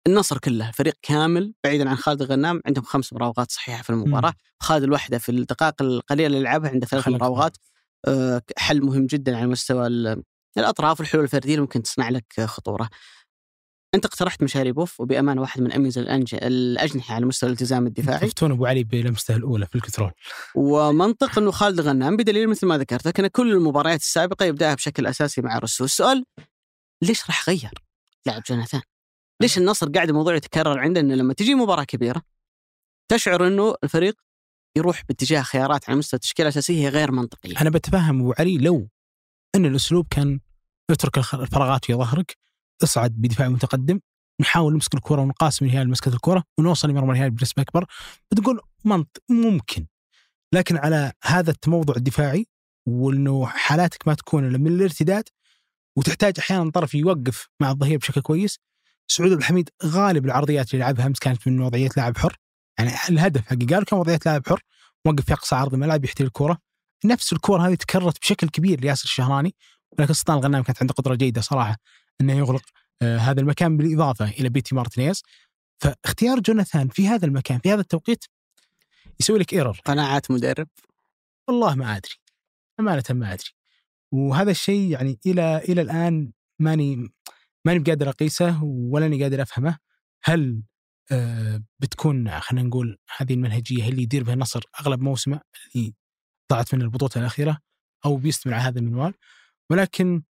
النصر 0.06 0.38
كله 0.38 0.70
فريق 0.70 0.94
كامل 1.02 1.54
بعيدا 1.64 1.90
عن 1.90 1.96
خالد 1.96 2.22
الغنام 2.22 2.60
عندهم 2.66 2.84
خمس 2.84 3.12
مراوغات 3.12 3.50
صحيحة 3.52 3.82
في 3.82 3.90
المباراة. 3.90 4.34
خالد 4.60 4.82
الوحدة 4.82 5.18
في 5.18 5.28
الدقائق 5.28 5.82
القليلة 5.82 6.26
اللي 6.26 6.40
لعبها 6.40 6.70
عنده 6.70 6.86
ثلاث. 6.86 7.08
مراوغات. 7.08 7.56
آه، 8.06 8.42
حل 8.56 8.82
مهم 8.82 9.06
جدا 9.06 9.36
على 9.36 9.46
مستوى 9.46 9.86
ال- 9.86 10.22
الأطراف 10.58 11.00
والحلول 11.00 11.24
الفردية 11.24 11.50
اللي 11.50 11.60
ممكن 11.60 11.82
تصنع 11.82 12.08
لك 12.08 12.44
خطورة. 12.44 12.88
أنت 13.94 14.04
اقترحت 14.04 14.42
مشاري 14.42 14.72
بوف 14.72 15.00
وبأمانة 15.00 15.40
واحد 15.40 15.60
من 15.60 15.72
أميز. 15.72 15.98
الأجنحة 15.98 17.14
على 17.14 17.26
مستوى 17.26 17.48
الالتزام 17.48 17.86
الدفاعي. 17.86 18.26
شفتون 18.28 18.50
أبو 18.50 18.66
علي 18.66 18.84
بلمسته 18.84 19.36
الأولى 19.36 19.66
في 19.66 19.74
الكنترول. 19.74 20.10
ومنطق 20.54 21.38
إنه 21.38 21.50
خالد 21.50 21.78
الغنام 21.78 22.16
بدليل 22.16 22.48
مثل 22.48 22.66
ما 22.66 22.78
ذكرت 22.78 23.08
كان 23.08 23.26
كل 23.26 23.52
المباريات 23.52 24.00
السابقة 24.00 24.44
يبدأها 24.44 24.74
بشكل 24.74 25.06
أساسي 25.06 25.42
مع 25.42 25.58
روسو 25.58 25.84
السؤال 25.84 26.24
ليش 27.04 27.26
راح 27.26 27.48
غير 27.48 27.70
لاعب 28.26 28.42
جوناثان؟ 28.48 28.82
ليش 29.40 29.58
النصر 29.58 29.88
قاعد 29.88 30.08
الموضوع 30.08 30.34
يتكرر 30.34 30.78
عنده 30.78 31.00
إنه 31.00 31.14
لما 31.14 31.34
تجي 31.34 31.54
مباراة 31.54 31.84
كبيرة 31.84 32.22
تشعر 33.08 33.46
إنه 33.46 33.74
الفريق 33.84 34.14
يروح 34.76 35.02
باتجاه 35.08 35.42
خيارات 35.42 35.88
على 35.88 35.98
مستوى 35.98 36.18
التشكيلة 36.18 36.48
الأساسية 36.48 36.78
هي 36.78 36.88
غير 36.88 37.12
منطقية. 37.12 37.60
أنا 37.60 37.70
بتفهم 37.70 38.20
أبو 38.20 38.34
علي 38.38 38.58
لو 38.58 38.88
إن 39.54 39.66
الأسلوب 39.66 40.06
كان 40.10 40.40
اترك 40.90 41.18
الفراغات 41.18 41.84
في 41.84 41.94
ظهرك 41.94 42.36
اصعد 42.82 43.10
بدفاع 43.10 43.48
متقدم 43.48 44.00
نحاول 44.40 44.72
نمسك 44.72 44.94
الكرة 44.94 45.20
ونقاسم 45.20 45.64
الهلال 45.66 45.90
مسكة 45.90 46.14
الكرة 46.14 46.44
ونوصل 46.58 46.88
لمرمى 46.88 47.12
الهلال 47.12 47.30
بنسبة 47.30 47.62
أكبر 47.62 47.86
بتقول 48.30 48.60
منط 48.84 49.22
ممكن 49.28 49.86
لكن 50.52 50.76
على 50.76 51.12
هذا 51.24 51.50
التموضع 51.50 51.94
الدفاعي 51.96 52.46
وإنه 52.86 53.46
حالاتك 53.46 54.08
ما 54.08 54.14
تكون 54.14 54.48
إلا 54.48 54.58
من 54.58 54.66
الارتداد 54.66 55.28
وتحتاج 55.96 56.34
أحيانا 56.38 56.70
طرف 56.70 56.94
يوقف 56.94 57.48
مع 57.60 57.70
الظهير 57.70 57.98
بشكل 57.98 58.20
كويس. 58.20 58.58
سعود 59.06 59.30
عبد 59.30 59.40
الحميد 59.40 59.70
غالب 59.84 60.26
العرضيات 60.26 60.74
اللي 60.74 60.84
لعبها 60.84 61.06
أمس 61.06 61.18
كانت 61.18 61.48
من 61.48 61.60
وضعية 61.60 61.88
لاعب 61.96 62.18
حر. 62.18 62.36
يعني 62.78 62.90
الهدف 63.08 63.46
حقي 63.46 63.66
قالوا 63.66 63.84
كان 63.84 63.98
وضعية 63.98 64.20
لاعب 64.26 64.48
حر. 64.48 64.62
موقف 65.06 65.24
في 65.24 65.32
اقصى 65.32 65.54
عرض 65.54 65.74
الملعب 65.74 66.04
يحتل 66.04 66.24
الكرة. 66.24 66.58
نفس 67.04 67.32
الكرة 67.32 67.68
هذه 67.68 67.74
تكررت 67.74 68.20
بشكل 68.20 68.48
كبير 68.48 68.80
لياسر 68.80 69.04
الشهراني 69.04 69.54
ولكن 69.98 70.12
سلطان 70.12 70.38
الغنام 70.38 70.62
كانت 70.62 70.78
عنده 70.80 70.94
قدرة 70.94 71.14
جيدة 71.14 71.40
صراحة 71.40 71.76
إنه 72.20 72.32
يغلق 72.32 72.62
آه 73.02 73.18
هذا 73.18 73.40
المكان 73.40 73.76
بالإضافة 73.76 74.28
إلى 74.28 74.48
بيتي 74.48 74.74
مارتينيز. 74.74 75.22
فاختيار 75.78 76.40
جوناثان 76.40 76.88
في 76.88 77.08
هذا 77.08 77.26
المكان 77.26 77.58
في 77.58 77.72
هذا 77.72 77.80
التوقيت 77.80 78.24
يسوي 79.20 79.38
لك 79.38 79.52
ايرور 79.52 79.80
قناعات 79.84 80.30
مدرب. 80.30 80.68
والله 81.48 81.74
ما 81.74 81.96
أدري. 81.96 82.14
أمانة 82.80 83.04
ما 83.10 83.32
أدري. 83.32 83.50
وهذا 84.14 84.50
الشيء 84.50 84.90
يعني 84.90 85.18
إلى 85.26 85.56
إلى 85.58 85.80
الآن 85.80 86.32
ماني 86.58 87.08
ماني 87.66 87.78
بقادر 87.78 88.08
أقيسه 88.08 88.64
ولاني 88.64 89.22
قادر 89.22 89.42
أفهمه. 89.42 89.78
هل 90.24 90.62
آه 91.12 91.62
بتكون 91.80 92.40
خلينا 92.40 92.68
نقول 92.68 92.98
هذه 93.16 93.34
المنهجية 93.34 93.84
هي 93.84 93.88
اللي 93.88 94.02
يدير 94.02 94.24
بها 94.24 94.34
النصر 94.34 94.60
أغلب 94.80 95.00
موسمه 95.00 95.40
اللي 95.76 95.94
ضاعت 96.52 96.74
من 96.74 96.82
البطولات 96.82 97.16
الأخيرة 97.16 97.58
أو 98.04 98.16
بيستمر 98.16 98.54
على 98.54 98.62
هذا 98.62 98.78
المنوال؟ 98.78 99.14
ولكن 99.70 100.22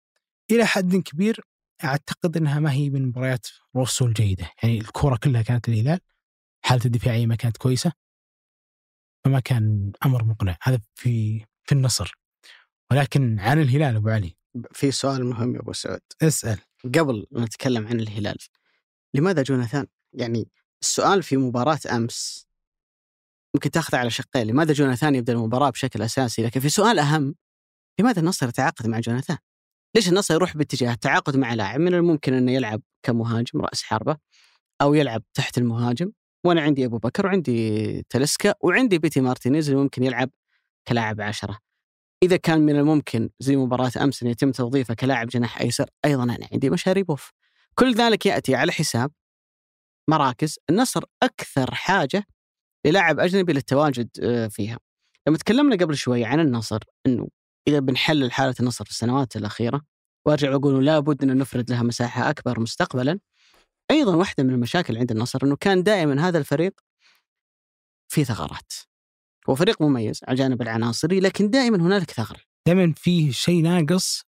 إلى 0.50 0.66
حد 0.66 0.96
كبير 0.96 1.40
أعتقد 1.84 2.36
إنها 2.36 2.60
ما 2.60 2.72
هي 2.72 2.90
من 2.90 3.06
مباريات 3.06 3.46
روسو 3.76 4.06
الجيده 4.06 4.50
يعني 4.62 4.78
الكرة 4.78 5.16
كلها 5.16 5.42
كانت 5.42 5.68
للهلال 5.68 6.00
حالته 6.64 6.86
الدفاعية 6.86 7.26
ما 7.26 7.34
كانت 7.34 7.56
كويسة 7.56 7.92
فما 9.24 9.40
كان 9.40 9.92
أمر 10.04 10.24
مقنع. 10.24 10.56
هذا 10.62 10.80
في 10.94 11.44
في 11.64 11.72
النصر. 11.72 12.23
ولكن 12.92 13.38
عن 13.38 13.60
الهلال 13.60 13.96
أبو 13.96 14.08
علي. 14.08 14.36
في 14.72 14.90
سؤال 14.90 15.24
مهم 15.24 15.54
يا 15.54 15.60
أبو 15.60 15.72
سعود. 15.72 16.00
اسأل. 16.22 16.58
قبل 16.84 17.26
ما 17.30 17.44
نتكلم 17.44 17.86
عن 17.86 18.00
الهلال 18.00 18.36
لماذا 19.14 19.42
جوناثان؟ 19.42 19.86
يعني 20.12 20.48
السؤال 20.82 21.22
في 21.22 21.36
مباراة 21.36 21.78
أمس 21.90 22.46
ممكن 23.54 23.70
تأخذه 23.70 23.98
على 23.98 24.10
شقين. 24.10 24.46
لماذا 24.46 24.72
جوناثان 24.72 25.14
يبدأ 25.14 25.32
المباراة 25.32 25.70
بشكل 25.70 26.02
أساسي؟ 26.02 26.42
لكن 26.42 26.60
في 26.60 26.68
سؤال 26.68 26.98
أهم 26.98 27.34
لماذا 28.00 28.20
النصر 28.20 28.48
يتعاقد 28.48 28.86
مع 28.86 29.00
جوناثان؟ 29.00 29.38
ليش 29.96 30.08
النصر 30.08 30.34
يروح 30.34 30.56
باتجاه 30.56 30.92
التعاقد 30.92 31.36
مع 31.36 31.54
لاعب؟ 31.54 31.80
من 31.80 31.94
الممكن 31.94 32.34
أنه 32.34 32.52
يلعب 32.52 32.82
كمهاجم 33.02 33.60
رأس 33.60 33.82
حربة 33.82 34.16
أو 34.82 34.94
يلعب 34.94 35.22
تحت 35.34 35.58
المهاجم؟ 35.58 36.12
وأنا 36.46 36.60
عندي 36.60 36.84
أبو 36.84 36.98
بكر 36.98 37.26
وعندي 37.26 38.02
تلسكا 38.10 38.54
وعندي 38.60 38.98
بيتي 38.98 39.20
مارتينيز 39.20 39.70
اللي 39.70 39.82
ممكن 39.82 40.04
يلعب 40.04 40.30
كلاعب 40.88 41.20
عشرة. 41.20 41.58
إذا 42.22 42.36
كان 42.36 42.60
من 42.60 42.76
الممكن 42.76 43.30
زي 43.40 43.56
مباراة 43.56 43.92
أمس 43.96 44.22
أن 44.22 44.28
يتم 44.28 44.50
توظيفه 44.52 44.94
كلاعب 44.94 45.26
جناح 45.28 45.60
أيسر 45.60 45.90
أيضا 46.04 46.22
أنا 46.22 46.48
عندي 46.52 46.70
مشاريبوف 46.70 47.30
كل 47.74 47.94
ذلك 47.94 48.26
يأتي 48.26 48.54
على 48.54 48.72
حساب 48.72 49.12
مراكز 50.10 50.58
النصر 50.70 51.04
أكثر 51.22 51.74
حاجة 51.74 52.24
للاعب 52.86 53.20
أجنبي 53.20 53.52
للتواجد 53.52 54.08
فيها. 54.50 54.78
لما 55.28 55.38
تكلمنا 55.38 55.76
قبل 55.76 55.96
شوي 55.96 56.24
عن 56.24 56.40
النصر 56.40 56.78
أنه 57.06 57.28
إذا 57.68 57.78
بنحلل 57.78 58.32
حالة 58.32 58.54
النصر 58.60 58.84
في 58.84 58.90
السنوات 58.90 59.36
الأخيرة 59.36 59.82
وأرجع 60.26 60.50
وأقول 60.50 60.86
لابد 60.86 61.22
ان 61.22 61.38
نفرد 61.38 61.70
لها 61.70 61.82
مساحة 61.82 62.30
أكبر 62.30 62.60
مستقبلا. 62.60 63.20
أيضا 63.90 64.16
واحدة 64.16 64.44
من 64.44 64.50
المشاكل 64.50 64.98
عند 64.98 65.10
النصر 65.10 65.38
إنه 65.42 65.56
كان 65.56 65.82
دائما 65.82 66.28
هذا 66.28 66.38
الفريق 66.38 66.80
في 68.08 68.24
ثغرات. 68.24 68.72
هو 69.50 69.54
فريق 69.54 69.82
مميز 69.82 70.20
على 70.24 70.32
الجانب 70.32 70.62
العناصري 70.62 71.20
لكن 71.20 71.50
دائما 71.50 71.76
هنالك 71.76 72.10
ثغرة. 72.10 72.40
دائما 72.66 72.94
في 72.96 73.32
شيء 73.32 73.62
ناقص 73.62 74.22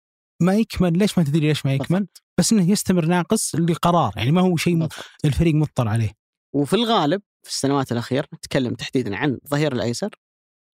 ما 0.42 0.54
يكمل. 0.54 0.98
ليش 0.98 1.18
ما 1.18 1.24
تدري 1.24 1.48
ليش 1.48 1.66
ما 1.66 1.74
يكمل؟ 1.74 2.06
بس 2.38 2.52
إنه 2.52 2.70
يستمر 2.70 3.04
ناقص 3.06 3.54
لقرار 3.54 4.12
يعني 4.16 4.32
ما 4.32 4.40
هو 4.40 4.56
شيء. 4.56 4.88
الفريق 5.24 5.54
مضطر 5.54 5.88
عليه. 5.88 6.10
وفي 6.54 6.76
الغالب 6.76 7.22
في 7.42 7.50
السنوات 7.50 7.92
الأخيرة 7.92 8.28
نتكلم 8.34 8.74
تحديدا 8.74 9.16
عن 9.16 9.38
ظهير 9.48 9.72
الأيسر. 9.72 10.10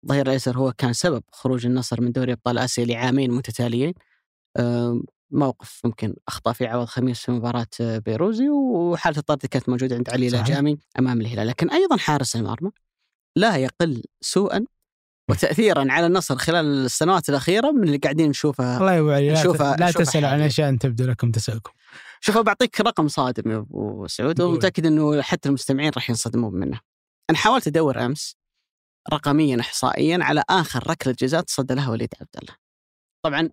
ظهير 0.07 0.27
الأيسر 0.27 0.59
هو 0.59 0.73
كان 0.73 0.93
سبب 0.93 1.23
خروج 1.33 1.67
النصر 1.67 2.01
من 2.01 2.13
دوري 2.13 2.33
أبطال 2.33 2.59
آسيا 2.59 2.85
لعامين 2.85 3.31
متتاليين. 3.31 3.95
موقف 5.31 5.81
ممكن 5.85 6.15
أخطأ 6.29 6.53
في 6.53 6.67
عوض 6.67 6.85
خميس 6.87 7.21
في 7.21 7.33
مباراة 7.33 7.67
آه، 7.81 7.99
بيروزي 7.99 8.49
وحالة 8.49 9.19
الطرد 9.19 9.47
كانت 9.47 9.69
موجودة 9.69 9.97
عند 9.97 10.11
علي 10.11 10.31
صحيح. 10.31 10.47
الأجامي 10.47 10.79
أمام 10.99 11.21
الهلال. 11.21 11.47
لكن 11.47 11.71
أيضا 11.71 11.97
حارس 11.97 12.37
المرمى 12.37 12.71
لا 13.37 13.57
يقل 13.57 14.03
سوءا 14.21 14.65
وتأثيرا 15.31 15.87
على 15.91 16.07
النصر 16.07 16.37
خلال 16.37 16.85
السنوات 16.85 17.29
الأخيرة 17.29 17.71
من 17.71 17.85
اللي 17.85 17.97
قاعدين 17.97 18.29
نشوفها 18.29 18.79
الله 18.79 18.95
يبو 18.95 19.11
علي 19.11 19.29
لا, 19.29 19.77
لا 19.77 19.91
تسأل 19.91 20.25
عن. 20.25 20.41
أشياء 20.41 20.77
تبدو 20.77 21.05
لكم 21.05 21.31
تسالكم 21.31 21.73
شوف 22.21 22.39
بعطيك 22.39 22.81
رقم 22.81 23.09
صادم 23.09 23.51
يا 23.51 23.57
أبو 23.57 24.07
سعود. 24.07 24.41
ومتأكد 24.41 24.87
إنه 24.87 25.23
حتى 25.23 25.49
المستمعين 25.49 25.91
راح 25.95 26.11
ينصدمون 26.11 26.55
منه. 26.55 26.81
أنا 27.31 27.39
حاولت 27.39 27.67
أدور 27.67 28.05
أمس 28.05 28.37
رقميا 29.13 29.61
احصائيا 29.61 30.19
على 30.23 30.45
آخر 30.51 30.91
ركلة 30.91 31.15
جزاء 31.19 31.41
تصدى 31.41 31.75
لها 31.75 31.91
وليد 31.91 32.15
عبد 32.21 32.37
الله. 32.43 32.57
طبعا 33.25 33.51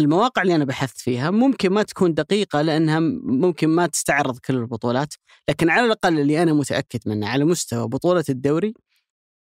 المواقع 0.00 0.42
اللي 0.42 0.54
أنا 0.54 0.64
بحثت 0.64 0.98
فيها 0.98 1.30
ممكن 1.30 1.70
ما 1.72 1.82
تكون 1.82 2.14
دقيقة 2.14 2.62
لأنها 2.62 3.00
ممكن 3.22 3.68
ما 3.68 3.86
تستعرض 3.86 4.38
كل 4.38 4.54
البطولات، 4.54 5.14
لكن 5.48 5.70
على 5.70 5.86
الأقل 5.86 6.20
اللي 6.20 6.42
أنا 6.42 6.52
متأكد 6.52 7.00
منه 7.06 7.28
على 7.28 7.44
مستوى 7.44 7.88
بطولة 7.88 8.24
الدوري 8.28 8.74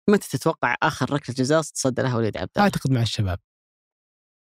متى 0.09 0.37
تتوقع 0.37 0.75
آخر 0.83 1.13
ركلة 1.13 1.35
جزاء 1.35 1.61
تصدى 1.61 2.01
لها 2.01 2.17
وليد 2.17 2.37
عبد 2.37 2.49
الله؟ 2.55 2.63
أعتقد 2.65 2.91
مع 2.91 3.01
الشباب. 3.01 3.39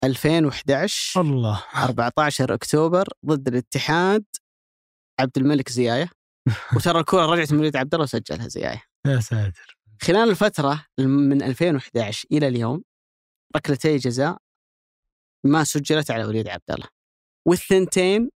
2011 0.05 1.20
الله. 1.20 1.64
14 1.74 2.55
أكتوبر 2.55 3.09
ضد 3.26 3.49
الاتحاد 3.49 4.24
عبد 5.20 5.38
الملك 5.38 5.68
زياية. 5.68 6.11
وترى 6.76 7.01
الكرة 7.01 7.26
رجعت 7.26 7.53
من 7.53 7.59
وليد 7.59 7.76
عبد 7.76 7.95
الله 7.95 8.03
وسجلها 8.03 8.49
زياية. 8.49 8.82
يا 9.07 9.20
ساتر. 9.20 9.78
خلال 10.03 10.30
الفترة 10.30 10.86
من 10.99 11.42
2011 11.42 12.28
إلى 12.32 12.49
اليوم 12.49 12.82
ركلتي 13.57 13.97
جزاء 13.97 14.38
ما 15.45 15.64
سجلت 15.64 16.11
على 16.11 16.24
وليد 16.24 16.49
عبد 16.49 16.70
الله. 16.70 16.88
والثنتين 17.47 18.30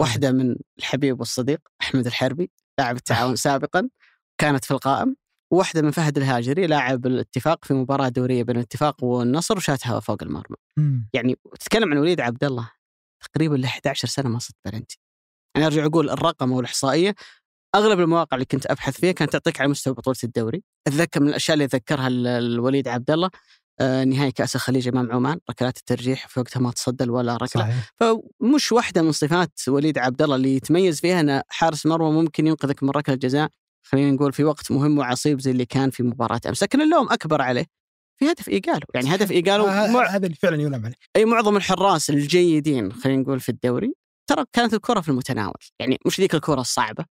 واحدة 0.00 0.32
من 0.32 0.56
الحبيب 0.78 1.20
والصديق 1.20 1.60
أحمد 1.80 2.06
الحربي 2.06 2.50
لاعب 2.78 2.96
التعاون 2.96 3.36
سابقا 3.46 3.88
كانت 4.38 4.64
في 4.64 4.70
القائم. 4.70 5.16
وواحدة 5.52 5.82
من 5.82 5.90
فهد 5.90 6.18
الهاجري 6.18 6.66
لاعب 6.66 7.06
الاتفاق 7.06 7.64
في 7.64 7.74
مباراة 7.74 8.08
دورية 8.08 8.42
بين 8.42 8.56
الاتفاق 8.56 9.04
والنصر 9.04 9.56
وشاتها 9.56 10.00
فوق 10.00 10.22
المرمى 10.22 10.56
مم. 10.76 11.08
يعني 11.12 11.36
تتكلم 11.60 11.92
عن 11.92 11.98
وليد 11.98 12.20
عبد 12.20 12.44
الله 12.44 12.70
تقريبا 13.32 13.54
ل 13.56 13.64
11 13.64 14.08
سنة 14.08 14.28
ما 14.28 14.38
صد 14.38 14.54
بلنتي. 14.64 14.98
أنا 15.56 15.66
أرجع 15.66 15.84
أقول 15.86 16.10
الرقم 16.10 16.52
أو 16.52 16.60
الإحصائية 16.60 17.14
أغلب 17.74 18.00
المواقع 18.00 18.34
اللي 18.34 18.44
كنت 18.44 18.66
أبحث 18.66 19.00
فيها 19.00 19.12
كانت 19.12 19.32
تعطيك 19.32 19.60
على 19.60 19.70
مستوى 19.70 19.94
بطولة 19.94 20.16
الدوري. 20.24 20.62
أتذكر 20.86 21.20
من 21.20 21.28
الأشياء 21.28 21.54
اللي 21.54 21.64
اتذكرها 21.64 22.08
ال- 22.08 22.26
الوليد 22.26 22.88
عبد 22.88 23.10
الله 23.10 23.30
آه، 23.80 24.04
نهائي 24.04 24.32
كأس 24.32 24.56
الخليج 24.56 24.88
أمام 24.88 25.12
عمان 25.12 25.38
ركلات 25.50 25.78
الترجيح 25.78 26.28
في 26.28 26.40
وقتها 26.40 26.60
ما 26.60 26.70
تصدى 26.70 27.10
ولا 27.10 27.34
ركلة 27.36 27.62
صحيح 27.62 27.92
فمش 28.00 28.72
واحدة 28.72 29.02
من 29.02 29.12
صفات 29.12 29.60
وليد 29.68 29.98
عبد 29.98 30.22
الله 30.22 30.36
اللي 30.36 30.56
يتميز 30.56 31.00
فيها 31.00 31.20
إن 31.20 31.42
حارس 31.48 31.86
مرمى 31.86 32.22
ممكن 32.22 32.46
ينقذك 32.46 32.82
من 32.82 32.90
ركلة 32.90 33.14
جزاء 33.14 33.48
خلينا 33.82 34.10
نقول 34.10 34.32
في 34.32 34.44
وقت 34.44 34.72
مهم 34.72 34.98
وعصيب 34.98 35.40
زي 35.40 35.50
اللي 35.50 35.64
كان 35.66 35.90
في 35.90 36.02
مباراة 36.02 36.40
أمس، 36.48 36.62
لكن 36.62 36.80
اللوم 36.80 37.12
أكبر 37.12 37.42
عليه 37.42 37.66
في 38.20 38.30
هدف 38.30 38.48
إيجالو، 38.48 38.86
يعني 38.94 39.14
هدف 39.14 39.30
إيجالو 39.30 39.64
آه، 39.66 39.90
مع- 39.92 40.06
هذا 40.06 40.26
اللي 40.26 40.36
فعلا 40.36 40.62
يلام 40.62 40.84
عليه. 40.84 40.94
أي 41.16 41.24
معظم 41.24 41.56
الحراس 41.56 42.10
الجيدين 42.10 42.92
خلينا 42.92 43.22
نقول 43.22 43.40
في 43.40 43.48
الدوري 43.48 43.94
ترى 44.30 44.44
كانت 44.52 44.74
الكرة 44.74 45.00
في 45.00 45.08
المتناول، 45.08 45.54
يعني 45.80 45.98
مش 46.06 46.20
ذيك 46.20 46.34
الكرة 46.34 46.60
الصعبة 46.60 47.04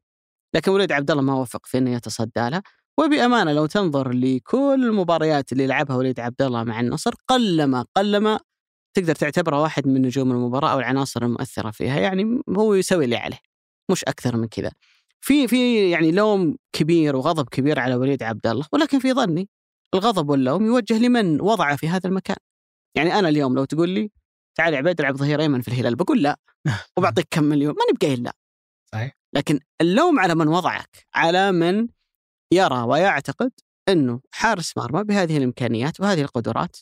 لكن 0.55 0.71
وليد 0.71 0.91
عبد 0.91 1.11
الله 1.11 1.23
ما 1.23 1.33
وفق 1.33 1.65
في 1.65 1.77
إنه 1.77 1.91
يتصدى 1.95 2.31
لها. 2.49 2.63
وبأمانة 2.99 3.53
لو 3.53 3.65
تنظر 3.65 4.11
لكل 4.11 4.85
المباريات 4.89 5.51
اللي 5.51 5.67
لعبها 5.67 5.95
وليد 5.95 6.19
عبد 6.19 6.41
الله 6.41 6.63
مع 6.63 6.79
النصر 6.79 7.13
قلما 7.27 7.85
قلما 7.95 8.39
تقدر 8.93 9.15
تعتبره 9.15 9.61
واحد 9.61 9.87
من 9.87 10.01
نجوم 10.01 10.31
المباراة 10.31 10.69
أو 10.73 10.79
العناصر 10.79 11.23
المؤثرة 11.25 11.71
فيها، 11.71 11.99
يعني 11.99 12.41
هو 12.49 12.73
يسوي 12.73 13.05
اللي 13.05 13.15
عليه 13.15 13.39
مش 13.91 14.03
أكثر 14.03 14.37
من 14.37 14.47
كذا. 14.47 14.71
في 15.21 15.47
في 15.47 15.91
يعني 15.91 16.11
لوم 16.11 16.57
كبير 16.73 17.15
وغضب 17.15 17.49
كبير 17.49 17.79
على 17.79 17.95
وليد 17.95 18.23
عبد 18.23 18.47
الله 18.47 18.65
ولكن 18.73 18.99
في 18.99 19.13
ظني 19.13 19.49
الغضب 19.93 20.29
واللوم 20.29 20.65
يوجه 20.65 20.97
لمن 20.97 21.41
وضعه 21.41 21.75
في 21.75 21.89
هذا 21.89 22.09
المكان. 22.09 22.35
يعني 22.97 23.19
أنا 23.19 23.29
اليوم 23.29 23.55
لو 23.55 23.65
تقول 23.65 23.89
لي 23.89 24.11
تعال 24.57 24.73
يا 24.73 24.77
عبيد 24.77 24.99
العب 24.99 25.15
ظهير 25.15 25.41
أيمن 25.41 25.61
في 25.61 25.67
الهلال 25.67 25.95
بقول 25.95 26.23
لا 26.23 26.39
وبعطيك 26.97 27.27
كم 27.31 27.43
مليون 27.43 27.75
ماني 27.75 27.97
بقايل 27.99 28.23
لا. 28.23 28.33
صحيح. 28.93 29.17
لكن 29.33 29.59
اللوم 29.81 30.19
على 30.19 30.35
من 30.35 30.47
وضعك 30.47 31.07
على 31.15 31.51
من 31.51 31.87
يرى 32.53 32.81
ويعتقد 32.81 33.51
إنه 33.89 34.21
حارس 34.31 34.77
مرمى 34.77 35.03
بهذه 35.03 35.37
الإمكانيات 35.37 35.99
وهذه 35.99 36.21
القدرات. 36.21 36.77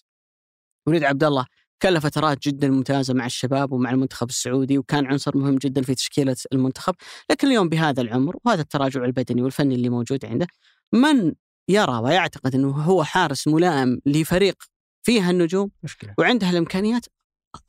وليد 0.88 1.04
عبد 1.04 1.24
الله 1.24 1.46
كان 1.80 2.00
فترات 2.00 2.48
جدا 2.48 2.70
ممتازة 2.70 3.14
مع 3.14 3.26
الشباب 3.26 3.72
ومع 3.72 3.92
المنتخب 3.92 4.30
السعودي 4.30 4.78
وكان 4.78 5.06
عنصر 5.06 5.38
مهم 5.38 5.56
جدا 5.56 5.82
في 5.82 5.96
تشكيلة 5.96 6.36
المنتخب، 6.54 6.96
لكن 7.32 7.48
اليوم 7.48 7.70
بهذا 7.70 8.02
العمر 8.02 8.36
وهذا 8.46 8.62
التراجع 8.62 9.06
البدني 9.06 9.42
والفني 9.42 9.76
اللي 9.76 9.90
موجود 9.90 10.26
عنده 10.26 10.48
من 10.94 11.34
يرى 11.70 11.98
ويعتقد 11.98 12.56
إنه 12.56 12.70
هو 12.70 13.04
حارس 13.04 13.48
ملائم 13.48 14.02
لفريق 14.06 14.64
فيها 15.06 15.32
النجوم 15.32 15.72
مشكلة. 15.84 16.14
وعنده 16.18 16.50
الإمكانيات 16.50 17.06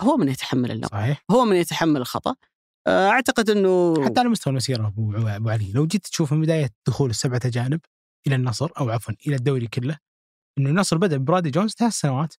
هو 0.01 0.17
من 0.17 0.29
يتحمل 0.29 0.71
اللقب، 0.71 0.93
صحيح. 0.93 1.25
هو 1.31 1.45
من 1.45 1.57
يتحمل 1.57 2.01
الخطأ. 2.01 2.35
آه، 2.87 3.09
أعتقد 3.09 3.51
إنه 3.51 4.05
حتى 4.05 4.21
على 4.21 4.29
مستوى 4.29 4.51
المسيره 4.51 4.87
أبو 4.87 5.13
أبو 5.17 5.49
علي 5.49 5.73
لو 5.73 5.87
جيت 5.87 6.07
تشوف 6.07 6.33
من 6.33 6.41
بداية 6.41 6.71
دخول 6.87 7.11
السبعة 7.11 7.41
اجانب 7.45 7.81
إلى 8.27 8.35
النصر 8.35 8.71
أو 8.81 8.91
عفوا 8.91 9.15
إلى 9.27 9.37
الدوري 9.37 9.67
كله 9.67 9.99
إنه 10.59 10.71
النصر 10.71 10.99
بدأ 10.99 11.17
برادي 11.17 11.51
جونز 11.51 11.73
ثلاث 11.73 11.93
سنوات. 11.93 12.35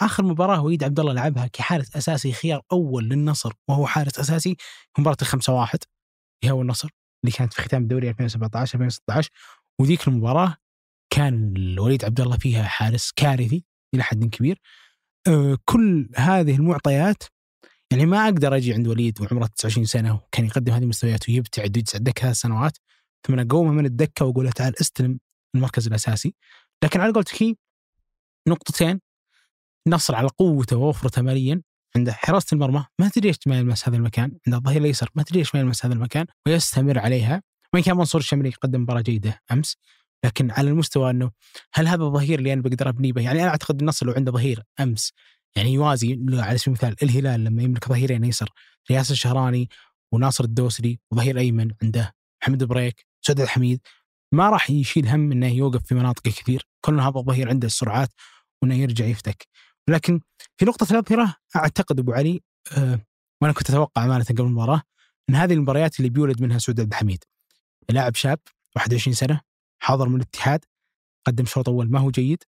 آخر 0.00 0.24
مباراة 0.24 0.62
وليد 0.62 0.84
عبد 0.84 1.00
الله 1.00 1.12
لعبها 1.12 1.46
كحارس 1.46 1.96
أساسي 1.96 2.32
خيار 2.32 2.62
أول 2.72 3.04
للنصر 3.04 3.52
وهو 3.68 3.86
حارس 3.86 4.18
أساسي 4.18 4.56
مباراة 4.98 5.16
الخمسة 5.22 5.52
واحد 5.52 5.78
اللي 6.42 6.54
هو 6.54 6.62
النصر 6.62 6.88
اللي 7.24 7.36
كانت 7.36 7.52
في 7.52 7.62
ختام 7.62 7.82
الدوري 7.82 8.10
2017 8.10 8.74
2016 8.74 9.30
وذيك 9.80 10.08
المباراة 10.08 10.56
كان 11.10 11.54
الوليد 11.56 12.04
عبد 12.04 12.20
الله 12.20 12.36
فيها 12.36 12.62
حارس 12.64 13.12
كارثي 13.16 13.64
إلى 13.94 14.02
حد 14.02 14.24
كبير. 14.24 14.60
آه، 15.28 15.58
كل 15.64 16.08
هذه 16.16 16.56
المعطيات 16.56 17.22
يعني 17.90 18.06
ما 18.06 18.24
أقدر 18.24 18.56
أجي 18.56 18.74
عند 18.74 18.88
وليد 18.88 19.20
وعمره 19.20 19.46
29 19.46 19.86
سنة 19.86 20.14
وكان 20.14 20.46
يقدم 20.46 20.72
هذه 20.72 20.82
المستويات 20.82 21.28
ويبتعد 21.28 21.76
ويجلس 21.76 21.94
على 21.94 21.98
الدكه 21.98 22.22
ثلاث 22.22 22.36
سنوات 22.36 22.78
ثم 23.26 23.38
اقومه 23.38 23.72
من 23.72 23.86
الدكة 23.86 24.24
وأقول 24.24 24.44
له 24.44 24.50
تعال 24.50 24.80
استلم 24.80 25.20
المركز 25.54 25.86
الأساسي. 25.86 26.34
لكن 26.84 27.00
على 27.00 27.12
قولتك 27.12 27.58
نقطتين 28.48 29.00
نصر 29.86 30.14
على 30.14 30.28
قوته 30.28 30.76
ووفرته 30.76 31.22
ماليا 31.22 31.62
عنده 31.96 32.12
حراسة 32.12 32.46
المرمى. 32.52 32.84
ما 33.00 33.08
تدري 33.08 33.28
إيش 33.28 33.36
ما 33.46 33.58
يلمس 33.58 33.88
هذا 33.88 33.96
المكان. 33.96 34.38
عنده 34.46 34.58
الظهير 34.58 34.80
الأيسر. 34.80 35.10
ما 35.14 35.22
تدري 35.22 35.38
إيش 35.38 35.54
ما 35.54 35.60
يلمس 35.60 35.86
هذا 35.86 35.94
المكان. 35.94 36.26
ويستمر 36.46 36.98
عليها. 36.98 37.42
وإن 37.74 37.82
كان 37.82 37.96
منصور 37.96 38.20
الشمري 38.20 38.50
قدم 38.50 38.80
مباراة 38.80 39.00
جيدة 39.00 39.40
أمس. 39.52 39.76
لكن 40.24 40.50
على 40.50 40.70
المستوى 40.70 41.10
إنه 41.10 41.30
هل 41.74 41.88
هذا 41.88 42.02
الظهير 42.04 42.38
اللي 42.38 42.52
أنا 42.52 42.62
بقدر 42.62 42.88
ابني 42.88 43.12
به؟ 43.12 43.22
يعني 43.22 43.42
أنا 43.42 43.48
أعتقد 43.48 43.80
النصر 43.80 44.06
لو 44.06 44.12
عنده 44.12 44.32
ظهير 44.32 44.62
أمس. 44.80 45.12
يعني 45.56 45.72
يوازي 45.72 46.18
على 46.32 46.58
سبيل 46.58 46.68
المثال 46.68 46.96
الهلال 47.02 47.44
لما 47.44 47.62
يملك 47.62 47.88
ظهيرين 47.88 48.24
أيسر 48.24 48.50
رياس 48.90 49.10
الشهراني 49.10 49.68
وناصر 50.12 50.44
الدوسري 50.44 51.00
وظهير 51.10 51.38
أيمن 51.38 51.70
عنده 51.82 52.14
محمد 52.42 52.64
بريك 52.64 53.06
سعد 53.22 53.40
الحميد 53.40 53.80
ما 54.32 54.50
راح 54.50 54.70
يشيل 54.70 55.08
هم 55.08 55.32
إنه 55.32 55.46
يوقف 55.46 55.86
في 55.86 55.94
مناطق 55.94 56.22
كثير. 56.22 56.66
كل 56.84 57.00
هذا 57.00 57.18
الظهير 57.18 57.48
عنده 57.48 57.66
السرعات 57.66 58.08
وإنه 58.62 58.74
يرجع 58.74 59.04
يفتك. 59.04 59.48
لكن 59.90 60.20
في 60.56 60.64
نقطة 60.64 60.86
الأظهرة 60.92 61.36
أعتقد 61.56 61.98
أبو 61.98 62.12
علي 62.12 62.40
أه 62.76 63.00
وأنا 63.42 63.52
كنت 63.52 63.70
أتوقع 63.70 64.04
أمانة 64.04 64.24
قبل 64.24 64.40
المباراة 64.42 64.82
إن 65.30 65.34
هذه 65.34 65.52
المباريات 65.52 65.98
اللي 66.00 66.10
بيولد 66.10 66.42
منها 66.42 66.58
سعود 66.58 66.80
عبد 66.80 66.92
الحميد. 66.92 67.24
لاعب 67.90 68.14
شاب 68.14 68.38
21 68.76 69.14
سنة 69.14 69.40
حاضر 69.82 70.08
من 70.08 70.16
الاتحاد 70.16 70.64
قدم 71.26 71.44
شوط 71.44 71.68
أول 71.68 71.90
ما 71.90 72.00
هو 72.00 72.10
جيد 72.10 72.42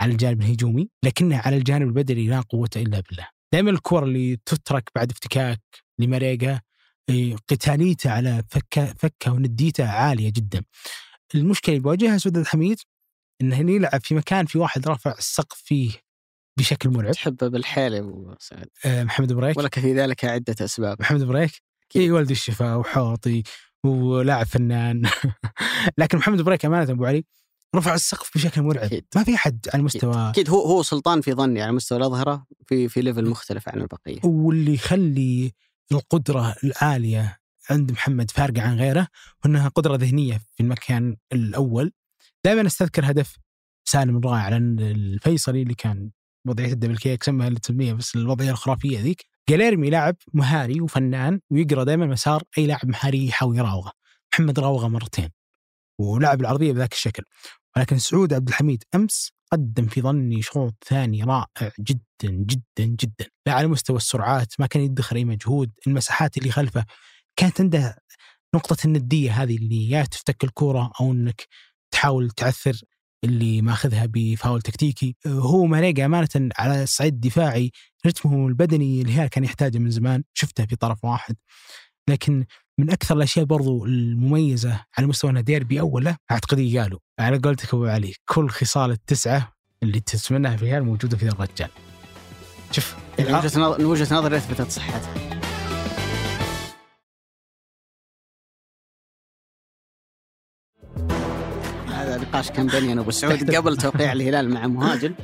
على 0.00 0.12
الجانب 0.12 0.42
الهجومي 0.42 0.90
لكنه 1.04 1.38
على 1.38 1.56
الجانب 1.56 1.88
البدني 1.88 2.26
لا 2.26 2.40
قوة 2.40 2.70
إلا 2.76 3.00
بالله. 3.00 3.28
دائما 3.52 3.70
الكور 3.70 4.04
اللي 4.04 4.36
تترك 4.36 4.90
بعد 4.94 5.10
افتكاك 5.10 5.60
لمريقه 5.98 6.60
إيه، 7.08 7.36
قتاليته 7.36 8.10
على 8.10 8.44
فكه 8.50 8.86
فكة 8.94 9.32
ونديته 9.32 9.88
عالية 9.88 10.30
جدا. 10.30 10.64
المشكلة 11.34 11.74
اللي 11.74 11.82
بيواجهها 11.82 12.18
سعود 12.18 12.36
الحميد 12.36 12.78
انه 13.40 13.70
يلعب 13.72 14.00
في 14.00 14.14
مكان 14.14 14.46
في 14.46 14.58
واحد 14.58 14.88
رافع 14.88 15.12
السقف 15.18 15.62
فيه 15.64 15.90
بشكل 16.58 16.90
مرعب. 16.90 17.12
تحبه 17.12 17.48
بالحيل 17.48 17.94
أبو 17.94 18.34
سعد. 18.38 18.68
آه 18.84 19.04
محمد 19.04 19.32
بريك 19.32 19.56
ولك 19.56 19.78
في 19.78 19.94
ذلك 19.94 20.24
عدة 20.24 20.54
أسباب. 20.60 21.00
محمد 21.00 21.22
بريك 21.22 21.62
إي 21.96 22.10
ولد 22.10 22.30
الشفاء 22.30 22.78
وحوطي 22.78 23.42
ولاعب 23.84 24.46
فنان. 24.46 25.02
لكن 25.98 26.18
محمد 26.18 26.42
بريك 26.42 26.64
أمانة 26.64 26.92
أبو 26.92 27.04
علي 27.04 27.24
رفع 27.76 27.94
السقف 27.94 28.30
بشكل 28.34 28.62
مرعب. 28.62 28.84
أكيد. 28.84 29.04
ما 29.16 29.24
في 29.24 29.36
حد 29.36 29.68
على 29.74 29.82
مستوى 29.82 30.30
أكيد 30.30 30.50
هو 30.50 30.60
هو 30.60 30.82
سلطان 30.82 31.20
في 31.20 31.32
ظني 31.32 31.62
على 31.62 31.72
مستوى 31.72 31.98
الأظهرة 31.98 32.46
في 32.66 32.88
في 32.88 33.00
level 33.00 33.28
مختلف 33.28 33.68
عن 33.68 33.80
البقية. 33.80 34.20
واللي 34.24 34.74
يخلي 34.74 35.52
القدرة 35.92 36.54
العاليه 36.64 37.38
عند 37.70 37.92
محمد 37.92 38.30
فارقة 38.30 38.62
عن 38.62 38.78
غيره 38.78 39.08
وانها 39.44 39.68
قدرة 39.68 39.96
ذهنية 39.96 40.40
في 40.52 40.62
المكان 40.62 41.16
الأول. 41.32 41.92
دائما 42.44 42.66
أستذكر 42.66 43.10
هدف 43.10 43.36
سالم 43.84 44.16
الرائع 44.16 44.42
على 44.42 44.56
الفيصلي 44.56 45.62
اللي 45.62 45.74
كان 45.74 46.10
وضعية 46.46 46.72
الدبل 46.72 46.96
كيك 46.96 47.22
سمها 47.22 47.48
اللي 47.48 47.60
تسميها 47.60 47.94
بس 47.94 48.16
الوضعية 48.16 48.50
الخرافية 48.50 49.00
ذيك. 49.00 49.26
جاليرمي 49.48 49.90
لاعب 49.90 50.16
مهاري 50.34 50.80
وفنان 50.80 51.40
ويقرأ 51.50 51.84
دائما 51.84 52.06
مسار 52.06 52.42
أي 52.58 52.66
لاعب 52.66 52.86
مهاري 52.86 53.26
يحاول 53.26 53.58
يراوغه. 53.58 53.92
محمد 54.32 54.60
راوغه 54.60 54.88
مرتين 54.88 55.30
ولعب 56.00 56.40
العرضيه 56.40 56.72
بذاك 56.72 56.92
الشكل. 56.92 57.22
ولكن 57.76 57.98
سعود 57.98 58.32
عبد 58.32 58.48
الحميد 58.48 58.84
أمس 58.94 59.32
قدم 59.52 59.86
في 59.86 60.02
ظني 60.02 60.42
شوط 60.42 60.74
ثاني 60.86 61.24
رائع 61.24 61.72
جدا 61.80 62.30
جدا 62.30 62.84
جدا. 62.84 63.26
لا 63.46 63.52
على 63.52 63.66
مستوى 63.66 63.96
السرعات 63.96 64.54
ما 64.58 64.66
كان 64.66 64.82
يدخر 64.82 65.16
أي 65.16 65.24
مجهود. 65.24 65.70
المساحات 65.86 66.38
اللي 66.38 66.50
خلفه 66.50 66.84
كانت 67.36 67.60
عنده 67.60 67.96
نقطة 68.54 68.76
الندية 68.84 69.42
هذه 69.42 69.56
اللي 69.56 69.90
يا 69.90 70.04
تفتك 70.04 70.44
الكورة 70.44 70.92
أو 71.00 71.12
أنك 71.12 71.46
تحاول 71.90 72.30
تعثر 72.30 72.80
اللي 73.24 73.62
ماخذها 73.62 74.06
بفاول 74.06 74.62
تكتيكي. 74.62 75.16
هو 75.26 75.66
ماريجا 75.66 76.06
أمانة 76.06 76.28
على 76.58 76.82
الصعيد 76.82 77.14
الدفاعي 77.14 77.70
رتمه 78.06 78.48
البدني 78.48 79.02
الهلال 79.02 79.28
كان 79.28 79.44
يحتاجه 79.44 79.78
من 79.78 79.90
زمان 79.90 80.22
شفته 80.34 80.66
في 80.66 80.76
طرف 80.76 81.04
واحد. 81.04 81.36
لكن 82.08 82.44
من 82.78 82.90
أكثر 82.90 83.16
الأشياء 83.16 83.44
برضو 83.44 83.84
المميزة 83.84 84.84
على 84.98 85.06
مستوى 85.06 85.30
انها 85.30 85.42
ديربي 85.42 85.80
اول 85.80 86.04
له 86.04 86.16
أعتقد 86.30 86.76
قالوا 86.76 86.98
على 87.18 87.38
قولتك 87.38 87.74
أبو 87.74 87.86
علي 87.86 88.14
كل 88.24 88.48
خصال 88.48 88.90
التسعة 88.90 89.52
اللي 89.82 90.00
تتمناها 90.00 90.56
في 90.56 90.62
الهلال 90.62 90.84
موجودة 90.84 91.16
في 91.16 91.28
الرجال. 91.28 91.68
شوف 92.70 92.96
من 93.18 93.84
وجهة 93.84 94.14
نظري 94.14 94.36
اثبتت 94.36 94.70
صحتها 94.70 95.41
نقاش 102.32 102.50
كان 102.50 102.66
بيني 102.66 102.92
أنا 102.92 103.00
وابو 103.00 103.10
سعود 103.10 103.54
قبل 103.54 103.76
توقيع 103.76 104.12
الهلال 104.12 104.50
مع 104.50 104.66
مهاجم. 104.66 105.14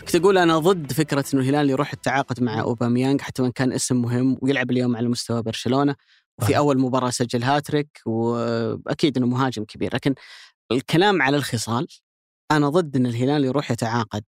كنت 0.00 0.14
أقول 0.14 0.38
أنا 0.38 0.58
ضد 0.58 0.92
فكرة 0.92 1.24
إنه 1.34 1.42
الهلال 1.42 1.70
يروح 1.70 1.92
التعاقد 1.92 2.42
مع 2.42 2.60
اوباميانج 2.60 3.20
حتى 3.20 3.42
وإن 3.42 3.52
كان 3.52 3.72
اسم 3.72 4.02
مهم 4.02 4.38
ويلعب 4.42 4.70
اليوم 4.70 4.96
على 4.96 5.08
مستوى 5.08 5.42
برشلونة. 5.42 5.96
وفي. 6.38 6.56
أول 6.56 6.78
مباراة 6.78 7.10
سجل 7.10 7.42
هاتريك 7.42 8.00
وأكيد 8.06 9.16
إنه 9.16 9.26
مهاجم 9.26 9.64
كبير. 9.64 9.94
لكن 9.94 10.14
الكلام 10.72 11.22
على 11.22 11.36
الخصال 11.36 11.86
أنا 12.50 12.68
ضد 12.68 12.96
إن 12.96 13.06
الهلال 13.06 13.44
يروح 13.44 13.70
يتعاقد 13.70 14.24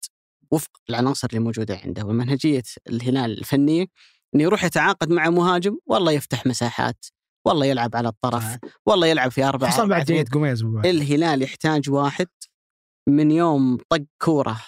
وفق 0.50 0.70
العناصر 0.90 1.28
اللي 1.30 1.40
موجودة 1.40 1.80
عنده. 1.84 2.04
ومنهجية 2.04 2.62
الهلال 2.88 3.38
الفنية 3.38 3.86
إنه 4.34 4.42
يروح 4.42 4.64
يتعاقد 4.64 5.10
مع 5.10 5.30
مهاجم 5.30 5.78
والله 5.86 6.12
يفتح 6.12 6.46
مساحات. 6.46 7.06
والله 7.46 7.66
يلعب 7.66 7.96
على 7.96 8.08
الطرف 8.08 8.42
صحيح. 8.42 8.58
والله 8.86 9.06
يلعب 9.06 9.30
في 9.30 9.44
أربعة 9.44 9.70
خصوصا 9.70 9.86
بعد 9.86 10.00
أربعة 10.00 10.16
جيد 10.16 10.28
قميز 10.28 10.62
الهلال 10.62 11.42
يحتاج 11.42 11.90
واحد 11.90 12.28
من 13.08 13.30
يوم 13.30 13.78
طق 13.88 14.04
كورة 14.22 14.60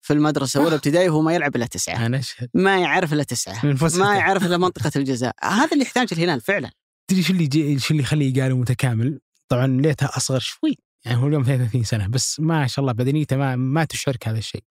في 0.00 0.12
المدرسة 0.12 0.64
اولى 0.64 0.74
ابتدائي 0.80 1.08
وهو 1.08 1.22
ما 1.22 1.34
يلعب 1.34 1.56
إلا 1.56 1.66
تسعة 1.66 2.06
أنا 2.06 2.18
اشهد 2.18 2.48
ما 2.54 2.80
يعرف 2.80 3.12
من 3.12 3.76
فسحته. 3.76 3.98
ما 3.98 4.16
يعرف 4.16 4.46
إلا 4.46 4.56
منطقة 4.56 4.90
الجزاء 4.96 5.34
هذا 5.42 5.72
اللي 5.72 5.82
يحتاج 5.84 6.08
الهلال 6.12 6.40
فعلا 6.40 6.70
تدري 7.10 7.22
شو 7.22 7.32
اللي 7.32 7.46
جي... 7.46 7.78
شو 7.78 7.90
اللي 7.94 8.02
يخليه 8.02 8.42
قالوا 8.42 8.58
متكامل؟ 8.58 9.20
طبعا 9.48 9.66
ليتها 9.66 10.16
أصغر 10.16 10.38
شوي 10.38 10.76
يعني 11.04 11.18
هو 11.18 11.26
اليوم 11.26 11.42
33 11.42 11.84
سنة 11.84 12.06
بس 12.06 12.40
ما 12.40 12.66
شاء 12.66 12.80
الله 12.80 12.92
بدنيته 12.92 13.36
ما 13.36 13.56
ما 13.56 13.84
تشارك 13.84 14.28
هذا 14.28 14.38
الشيء. 14.38 14.64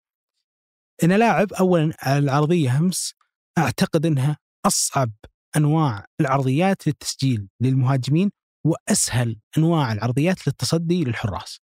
أنا 1.04 1.18
لاعب 1.18 1.54
اولا 1.54 1.94
على 2.00 2.20
العرضيه 2.20 2.78
أمس 2.78 3.14
أعتقد 3.58 4.06
إنها 4.06 4.38
أصعب 4.66 5.12
أنواع 5.58 6.06
العرضيات 6.22 6.88
للتسجيل 6.88 7.48
للمهاجمين 7.62 8.32
وأسهل 8.66 9.40
أنواع 9.58 9.94
العرضيات 9.94 10.48
للتصدي 10.48 11.04
للحراس. 11.04 11.60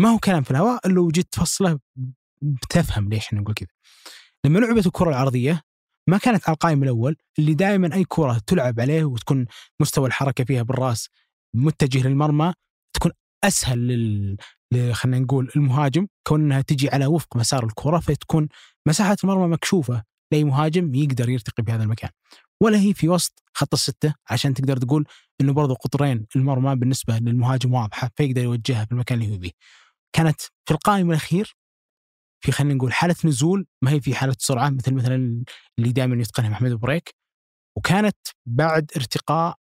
ما 0.00 0.08
هو 0.08 0.18
كلام 0.18 0.42
في 0.42 0.50
الهواء 0.50 0.88
لو 0.88 1.08
جيت 1.08 1.32
تفصله 1.32 1.78
بتفهم 2.42 3.08
ليش 3.08 3.32
أنا 3.32 3.40
نقول 3.40 3.54
كذا. 3.54 3.68
لما 4.46 4.58
لعبت 4.58 4.86
الكرة 4.86 5.08
العرضية 5.10 5.62
ما 6.08 6.18
كانت 6.18 6.48
على 6.48 6.54
القائم 6.54 6.82
الأول 6.82 7.16
اللي 7.38 7.54
دائما 7.54 7.94
أي 7.94 8.04
كرة 8.04 8.40
تلعب 8.46 8.80
عليه 8.80 9.04
وتكون 9.04 9.46
مستوى 9.80 10.06
الحركة 10.06 10.44
فيها 10.44 10.62
بالرأس 10.62 11.08
متجه 11.54 12.08
للمرمى 12.08 12.52
تكون 12.96 13.12
أسهل 13.44 13.78
لل 13.78 14.36
خلينا 14.92 15.18
نقول 15.18 15.50
المهاجم 15.56 16.06
كون 16.26 16.40
انها 16.40 16.60
تجي 16.60 16.90
على 16.90 17.06
وفق 17.06 17.36
مسار 17.36 17.64
الكرة 17.64 17.98
فتكون 17.98 18.48
مساحة 18.88 19.16
المرمى 19.24 19.46
مكشوفة 19.46 20.04
لأي 20.32 20.44
مهاجم 20.44 20.94
يقدر 20.94 21.28
يرتقي 21.28 21.62
بهذا 21.62 21.82
المكان 21.82 22.10
ولا 22.62 22.78
هي 22.78 22.94
في 22.94 23.08
وسط 23.08 23.42
خط 23.54 23.74
الستة 23.74 24.14
عشان 24.30 24.54
تقدر 24.54 24.76
تقول 24.76 25.06
إنه 25.40 25.52
برضو 25.52 25.74
قطرين 25.74 26.26
المرمى 26.36 26.76
بالنسبة 26.76 27.18
للمهاجم 27.18 27.74
واضحة 27.74 28.10
فيقدر 28.16 28.42
يوجهها 28.42 28.84
في 28.84 28.92
المكان 28.92 29.22
اللي 29.22 29.36
هو 29.36 29.40
فيه. 29.40 29.50
كانت 30.12 30.40
في 30.40 30.70
القائم 30.70 31.10
الأخير 31.10 31.56
في 32.40 32.52
خلينا 32.52 32.74
نقول 32.74 32.92
حالة 32.92 33.16
نزول 33.24 33.66
ما 33.82 33.90
هي 33.90 34.00
في 34.00 34.14
حالة 34.14 34.36
سرعه 34.38 34.70
مثل 34.70 34.94
مثلا 34.94 35.44
اللي 35.78 35.92
دائما 35.92 36.22
يتقنها 36.22 36.48
محمد 36.50 36.72
بريك 36.72 37.14
وكانت 37.76 38.16
بعد 38.46 38.90
ارتقاء 38.96 39.56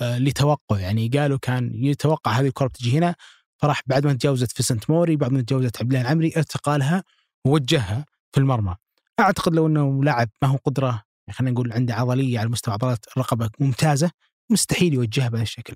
آه، 0.00 0.18
لتوقع 0.18 0.78
يعني 0.78 1.08
قالوا 1.08 1.38
كان 1.38 1.84
يتوقع 1.84 2.32
هذه 2.32 2.46
الكرة 2.46 2.66
بتجي 2.66 2.98
هنا 2.98 3.14
فراح 3.62 3.82
بعد 3.86 4.06
ما 4.06 4.12
تجاوزت 4.12 4.52
في 4.52 4.62
سنت 4.62 4.90
موري 4.90 5.16
بعد 5.16 5.32
ما 5.32 5.40
تجاوزت 5.40 5.80
عبد 5.82 5.92
الله 5.92 6.00
العمري 6.00 6.32
ارتقى 6.36 6.78
لها 6.78 7.04
ووجهها 7.46 8.06
في 8.32 8.40
المرمى 8.40 8.76
أعتقد 9.20 9.54
لو 9.54 9.66
إنه 9.66 10.04
لاعب 10.04 10.28
ما 10.42 10.48
هو 10.48 10.56
قدرة 10.56 11.02
خلينا 11.32 11.52
نقول 11.52 11.72
عنده 11.72 11.94
عضلية 11.94 12.38
على 12.38 12.48
مستوى 12.48 12.74
عضلات 12.74 13.06
الرقبة 13.12 13.50
ممتازة 13.60 14.10
مستحيل 14.50 14.94
يوجهها 14.94 15.28
بهذا 15.28 15.42
الشكل. 15.42 15.74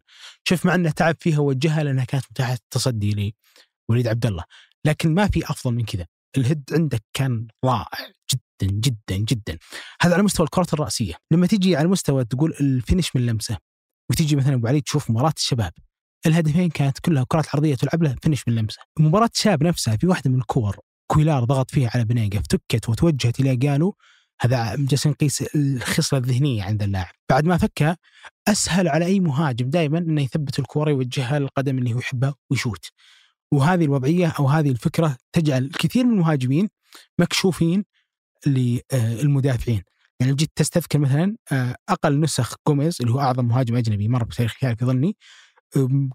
شوف 0.49 0.67
مع 0.67 0.75
أنه 0.75 0.91
تعب 0.91 1.17
فيها 1.21 1.39
وجهها 1.39 1.83
لأنها 1.83 2.05
كانت 2.05 2.25
متاحة 2.31 2.53
التصدي 2.53 3.35
لوليد 3.91 4.09
عبد 4.09 4.27
الله. 4.27 4.45
لكن 4.85 5.15
ما 5.15 5.27
في 5.27 5.45
أفضل 5.51 5.75
من 5.75 5.85
كذا. 5.85 6.07
ال 6.37 6.42
head 6.42 6.65
عندك 6.73 7.03
كان 7.13 7.47
رائع 7.65 7.99
جدا 8.33 8.73
جدا 8.73 9.17
جدا. 9.17 9.59
هذا 10.01 10.15
على 10.15 10.23
مستوى 10.23 10.45
الكرات 10.45 10.75
الرأسية. 10.75 11.15
لما 11.31 11.47
تيجي 11.47 11.77
على 11.77 11.89
مستوى 11.89 12.25
تقول 12.25 12.55
ال 12.61 12.69
finish 12.69 13.17
من 13.17 13.27
لمسه 13.27 13.59
وتيجي 14.11 14.37
مثلا 14.37 14.55
أبو 14.55 14.67
علي 14.67 14.81
تشوف 14.81 15.11
مباراة 15.11 15.35
الشباب 15.37 15.73
الهدفين 16.27 16.71
كانت 16.71 16.99
كلها 16.99 17.25
كرات 17.29 17.47
عرضية 17.55 17.75
تلعب 17.75 18.03
له 18.03 18.17
finish 18.23 18.49
من 18.49 18.55
لمسه. 18.55 18.81
مباراة 18.99 19.31
الشباب 19.35 19.63
نفسها 19.63 19.97
في 19.97 20.07
واحدة 20.07 20.31
من 20.31 20.39
الكور 20.39 20.77
كويلار 21.07 21.45
ضغط 21.45 21.71
فيها 21.71 21.91
على 21.95 22.05
بنيقه 22.05 22.39
فتكت 22.39 22.89
وتوجهت 22.89 23.41
إلى 23.41 23.57
ايجالو 23.57 23.97
هذا 24.41 24.77
جالس 24.77 25.07
نقيس 25.07 25.43
الخصلة 25.57 26.19
الذهنية 26.19 26.63
عند 26.63 26.83
اللاعب. 26.83 27.15
بعد 27.31 27.45
ما 27.45 27.57
فكها 27.57 27.97
أسهل 28.49 28.89
على 28.89 29.05
أي 29.05 29.21
مهاجم 29.21 29.71
دائما 29.71 29.99
إنه 29.99 30.23
يثبت 30.23 30.59
الكورة 30.59 30.91
يوجهها 30.91 31.39
للقدم 31.39 31.79
اللي 31.79 31.95
هو 31.95 31.99
يحبها 31.99 32.35
ويشوت. 32.51 32.87
وهذه 33.53 33.85
الوضعية 33.85 34.27
أو 34.39 34.49
هذه 34.49 34.71
الفكرة 34.71 35.17
تجعل 35.33 35.65
الكثير 35.65 36.05
من 36.05 36.13
المهاجمين 36.13 36.69
مكشوفين 37.19 37.85
للمدافعين. 38.47 39.83
يعني 40.21 40.33
لو 40.33 40.37
جيت 40.37 40.51
تستذكر 40.57 40.99
مثلا 40.99 41.37
أقل 41.89 42.21
نسخ 42.21 42.55
جوميز 42.69 42.97
اللي 43.01 43.13
هو 43.13 43.21
أعظم 43.21 43.45
مهاجم 43.45 43.77
أجنبي 43.77 44.09
مر 44.09 44.25
بتاريخ 44.25 44.55
في 44.59 44.77
ظني 44.85 45.17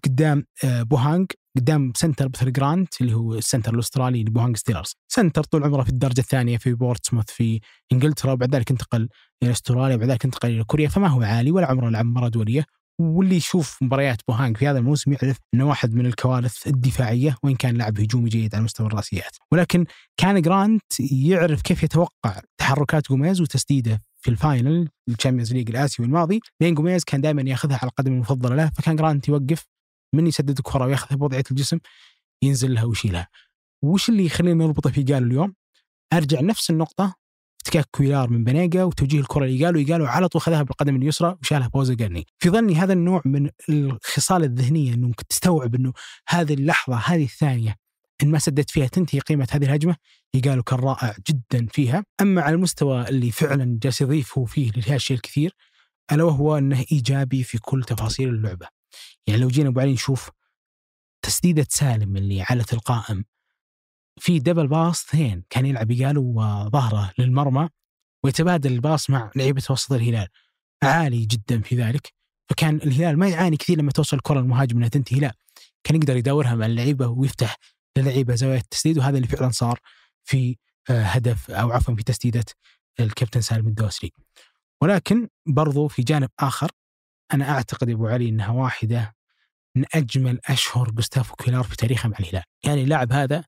قدام 0.04 0.44
بوهانج 0.64 1.26
قدام 1.56 1.92
center 1.96 2.28
مثل 2.28 2.52
جرانت 2.52 3.00
اللي 3.00 3.14
هو 3.14 3.34
ال 3.34 3.40
center 3.40 3.74
الأسترالي 3.74 4.24
لبوهانج 4.24 4.56
ستيلرز. 4.56 4.94
center 5.08 5.44
طول 5.44 5.64
عمره 5.64 5.82
في 5.82 5.88
الدرجة 5.88 6.20
الثانية 6.20 6.56
في 6.58 6.74
بورتسموث 6.74 7.30
في 7.30 7.60
إنجلترا 7.92 8.32
وبعد 8.32 8.54
ذلك 8.54 8.70
انتقل 8.70 9.08
إلى 9.42 9.50
أستراليا 9.50 9.96
وبعد 9.96 10.10
ذلك 10.10 10.24
انتقل 10.24 10.48
إلى 10.48 10.64
كوريا 10.64 10.88
فما 10.88 11.08
هو 11.08 11.22
عالي 11.22 11.50
ولا 11.50 11.66
عمره 11.66 11.88
لعب 11.88 12.04
مباراه 12.06 12.28
دولية. 12.28 12.64
واللي 13.00 13.36
يشوف 13.36 13.78
مباريات 13.82 14.20
بوهانج 14.28 14.56
في 14.56 14.68
هذا 14.68 14.78
الموسم 14.78 15.12
يعرف 15.12 15.38
إنه 15.54 15.68
واحد 15.68 15.94
من 15.94 16.06
الكوارث 16.06 16.66
الدفاعية 16.66 17.36
وإن 17.42 17.56
كان 17.56 17.76
لاعب 17.76 18.00
هجومي 18.00 18.28
جيد 18.28 18.54
على 18.54 18.64
مستوى 18.64 18.86
الرأسيات، 18.86 19.36
ولكن 19.52 19.84
كان 20.16 20.42
جرانت 20.42 20.82
يعرف 21.00 21.62
كيف 21.62 21.82
يتوقع 21.82 22.40
تحركات 22.58 23.08
جوميز 23.08 23.40
وتسديده 23.40 24.00
في 24.20 24.30
ال 24.30 24.40
final 24.40 24.88
ال 25.08 25.12
Champions 25.12 25.52
League 25.52 25.70
الآسيوي 25.70 26.06
الماضي. 26.06 26.40
لين 26.60 26.74
جوميز 26.74 27.04
كان 27.04 27.20
دائما 27.20 27.42
ياخذها 27.42 27.78
على 27.82 27.88
القدم 27.88 28.12
المفضلة 28.12 28.54
له 28.56 28.70
فكان 28.76 28.96
جرانت 28.96 29.28
يوقف 29.28 29.66
من 30.12 30.26
يسدد 30.26 30.58
الكره 30.58 30.86
وياخذها 30.86 31.16
بوضعيه 31.16 31.44
الجسم 31.50 31.78
ينزل 32.42 32.74
لها 32.74 32.84
ويشيلها. 32.84 33.28
وش 33.82 34.08
اللي 34.08 34.24
يخلينا 34.24 34.64
نربطه 34.64 34.90
في 34.90 35.02
ايجالو 35.02 35.28
اليوم؟ 35.28 35.54
أرجع 36.12 36.40
نفس 36.40 36.70
النقطة 36.70 37.14
افتكاك 37.60 37.88
كويلار 37.90 38.30
من 38.30 38.44
بنيجا 38.44 38.84
وتوجيه 38.84 39.20
الكرة 39.20 39.44
لايجالو 39.44 40.08
على 40.08 40.28
طول 40.28 40.42
خذها 40.42 40.62
بالقدم 40.62 40.96
اليسرى 40.96 41.36
وشالها 41.42 41.68
بوزا 41.68 41.94
قرني 41.94 42.26
في 42.38 42.50
ظني 42.50 42.74
هذا 42.74 42.92
النوع 42.92 43.22
من 43.24 43.50
الخصال 43.68 44.44
الذهنية 44.44 44.94
إنه 44.94 45.12
تستوعب 45.28 45.74
إنه 45.74 45.92
هذه 46.28 46.54
اللحظة 46.54 46.96
هذه 46.96 47.24
الثانية 47.24 47.76
إن 48.22 48.30
ما 48.30 48.38
سددت 48.38 48.70
فيها 48.70 48.86
تنتهي 48.86 49.20
قيمة 49.20 49.48
هذه 49.50 49.64
الهجمة 49.64 49.96
قالوا 50.44 50.62
كان 50.62 50.78
رائع 50.78 51.14
جدا 51.28 51.66
فيها 51.66 52.04
أما 52.20 52.42
على 52.42 52.54
المستوى 52.54 53.08
اللي 53.08 53.30
فعلا 53.30 53.78
جالس 53.82 54.00
يضيف 54.00 54.38
هو 54.38 54.44
فيه 54.44 54.70
الشيء 54.94 55.16
الكثير 55.16 55.54
ألا 56.12 56.24
وهو 56.24 56.58
إنه 56.58 56.84
إيجابي 56.92 57.42
في 57.42 57.58
كل 57.58 57.84
تفاصيل 57.84 58.28
اللعبة 58.28 58.79
يعني 59.26 59.40
لو 59.40 59.48
جينا 59.48 59.68
ابو 59.68 59.80
علي 59.80 59.92
نشوف 59.92 60.30
تسديده 61.22 61.66
سالم 61.68 62.16
اللي 62.16 62.42
على 62.42 62.64
القائم 62.72 63.24
في 64.20 64.38
دبل 64.38 64.68
باص 64.68 65.04
اثنين 65.04 65.44
كان 65.50 65.66
يلعب 65.66 65.90
يقالوا 65.90 66.24
وظهره 66.34 67.12
للمرمى 67.18 67.68
ويتبادل 68.24 68.72
الباص 68.72 69.10
مع 69.10 69.30
لعيبة 69.36 69.62
وسط 69.70 69.92
الهلال. 69.92 70.28
عالي 70.82 71.24
جدا 71.26 71.60
في 71.60 71.76
ذلك. 71.76 72.12
فكان 72.48 72.76
الهلال 72.76 73.18
ما 73.18 73.28
يعاني 73.28 73.56
كثير 73.56 73.78
لما 73.78 73.92
توصل 73.92 74.16
الكره 74.16 74.40
المهاجم 74.40 74.76
إنها 74.76 74.88
تنتهي. 74.88 75.20
لا 75.20 75.34
كان 75.84 75.96
يقدر 75.96 76.16
يدورها 76.16 76.54
مع 76.54 76.66
اللعيبة 76.66 77.06
ويفتح 77.06 77.56
للعيبة 77.98 78.34
زاويه 78.34 78.58
التسديد 78.58 78.98
وهذا 78.98 79.16
اللي 79.16 79.28
فعلا 79.28 79.50
صار 79.50 79.80
في 80.24 80.56
آه، 80.90 81.02
هدف 81.02 81.50
أو 81.50 81.72
عفوا 81.72 81.94
في 81.94 82.02
تسديدة 82.02 82.44
الكابتن 83.00 83.40
سالم 83.40 83.66
الدوسري. 83.66 84.12
ولكن 84.82 85.28
برضو 85.46 85.88
في 85.88 86.02
جانب 86.02 86.30
آخر 86.38 86.70
أنا 87.32 87.50
أعتقد 87.50 87.88
يا 87.88 87.94
أبو 87.94 88.06
علي 88.06 88.28
إنها 88.28 88.50
واحدة 88.50 89.14
من 89.76 89.84
أجمل 89.94 90.40
أشهر 90.44 90.90
جوستافو 90.90 91.34
كويلار 91.36 91.62
في 91.62 91.76
تاريخه 91.76 92.08
مع 92.08 92.16
الهلال. 92.20 92.42
يعني 92.64 92.82
اللاعب 92.82 93.12
هذا 93.12 93.44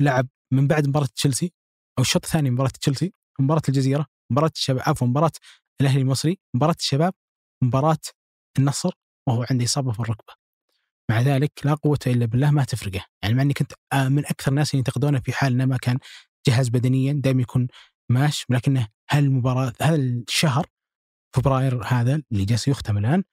لعب 0.00 0.28
من 0.52 0.66
بعد 0.66 0.88
مباراة 0.88 1.08
تشيلسي 1.16 1.52
أو 1.98 2.02
الشوط 2.02 2.24
الثاني 2.24 2.50
مباراة 2.50 2.70
تشيلسي 2.80 3.12
مباراة 3.40 3.62
الجزيرة 3.68 4.06
مباراة 4.30 4.50
الشباب 4.54 4.82
عفوا 4.86 5.06
مباراة 5.06 5.32
الأهلي 5.80 6.00
المصري 6.00 6.38
مباراة 6.54 6.76
الشباب 6.80 7.14
مباراة 7.62 7.98
النصر 8.58 8.90
وهو 9.28 9.46
عنده 9.50 9.64
إصابة 9.64 9.92
في 9.92 10.00
الركبة. 10.00 10.32
مع 11.10 11.20
ذلك 11.20 11.52
لا 11.64 11.74
قوة 11.74 11.98
إلا 12.06 12.26
بالله 12.26 12.50
ما 12.50 12.64
تفرقه. 12.64 13.04
يعني 13.22 13.34
مع 13.34 13.42
إني 13.42 13.54
كنت 13.54 13.72
آه، 13.92 14.08
من 14.08 14.26
أكثر 14.26 14.50
الناس 14.50 14.70
اللي 14.70 14.78
ينتقدونه 14.78 15.20
في 15.20 15.32
حال 15.32 15.52
إنه 15.52 15.64
ما 15.64 15.76
كان 15.76 15.98
جهز 16.46 16.68
بدنيا 16.68 17.12
دائما 17.12 17.42
يكون 17.42 17.68
ماش 18.08 18.46
ولكنه 18.50 18.88
هالمباراة 19.10 19.72
هذا 19.82 19.96
الشهر 19.96 20.66
فبراير 21.34 21.84
هذا 21.84 22.22
اللي 22.32 22.44
جالس 22.44 22.68
يختم 22.68 22.98
الآن 22.98 23.24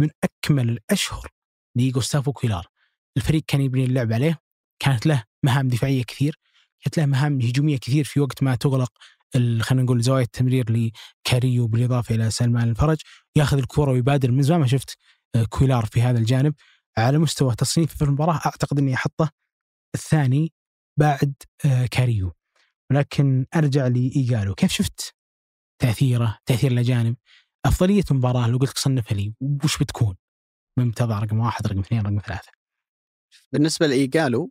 من 0.00 0.10
أكمل 0.24 0.70
الأشهر 0.70 1.28
لجوستافو 1.76 2.32
كويلار. 2.32 2.66
الفريق 3.16 3.42
كان 3.46 3.60
يبني 3.60 3.84
اللعب 3.84 4.12
عليه 4.12 4.38
كانت 4.82 5.06
له 5.06 5.24
مهام 5.44 5.68
دفاعية 5.68 6.02
كثير 6.02 6.38
كانت 6.80 6.98
له 6.98 7.06
مهام 7.06 7.40
هجومية 7.40 7.78
كثير 7.78 8.04
في 8.04 8.20
وقت 8.20 8.42
ما 8.42 8.54
تغلق 8.54 8.92
خلينا 9.34 9.82
نقول 9.82 10.00
زوايا 10.02 10.24
التمرير 10.24 10.92
لكاريو 11.26 11.66
بالإضافة 11.66 12.14
إلى 12.14 12.30
سلمان 12.30 12.68
الفرج. 12.68 12.96
ياخذ 13.36 13.58
الكره 13.58 13.90
ويبادر 13.90 14.30
من 14.30 14.42
زمان 14.42 14.60
ما 14.60 14.66
شفت 14.66 14.96
آه، 15.34 15.44
كويلار 15.44 15.86
في 15.86 16.02
هذا 16.02 16.18
الجانب. 16.18 16.54
على 16.98 17.18
مستوى 17.18 17.54
تصنيف 17.54 17.94
في 17.96 18.02
المباراة 18.02 18.40
أعتقد 18.46 18.78
إني 18.78 18.94
أحطه 18.94 19.30
الثاني 19.94 20.52
بعد 20.98 21.34
آه، 21.64 21.86
كاريو. 21.86 22.32
ولكن 22.90 23.46
أرجع 23.54 23.86
لايجالو 23.86 24.54
كيف 24.54 24.72
شفت 24.72 25.19
تأثيره 25.82 26.38
تأثير 26.46 26.72
الاجانب 26.72 27.16
أفضلية 27.66 28.02
المباراة 28.10 28.48
لو 28.48 28.58
قلت 28.58 28.78
صنفها 28.78 29.14
لي 29.16 29.34
وش 29.64 29.78
بتكون؟ 29.78 30.16
من 30.78 30.92
تضع 30.92 31.18
رقم 31.18 31.38
واحد 31.38 31.66
رقم 31.66 31.80
اثنين 31.80 32.02
رقم 32.02 32.18
ثلاثة. 32.18 32.52
بالنسبة 33.52 33.86
لايجالو 33.86 34.50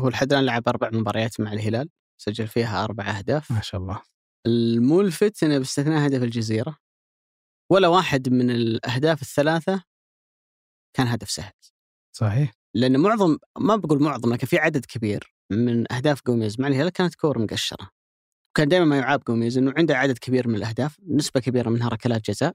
هو 0.00 0.08
لحد 0.08 0.32
الآن 0.32 0.44
لعب 0.44 0.68
أربع 0.68 0.90
مباريات 0.92 1.40
مع 1.40 1.52
الهلال 1.52 1.90
سجل 2.20 2.48
فيها 2.48 2.84
أربع 2.84 3.18
أهداف. 3.18 3.52
ما 3.52 3.60
شاء 3.60 3.80
الله. 3.80 4.02
الملفت 4.46 5.42
انه 5.42 5.58
باستثناء 5.58 6.06
هدف 6.06 6.22
الجزيرة 6.22 6.76
ولا 7.72 7.88
واحد 7.88 8.28
من 8.28 8.50
الأهداف 8.50 9.22
الثلاثة 9.22 9.84
كان 10.96 11.06
هدف 11.06 11.30
سهل. 11.30 11.52
صحيح. 12.16 12.52
لأن 12.74 13.00
معظم 13.00 13.38
ما 13.58 13.76
بقول 13.76 14.02
معظم 14.02 14.32
لكن 14.32 14.46
في 14.46 14.58
عدد 14.58 14.84
كبير 14.84 15.34
من 15.52 15.92
أهداف 15.92 16.20
جوميز 16.26 16.60
مع 16.60 16.68
الهلال 16.68 16.88
كانت 16.88 17.14
كور 17.14 17.38
مقشرة. 17.38 17.95
كان 18.56 18.68
دائما 18.68 18.84
ما 18.84 18.96
يعاب 18.98 19.22
جوميز 19.28 19.58
انه 19.58 19.74
عنده 19.76 19.96
عدد 19.96 20.18
كبير 20.18 20.48
من 20.48 20.54
الأهداف 20.54 20.96
نسبة 21.08 21.40
كبيرة 21.40 21.70
منها 21.70 21.88
ركلات 21.88 22.30
جزاء. 22.30 22.54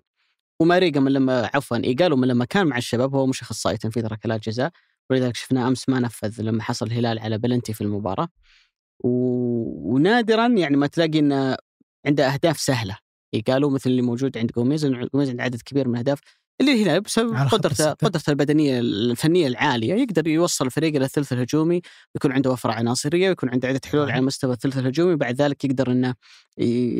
وماريجا 0.59 0.99
من 0.99 1.13
لما 1.13 1.49
عفوا 1.53 1.77
ايجالو 1.77 2.15
من 2.15 2.27
لما 2.27 2.45
كان 2.45 2.67
مع 2.67 2.77
الشباب 2.77 3.15
هو 3.15 3.25
مش 3.27 3.41
أخصائي 3.41 3.77
تنفيذ 3.77 4.07
ركلات 4.07 4.49
جزاء. 4.49 4.71
ولذلك 5.09 5.35
شفنا 5.35 5.67
أمس 5.67 5.89
ما 5.89 5.99
نفذ 5.99 6.41
لما 6.41 6.63
حصل 6.63 6.85
الهلال 6.85 7.19
على 7.19 7.37
بلنتي 7.37 7.73
في 7.73 7.81
المباراة. 7.81 8.27
و... 9.03 9.09
ونادرا 9.93 10.47
يعني 10.47 10.77
ما 10.77 10.87
تلاقي 10.87 11.19
إنه 11.19 11.57
عنده 12.05 12.33
أهداف 12.33 12.59
سهلة. 12.59 12.97
قالوا 13.47 13.71
مثل 13.71 13.89
اللي 13.89 14.01
موجود 14.01 14.37
عند 14.37 14.51
جوميز 14.51 14.85
جوميز 14.85 15.29
عنده 15.29 15.43
عدد 15.43 15.61
كبير 15.61 15.87
من 15.87 15.93
الأهداف. 15.93 16.19
اللي 16.61 16.73
الهلال 16.73 17.01
بسبب 17.01 17.35
قدرته 17.35 17.91
قدرته 17.91 18.29
البدنية 18.29 18.79
الفنية 18.79 19.47
العالية 19.47 19.93
يقدر 19.93 20.27
يوصل 20.27 20.65
الفريق 20.65 20.95
إلى 20.95 21.05
الثلث 21.05 21.33
الهجومي 21.33 21.81
ويكون 22.15 22.31
عنده 22.31 22.51
وفره 22.51 22.71
عناصرية 22.71 23.29
ويكون 23.29 23.49
عنده 23.49 23.67
عدة 23.67 23.81
حلول 23.85 24.11
على 24.11 24.21
مستوى 24.21 24.53
الثلث 24.53 24.77
الهجومي 24.77 25.15
بعد 25.15 25.41
ذلك 25.41 25.65
يقدر 25.65 25.91
إنه 25.91 26.15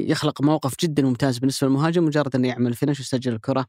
يخلق 0.08 0.42
موقف 0.42 0.76
جدا 0.80 1.04
ممتاز 1.04 1.38
بالنسبة 1.38 1.68
للمهاجم 1.68 2.06
مجرد 2.06 2.36
إنه 2.36 2.48
يعمل 2.48 2.74
فينش 2.74 3.00
ويسجل 3.00 3.34
الكرة 3.34 3.66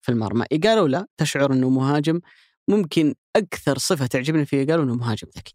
في 0.00 0.12
المرمى. 0.12 0.46
قالوا 0.64 0.88
لا 0.88 1.06
تشعر 1.16 1.52
إنه 1.52 1.70
مهاجم 1.70 2.20
ممكن 2.68 3.14
أكثر 3.36 3.78
صفة 3.78 4.06
تعجبني 4.06 4.46
فيه 4.46 4.66
قالوا 4.66 4.84
إنه 4.84 4.94
مهاجم 4.94 5.28
ذكي. 5.36 5.54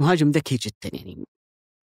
مهاجم 0.00 0.30
ذكي 0.30 0.56
جدا 0.56 0.96
يعني 0.96 1.24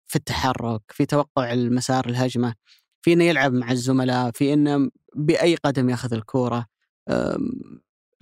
في 0.06 0.16
التحرك 0.16 0.82
في 0.88 1.06
توقع 1.06 1.52
المسار 1.52 2.08
الهجمه 2.08 2.54
في 3.02 3.12
إنه 3.12 3.24
يلعب 3.24 3.52
مع 3.52 3.70
الزملاء 3.70 4.30
في 4.30 4.52
إنه 4.52 4.90
بأي 5.16 5.54
قدم 5.54 5.90
ياخذ 5.90 6.14
الكوره 6.14 6.66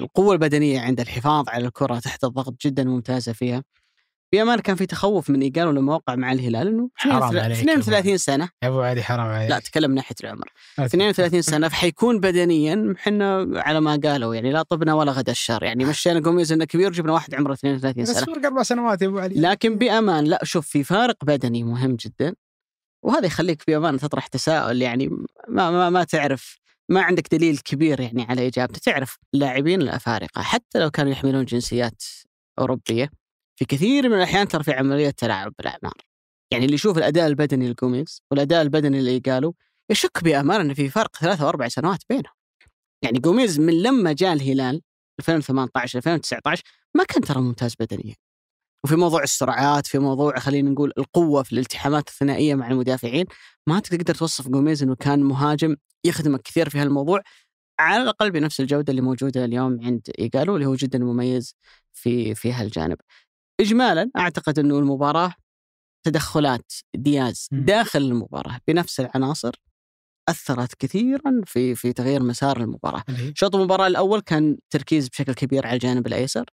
القوة 0.00 0.32
البدنية 0.32 0.80
عند 0.80 1.00
الحفاظ 1.00 1.48
على 1.48 1.66
الكرة 1.66 1.98
تحت 1.98 2.24
الضغط 2.24 2.54
جدا 2.66 2.84
ممتازة 2.84 3.32
فيها. 3.32 3.64
بامانه 4.32 4.62
كان 4.62 4.76
في 4.76 4.86
تخوف 4.86 5.30
من 5.30 5.42
ايجالو 5.42 5.70
لما 5.70 5.94
وقع 5.94 6.14
مع 6.14 6.32
الهلال 6.32 6.68
إنه 6.68 6.90
حرام 6.94 7.16
32 7.16 7.40
عليك 7.40 7.58
يا 7.58 7.62
32 7.62 8.16
سنة. 8.16 8.48
يا 8.62 8.68
أبو 8.68 8.80
علي 8.80 9.02
حرام 9.02 9.26
عليك. 9.26 9.50
لا 9.50 9.56
أتكلم 9.56 9.90
من 9.90 9.96
ناحية 9.96 10.14
العمر. 10.24 10.48
أوكي. 10.78 10.86
32 10.86 11.42
سنة 11.42 11.68
فحيكون 11.68 12.20
بدنيا 12.20 12.94
إحنا 12.96 13.48
على 13.54 13.80
ما 13.80 14.00
قالوا 14.04 14.34
يعني 14.34 14.52
لا 14.52 14.62
طبنا 14.62 14.94
ولا 14.94 15.12
غدا 15.12 15.32
الشر 15.32 15.62
يعني 15.62 15.84
مشينا 15.90 16.20
جوميز 16.20 16.52
إنه 16.52 16.64
كبير 16.64 16.92
جبنا 16.92 17.12
واحد 17.12 17.34
عمره 17.34 17.52
32 17.52 18.02
بس 18.02 18.10
سنة. 18.10 18.34
فرق 18.34 18.46
أربع 18.46 18.62
سنوات 18.62 19.02
يا 19.02 19.06
أبو 19.06 19.18
علي. 19.18 19.40
لكن 19.40 19.74
بأمان 19.78 20.24
لا 20.24 20.40
شوف 20.42 20.66
في 20.66 20.84
فارق 20.84 21.24
بدني 21.24 21.64
مهم 21.64 21.96
جدا 21.96 22.34
وهذا 23.02 23.26
يخليك 23.26 23.62
بامانه 23.66 23.98
تطرح 23.98 24.26
تساؤل 24.26 24.82
يعني 24.82 25.08
ما 25.48 25.70
ما, 25.70 25.90
ما 25.90 26.04
تعرف 26.04 26.57
ما 26.90 27.02
عندك 27.02 27.34
دليل 27.34 27.58
كبير 27.58 28.00
يعني 28.00 28.22
على 28.22 28.46
إجابته. 28.46 28.80
تعرف 28.80 29.18
اللاعبين 29.34 29.82
الأفارقة 29.82 30.42
حتى 30.42 30.78
لو 30.78 30.90
كانوا 30.90 31.12
يحملون 31.12 31.44
جنسيات 31.44 32.02
أوروبية 32.58 33.10
في 33.58 33.64
كثير 33.64 34.08
من 34.08 34.14
الأحيان 34.14 34.48
ترى 34.48 34.62
في 34.64 34.72
عملية 34.72 35.10
تلاعب 35.10 35.52
بالأعمار. 35.58 35.94
يعني 36.52 36.64
اللي 36.64 36.74
يشوف 36.74 36.98
الأداء 36.98 37.26
البدني 37.26 37.68
لجوميز 37.68 38.22
والأداء 38.30 38.62
البدني 38.62 39.00
لايجالو 39.00 39.54
يشك 39.90 40.24
بامانه 40.24 40.60
إن 40.60 40.74
في 40.74 40.88
فرق 40.88 41.16
ثلاثة 41.16 41.46
واربع 41.46 41.68
سنوات 41.68 42.02
بينهم. 42.08 42.34
يعني 43.04 43.18
جوميز 43.18 43.60
من 43.60 43.82
لما 43.82 44.12
جاء 44.12 44.32
الهلال 44.32 44.82
2018 45.20 45.98
2019 45.98 46.62
ما 46.94 47.04
كان 47.04 47.22
ترى 47.22 47.40
ممتاز 47.40 47.74
بدنيا. 47.80 48.14
وفي 48.84 48.96
موضوع 48.96 49.22
السرعات 49.22 49.86
في 49.86 49.98
موضوع 49.98 50.38
خلينا 50.38 50.70
نقول 50.70 50.92
القوة 50.98 51.42
في 51.42 51.52
الالتحامات 51.52 52.08
الثنائية 52.08 52.54
مع 52.54 52.70
المدافعين 52.70 53.26
ما 53.66 53.80
تقدر 53.80 54.14
توصف 54.14 54.48
جوميز 54.48 54.82
إنه 54.82 54.94
كان 54.94 55.22
مهاجم 55.22 55.76
يخدمك 56.04 56.42
كثير 56.42 56.68
في 56.68 56.78
هالموضوع 56.78 57.22
على 57.80 58.02
الأقل 58.02 58.30
بنفس 58.30 58.60
الجودة 58.60 58.90
اللي 58.90 59.02
موجودة 59.02 59.44
اليوم 59.44 59.78
عند 59.84 60.10
إيجالو 60.18 60.56
اللي 60.56 60.66
هو 60.66 60.74
جدا 60.74 60.98
مميز 60.98 61.54
في 61.92 62.34
في 62.34 62.52
هالجانب. 62.52 62.96
اجمالا 63.60 64.10
أعتقد 64.18 64.58
إنه 64.58 64.78
المباراة 64.78 65.34
تدخلات 66.06 66.72
دياز. 66.94 67.48
داخل 67.52 68.02
المباراة 68.02 68.60
بنفس 68.68 69.00
العناصر 69.00 69.52
أثرت 70.28 70.74
كثيرا 70.74 71.40
في 71.46 71.74
في 71.74 71.92
تغيير 71.92 72.22
مسار 72.22 72.60
هي 73.08 73.32
شوط 73.34 73.56
المباراة 73.56 73.86
الأول 73.86 74.20
كان 74.20 74.58
تركيز 74.70 75.08
بشكل 75.08 75.34
كبير 75.34 75.66
على 75.66 75.74
الجانب 75.74 76.06
الأيسر 76.06 76.44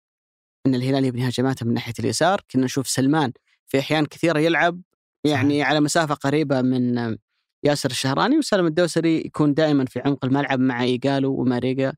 إن 0.66 0.76
الهلال 0.76 1.06
يبني 1.06 1.30
هجماته 1.30 1.66
من 1.66 1.74
ناحية 1.74 1.94
اليسار 2.00 2.42
كنا 2.52 2.66
نشوف 2.66 2.88
سلمان 2.88 3.32
في 3.68 3.80
أحيان 3.80 4.06
كثيرة 4.06 4.40
يلعب 4.40 4.82
يعني 5.26 5.64
على 5.64 5.80
مسافة 5.80 6.14
قريبة 6.14 6.62
من 6.62 7.18
ياسر 7.66 7.90
الشهراني 7.90 8.38
وسالم 8.38 8.66
الدوسري 8.66 9.18
يكون 9.18 9.54
دائما 9.54 9.86
في 9.86 10.00
عمق 10.00 10.26
الملعب 10.26 10.60
مع 10.60 10.84
إيجالو 10.84 11.34
وماريجا 11.42 11.94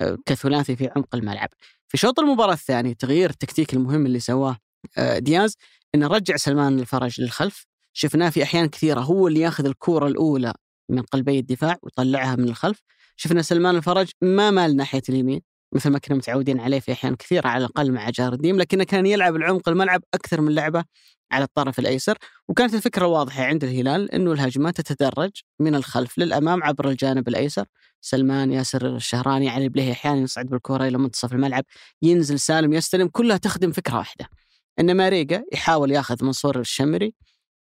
آه، 0.00 0.18
كثلاثي 0.26 0.76
في 0.76 0.90
عمق 0.96 1.14
الملعب. 1.14 1.48
في 1.88 1.96
شوط 1.96 2.20
المباراة 2.20 2.52
الثاني 2.52 2.94
تغيير 2.94 3.30
التكتيك 3.30 3.74
المهم 3.74 4.06
اللي 4.06 4.20
سواه 4.20 4.56
آه، 4.98 5.18
دياز 5.18 5.56
إنه 5.94 6.06
رجع 6.06 6.36
سلمان 6.36 6.78
الفرج 6.78 7.20
للخلف. 7.20 7.66
شفناه 7.92 8.30
في 8.30 8.42
أحيان 8.42 8.68
كثيرة 8.68 9.00
هو 9.00 9.28
اللي 9.28 9.40
ياخذ 9.40 9.66
الكورة 9.66 10.06
الأولى 10.06 10.54
من 10.88 11.02
قلبي 11.02 11.38
الدفاع 11.38 11.76
ويطلعها 11.82 12.36
من 12.36 12.48
الخلف. 12.48 12.82
شفنا 13.16 13.42
سلمان 13.42 13.76
الفرج 13.76 14.10
ما 14.22 14.50
مال 14.50 14.76
ناحية 14.76 15.02
اليمين 15.08 15.40
مثل 15.74 15.90
ما 15.90 15.98
كنا 15.98 16.16
متعودين 16.16 16.60
عليه 16.60 16.80
في 16.80 16.92
أحيان 16.92 17.16
كثيرة 17.16 17.48
على 17.48 17.64
الأقل 17.64 17.92
مع 17.92 18.10
جارديم 18.10 18.58
لكنه 18.58 18.84
كان 18.84 19.06
يلعب 19.06 19.36
العمق 19.36 19.68
الملعب 19.68 20.02
أكثر 20.14 20.40
من 20.40 20.54
لعبة. 20.54 20.84
على 21.32 21.44
الطرف 21.44 21.78
الأيسر. 21.78 22.18
وكانت 22.48 22.74
الفكرة 22.74 23.06
واضحة 23.06 23.44
عند 23.44 23.64
الهلال 23.64 24.12
إنه 24.14 24.32
الهجمات 24.32 24.80
تتدرج 24.80 25.30
من 25.60 25.74
الخلف 25.74 26.18
للأمام 26.18 26.62
عبر 26.62 26.88
الجانب 26.88 27.28
الأيسر. 27.28 27.66
سلمان 28.00 28.52
ياسر 28.52 28.96
الشهراني 28.96 29.48
علي 29.48 29.64
البليهي 29.64 29.92
أحيانا 29.92 30.20
يصعد 30.20 30.46
بالكرة 30.46 30.88
إلى 30.88 30.98
منتصف 30.98 31.32
الملعب 31.32 31.64
ينزل 32.02 32.40
سالم 32.40 32.72
يستلم 32.72 33.08
كلها 33.08 33.36
تخدم 33.36 33.72
فكرة 33.72 33.96
واحدة. 33.98 34.28
ان 34.80 34.96
ماريجا 34.96 35.44
يحاول 35.52 35.90
ياخذ 35.90 36.24
منصور 36.24 36.60
الشمري 36.60 37.14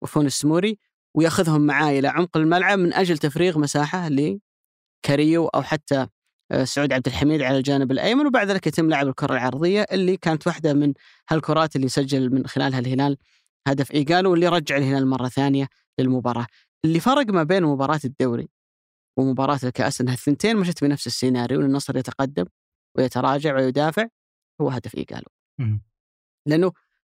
وفون 0.03 0.27
السموري 0.27 0.79
وياخذهم 1.15 1.61
معاه 1.61 1.91
إلى 1.99 2.09
عمق 2.09 2.37
الملعب 2.37 2.79
من 2.79 2.93
أجل 2.93 3.19
تفريغ 3.19 3.59
مساحة 3.59 4.09
لكاريو 4.09 5.47
أو 5.47 5.63
حتى 5.63 6.07
آه، 6.51 6.65
سعود 6.65 6.93
عبد 6.93 7.07
الحميد 7.07 7.43
على 7.43 7.59
الجانب 7.59 7.93
الأيمن. 7.93 8.27
وبعد 8.27 8.51
ذلك 8.51 8.67
يتم 8.67 8.91
لعب 8.91 9.09
الكرة 9.09 9.33
العرضية 9.33 9.87
اللي 9.93 10.17
كانت 10.17 10.47
واحدة 10.47 10.75
من 10.75 10.95
هالكرات 11.31 11.77
اللي 11.77 11.89
سجل 11.89 12.35
من 12.35 12.47
خلالها 12.47 12.79
الهلال 12.79 13.17
هدف 13.67 13.93
ايجالو 13.93 14.31
واللي 14.31 14.49
رجع 14.49 14.77
الهلال 14.77 15.07
مره 15.07 15.29
ثانية 15.29 15.69
للمباراة. 15.99 16.47
اللي 16.85 17.01
فرق 17.01 17.27
ما 17.31 17.43
بين 17.43 17.63
مباراة 17.63 18.01
الدوري 18.05 18.49
ومباراة 19.19 19.59
الكأس 19.65 20.01
إنها 20.01 20.15
الثنتين 20.15 20.57
مشت 20.57 20.85
بنفس 20.85 21.07
السيناريو 21.07 21.61
النصر 21.61 21.97
يتقدم 21.97 22.45
ويتراجع 22.99 23.57
ويدافع 23.57 24.07
هو 24.61 24.71
هدف 24.71 24.95
ايجالو. 24.95 25.27
لأنه 26.47 26.73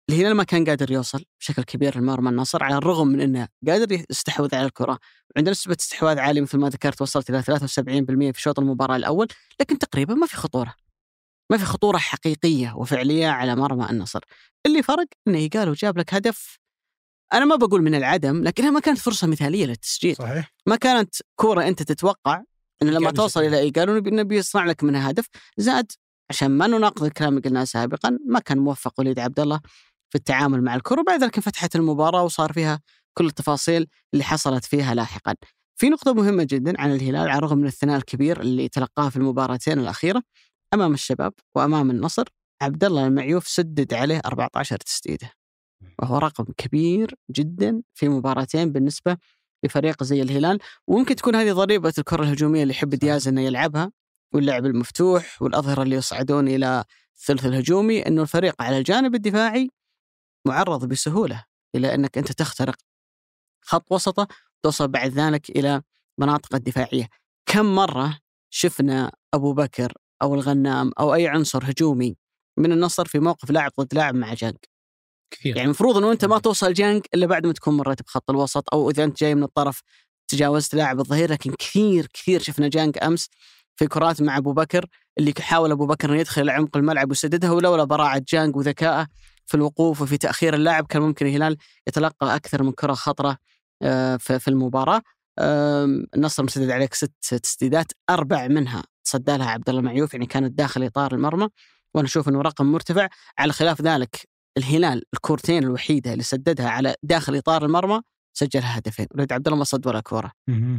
الهلال 0.09 0.33
ما 0.33 0.43
كان 0.43 0.65
قادر 0.65 0.91
يوصل 0.91 1.25
بشكل 1.39 1.63
كبير 1.63 1.97
لمرمى 1.97 2.29
النصر 2.29 2.63
على 2.63 2.75
الرغم 2.77 3.07
من 3.07 3.21
إنه 3.21 3.47
قادر 3.67 4.03
يستحوذ 4.09 4.55
على 4.55 4.65
الكرة 4.65 4.99
وعنده 5.35 5.51
نسبة 5.51 5.77
استحواذ 5.79 6.19
عالية 6.19 6.41
مثل 6.41 6.57
ما 6.57 6.69
ذكرت 6.69 7.01
وصلت 7.01 7.29
إلى 7.29 7.43
73% 7.43 8.33
في 8.33 8.41
شوط 8.41 8.59
المباراة 8.59 8.95
الأول 8.95 9.27
لكن 9.61 9.77
تقريبا 9.79 10.13
ما 10.13 10.27
في 10.27 10.35
خطورة 10.35 10.75
ما 11.51 11.57
في 11.57 11.65
خطورة 11.65 11.97
حقيقية 11.97 12.73
وفعلية 12.75 13.27
على 13.27 13.55
مرمى 13.55 13.89
النصر. 13.89 14.19
اللي 14.65 14.83
فرق 14.83 15.07
إنه 15.27 15.49
قالوا 15.53 15.75
جاب 15.77 15.97
لك 15.97 16.13
هدف. 16.13 16.59
أنا 17.33 17.45
ما 17.45 17.55
بقول 17.55 17.81
من 17.81 17.95
العدم 17.95 18.43
لكنها 18.43 18.69
ما 18.71 18.79
كانت 18.79 18.97
فرصة 18.97 19.27
مثالية 19.27 19.65
للتسجيل. 19.65 20.15
صحيح. 20.15 20.53
ما 20.65 20.75
كانت 20.75 21.15
كورة 21.35 21.67
أنت 21.67 21.83
تتوقع 21.83 22.43
إنه 22.81 22.91
لما 22.91 23.11
توصل. 23.11 23.43
إلى 23.43 23.59
ايجالو 23.59 23.95
نبي 23.95 24.11
نبي 24.11 24.37
يصنع 24.37 24.65
لك 24.65 24.83
منها 24.83 25.09
هدف 25.09 25.25
زاد. 25.57 25.91
عشان 26.29 26.51
ما 26.51 26.67
نناقض 26.67 27.03
الكلام 27.03 27.37
اللي 27.37 27.49
قلناه 27.49 27.63
سابقا 27.63 28.17
ما 28.27 28.39
كان 28.39 28.57
موفق 28.57 28.93
وليد 28.99 29.19
عبد 29.19 29.39
الله 29.39 29.59
في 30.09 30.15
التعامل 30.15 30.63
مع 30.63 30.75
الكره 30.75 30.99
وبعد 31.01 31.23
ذلك 31.23 31.35
انفتحت 31.35 31.75
المباراة 31.75 32.23
وصار 32.23 32.53
فيها 32.53 32.79
كل 33.13 33.25
التفاصيل 33.25 33.87
اللي 34.13 34.23
حصلت 34.23 34.65
فيها 34.65 34.95
لاحقا. 34.95 35.35
في 35.75 35.89
نقطة 35.89 36.13
مهمة 36.13 36.43
جدا 36.43 36.81
عن 36.81 36.91
الهلال 36.91 37.29
على 37.29 37.37
الرغم 37.37 37.57
من 37.57 37.67
الثناء 37.67 37.97
الكبير 37.97 38.41
اللي 38.41 38.69
تلقاه 38.69 39.09
في 39.09 39.17
المباراتين 39.17 39.79
الأخيرة. 39.79 40.23
أمام 40.73 40.93
الشباب 40.93 41.33
وأمام 41.55 41.91
النصر 41.91 42.23
عبد 42.61 42.83
الله 42.83 43.07
المعيوف 43.07 43.47
سدد 43.47 43.93
عليه 43.93 44.21
14 44.25 44.77
تسديدة. 44.77 45.31
وهو 46.01 46.17
رقم 46.17 46.45
كبير 46.57 47.15
جدا 47.31 47.81
في 47.93 48.09
مباراتين 48.09 48.71
بالنسبة 48.71 49.17
لفريق 49.63 50.03
زي 50.03 50.21
الهلال 50.21 50.59
وممكن 50.87 51.15
تكون 51.15 51.35
هذه 51.35 51.51
ضريبة 51.51 51.93
الكرة 51.97 52.23
الهجومية 52.23 52.63
اللي 52.63 52.73
يحب 52.73 52.89
دياز 52.89 53.27
إنه 53.27 53.41
يلعبها 53.41 53.91
واللعب 54.33 54.65
المفتوح 54.65 55.41
والأظهرة 55.41 55.83
اللي 55.83 55.95
يصعدون 55.95 56.47
إلى 56.47 56.83
الثلث 57.17 57.45
الهجومي 57.45 58.07
إنه 58.07 58.21
الفريق 58.21 58.61
على 58.61 58.77
الجانب 58.77 59.15
الدفاعي 59.15 59.69
معرض 60.47 60.85
بسهولة 60.85 61.45
إلى 61.75 61.93
إنك 61.95 62.17
أنت 62.17 62.31
تخترق 62.31 62.75
خط 63.61 63.91
وسطه 63.91 64.27
توصل 64.63 64.87
بعد 64.87 65.11
ذلك 65.11 65.49
إلى 65.49 65.81
مناطق 66.17 66.55
الدفاعية. 66.55 67.09
كم 67.45 67.75
مرة 67.75 68.19
شفنا 68.49 69.11
أبو 69.33 69.53
بكر 69.53 69.93
أو 70.21 70.35
الغنام 70.35 70.91
أو 70.99 71.13
أي 71.13 71.27
عنصر 71.27 71.63
هجومي 71.63 72.15
من 72.57 72.71
النصر 72.71 73.05
في 73.05 73.19
موقف 73.19 73.51
لاعب 73.51 73.71
ضد 73.79 73.93
لاعب 73.93 74.15
مع 74.15 74.33
جانج. 74.33 74.57
كثير. 75.31 75.55
يعني 75.55 75.65
المفروض 75.65 75.97
إنه 75.97 76.11
أنت 76.11 76.25
ما 76.25 76.39
توصل 76.39 76.73
جانج 76.73 77.01
إلا 77.13 77.25
بعد 77.25 77.45
ما 77.45 77.53
تكون 77.53 77.77
مريت 77.77 78.01
بخط 78.01 78.29
الوسط 78.29 78.73
أو 78.73 78.89
إذا 78.89 79.03
أنت 79.03 79.19
جاي 79.19 79.35
من 79.35 79.43
الطرف 79.43 79.81
تجاوزت 80.27 80.75
لاعب 80.75 80.99
الظهير 80.99 81.31
لكن 81.31 81.51
كثير 81.51 82.07
كثير 82.13 82.41
شفنا 82.41 82.67
جانج 82.67 82.97
أمس 83.03 83.29
في 83.75 83.87
كرات 83.87 84.21
مع 84.21 84.37
أبو 84.37 84.53
بكر 84.53 84.85
اللي 85.19 85.33
حاول 85.39 85.71
أبو 85.71 85.85
بكر 85.85 86.09
انه 86.09 86.19
يدخل 86.19 86.41
إلى 86.41 86.51
عمق 86.51 86.77
الملعب 86.77 87.09
ويسددها 87.09 87.51
ولولا 87.51 87.83
براعة 87.83 88.21
جانج 88.27 88.55
وذكائه 88.55 89.07
في 89.45 89.55
الوقوف 89.55 90.01
وفي 90.01 90.17
تأخير 90.17 90.53
اللاعب 90.53 90.85
كان 90.87 91.01
ممكن 91.01 91.27
الهلال 91.27 91.57
يتلقى 91.87 92.35
أكثر 92.35 92.63
من 92.63 92.71
كرة 92.71 92.93
خطرة 92.93 93.37
آه، 93.81 94.17
في 94.17 94.47
المباراة. 94.47 95.01
النصر 95.39 96.43
مسدد 96.43 96.69
عليك 96.69 96.93
ست 96.93 97.13
تسديدات 97.43 97.91
أربع 98.09 98.47
منها. 98.47 98.83
تصدى 99.07 99.37
لها 99.37 99.49
عبد 99.49 99.69
الله 99.69 99.81
معيوف 99.81 100.13
يعني 100.13 100.25
كانت 100.25 100.57
داخل 100.57 100.83
إطار 100.83 101.13
المرمى 101.13 101.49
وأنا 101.93 102.07
أشوف 102.07 102.29
إنه 102.29 102.41
رقم 102.41 102.65
مرتفع. 102.65 103.07
على 103.37 103.53
خلاف 103.53 103.81
ذلك 103.81 104.27
الهلال 104.57 105.03
الكورتين 105.13 105.63
الوحيدة 105.63 106.13
اللي 106.13 106.23
سددها 106.23 106.69
على 106.69 106.95
داخل 107.03 107.35
إطار 107.35 107.65
المرمى 107.65 108.01
سجلها 108.33 108.77
هدفين. 108.77 109.07
وليد 109.15 109.33
عبد 109.33 109.47
الله 109.47 109.57
ما 109.57 109.63
صد 109.63 109.87
ولا 109.87 109.99
كورة. 109.99 110.31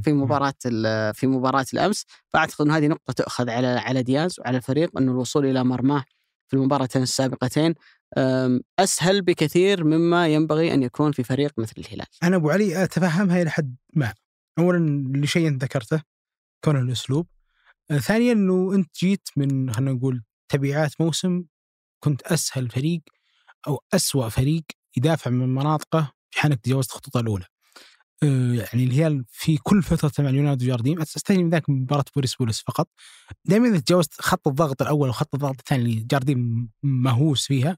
في 0.03 0.13
مباراة 0.13 0.55
في 1.13 1.27
مباراة 1.27 1.67
الأمس 1.75 2.05
فأعتقد 2.29 2.67
ان 2.67 2.71
هذه 2.73 2.87
نقطة 2.87 3.13
تؤخذ 3.13 3.51
على 3.51 3.67
على 3.67 4.03
دياز 4.03 4.41
وعلى 4.41 4.57
الفريق 4.57 4.99
إنه 4.99 5.13
الوصول 5.13 5.47
إلى 5.47 5.65
مرماه 5.65 6.05
في 6.49 6.57
المباراتين 6.57 7.03
السابقتين 7.03 7.75
أسهل 8.79 9.23
بكثير 9.23 9.85
مما 9.85 10.29
ينبغي 10.29 10.75
أن 10.75 10.83
يكون 10.83 11.13
في 11.13 11.23
فريق 11.25 11.53
مثل 11.59 11.75
الهلال. 11.79 12.07
أنا 12.23 12.37
أبو 12.37 12.51
علي 12.51 12.85
أتفهمها 12.85 13.43
إلى 13.43 13.51
حد 13.51 13.77
ما. 13.95 14.15
اولا 14.59 15.13
لشيء 15.15 15.49
أنت 15.49 15.65
ذكرته 15.65 16.03
كونه 16.65 16.81
الأسلوب. 16.81 17.27
ثانيا 17.97 18.33
إنه 18.33 18.75
أنت 18.75 18.99
جيت 18.99 19.29
من 19.37 19.73
خلينا 19.73 19.93
نقول 19.93 20.23
تبعات 20.49 21.01
موسم 21.01 21.45
كنت 22.05 22.23
أسهل 22.23 22.71
فريق 22.71 23.03
أو 23.67 23.83
أسوأ 23.95 24.29
فريق 24.29 24.65
يدافع 24.97 25.31
من 25.31 25.55
مناطقه 25.55 26.13
في 26.31 26.41
حال 26.41 26.53
انك 26.53 26.61
تجاوزت 26.61 26.91
الخطوط 26.91 27.17
الأولى. 27.17 27.45
آه، 28.23 28.55
يعني 28.55 28.85
الهلال 28.85 29.25
في 29.29 29.57
كل 29.57 29.83
فترة 29.83 30.13
مع 30.25 30.31
اليونايتد 30.31 30.63
وجارديم 30.63 31.01
استثني 31.01 31.45
من 31.45 31.51
ذاك 31.51 31.71
مباراة 31.71 32.05
بوريس 32.15 32.35
بولس 32.35 32.63
فقط 32.67 32.89
دائما 33.45 33.69
إذا 33.69 33.79
تجاوزت 33.79 34.21
خط 34.21 34.49
الضغط 34.49 34.83
الأول 34.83 35.09
وخط 35.09 35.35
الضغط 35.35 35.59
الثاني 35.59 35.83
اللي 35.83 36.05
جارديم 36.11 36.71
مهووس 36.83 37.47
فيها 37.47 37.77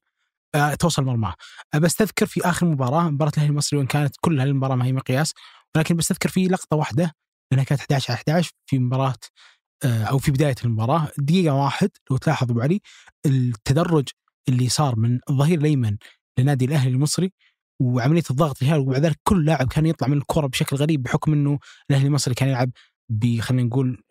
آه، 0.54 0.74
توصل 0.74 1.04
مرماه 1.04 1.34
آه، 1.74 1.78
بستذكر 1.78 2.26
في 2.26 2.40
آخر 2.44 2.66
مباراة 2.66 3.10
مباراة 3.10 3.32
الأهلي 3.36 3.50
المصري 3.50 3.78
وإن 3.78 3.86
كانت 3.86 4.16
كل 4.20 4.40
هالمباراة 4.40 4.76
ما 4.76 4.84
هي 4.84 4.92
مقياس 4.92 5.34
ولكن 5.76 5.96
بستذكر 5.96 6.28
في 6.28 6.46
لقطة 6.48 6.76
واحدة 6.76 7.14
لانها 7.50 7.64
كانت 7.64 7.80
11 7.80 8.12
على 8.12 8.18
11 8.18 8.52
في 8.66 8.78
مباراة 8.78 9.14
أو 9.84 10.18
في 10.18 10.30
بداية 10.30 10.54
المباراة 10.64 11.08
دقيقة 11.18 11.54
واحد 11.54 11.90
لو 12.10 12.16
تلاحظ 12.16 12.50
أبو 12.50 12.60
علي 12.60 12.80
التدرج 13.26 14.08
اللي 14.48 14.68
صار 14.68 14.96
من 14.96 15.18
الظهير 15.30 15.58
الأيمن 15.58 15.96
لنادي 16.38 16.64
الأهلي 16.64 16.90
المصري 16.90 17.32
وعملية 17.80 18.22
الضغط 18.30 18.62
الهلال 18.62 18.80
وبعد 18.80 19.04
ذلك 19.04 19.20
كل 19.22 19.44
لاعب 19.44 19.68
كان 19.68 19.86
يطلع 19.86 20.08
من 20.08 20.16
الكرة 20.16 20.46
بشكل 20.46 20.76
غريب 20.76 21.02
بحكم 21.02 21.32
إنه 21.32 21.58
الأهلي 21.90 22.06
المصري 22.06 22.34
كان 22.34 22.48
يلعب 22.48 22.70
ب 23.08 23.40
خلينا 23.40 23.62
نقول 23.62 24.02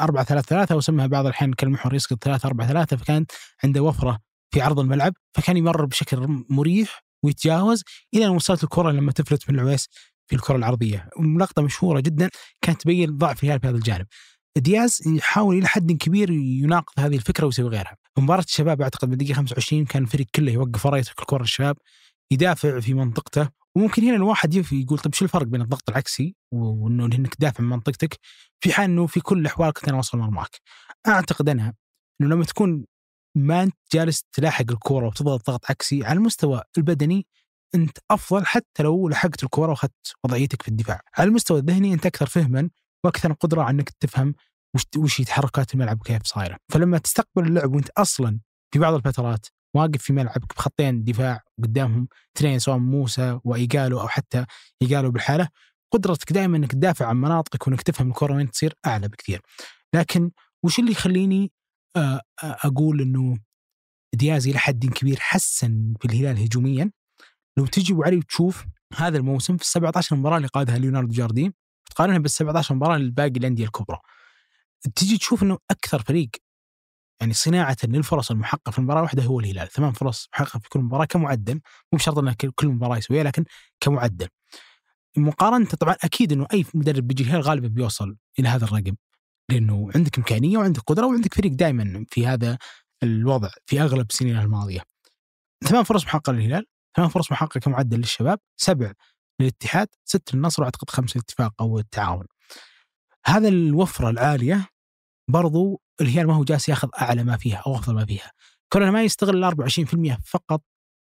4 0.00 0.24
3 0.24 0.46
3 0.48 0.76
وسمها 0.76 1.06
بعض 1.06 1.26
الأحيان 1.26 1.52
كالمحور 1.52 1.94
يسقط 1.94 2.24
3 2.24 2.46
4 2.46 2.68
3 2.68 2.96
فكان 2.96 3.26
عنده 3.64 3.82
وفرة 3.82 4.18
في 4.54 4.60
عرض 4.60 4.80
الملعب 4.80 5.14
فكان 5.34 5.56
يمرر 5.56 5.84
بشكل 5.84 6.44
مريح 6.50 7.04
ويتجاوز 7.24 7.82
إلى 8.14 8.26
ان 8.26 8.30
وصلت 8.30 8.64
الكرة 8.64 8.90
لما 8.90 9.12
تفلت 9.12 9.50
من 9.50 9.54
العويس 9.54 9.88
في 10.26 10.36
الكرة 10.36 10.56
العرضية. 10.56 11.08
لقطة 11.38 11.62
مشهورة 11.62 12.00
جدا 12.00 12.30
كانت 12.62 12.82
تبين 12.82 13.16
ضعف 13.16 13.44
الهلال 13.44 13.60
في 13.60 13.66
هذا 13.68 13.76
الجانب. 13.76 14.06
دياز 14.60 15.02
يحاول 15.06 15.58
إلى 15.58 15.66
حد 15.66 15.92
كبير 15.92 16.30
يناقض 16.30 16.92
هذه 16.98 17.16
الفكرة 17.16 17.46
ويسوي 17.46 17.68
غيرها 17.68 17.96
مباراة 18.18 18.42
الشباب 18.42 18.82
أعتقد 18.82 19.10
بالدقيقة 19.10 19.34
25 19.34 19.84
كان 19.84 20.02
الفريق 20.02 20.26
كله 20.34 20.52
يوقف 20.52 20.86
ورا 20.86 20.96
يترك 20.96 21.20
الكره 21.20 21.42
للشباب 21.42 21.76
يدافع 22.30 22.80
في 22.80 22.94
منطقته 22.94 23.48
وممكن 23.76 24.02
هنا 24.02 24.16
الواحد 24.16 24.54
يقول 24.54 24.98
طيب 24.98 25.14
شو 25.14 25.24
الفرق 25.24 25.46
بين 25.46 25.60
الضغط 25.60 25.88
العكسي 25.88 26.34
وإنه 26.52 27.04
إنك 27.04 27.34
تدافع 27.34 27.64
من 27.64 27.70
منطقتك 27.70 28.18
في 28.60 28.72
حال 28.72 28.84
إنه 28.84 29.06
في 29.06 29.20
كل 29.20 29.38
الأحوال 29.38 29.72
كنت 29.72 29.88
أنا 29.88 29.96
أوصل 29.96 30.18
مرماك. 30.18 30.60
أعتقد 31.08 31.48
أنا 31.48 31.74
إنه 32.20 32.28
لما 32.30 32.44
تكون 32.44 32.84
ما 33.34 33.62
أنت 33.62 33.74
جالس 33.92 34.22
تلاحق 34.32 34.70
الكورة 34.70 35.06
وتضغط 35.06 35.46
ضغط 35.50 35.70
عكسي 35.70 36.04
على 36.04 36.16
المستوى 36.18 36.62
البدني 36.78 37.26
أنت 37.74 37.98
أفضل 38.10 38.46
حتى 38.46 38.82
لو 38.82 39.08
لحقت 39.08 39.42
الكورة 39.42 39.70
وأخذت 39.70 40.14
وضعيتك 40.24 40.62
في 40.62 40.68
الدفاع. 40.68 41.00
على 41.18 41.28
المستوى 41.28 41.58
الذهني 41.58 41.94
أنت 41.94 42.06
أكثر 42.06 42.26
فهما 42.26 42.70
وأكثر 43.04 43.32
قدرة 43.32 43.62
على 43.62 43.70
إنك 43.74 43.90
تفهم 43.90 44.34
وش 44.96 45.20
تحركات 45.20 45.74
الملعب 45.74 46.00
وكيف 46.00 46.22
صايرة. 46.24 46.56
فلما 46.72 46.98
تستقبل 46.98 47.46
اللعب 47.46 47.74
وأنت 47.74 47.90
أصلا 47.90 48.40
في 48.72 48.78
بعض 48.78 48.94
الفترات 48.94 49.46
واقف 49.76 50.02
في 50.02 50.12
ملعبك 50.12 50.56
بخطين 50.56 51.04
دفاع 51.04 51.40
قدامهم 51.62 52.08
اثنين 52.36 52.58
سواء 52.58 52.78
موسى 52.78 53.40
وإيجالو 53.44 54.00
أو 54.00 54.08
حتى 54.08 54.46
إيجالو 54.82 55.10
بالحالة 55.10 55.48
قدرتك 55.92 56.32
دائما 56.32 56.56
إنك 56.56 56.72
تدافع 56.72 57.06
عن 57.06 57.16
مناطقك 57.16 57.66
وإنك 57.66 57.82
تفهم 57.82 58.08
الكرة 58.08 58.34
وين 58.34 58.50
تصير 58.50 58.74
أعلى 58.86 59.08
بكثير. 59.08 59.40
لكن 59.94 60.30
وش 60.64 60.78
اللي 60.78 60.90
يخليني 60.90 61.52
آه، 61.96 62.20
آه، 62.42 62.56
أقول 62.64 63.00
إنه 63.00 63.38
دياز 64.14 64.48
إلى 64.48 64.58
حد 64.58 64.86
كبير 64.86 65.20
حسن 65.20 65.94
في 66.00 66.04
الهلال 66.08 66.38
هجوميا 66.38 66.90
لو 67.58 67.66
تجي 67.66 67.94
علي 68.04 68.16
وتشوف 68.16 68.66
هذا 68.96 69.18
الموسم 69.18 69.56
في 69.56 69.62
ال 69.62 69.66
17 69.66 70.16
مباراة 70.16 70.36
اللي 70.36 70.48
قادها 70.48 70.78
ليوناردو 70.78 71.12
جاردين 71.12 71.52
تقارنها 71.96 72.18
بال 72.18 72.30
17 72.30 72.74
مباراة 72.74 72.96
للباقي 72.96 73.28
الأندية 73.36 73.64
الكبرى 73.64 73.98
تجي 74.94 75.18
تشوف 75.18 75.42
إنه 75.42 75.58
أكثر 75.70 76.02
فريق 76.02 76.30
يعني 77.20 77.32
صناعة 77.32 77.76
للفرص 77.84 78.30
المحققة 78.30 78.70
في 78.70 78.78
المباراة 78.78 79.02
واحدة 79.02 79.22
هو 79.22 79.40
الهلال، 79.40 79.68
ثمان 79.68 79.92
فرص 79.92 80.28
محققة 80.32 80.58
في 80.58 80.68
كل 80.68 80.80
مباراة 80.80 81.04
كمعدل، 81.04 81.54
مو 81.92 81.98
بشرط 81.98 82.18
انه 82.18 82.34
كل 82.54 82.68
مباراة 82.68 82.96
يسويها 82.96 83.24
لكن 83.24 83.44
كمعدل. 83.80 84.28
مقارنة 85.16 85.66
طبعا 85.66 85.96
أكيد 86.04 86.32
إنه 86.32 86.46
أي 86.52 86.64
مدرب 86.74 87.06
بيجي 87.06 87.22
الهلال 87.22 87.42
غالبا 87.42 87.68
بيوصل 87.68 88.16
إلى 88.38 88.48
هذا 88.48 88.64
الرقم. 88.64 88.96
لأنه 89.50 89.90
عندك 89.94 90.18
إمكانية 90.18 90.58
وعندك 90.58 90.80
قدرة 90.80 91.06
وعندك 91.06 91.34
فريق 91.34 91.52
دائما 91.52 92.04
في 92.08 92.26
هذا 92.26 92.58
الوضع 93.02 93.50
في 93.66 93.80
أغلب 93.80 94.06
السنين 94.10 94.38
الماضية. 94.38 94.80
ثمان 95.64 95.82
فرص 95.82 96.04
محققة 96.04 96.32
للهلال، 96.32 96.66
ثمان 96.96 97.08
فرص 97.08 97.32
محققة 97.32 97.60
كمعدل 97.60 97.98
للشباب، 97.98 98.38
سبع 98.56 98.92
للاتحاد، 99.40 99.88
ست 100.04 100.34
للنصر 100.34 100.62
وأعتقد 100.62 100.90
خمسة 100.90 101.18
للاتفاق 101.18 101.54
أو 101.60 101.78
التعاون. 101.78 102.26
هذا 103.26 103.48
الوفرة 103.48 104.10
العالية 104.10 104.68
برضو 105.30 105.80
الهلال 106.00 106.26
ما 106.26 106.34
هو 106.34 106.44
جالس 106.44 106.68
ياخذ 106.68 106.88
أعلى 107.00 107.24
ما 107.24 107.36
فيها 107.36 107.62
أو 107.66 107.74
أفضل 107.74 107.94
ما 107.94 108.06
فيها. 108.06 108.32
كونه 108.72 108.90
ما 108.90 109.02
يستغل 109.02 109.36
ال 109.36 109.44
24% 109.44 110.18
فقط 110.26 110.62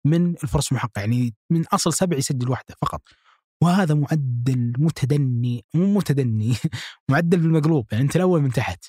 من 0.06 0.30
الفرص 0.30 0.70
المحققة 0.70 1.00
يعني 1.00 1.34
من 1.50 1.66
أصل 1.66 1.92
سبع 1.92 2.16
يسجل 2.16 2.50
واحدة 2.50 2.74
فقط. 2.82 3.02
وهذا 3.62 3.94
معدل 3.94 4.72
متدني 4.78 5.64
مو 5.74 5.94
متدني 5.94 6.54
معدل 7.10 7.38
بالمقلوب 7.38 7.86
يعني 7.92 8.04
أنت 8.04 8.16
الأول 8.16 8.42
من 8.42 8.52
تحت. 8.52 8.84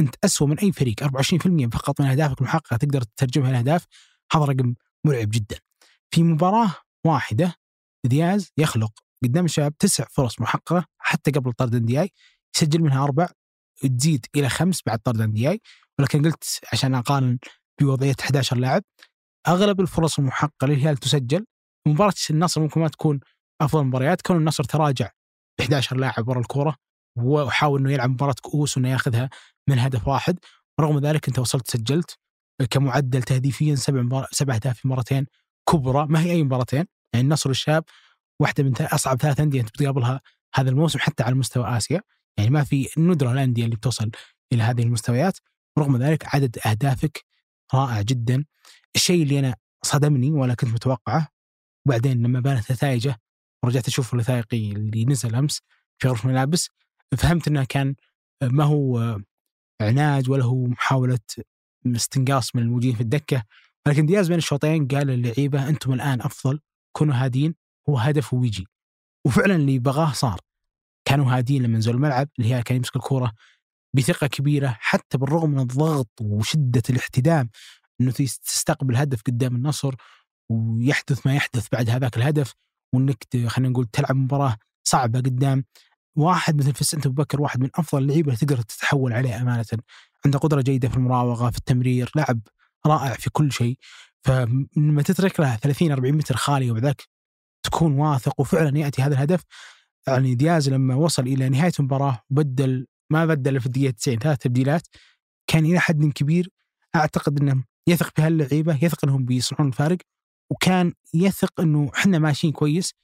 أنت 0.00 0.14
اسوء 0.24 0.48
من 0.48 0.58
أي 0.58 0.72
فريق 0.72 1.04
24% 1.04 1.68
فقط 1.72 2.00
من 2.00 2.06
أهدافك 2.06 2.40
المحققة 2.40 2.76
تقدر 2.76 3.02
تترجمها 3.02 3.52
لأهداف 3.52 3.86
هذا 4.32 4.44
رقم 4.44 4.74
مرعب 5.04 5.28
جدا. 5.30 5.58
في 6.10 6.22
مباراة 6.22 6.74
واحدة 7.06 7.54
دياز 8.06 8.52
يخلق 8.56 8.92
قدام 9.24 9.44
الشباب 9.44 9.76
تسع 9.78 10.04
فرص 10.10 10.40
محققة 10.40 10.84
حتى 10.98 11.30
قبل 11.30 11.52
طرد 11.52 11.74
اندياي 11.74 12.10
يسجل 12.56 12.82
منها 12.82 13.04
أربع 13.04 13.28
تزيد 13.98 14.26
إلى 14.36 14.48
خمس 14.48 14.82
بعد 14.86 14.98
طرد 14.98 15.20
اندياي 15.20 15.60
ولكن 15.98 16.24
قلت 16.24 16.60
عشان 16.72 16.94
أقارن 16.94 17.38
بوضعية 17.80 18.16
11 18.20 18.56
لاعب 18.56 18.82
أغلب 19.48 19.80
الفرص 19.80 20.18
المحققة 20.18 20.66
للهلال 20.66 20.96
تسجل. 20.96 21.46
مباراة 21.88 22.12
النصر 22.30 22.60
ممكن 22.60 22.80
ما 22.80 22.88
تكون 22.88 23.20
أفضل 23.60 23.80
المباريات 23.80 24.22
كون 24.22 24.36
النصر 24.36 24.64
تراجع 24.64 25.10
ب 25.58 25.62
11 25.62 25.96
لاعب 25.96 26.28
ورا 26.28 26.40
الكورة 26.40 26.76
وحاول 27.18 27.80
إنه 27.80 27.92
يلعب 27.92 28.10
مباراة 28.10 28.34
كؤوس 28.42 28.76
وإنه 28.76 28.88
ياخذها 28.88 29.30
من 29.68 29.78
هدف 29.78 30.08
واحد. 30.08 30.38
رغم 30.80 30.98
ذلك 30.98 31.28
أنت 31.28 31.38
وصلت 31.38 31.70
سجلت 31.70 32.18
كمعدل 32.70 33.22
تهديفيا 33.22 33.74
سبع. 33.74 34.26
سبع 34.32 34.54
أهداف 34.54 34.78
في 34.78 34.88
مرتين 34.88 35.26
كبرى 35.70 36.06
ما 36.06 36.20
هي 36.20 36.30
أي 36.30 36.42
مباراتين. 36.42 36.84
يعني 37.12 37.24
النصر 37.24 37.50
والشاب 37.50 37.84
واحدة 38.40 38.64
من 38.64 38.72
أصعب 38.80 39.20
ثلاث 39.20 39.40
أندية 39.40 39.60
أنت 39.60 39.68
بتقابلها 39.68 40.20
هذا 40.54 40.70
الموسم 40.70 40.98
حتى 40.98 41.22
على 41.22 41.34
مستوى 41.34 41.76
آسيا. 41.76 42.02
يعني 42.38 42.50
ما 42.50 42.64
في 42.64 42.88
ندرة 42.98 43.32
الانديه 43.32 43.64
اللي 43.64 43.76
بتوصل 43.76 44.10
إلى 44.52 44.62
هذه 44.62 44.82
المستويات. 44.82 45.38
رغم 45.78 45.96
ذلك 45.96 46.34
عدد 46.34 46.58
أهدافك 46.66 47.24
رائع 47.74 48.02
جدا. 48.02 48.44
الشيء 48.96 49.22
اللي 49.22 49.38
أنا 49.38 49.54
صدمني 49.84 50.30
ولا 50.30 50.54
كنت 50.54 50.70
متوقعه 50.70 51.28
وبعدين 51.86 52.22
لما 52.22 52.40
بانت 52.40 52.72
نتائجه 52.72 53.20
ورجعت 53.64 53.88
أشوف 53.88 54.14
الوثائقي 54.14 54.72
اللي 54.72 55.04
نزل 55.04 55.34
أمس 55.34 55.62
في 55.98 56.08
غرفة 56.08 56.24
الملابس 56.24 56.70
فهمت 57.16 57.48
إنه 57.48 57.64
كان 57.64 57.94
ما 58.42 58.64
هو 58.64 59.18
عناد 59.80 60.28
ولا 60.28 60.44
هو 60.44 60.66
محاولة 60.66 61.18
استنقاص 61.86 62.56
من 62.56 62.62
الموجودين 62.62 62.94
في 62.94 63.00
الدكة. 63.00 63.42
ولكن 63.86 64.06
دياز 64.06 64.28
بين 64.28 64.38
الشوطين 64.38 64.88
قال 64.88 65.06
للعيبة 65.06 65.68
أنتم 65.68 65.92
الآن 65.92 66.20
أفضل. 66.20 66.60
كونوا 66.98 67.14
هادين 67.14 67.54
هو 67.88 67.98
هدف 67.98 68.34
ويجي 68.34 68.66
وفعلا 69.26 69.54
اللي 69.54 69.78
بغاه 69.78 70.12
صار. 70.12 70.40
كانوا 71.04 71.32
هادين 71.32 71.62
لما 71.62 71.78
نزلوا 71.78 71.96
الملعب 71.96 72.28
الهلال 72.38 72.62
كان 72.62 72.76
يمسك 72.76 72.96
الكورة 72.96 73.32
بثقة 73.96 74.26
كبيرة 74.26 74.76
حتى 74.80 75.18
بالرغم 75.18 75.50
من 75.50 75.58
الضغط 75.60 76.10
وشدة 76.20 76.82
الاحتدام 76.90 77.50
إنه 78.00 78.10
تستقبل 78.12 78.96
هدف 78.96 79.22
قدام 79.22 79.56
النصر 79.56 79.94
ويحدث 80.50 81.26
ما 81.26 81.34
يحدث 81.34 81.66
بعد 81.72 81.90
هذاك 81.90 82.16
الهدف 82.16 82.54
وإنك 82.94 83.24
خلينا 83.46 83.72
نقول 83.72 83.86
تلعب 83.86 84.16
مباراة 84.16 84.56
صعبة 84.84 85.18
قدام. 85.18 85.64
واحد 86.16 86.56
مثل 86.56 86.74
فيسنت 86.74 87.06
ابو 87.06 87.22
بكر 87.22 87.40
واحد 87.40 87.60
من 87.60 87.70
أفضل 87.74 88.02
اللعيبة 88.02 88.28
اللي 88.28 88.36
تقدر 88.36 88.60
تتحول 88.60 89.12
عليه 89.12 89.42
أمانة. 89.42 89.64
عنده 90.24 90.38
قدرة 90.38 90.60
جيدة 90.60 90.88
في 90.88 90.96
المراوغة 90.96 91.50
في 91.50 91.58
التمرير 91.58 92.10
لاعب 92.14 92.40
رائع 92.86 93.12
في 93.12 93.30
كل 93.30 93.52
شيء. 93.52 93.78
فلما 94.28 95.02
تترك 95.02 95.40
له 95.40 95.56
30 95.56 95.92
40 95.92 96.14
متر 96.14 96.36
خالي 96.36 96.70
وبذاك 96.70 97.02
تكون 97.62 97.92
واثق 97.92 98.40
وفعلا 98.40 98.78
يأتي 98.78 99.02
هذا 99.02 99.14
الهدف 99.14 99.42
يعني 100.06 100.34
دياز 100.34 100.68
لما 100.68 100.94
وصل 100.94 101.22
إلى 101.22 101.48
نهاية 101.48 101.72
المباراة 101.80 102.22
بدل 102.30 102.86
ما 103.12 103.26
بدل 103.26 103.60
في 103.60 103.66
الدقيقة 103.66 103.90
90 103.90 104.18
ثلاث 104.18 104.38
تبديلات 104.38 104.86
كان 105.46 105.64
إلى 105.64 105.78
حد 105.78 106.04
كبير 106.04 106.48
أعتقد 106.96 107.40
إنه 107.40 107.64
يثق 107.88 108.12
بهاللعيبة 108.16 108.84
يثق 108.84 109.04
إنهم 109.04 109.24
بيصنعون 109.24 109.68
الفارق 109.68 109.98
وكان 110.50 110.92
يثق 111.14 111.60
إنه 111.60 111.90
إحنا 111.94 112.18
ماشيين 112.18 112.52
كويس 112.52 112.94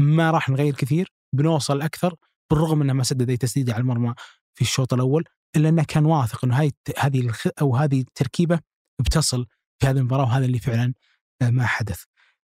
ما 0.00 0.30
راح 0.30 0.48
نغير 0.48 0.74
كثير 0.74 1.12
بنوصل 1.32 1.82
أكثر 1.82 2.14
بالرغم 2.50 2.82
إنه 2.82 2.92
ما 2.92 3.02
سدد 3.02 3.30
أي 3.30 3.36
تسديده 3.36 3.72
على 3.72 3.80
المرمى 3.80 4.14
في 4.54 4.62
الشوط 4.62 4.94
الأول 4.94 5.24
إلا 5.56 5.68
إنه 5.68 5.84
كان 5.84 6.06
واثق 6.06 6.44
إنه 6.44 6.60
هاي 6.60 6.72
هذه. 6.98 7.32
أو 7.60 7.76
هذه 7.76 8.00
التركيبة 8.00 8.60
بتصل 9.00 9.46
في 9.78 9.86
هذه 9.86 9.98
المباراة 9.98 10.24
وهذا 10.24 10.44
اللي 10.44 10.58
فعلا 10.58 10.94
ما 11.42 11.66
حدث. 11.66 12.02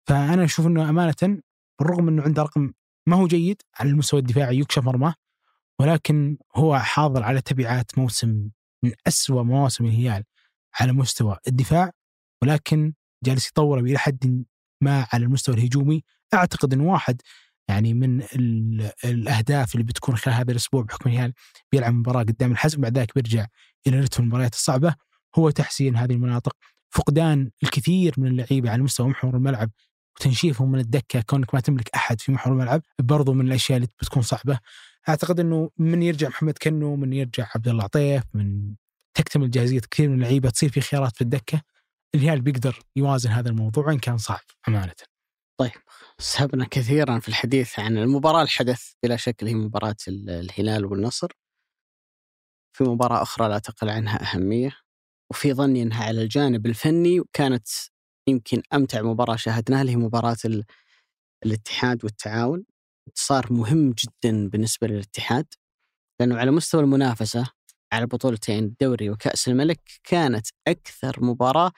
فأنا 0.07 0.45
أشوف 0.45 0.67
إنه 0.67 0.89
امانه 0.89 1.41
بالرغم 1.79 2.09
إنه 2.09 2.23
عنده 2.23 2.43
رقم 2.43 2.73
ما 3.09 3.17
هو 3.17 3.27
جيد 3.27 3.63
على 3.81 3.91
المستوى 3.91 4.21
الدفاعي 4.21 4.59
يكشف 4.59 4.85
مرماه 4.85 5.15
ولكن 5.81 6.39
هو 6.57 6.79
حاضر 6.79 7.23
على 7.23 7.41
تبعات 7.41 7.99
موسم 7.99 8.51
من 8.85 8.93
أسوأ 9.07 9.43
مواسم 9.43 9.85
الهلال 9.85 10.25
على 10.81 10.93
مستوى 10.93 11.37
الدفاع 11.49 11.93
ولكن 12.43 12.93
جالس 13.25 13.49
يطور 13.49 13.79
إلى 13.79 13.99
حد 13.99 14.45
ما 14.81 15.07
على 15.13 15.25
المستوى 15.25 15.55
الهجومي 15.55 16.05
أعتقد 16.35 16.73
أن 16.73 16.81
واحد 16.81 17.23
يعني 17.69 17.95
من 17.95 18.23
الأهداف 19.05 19.75
اللي 19.75 19.85
بتكون 19.85 20.17
خلال 20.17 20.37
هذا 20.37 20.51
الأسبوع 20.51 20.83
بحكم 20.83 21.11
الهلال 21.11 21.33
بيلعب 21.73 21.95
مباراة 21.95 22.23
قدام 22.23 22.53
الحزم 22.53 22.81
بعد 22.81 22.99
ذلك 22.99 23.15
بيرجع 23.15 23.47
إلى 23.87 24.01
رتم 24.01 24.23
المباريات 24.23 24.55
الصعبة 24.55 24.95
هو 25.39 25.51
تحسين 25.51 25.97
هذه 25.97 26.13
المناطق 26.13 26.57
فقدان 26.91 27.51
الكثير 27.63 28.15
من 28.19 28.27
اللعيبة 28.27 28.71
على 28.71 28.83
مستوى 28.83 29.09
محور 29.09 29.37
الملعب 29.37 29.71
وتنشيفهم 30.21 30.73
من 30.73 30.79
الدكة 30.79 31.21
كونك 31.21 31.55
ما 31.55 31.61
تملك 31.61 31.89
أحد 31.95 32.21
في 32.21 32.33
محور 32.33 32.53
الملعب 32.53 32.83
برضو 32.99 33.33
من 33.33 33.47
الأشياء 33.47 33.77
اللي 33.77 33.89
بتكون 34.03 34.23
صعبة. 34.23 34.59
أعتقد 35.09 35.41
إنه 35.41 35.71
من 35.79 36.03
يرجع 36.03 36.29
محمد 36.29 36.59
كنو 36.63 36.97
من 36.97 37.13
يرجع 37.13 37.49
عبد 37.55 37.69
الله 37.69 37.85
عطيف 37.85 38.23
من 38.35 38.75
تكتمل 39.15 39.51
جاهزية 39.51 39.81
كثير 39.91 40.09
من 40.09 40.15
اللعيبة 40.15 40.51
تصير 40.51 40.69
في 40.69 40.81
خيارات 40.81 41.17
في 41.17 41.21
الدكة 41.23 41.63
الهلال 42.15 42.41
بيقدر 42.41 42.79
يوازن 42.97 43.31
هذا 43.31 43.49
الموضوع 43.51 43.87
وان 43.87 43.99
كان 43.99 44.19
صعب 44.19 44.41
أمانة. 44.69 44.95
سهبنا 46.19 46.67
كثيرا 46.71 47.19
في 47.19 47.29
الحديث 47.29 47.79
عن 47.79 47.99
المباراة 47.99 48.43
الحدث 48.43 48.93
بلا 49.03 49.17
شك 49.17 49.45
هي 49.45 49.55
مباراة 49.55 49.97
ال- 50.09 50.31
الهلال 50.31 50.85
والنصر. 50.87 51.29
في 52.73 52.85
مباراة 52.85 53.23
أخرى 53.23 53.49
لا 53.49 53.59
تقل 53.59 53.89
عنها 53.89 54.35
أهمية. 54.35 54.71
وفي 55.31 55.53
ظني 55.55 55.83
أنها 55.83 56.05
على 56.05 56.23
الجانب 56.23 56.67
الفني 56.67 57.23
كانت 57.33 57.69
يمكن 58.29 58.63
أمتع 58.75 59.03
مباراة 59.03 59.37
شاهدناها 59.37 59.81
اللي 59.81 59.93
هي 59.93 59.97
مباراة 59.97 60.37
ال- 60.45 60.65
الاتحاد 61.47 62.05
والتعاون. 62.05 62.65
انتصار 63.09 63.53
مهم 63.53 63.91
جدا 63.93 64.49
بالنسبة 64.49 64.87
للاتحاد 64.87 65.47
لأنه 66.21 66.37
على 66.39 66.51
مستوى 66.51 66.81
المنافسة 66.83 67.47
على 67.93 68.07
بطولتين 68.07 68.65
الدوري 68.65 69.11
وكأس 69.11 69.49
الملك 69.49 69.81
كانت 70.05 70.47
أكثر 70.69 71.25
مباراة 71.25 71.73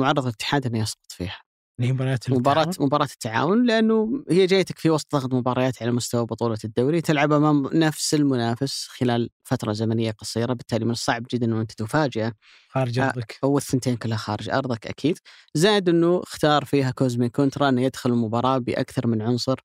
معرض 0.00 0.22
الاتحاد 0.26 0.66
أنه 0.66 0.78
يسقط 0.78 1.12
فيها. 1.12 1.40
اللي 1.78 1.88
هي 1.88 1.92
مباراة 1.92 2.14
التعاون. 2.14 2.72
مباراة 2.80 3.04
التعاون 3.12 3.66
لأنه 3.66 4.24
هي 4.30 4.46
جايتك 4.46 4.78
في 4.78 4.90
وسط 4.90 5.12
ضغط 5.16 5.34
مباريات 5.34 5.82
على 5.82 5.92
مستوى 5.92 6.26
بطولة 6.26 6.58
الدوري 6.64 7.00
تلعب 7.00 7.32
أمام 7.32 7.68
نفس 7.72 8.14
المنافس 8.14 8.86
خلال 8.88 9.30
فترة 9.44 9.72
زمنية 9.72 10.10
قصيرة 10.10 10.52
بالتالي 10.52 10.84
من 10.84 10.90
الصعب 10.90 11.26
جدا 11.32 11.46
أنه 11.46 11.60
أنت 11.60 11.72
تفاجئه. 11.72 12.32
خارج 12.68 12.98
آه، 12.98 13.04
أرضك. 13.08 13.38
أو 13.44 13.58
الثنتين 13.58 13.96
كلها 13.96 14.16
خارج 14.16 14.50
أرضك 14.50 14.86
أكيد. 14.86 15.18
زائد 15.54 15.88
أنه 15.88 16.20
اختار 16.22 16.64
فيها 16.64 16.90
كوزمين 16.90 17.28
كونترا 17.28 17.68
أنه 17.68 17.82
يدخل 17.82 18.10
المباراة 18.10 18.58
بأكثر 18.58 19.06
من 19.06 19.22
عنصر 19.22 19.60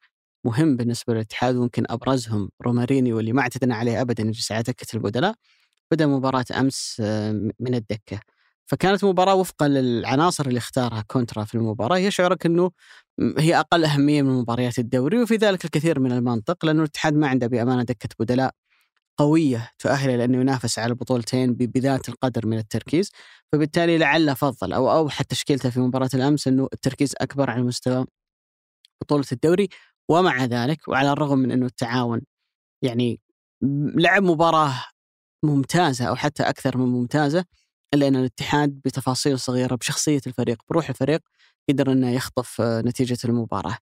مهم 0.45 0.77
بالنسبة 0.77 1.13
للاتحاد 1.13 1.55
ويمكن 1.55 1.83
أبرزهم 1.89 2.49
رومارينيو 2.61 3.13
واللي 3.13 3.33
ما 3.33 3.41
اعتدنا 3.41 3.75
عليه 3.75 4.01
أبدا 4.01 4.23
يجلس 4.23 4.51
على 4.51 4.63
دكة 4.63 4.95
البدلاء. 4.95 5.35
بدأ 5.91 6.07
مباراة 6.07 6.45
أمس 6.59 6.97
آه، 7.05 7.31
من 7.59 7.75
الدكة. 7.75 8.19
فكانت 8.71 9.05
مباراة 9.05 9.35
وفقا 9.35 9.67
للعناصر 9.67 10.47
اللي 10.47 10.57
اختارها 10.57 11.01
كونترا 11.01 11.43
في 11.43 11.55
المباراة. 11.55 11.97
يشعرك 11.97 12.45
أنه 12.45 12.71
هي 13.37 13.59
أقل 13.59 13.85
أهمية 13.85 14.21
من 14.21 14.31
مباريات 14.31 14.79
الدوري 14.79 15.21
وفي 15.21 15.35
ذلك 15.35 15.65
الكثير 15.65 15.99
من 15.99 16.11
المنطق 16.11 16.65
لأنه 16.65 16.79
الاتحاد 16.79 17.13
ما 17.13 17.27
عنده 17.27 17.47
بأمانة 17.47 17.83
دكة 17.83 18.09
بدلاء 18.19 18.51
قوية 19.17 19.71
تؤهله 19.79 20.15
لأنه 20.15 20.41
ينافس 20.41 20.79
على 20.79 20.89
البطولتين 20.89 21.53
بذات 21.53 22.09
القدر 22.09 22.47
من 22.47 22.57
التركيز. 22.57 23.11
فبالتالي 23.51 23.97
لعل 23.97 24.35
فضل 24.35 24.73
أو 24.73 24.91
أوحد 24.91 25.25
تشكيلته 25.25 25.69
في 25.69 25.79
مباراة 25.79 26.09
الأمس 26.13 26.47
أنه 26.47 26.67
التركيز 26.73 27.13
أكبر 27.21 27.49
على 27.49 27.61
مستوى 27.63 28.05
بطولة 29.01 29.25
الدوري. 29.31 29.69
ومع 30.09 30.45
ذلك 30.45 30.87
وعلى 30.87 31.11
الرغم 31.11 31.39
من 31.39 31.51
أنه 31.51 31.65
التعاون 31.65 32.21
يعني 32.83 33.21
لعب 33.95 34.23
مباراة 34.23 34.73
ممتازة 35.43 36.05
أو 36.05 36.15
حتى 36.15 36.43
أكثر 36.43 36.77
من 36.77 36.85
ممتازة 36.85 37.45
إلا 37.93 38.07
أن 38.07 38.15
الاتحاد 38.15 38.69
بتفاصيل 38.85 39.39
صغيرة 39.39 39.75
بشخصية 39.75 40.21
الفريق 40.27 40.63
بروح 40.69 40.89
الفريق 40.89 41.21
قدر 41.69 41.91
أنه 41.91 42.11
يخطف 42.11 42.61
آه، 42.61 42.81
نتيجة 42.81 43.17
المباراة. 43.25 43.77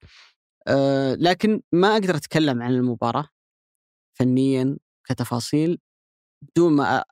آه، 0.67 1.15
لكن 1.15 1.61
ما 1.71 1.93
أقدر 1.93 2.15
أتكلم 2.15 2.61
عن 2.61 2.71
المباراة 2.71 3.27
فنيا 4.19 4.77
كتفاصيل 5.09 5.79
بدون 6.41 6.73
ما 6.73 7.03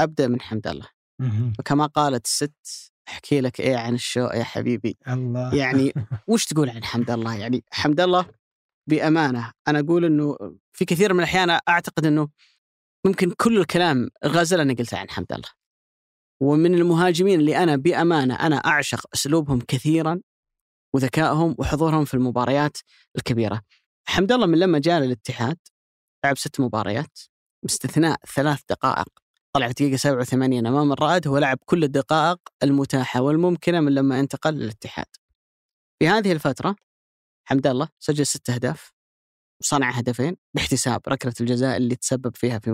أبدأ 0.00 0.28
من 0.28 0.40
حمد 0.40 0.66
الله. 0.66 0.88
وكما 1.58 1.86
قالت 1.86 2.26
الست 2.26 2.54
أحكي 3.08 3.40
لك 3.40 3.60
إيه 3.60 3.76
عن 3.76 3.94
الشوق 3.94 4.36
يا 4.36 4.44
حبيبي. 4.44 4.96
الله. 5.08 5.54
يعني 5.54 5.92
وش 6.28 6.44
تقول 6.44 6.70
عن 6.70 6.84
حمد 6.84 7.10
الله؟ 7.10 7.36
يعني 7.36 7.64
حمد 7.70 8.00
الله 8.00 8.26
بأمانة 8.86 9.52
أنا 9.68 9.78
أقول 9.78 10.04
إنه 10.04 10.36
في 10.72 10.84
كثير 10.84 11.12
من 11.12 11.18
الأحيان 11.20 11.50
أعتقد 11.68 12.06
إنه 12.06 12.28
ممكن 13.06 13.30
كل 13.30 13.58
الكلام 13.58 14.10
الغزل 14.24 14.60
أنا 14.60 14.74
قلته 14.74 14.98
عن 14.98 15.10
حمد 15.10 15.32
الله. 15.32 15.48
ومن 16.42 16.74
المهاجمين 16.74 17.40
اللي 17.40 17.56
أنا 17.62 17.76
بأمانة 17.76 18.34
أنا 18.34 18.56
أعشق 18.56 19.06
أسلوبهم 19.14 19.60
كثيرا 19.60 20.20
وذكائهم 20.94 21.54
وحضورهم 21.58 22.04
في 22.04 22.14
المباريات 22.14 22.76
الكبيرة 23.16 23.62
حمد 24.08 24.32
الله 24.32 24.46
من 24.46 24.58
لما 24.58 24.78
جاء 24.78 25.00
للاتحاد 25.00 25.56
لعب 26.24 26.38
ست 26.38 26.60
مباريات 26.60 27.18
باستثناء 27.62 28.18
ثلاث 28.34 28.60
دقائق 28.70 29.08
طلع 29.52 29.68
في 29.68 29.72
دقيقة 29.74 29.96
87 29.96 30.66
أمام 30.66 30.92
الرائد 30.92 31.28
هو 31.28 31.38
لعب 31.38 31.58
كل 31.64 31.84
الدقائق 31.84 32.38
المتاحة 32.62 33.20
والممكنة 33.20 33.80
من 33.80 33.94
لما 33.94 34.20
انتقل 34.20 34.54
للاتحاد. 34.54 35.06
في 35.98 36.08
هذه 36.08 36.32
الفترة 36.32 36.76
حمد 37.44 37.66
الله 37.66 37.88
سجل 37.98 38.26
ست 38.26 38.50
أهداف 38.50 38.92
وصنع 39.60 39.90
هدفين 39.90 40.36
باحتساب 40.54 41.00
ركلة 41.08 41.34
الجزاء 41.40 41.76
اللي 41.76 41.96
تسبب 41.96 42.36
فيها 42.36 42.58
في 42.58 42.70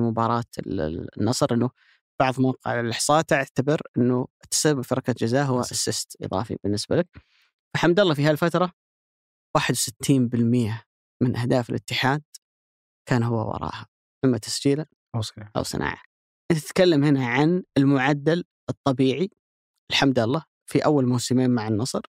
ال- 0.59 1.09
النصر 1.21 1.55
أنه 1.55 1.71
بعض 2.21 2.41
مواقع 2.41 2.81
الإحصاء 2.81 3.23
تعتبر 3.23 3.81
أنه 3.97 4.27
التسبب 4.45 4.81
في 4.83 4.95
ركلة 4.95 5.14
جزاء 5.19 5.47
هو 5.47 5.61
اسيست 5.61 6.16
إضافي 6.23 6.57
بالنسبة 6.64 6.97
لك. 6.97 7.09
فحمد 7.75 8.01
الله 8.01 8.14
في 8.14 8.25
هالفترة 8.25 8.73
61% 9.59 10.85
من 11.23 11.37
أهداف 11.37 11.71
الاتحاد 11.71 12.23
كان 13.09 13.23
هو 13.23 13.49
وراها 13.49 13.87
إما 14.25 14.39
تسجيلا 14.39 14.87
أوصل. 15.14 15.45
أو 15.57 15.62
صناعة. 15.62 16.03
انت 16.51 16.59
تتكلم 16.59 17.05
هنا 17.05 17.27
عن 17.27 17.62
المعدل 17.77 18.45
الطبيعي 18.71 19.31
الحمد 19.91 20.19
لله 20.19 20.45
في 20.66 20.85
أول 20.85 21.07
موسمين 21.07 21.51
مع 21.51 21.69
النصر 21.69 22.01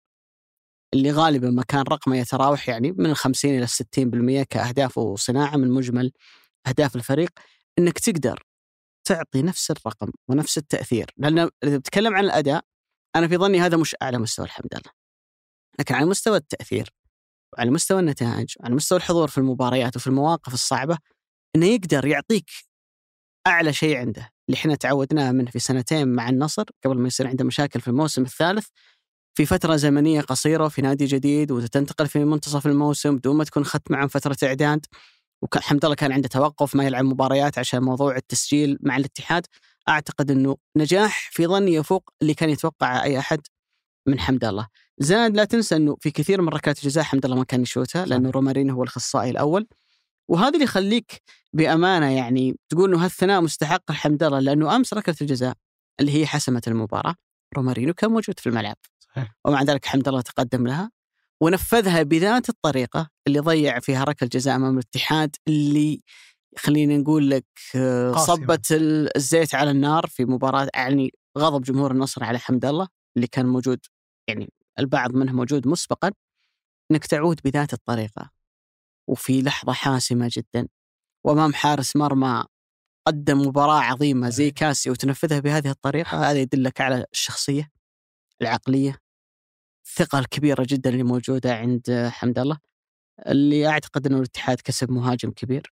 اللي 0.93 1.11
غالبا 1.11 1.49
ما 1.49 1.63
كان 1.63 1.81
رقمه 1.81 2.17
يتراوح 2.17 2.69
يعني 2.69 2.91
من 2.91 3.13
50 3.13 3.51
إلى 3.51 3.67
60% 3.67 4.43
كأهداف 4.49 4.97
وصناعة 4.97 5.57
من 5.57 5.71
مجمل 5.71 6.11
أهداف 6.67 6.95
الفريق 6.95 7.29
إنك 7.79 7.99
تقدر 7.99 8.43
تعطي 9.09 9.41
نفس 9.41 9.71
الرقم 9.71 10.11
ونفس 10.27 10.57
التأثير. 10.57 11.11
لأن 11.17 11.49
إذا 11.63 11.77
بتكلم 11.77 12.15
عن 12.15 12.25
الأداء 12.25 12.63
أنا 13.15 13.27
في 13.27 13.37
ظني 13.37 13.61
هذا 13.61 13.77
مش 13.77 13.95
أعلى 14.01 14.17
مستوى 14.17 14.45
الحمد 14.45 14.73
لله. 14.73 14.93
لكن 15.79 15.95
على 15.95 16.05
مستوى 16.05 16.37
التأثير 16.37 16.89
وعلى 17.53 17.71
مستوى 17.71 17.99
النتائج 17.99 18.53
وعلى 18.59 18.75
مستوى 18.75 18.97
الحضور 18.97 19.27
في 19.27 19.37
المباريات 19.37 19.95
وفي 19.95 20.07
المواقف 20.07 20.53
الصعبة 20.53 20.97
إنه 21.55 21.65
يقدر 21.65 22.05
يعطيك 22.05 22.49
أعلى 23.47 23.73
شيء 23.73 23.97
عنده. 23.97 24.29
اللي 24.49 24.57
إحنا 24.57 24.75
تعودناه 24.75 25.31
منه 25.31 25.51
في 25.51 25.59
سنتين 25.59 26.07
مع 26.07 26.29
النصر 26.29 26.63
قبل 26.85 26.97
ما 26.97 27.07
يصير 27.07 27.27
عنده 27.27 27.45
مشاكل 27.45 27.81
في 27.81 27.87
الموسم 27.87 28.21
الثالث 28.21 28.67
في 29.37 29.45
فترة 29.45 29.75
زمنية 29.75 30.21
قصيرة 30.21 30.65
وفي 30.65 30.81
نادي 30.81 31.05
جديد 31.05 31.51
وتنتقل 31.51 32.07
في 32.07 32.25
منتصف 32.25 32.67
الموسم 32.67 33.17
بدون 33.17 33.35
ما 33.35 33.43
تكون 33.43 33.63
اخذت 33.63 33.91
معه 33.91 34.07
فترة 34.07 34.37
إعداد. 34.43 34.85
وحمد 35.41 35.85
الله 35.85 35.95
كان 35.95 36.11
عنده 36.11 36.27
توقف 36.27 36.75
ما 36.75 36.83
يلعب 36.83 37.05
مباريات 37.05 37.57
عشان 37.57 37.83
موضوع 37.83 38.15
التسجيل 38.15 38.77
مع 38.81 38.97
الاتحاد 38.97 39.45
أعتقد 39.89 40.31
إنه 40.31 40.57
نجاح 40.77 41.29
في 41.31 41.47
ظني 41.47 41.73
يفوق 41.73 42.09
اللي 42.21 42.33
كان 42.33 42.49
يتوقعه 42.49 43.03
أي 43.03 43.19
أحد 43.19 43.39
من 44.07 44.19
حمد 44.19 44.45
الله. 44.45 44.67
زاد 44.97 45.35
لا 45.35 45.45
تنسى 45.45 45.75
إنه 45.75 45.97
في 45.99 46.11
كثير 46.11 46.41
من 46.41 46.49
ركلات 46.49 46.77
الجزاء 46.77 47.03
حمد 47.03 47.25
الله 47.25 47.37
ما 47.37 47.43
كان 47.43 47.61
يشوتها 47.61 48.05
لأنه 48.05 48.29
رومارينو 48.29 48.73
هو 48.73 48.83
الأخصائي 48.83 49.29
الأول. 49.29 49.67
وهذا 50.27 50.49
اللي 50.49 50.63
يخليك 50.63 51.21
بأمانة 51.53 52.11
يعني 52.11 52.59
تقول 52.69 52.93
إنه 52.93 53.05
هالثناء 53.05 53.41
مستحق 53.41 53.91
الحمد 53.91 54.23
لله 54.23 54.39
لأنه 54.39 54.75
أمس 54.75 54.93
ركلة 54.93 55.15
الجزاء 55.21 55.53
اللي 55.99 56.11
هي 56.11 56.25
حسمت 56.27 56.67
المباراة 56.67 57.15
رومارينو 57.57 57.93
كان 57.93 58.11
موجود 58.11 58.39
في 58.39 58.47
الملعب. 58.47 58.75
صحيح. 58.99 59.35
ومع 59.45 59.63
ذلك 59.63 59.85
حمد 59.85 60.07
الله 60.07 60.21
تقدم 60.21 60.67
لها 60.67 60.91
ونفذها 61.41 62.03
بذات 62.03 62.49
الطريقة 62.49 63.09
اللي 63.27 63.39
ضيع 63.39 63.79
فيها 63.79 64.03
ركله 64.03 64.29
جزاء 64.29 64.55
أمام 64.55 64.73
الاتحاد 64.73 65.35
اللي 65.47 66.01
خلينا 66.57 66.97
نقول 66.97 67.29
لك 67.29 67.45
آه،. 67.75 68.13
صبت 68.13 68.71
ال- 68.71 69.17
الزيت 69.17 69.55
على 69.55 69.71
النار 69.71 70.07
في 70.07 70.25
مباراة 70.25 70.69
يعني 70.73 71.11
غضب 71.37 71.63
جمهور 71.63 71.91
النصر 71.91 72.23
على 72.23 72.39
حمد 72.39 72.65
الله 72.65 72.87
اللي 73.15 73.27
كان 73.27 73.45
موجود 73.45 73.79
يعني 74.27 74.53
البعض 74.79 75.11
منه 75.15 75.31
موجود 75.33 75.67
مسبقا 75.67 76.11
إنك 76.91 77.05
تعود 77.05 77.39
بذات 77.43 77.73
الطريقة. 77.73 78.31
وفي 79.07 79.41
لحظة 79.41 79.73
حاسمة 79.73 80.29
جدا. 80.37 80.67
وأمام 81.23 81.53
حارس 81.53 81.95
مرمى 81.95 82.43
قدم 83.07 83.41
مباراة 83.47 83.81
عظيمة 83.81 84.29
زي 84.29 84.51
كاسي 84.51 84.89
وتنفذها 84.89 85.39
بهذه 85.39 85.69
الطريقة 85.69 86.31
هذا 86.31 86.39
يدلك 86.39 86.81
على 86.81 87.05
الشخصية 87.13 87.71
العقلية 88.41 88.97
الثقة 89.89 90.19
الكبيرة 90.19 90.65
جدا 90.69 90.89
اللي 90.89 91.03
موجودة 91.03 91.55
عند 91.55 92.09
حمد 92.11 92.39
الله 92.39 92.57
اللي 93.27 93.67
أعتقد 93.67 94.07
إنه 94.07 94.17
الاتحاد 94.17 94.61
كسب 94.61 94.91
مهاجم 94.91 95.31
كبير. 95.31 95.73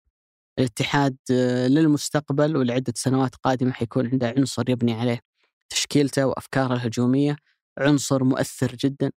الاتحاد 0.58 1.16
للمستقبل 1.68 2.56
ولعدة 2.56 2.92
سنوات 2.96 3.34
قادمة 3.36 3.72
حيكون 3.72 4.06
عنده 4.06 4.34
عنصر 4.36 4.70
يبني 4.70 4.92
عليه 4.92 5.20
تشكيلته 5.70 6.26
وأفكاره 6.26 6.74
الهجومية 6.74 7.36
عنصر 7.78 8.24
مؤثر 8.24 8.74
جدا 8.74 9.12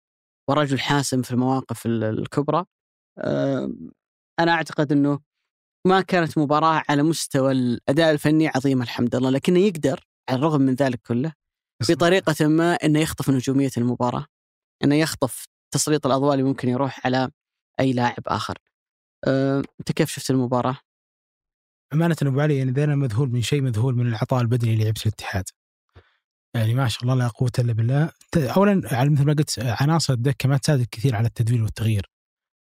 ورجل 0.49 0.79
حاسم 0.79 1.21
في 1.21 1.31
المواقف 1.31 1.85
ال- 1.85 2.03
الكبرى. 2.03 2.65
أنا 4.39 4.51
أعتقد 4.51 4.91
إنه 4.91 5.19
ما 5.87 6.01
كانت 6.01 6.37
مباراة 6.37 6.83
على 6.89 7.03
مستوى 7.03 7.51
الأداء 7.51 8.11
الفني 8.11 8.47
عظيمه 8.47 8.83
الحمد 8.83 9.15
لله 9.15 9.29
لكنه 9.29 9.59
يقدر 9.59 9.99
على 10.29 10.37
الرغم 10.39 10.61
من 10.61 10.73
ذلك 10.73 11.01
كله 11.07 11.33
بطريقة 11.89 12.47
ما 12.47 12.73
إنه 12.73 12.99
يخطف 12.99 13.29
نجومية 13.29 13.71
المباراة. 13.77 14.25
إنه 14.83 14.95
يخطف 14.95 15.45
تسليط 15.73 16.05
الأضواء 16.05 16.33
اللي 16.33 16.43
ممكن 16.43 16.69
يروح 16.69 17.05
على 17.05 17.31
أي 17.79 17.93
لاعب 17.93 18.23
آخر. 18.27 18.57
أه، 19.27 19.63
أنت 19.79 19.91
كيف 19.91 20.09
شفت 20.09 20.31
المباراة؟ 20.31 20.77
أمانة 21.93 22.15
أبو 22.21 22.41
علي 22.41 22.57
يعني 22.57 22.83
أنا 22.83 22.95
مذهول 22.95 23.29
من 23.29 23.41
شيء 23.41 23.61
مذهول 23.61 23.95
من 23.95 24.07
العطاء 24.07 24.41
البدني 24.41 24.73
اللي 24.73 24.83
لعبت 24.83 25.05
الاتحاد. 25.05 25.49
يعني 26.55 26.73
ما 26.73 26.87
شاء 26.87 27.03
الله 27.03 27.15
لا 27.15 27.27
قوة 27.27 27.51
إلا 27.59 27.73
بالله 27.73 28.11
اولا 28.35 28.75
مثل 29.03 29.25
ما 29.25 29.33
قلت 29.33 29.59
عناصر 29.59 30.13
الدكة 30.13 30.49
ما 30.49 30.57
تساعد 30.57 30.87
كثير 30.91 31.15
على 31.15 31.27
التدوير 31.27 31.63
والتغيير 31.63 32.09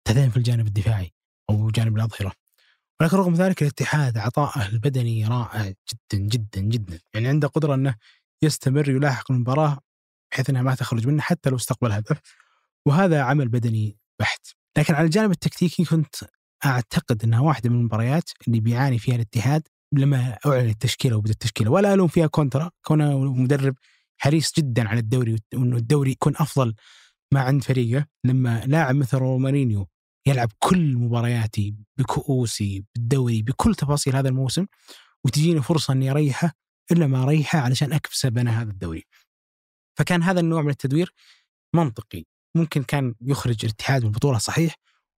تحديدا 0.07 0.29
في 0.29 0.37
الجانب 0.37 0.67
الدفاعي 0.67 1.13
أو 1.51 1.71
جانب 1.71 1.97
الأظهرة 1.97 2.33
ولكن 3.01 3.17
رغم 3.17 3.35
ذلك 3.35 3.63
الاتحاد 3.63 4.19
عطاءه 4.19 4.69
البدني 4.69 5.27
رائع 5.27 5.63
جدا 5.65 6.25
جدا 6.25 6.61
جدا 6.61 7.01
يعني 7.15 7.29
عنده 7.29 7.49
قدرة 7.49 7.75
إنه 7.75 7.95
يستمر 8.43 8.89
يلاحق 8.89 9.33
المباراة 9.33 9.79
بحيث 10.33 10.51
إنها 10.51 10.63
ما 10.63 10.75
تخرج 10.75 11.07
منه 11.07 11.23
حتى 11.23 11.51
لو 11.51 11.57
استقبل 11.57 11.93
هدف. 11.93 12.21
وهذا 12.87 13.23
عمل 13.23 13.49
بدني 13.49 13.99
بحت. 14.21 14.47
لكن 14.79 14.95
على 14.95 15.05
الجانب 15.05 15.31
التكتيكي 15.31 15.85
كنت 15.85 16.15
أعتقد 16.65 17.25
إنها 17.25 17.41
واحدة 17.41 17.71
من 17.71 17.77
المباريات 17.77 18.31
اللي 18.49 18.61
بيعاني 18.61 18.99
فيها 18.99 19.15
الاتحاد 19.15 19.63
لما 19.93 20.39
أعلن 20.47 20.69
التشكيلة 20.69 21.17
وبدأ 21.17 21.31
التشكيلة. 21.33 21.71
ولا 21.71 21.95
ألوم 21.95 22.09
فيها 22.09 22.27
كونترا. 22.27 22.71
كونه 22.87 23.19
مدرب 23.19 23.75
حريص 24.19 24.53
جدا 24.59 24.89
على 24.89 25.01
الدوري 25.01 25.37
وإنه 25.55 25.77
الدوري 25.77 26.11
يكون 26.11 26.33
أفضل 26.37 26.75
ما 27.33 27.41
عند 27.41 27.65
فريقه. 27.65 28.07
لما 28.25 28.63
لاعب 28.67 28.95
مثل 28.95 29.17
رومارينيو 29.17 29.89
يلعب 30.27 30.49
كل 30.59 30.97
مبارياتي 30.97 31.75
بكؤوسي 31.99 32.85
بالدوري 32.95 33.43
بكل 33.43 33.75
تفاصيل 33.75 34.17
هذا 34.17 34.29
الموسم. 34.29 34.67
وتجيني 35.25 35.63
فرصة 35.63 35.93
إني 35.93 36.11
أريحه 36.11 36.53
ليه 36.93 37.07
ما 37.07 37.23
أريحه 37.23 37.59
علشان 37.59 37.93
أكسب 37.93 38.39
أنا 38.39 38.63
هذا 38.63 38.71
الدوري. 38.71 39.05
فكان 39.95 40.23
هذا 40.23 40.41
النوع 40.41 40.63
من 40.63 40.71
التدوير 40.71 41.15
منطقي 41.75 42.25
ممكن 42.55 42.83
كان 42.83 43.15
يخرج 43.21 43.65
الاتحاد 43.65 44.03
من 44.03 44.09
البطوله 44.09 44.39
صحيح 44.39 44.75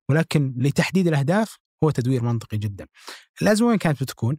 ولكن 0.09 0.53
لتحديد 0.57 1.07
الأهداف 1.07 1.57
هو 1.83 1.89
تدوير 1.89 2.23
منطقي 2.23 2.57
جدا. 2.57 2.87
الازمه 3.41 3.67
وين 3.67 3.77
كانت 3.77 4.03
بتكون؟ 4.03 4.37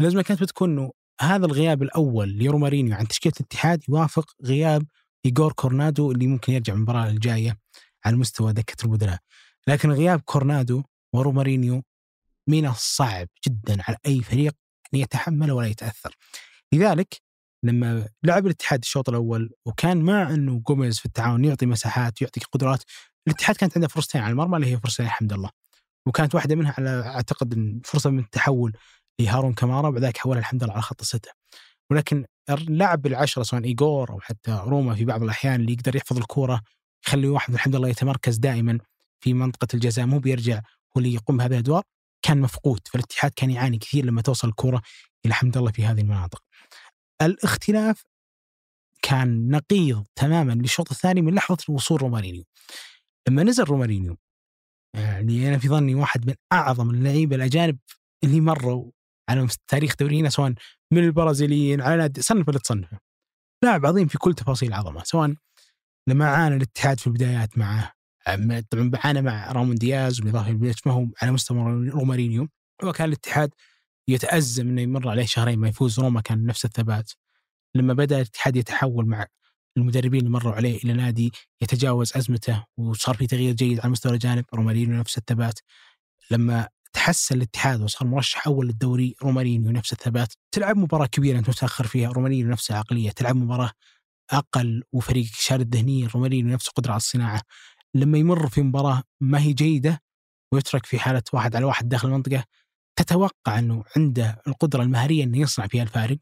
الازمه 0.00 0.22
كانت 0.22 0.42
بتكون 0.42 0.70
إنه 0.70 0.92
هذا 1.20 1.46
الغياب 1.46 1.82
الأول 1.82 2.38
لرومارينيو 2.38 2.94
عن 2.94 3.08
تشكيلة 3.08 3.34
الاتحاد 3.40 3.82
يوافق 3.88 4.30
غياب 4.44 4.86
ايجور 5.24 5.52
كورنادو 5.52 6.12
اللي 6.12 6.26
ممكن 6.26 6.52
يرجع 6.52 6.72
المباراة 6.72 7.08
الجاية 7.08 7.58
على 8.04 8.16
مستوى 8.16 8.52
دكة 8.52 8.84
البدلاء 8.84 9.18
لكن 9.68 9.90
غياب 9.90 10.20
كورنادو 10.20 10.82
ورومارينيو 11.12 11.82
من 12.48 12.66
الصعب 12.66 13.28
جدا 13.46 13.82
على 13.88 13.96
أي 14.06 14.22
فريق 14.22 14.54
ان 14.94 14.98
يتحمله 14.98 15.54
ولا 15.54 15.66
يتأثر 15.66 16.16
لذلك 16.72 17.22
لما 17.62 18.08
لعب 18.22 18.46
الاتحاد 18.46 18.80
الشوط 18.82 19.08
الأول 19.08 19.50
وكان 19.66 20.02
مع 20.02 20.30
إنه 20.30 20.62
جوميز 20.66 20.98
في 20.98 21.06
التعاون 21.06 21.44
يعطي 21.44 21.66
مساحات 21.66 22.22
يعطي 22.22 22.40
قدرات 22.52 22.82
الاتحاد 23.26 23.56
كانت 23.56 23.76
عنده 23.76 23.88
فرصتين 23.88 24.20
على 24.20 24.30
المرمى 24.32 24.56
اللي 24.56 24.72
هي 24.72 24.78
فرصتين 24.80 25.06
الحمد 25.06 25.32
لله. 25.32 25.50
وكانت 26.06 26.34
واحدة 26.34 26.54
منها 26.54 26.74
على 26.78 26.90
أعتقد 27.06 27.80
فرصة 27.84 28.10
من 28.10 28.18
التحول 28.18 28.72
لهارون 29.20 29.54
كمارا 29.54 29.88
وبعدك 29.88 30.16
حولها 30.16 30.40
الحمد 30.40 30.64
لله 30.64 30.72
على 30.72 30.82
خط 30.82 31.00
الستة. 31.00 31.30
ولكن 31.90 32.24
اللاعب 32.50 33.02
بالعشره 33.02 33.42
سواء 33.42 33.64
ايجور 33.64 34.10
أو 34.10 34.20
حتى 34.20 34.62
روما 34.66 34.94
في 34.94 35.04
بعض 35.04 35.22
الأحيان 35.22 35.60
اللي 35.60 35.72
يقدر 35.72 35.96
يحفظ 35.96 36.18
الكورة 36.18 36.62
يخلي 37.06 37.28
واحد 37.28 37.54
الحمد 37.54 37.76
لله 37.76 37.88
يتمركز 37.88 38.36
دائما 38.36 38.78
في 39.20 39.34
منطقة 39.34 39.68
الجزاء 39.74 40.06
مو 40.06 40.18
بيرجع 40.18 40.56
هو 40.56 40.98
اللي 40.98 41.14
يقوم 41.14 41.36
بهذه 41.36 41.52
الأدوار 41.52 41.82
كان 42.22 42.40
مفقود. 42.40 42.80
فالاتحاد 42.88 43.30
كان 43.36 43.50
يعاني 43.50 43.78
كثير 43.78 44.04
لما 44.04 44.22
توصل 44.22 44.48
الكورة 44.48 44.82
إلى 45.24 45.30
الحمد 45.30 45.58
لله 45.58 45.70
في 45.72 45.84
هذه 45.84 46.00
المناطق. 46.00 46.42
الاختلاف 47.26 48.04
كان 49.02 49.48
نقيض 49.50 50.06
تماما 50.16 50.52
للشوط 50.52 50.90
الثاني 50.90 51.22
من 51.22 51.34
لحظة 51.34 51.64
وصول 51.68 52.02
رومارينيو. 52.02 52.44
لما 53.28 53.42
نزل 53.42 53.64
رومارينيو 53.64 54.16
يعني 54.96 55.48
أنا 55.48 55.58
في 55.58 55.68
ظني 55.68 55.94
واحد 55.94 56.26
من 56.26 56.34
أعظم 56.52 56.90
اللعيبة 56.90 57.36
الأجانب 57.36 57.78
اللي 58.24 58.40
مروا 58.40 58.90
على 59.28 59.48
تاريخ 59.68 59.96
دورينا 60.00 60.30
سواء 60.30 60.54
من 60.92 61.04
البرازيليين 61.04 61.80
على 61.80 62.12
صنف 62.18 62.48
اللي 62.48 62.60
تصنفه. 62.60 62.98
لاعب 63.64 63.86
عظيم 63.86 64.08
في 64.08 64.18
كل 64.18 64.34
تفاصيل 64.34 64.68
العظمة 64.68 65.04
سواء 65.04 65.34
لما 66.08 66.28
عانى 66.28 66.56
الاتحاد 66.56 67.00
في 67.00 67.06
البدايات 67.06 67.58
معه 67.58 67.92
طبعا 68.70 68.90
عانى 68.94 69.22
مع 69.22 69.52
رامون 69.52 69.74
دياز 69.74 70.20
بالاضافه 70.20 70.52
ما 70.86 70.92
هو 70.92 71.06
على 71.22 71.32
مستوى 71.32 71.88
رومارينيو 71.90 72.48
وكان 72.84 73.08
الاتحاد 73.08 73.54
يتأزم 74.08 74.68
إنه 74.68 74.82
يمر 74.82 75.08
عليه 75.08 75.26
شهرين 75.26 75.58
ما 75.58 75.68
يفوز. 75.68 76.00
روما 76.00 76.20
كان 76.20 76.46
نفس 76.46 76.64
الثبات. 76.64 77.10
لما 77.74 77.94
بدأ 77.94 78.16
الاتحاد 78.16 78.56
يتحول 78.56 79.06
مع 79.06 79.26
المدربين 79.76 80.20
اللي 80.20 80.30
مروا 80.30 80.52
عليه 80.52 80.76
إلى 80.76 80.92
نادي 80.92 81.32
يتجاوز 81.62 82.16
أزمته 82.16 82.64
وصار 82.76 83.16
في 83.16 83.26
تغيير 83.26 83.54
جيد 83.54 83.80
على 83.80 83.90
مستوى 83.90 84.12
الجانب 84.12 84.44
رومارينيو 84.54 84.96
نفس 84.96 85.18
الثبات. 85.18 85.60
لما 86.30 86.68
تحسن 86.92 87.36
الاتحاد 87.36 87.80
وصار 87.82 88.08
مرشح 88.08 88.46
أول 88.46 88.66
للدوري 88.66 89.14
رومارينيو 89.22 89.70
نفس 89.70 89.92
الثبات. 89.92 90.32
تلعب 90.52 90.76
مباراة 90.76 91.06
كبيرة 91.06 91.38
أنت 91.38 91.48
متأخر 91.48 91.86
فيها 91.86 92.12
رومارينيو 92.12 92.48
نفس 92.48 92.70
العقلية. 92.70 93.10
تلعب 93.10 93.36
مباراة 93.36 93.70
أقل 94.30 94.82
وفريق 94.92 95.26
شارد 95.32 95.74
ذهنيا 95.76 96.08
رومارينيو 96.14 96.54
نفس 96.54 96.68
قدرة 96.68 96.90
على 96.90 96.96
الصناعة. 96.96 97.42
لما 97.94 98.18
يمر 98.18 98.48
في 98.48 98.62
مباراة 98.62 99.02
ما 99.20 99.40
هي 99.40 99.52
جيدة 99.52 100.02
ويترك 100.52 100.86
في 100.86 100.98
حالة 100.98 101.22
واحد 101.32 101.56
على 101.56 101.64
واحد 101.64 101.88
داخل 101.88 102.08
المنطقة 102.08 102.44
تتوقع 102.96 103.58
أنه 103.58 103.84
عنده 103.96 104.42
القدرة 104.46 104.82
المهارية 104.82 105.24
إنه 105.24 105.38
يصنع 105.38 105.66
فيها 105.66 105.82
الفارق. 105.82 106.18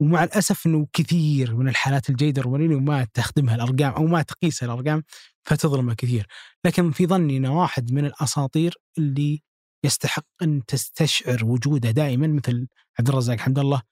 ومع 0.00 0.24
الأسف 0.24 0.66
إنه 0.66 0.86
كثير 0.92 1.56
من 1.56 1.68
الحالات 1.68 2.10
الجيدة 2.10 2.42
رومارينيو 2.42 2.80
ما 2.80 3.06
تخدمها 3.14 3.54
الأرقام 3.54 3.92
أو 3.92 4.06
ما 4.06 4.22
تقيسها 4.22 4.66
الأرقام 4.66 5.02
فتظلمه 5.44 5.94
كثير، 5.94 6.26
لكن 6.64 6.90
في 6.90 7.06
ظني 7.06 7.36
إنه 7.36 7.60
واحد 7.60 7.92
من 7.92 8.04
الأساطير 8.04 8.74
اللي 8.98 9.42
يستحق 9.84 10.26
أن 10.42 10.62
تستشعر 10.66 11.44
وجوده 11.44 11.90
دائما 11.90 12.26
مثل 12.26 12.68
عبد 12.98 13.08
الرزاق 13.08 13.38
حمد 13.38 13.58
الله 13.58 13.82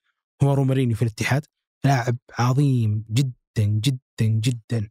هو 0.43 0.53
رومارينيو 0.53 0.95
في 0.95 1.01
الاتحاد، 1.01 1.45
لاعب 1.85 2.17
عظيم 2.39 3.05
جدا 3.09 3.65
جدا 3.65 3.99
جدا. 4.21 4.87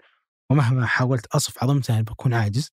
ومهما 0.50 0.86
حاولت 0.86 1.26
أصف 1.26 1.64
عظمته 1.64 2.00
بكون 2.00 2.34
عاجز. 2.34 2.70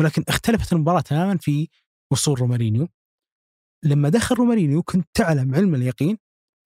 ولكن 0.00 0.24
اختلفت 0.28 0.72
المباراة 0.72 1.00
تماما 1.00 1.38
في 1.38 1.68
وصول 2.10 2.40
رومارينيو. 2.40 2.88
لما 3.84 4.08
دخل 4.08 4.34
رومارينيو 4.34 4.82
كنت 4.82 5.08
تعلم 5.14 5.54
علم 5.54 5.74
اليقين 5.74 6.18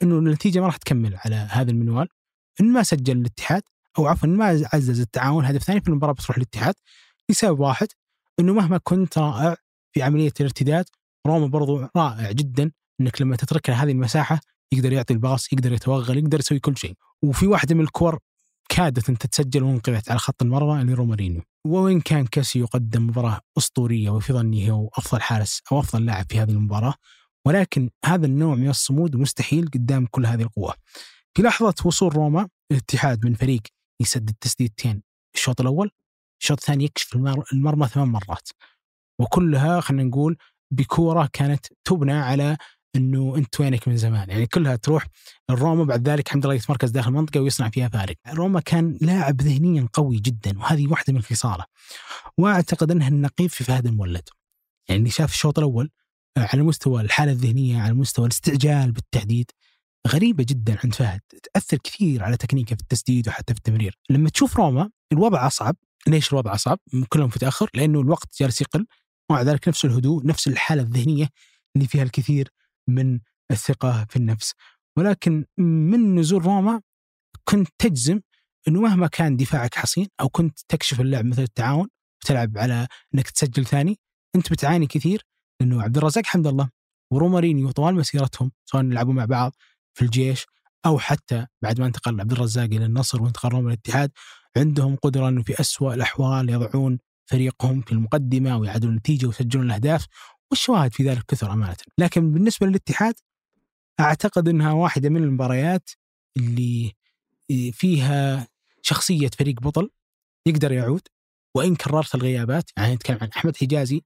إنه 0.03 0.19
النتيجة 0.19 0.61
ما 0.61 0.67
راح 0.67 0.77
تكمل 0.77 1.17
على 1.17 1.35
هذا 1.35 1.71
المنوال. 1.71 2.09
إن 2.61 2.73
ما 2.73 2.83
سجل 2.83 3.19
الاتحاد 3.19 3.63
أو 3.99 4.07
عفوا 4.07 4.29
ما 4.29 4.45
عزز 4.73 5.01
التعاون 5.01 5.45
هدف 5.45 5.63
ثاني 5.63 5.81
في 5.81 5.89
المباراة 5.89 6.13
بتروح 6.13 6.39
للاتحاد 6.39 6.75
لسبب 7.31 7.61
واحد 7.61 7.89
إنه 8.41 8.53
مهما 8.53 8.79
كنت 8.79 9.19
رائع 9.19 9.57
في 9.93 10.03
عملية 10.03 10.33
الارتداد 10.41 10.85
روما 11.27 11.47
برضو 11.47 11.89
رائع 11.97 12.33
جدا 12.33 12.71
إنك 13.01 13.23
لما 13.23 13.37
تترك 13.37 13.69
له 13.69 13.83
هذه 13.83 13.91
المساحة 13.91 14.41
يقدر 14.73 14.93
يعطي 14.93 15.15
الباص 15.15 15.53
يقدر 15.53 15.73
يتوغل 15.73 16.19
يقدر 16.19 16.39
يسوي 16.39 16.59
كل 16.59 16.77
شيء. 16.77 16.95
وفي 17.23 17.47
واحدة 17.47 17.75
من 17.75 17.81
الكور 17.81 18.19
كادت 18.69 19.09
أن 19.09 19.19
تتسجل 19.19 19.63
وانقذت 19.63 20.11
على 20.11 20.19
خط 20.19 20.43
المرمى 20.43 20.85
لرومارينيو 20.85 21.43
وين 21.67 22.01
كان 22.01 22.27
كاسي 22.27 22.59
يقدم 22.59 23.07
مباراة 23.07 23.41
أسطورية 23.59 24.11
وفي 24.11 24.33
ظني 24.33 24.71
هو 24.71 24.89
أفضل 24.95 25.21
حارس 25.21 25.63
أو 25.73 25.81
أفضل 25.81 26.07
لاعب 26.07 26.27
في 26.29 26.39
هذه 26.39 26.51
المباراة 26.51 26.95
ولكن 27.49 27.91
هذا 28.05 28.27
النوع 28.27 28.55
من 28.55 28.69
الصمود 28.69 29.17
مستحيل 29.17 29.71
قدام 29.75 30.07
كل 30.07 30.27
هذه 30.27 30.43
القوه. 30.43 30.75
في 31.35 31.43
لحظة 31.43 31.75
وصول 31.85 32.17
روما 32.17 32.49
الاتحاد 32.73 33.27
من 33.27 33.35
فريق 33.35 33.61
يسدد 34.01 34.35
تسديدتين. 34.41 35.03
الشوط 35.35 35.61
الأول 35.61 35.91
الشوط 36.43 36.59
الثاني 36.59 36.85
يكشف 36.85 37.17
المرمى 37.53 37.89
ثمان 37.89 38.09
مرات. 38.09 38.49
وكلها 39.21 39.81
خلينا 39.81 40.05
نقول 40.05 40.37
بكورة 40.71 41.29
كانت 41.33 41.67
تبنى 41.85 42.13
على 42.13 42.57
إنه 42.97 43.37
أنت 43.37 43.61
وينك 43.61 43.89
من 43.89 43.97
زمان. 43.97 44.31
يعني 44.31 44.47
كلها 44.47 44.77
تروح 44.77 45.07
الروما 45.51 45.85
بعد 45.85 46.09
ذلك 46.09 46.27
الحمد 46.27 46.47
لله 46.47 46.55
يتمركز 46.55 46.91
داخل 46.91 47.09
المنطقة 47.09 47.41
ويصنع 47.41 47.69
فيها 47.71 47.89
فارق. 47.89 48.17
روما 48.29 48.61
كان 48.61 48.99
لاعب 49.01 49.43
ذهنيا 49.43 49.89
قوي 49.93 50.17
جدا 50.17 50.59
وهذه 50.59 50.87
واحدة 50.89 51.13
من 51.13 51.23
خصاله. 51.23 51.65
وأعتقد 52.39 52.91
إنها 52.91 53.09
النقيض 53.09 53.49
في 53.49 53.65
فهد 53.65 53.87
المولد. 53.87 54.29
يعني 54.89 54.99
اللي 54.99 55.11
شاف 55.11 55.33
الشوط 55.33 55.59
الأول 55.59 55.91
على 56.39 56.63
مستوى 56.63 57.01
الحالة 57.01 57.33
الذهنية 57.33 57.81
على 57.81 57.95
مستوى 57.95 58.27
الاستعجال 58.27 58.93
بالتحديد 58.93 59.51
غريبة 60.09 60.45
جدا 60.49 60.79
عند 60.85 60.95
فهد. 60.95 61.21
تأثر 61.53 61.77
كثير 61.77 62.25
على 62.25 62.37
تكنيكه 62.37 62.77
في 62.77 62.83
التسديد 62.83 63.29
وحتى 63.29 63.55
في 63.55 63.59
التمرير. 63.59 63.99
لما 64.11 64.31
تشوف 64.31 64.57
روما 64.57 64.91
الوضع 65.13 65.47
أصعب. 65.47 65.77
ليش 66.07 66.33
الوضع 66.33 66.55
أصعب؟ 66.55 66.79
كلهم 67.09 67.29
في 67.29 67.39
تأخر 67.39 67.71
لأنه 67.75 68.01
الوقت 68.01 68.29
جالس 68.41 68.61
يقل 68.61 68.87
ومع 69.31 69.43
ذلك 69.43 69.69
نفس 69.69 69.85
الهدوء 69.85 70.27
نفس 70.27 70.49
الحالة 70.49 70.83
الذهنية 70.83 71.29
اللي 71.77 71.89
فيها 71.89 72.03
الكثير 72.03 72.49
من 72.89 73.21
الثقة 73.51 74.07
في 74.11 74.17
النفس. 74.17 74.55
ولكن 74.97 75.45
من 75.59 76.15
نزول 76.15 76.45
روما 76.45 76.81
كنت 77.45 77.69
تجزم 77.79 78.21
أنه 78.69 78.81
مهما 78.81 79.07
كان 79.07 79.37
دفاعك 79.37 79.75
حصين 79.75 80.07
أو 80.21 80.29
كنت 80.29 80.59
تكشف 80.69 81.01
اللعب 81.01 81.25
مثل 81.25 81.43
التعاون 81.43 81.89
وتلعب 82.25 82.59
على 82.59 82.87
أنك 83.15 83.31
تسجل 83.31 83.67
ثاني 83.67 83.99
أنت 84.37 84.53
بتعاني 84.53 84.87
كثير. 84.87 85.25
لأنه 85.61 85.83
عبد 85.83 85.97
الرزاق 85.97 86.27
حمد 86.27 86.47
الله 86.47 86.71
ورومارينيو 87.13 87.71
طوال 87.71 87.95
مسيرتهم 87.95 88.53
سواء 88.65 88.85
يلعبوا 88.85 89.13
مع 89.13 89.25
بعض 89.25 89.57
في 89.95 90.03
الجيش 90.03 90.47
أو 90.87 90.99
حتى 90.99 91.47
بعد 91.63 91.81
ما 91.81 91.87
انتقل 91.87 92.21
عبد 92.21 92.33
الرزاق 92.33 92.65
إلى 92.65 92.85
النصر 92.85 93.23
وانتقل 93.23 93.49
روما 93.49 93.69
الاتحاد 93.69 94.11
عندهم 94.57 94.97
قدرة 94.97 95.29
إنه 95.29 95.43
في 95.43 95.61
أسوأ 95.61 95.95
الأحوال 95.95 96.51
يضعون 96.51 96.99
فريقهم 97.31 97.81
في 97.81 97.93
المقدمة 97.93 98.59
ويعدلون 98.59 98.93
النتيجة 98.93 99.27
ويسجلون 99.27 99.67
الأهداف 99.67 100.07
والشواهد 100.51 100.93
في 100.95 101.03
ذلك 101.03 101.25
كثر 101.29 101.53
أمانة، 101.53 101.77
لكن 101.99 102.33
بالنسبة 102.33 102.67
للاتحاد 102.67 103.15
أعتقد 104.01 104.49
إنها 104.49 104.73
واحدة 104.73 105.09
من 105.09 105.23
المباريات 105.23 105.91
اللي 106.37 106.93
فيها 107.73 108.49
شخصية 108.83 109.29
فريق 109.39 109.61
بطل 109.61 109.91
يقدر 110.47 110.73
يعود 110.73 111.09
وإن 111.57 111.77
كررت 111.77 112.15
الغيابات 112.15 112.71
يعني 112.77 112.95
نتكلم 112.95 113.19
عن 113.23 113.29
أحمد 113.37 113.57
حجازي 113.57 114.03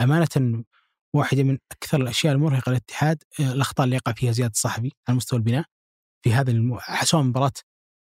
أمانة 0.00 0.64
واحدة 1.14 1.42
من 1.42 1.58
أكثر 1.72 2.00
الأشياء 2.00 2.34
المرهقة 2.34 2.70
للاتحاد 2.70 3.22
آه، 3.40 3.52
الأخطاء 3.52 3.84
اللي 3.84 3.96
يقع 3.96 4.12
فيها 4.12 4.32
زياد 4.32 4.50
الصحفي 4.50 4.90
على 5.08 5.16
مستوى 5.16 5.38
البناء 5.38 5.64
في 6.22 6.32
هذا 6.32 6.50
الم... 6.50 6.78
سواء 7.04 7.22
مباراة 7.22 7.52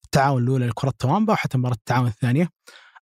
التعاون 0.04 0.42
الأولى 0.42 0.66
لكرة 0.66 0.88
تاوامبا 0.88 1.32
أو 1.32 1.36
حتى 1.36 1.58
مباراة 1.58 1.74
التعاون 1.74 2.06
الثانية 2.06 2.48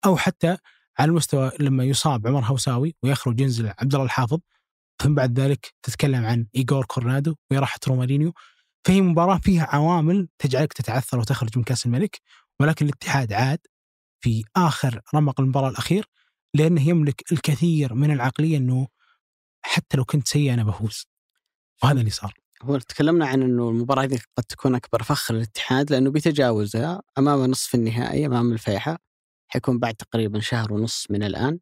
أو 0.06 0.16
حتى 0.16 0.56
على 0.98 1.08
المستوى 1.08 1.52
لما 1.60 1.84
يصاب 1.84 2.26
عمر 2.26 2.44
هوساوي 2.44 2.94
ويخرج 3.02 3.40
ينزل 3.40 3.72
عبد 3.78 3.94
الله 3.94 4.04
الحافظ 4.04 4.38
ثم 5.02 5.14
بعد 5.14 5.40
ذلك 5.40 5.74
تتكلم 5.82 6.24
عن 6.24 6.46
ايجور 6.56 6.84
كورنادو 6.84 7.34
وراحة 7.52 7.78
رومارينيو 7.88 8.32
فهي 8.84 9.00
مباراة 9.00 9.38
فيها 9.38 9.64
عوامل 9.64 10.28
تجعلك 10.38 10.72
تتعثر 10.72 11.18
وتخرج 11.18 11.58
من 11.58 11.64
كأس 11.64 11.86
الملك 11.86 12.20
ولكن 12.60 12.86
الاتحاد 12.86 13.32
عاد 13.32 13.58
في 14.20 14.44
آخر 14.56 15.00
رمق 15.14 15.40
المباراة 15.40 15.68
الأخير 15.68 16.06
لأنه 16.54 16.88
يملك 16.88 17.32
الكثير 17.32 17.94
من 17.94 18.10
العقلية 18.10 18.56
إنه 18.56 18.88
حتى 19.68 19.96
لو 19.96 20.04
كنت 20.04 20.28
سيء 20.28 20.54
أنا 20.54 20.64
بفوز. 20.64 21.06
وهذا 21.82 22.00
اللي 22.00 22.10
صار. 22.10 22.34
هو 22.62 22.78
تكلمنا 22.78 23.26
عن 23.26 23.42
إنه 23.42 23.68
المباراة 23.70 24.02
هذه 24.02 24.18
قد 24.36 24.44
تكون 24.44 24.74
أكبر 24.74 25.02
فخر 25.02 25.34
للاتحاد 25.34 25.90
لأنه 25.90 26.10
بيتجاوزها 26.10 27.02
أمام 27.18 27.46
نصف 27.46 27.74
النهائي 27.74 28.26
أمام 28.26 28.52
الفيحاء. 28.52 28.98
حيكون 29.48 29.78
بعد 29.78 29.94
تقريبا 29.94 30.40
شهر 30.40 30.72
ونص 30.72 31.06
من 31.10 31.22
الآن. 31.22 31.58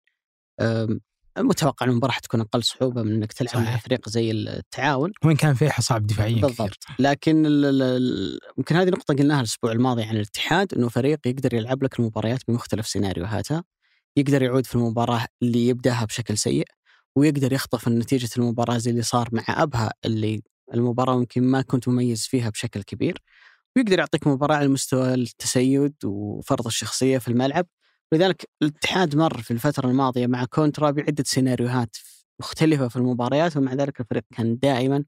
متوقع 1.39 1.87
ان 1.87 1.91
المباراة 1.91 2.13
حتكون 2.13 2.41
أقل 2.41 2.65
صعوبة 2.65 3.03
من 3.03 3.13
إنك 3.13 3.33
تلعب 3.33 3.57
مع 3.57 3.77
فريق 3.77 4.09
زي 4.09 4.31
التعاون. 4.31 5.13
وين 5.25 5.37
كان 5.37 5.55
فيحاء 5.55 5.81
صعب 5.81 6.07
دفاعيا 6.07 6.41
بالضبط. 6.41 6.59
كثير. 6.59 6.97
لكن 6.99 7.45
يمكن 8.59 8.77
هذه 8.77 8.89
نقطة 8.89 9.15
قلناها 9.15 9.41
الأسبوع 9.41 9.73
الماضي 9.73 10.03
عن 10.03 10.17
الاتحاد 10.17 10.75
إنه 10.75 10.89
فريق 10.89 11.27
يقدر 11.27 11.55
يلعب 11.55 11.83
لك 11.83 12.01
المباريات 12.01 12.41
بمختلف 12.49 12.89
سيناريوهاتها. 12.89 13.65
يقدر 14.17 14.43
يعود 14.43 14.67
في 14.67 14.75
المباراة 14.75 15.27
اللي 15.43 15.69
يبدأها 15.69 16.05
بشكل 16.05 16.39
سيء. 16.39 16.67
ويقدر 17.17 17.53
يخطف 17.53 17.89
نتيجة 17.89 18.29
المباراة 18.39 18.79
زي 18.79 18.91
اللي 18.91 19.03
صار 19.03 19.29
مع 19.33 19.45
أبها 19.49 19.93
اللي 20.05 20.43
المباراة 20.75 21.15
يمكن 21.15 21.43
ما 21.43 21.63
كنت 21.63 21.89
مميز 21.89 22.27
فيها 22.27 22.51
بشكل 22.51 22.83
كبير. 22.83 23.23
ويقدر 23.77 23.99
يعطيك 23.99 24.27
مباراة 24.27 24.57
على 24.57 24.69
مستوى 24.69 25.15
التسيد 25.15 25.95
وفرض 26.05 26.67
الشخصية 26.67 27.19
في 27.19 27.29
الملعب. 27.29 27.67
لذلك 28.13 28.49
الاتحاد 28.63 29.17
مر 29.17 29.43
في 29.43 29.51
الفترة 29.51 29.89
الماضية 29.89 30.27
مع 30.27 30.45
كونترا 30.45 30.91
بعدة 30.91 31.25
سيناريوهات 31.27 31.97
مختلفة 32.41 32.89
في 32.89 32.97
المباريات 32.97 33.57
ومع 33.57 33.75
ذلك 33.75 34.01
الفريق 34.01 34.25
كان 34.37 34.59
دائما 34.59 35.05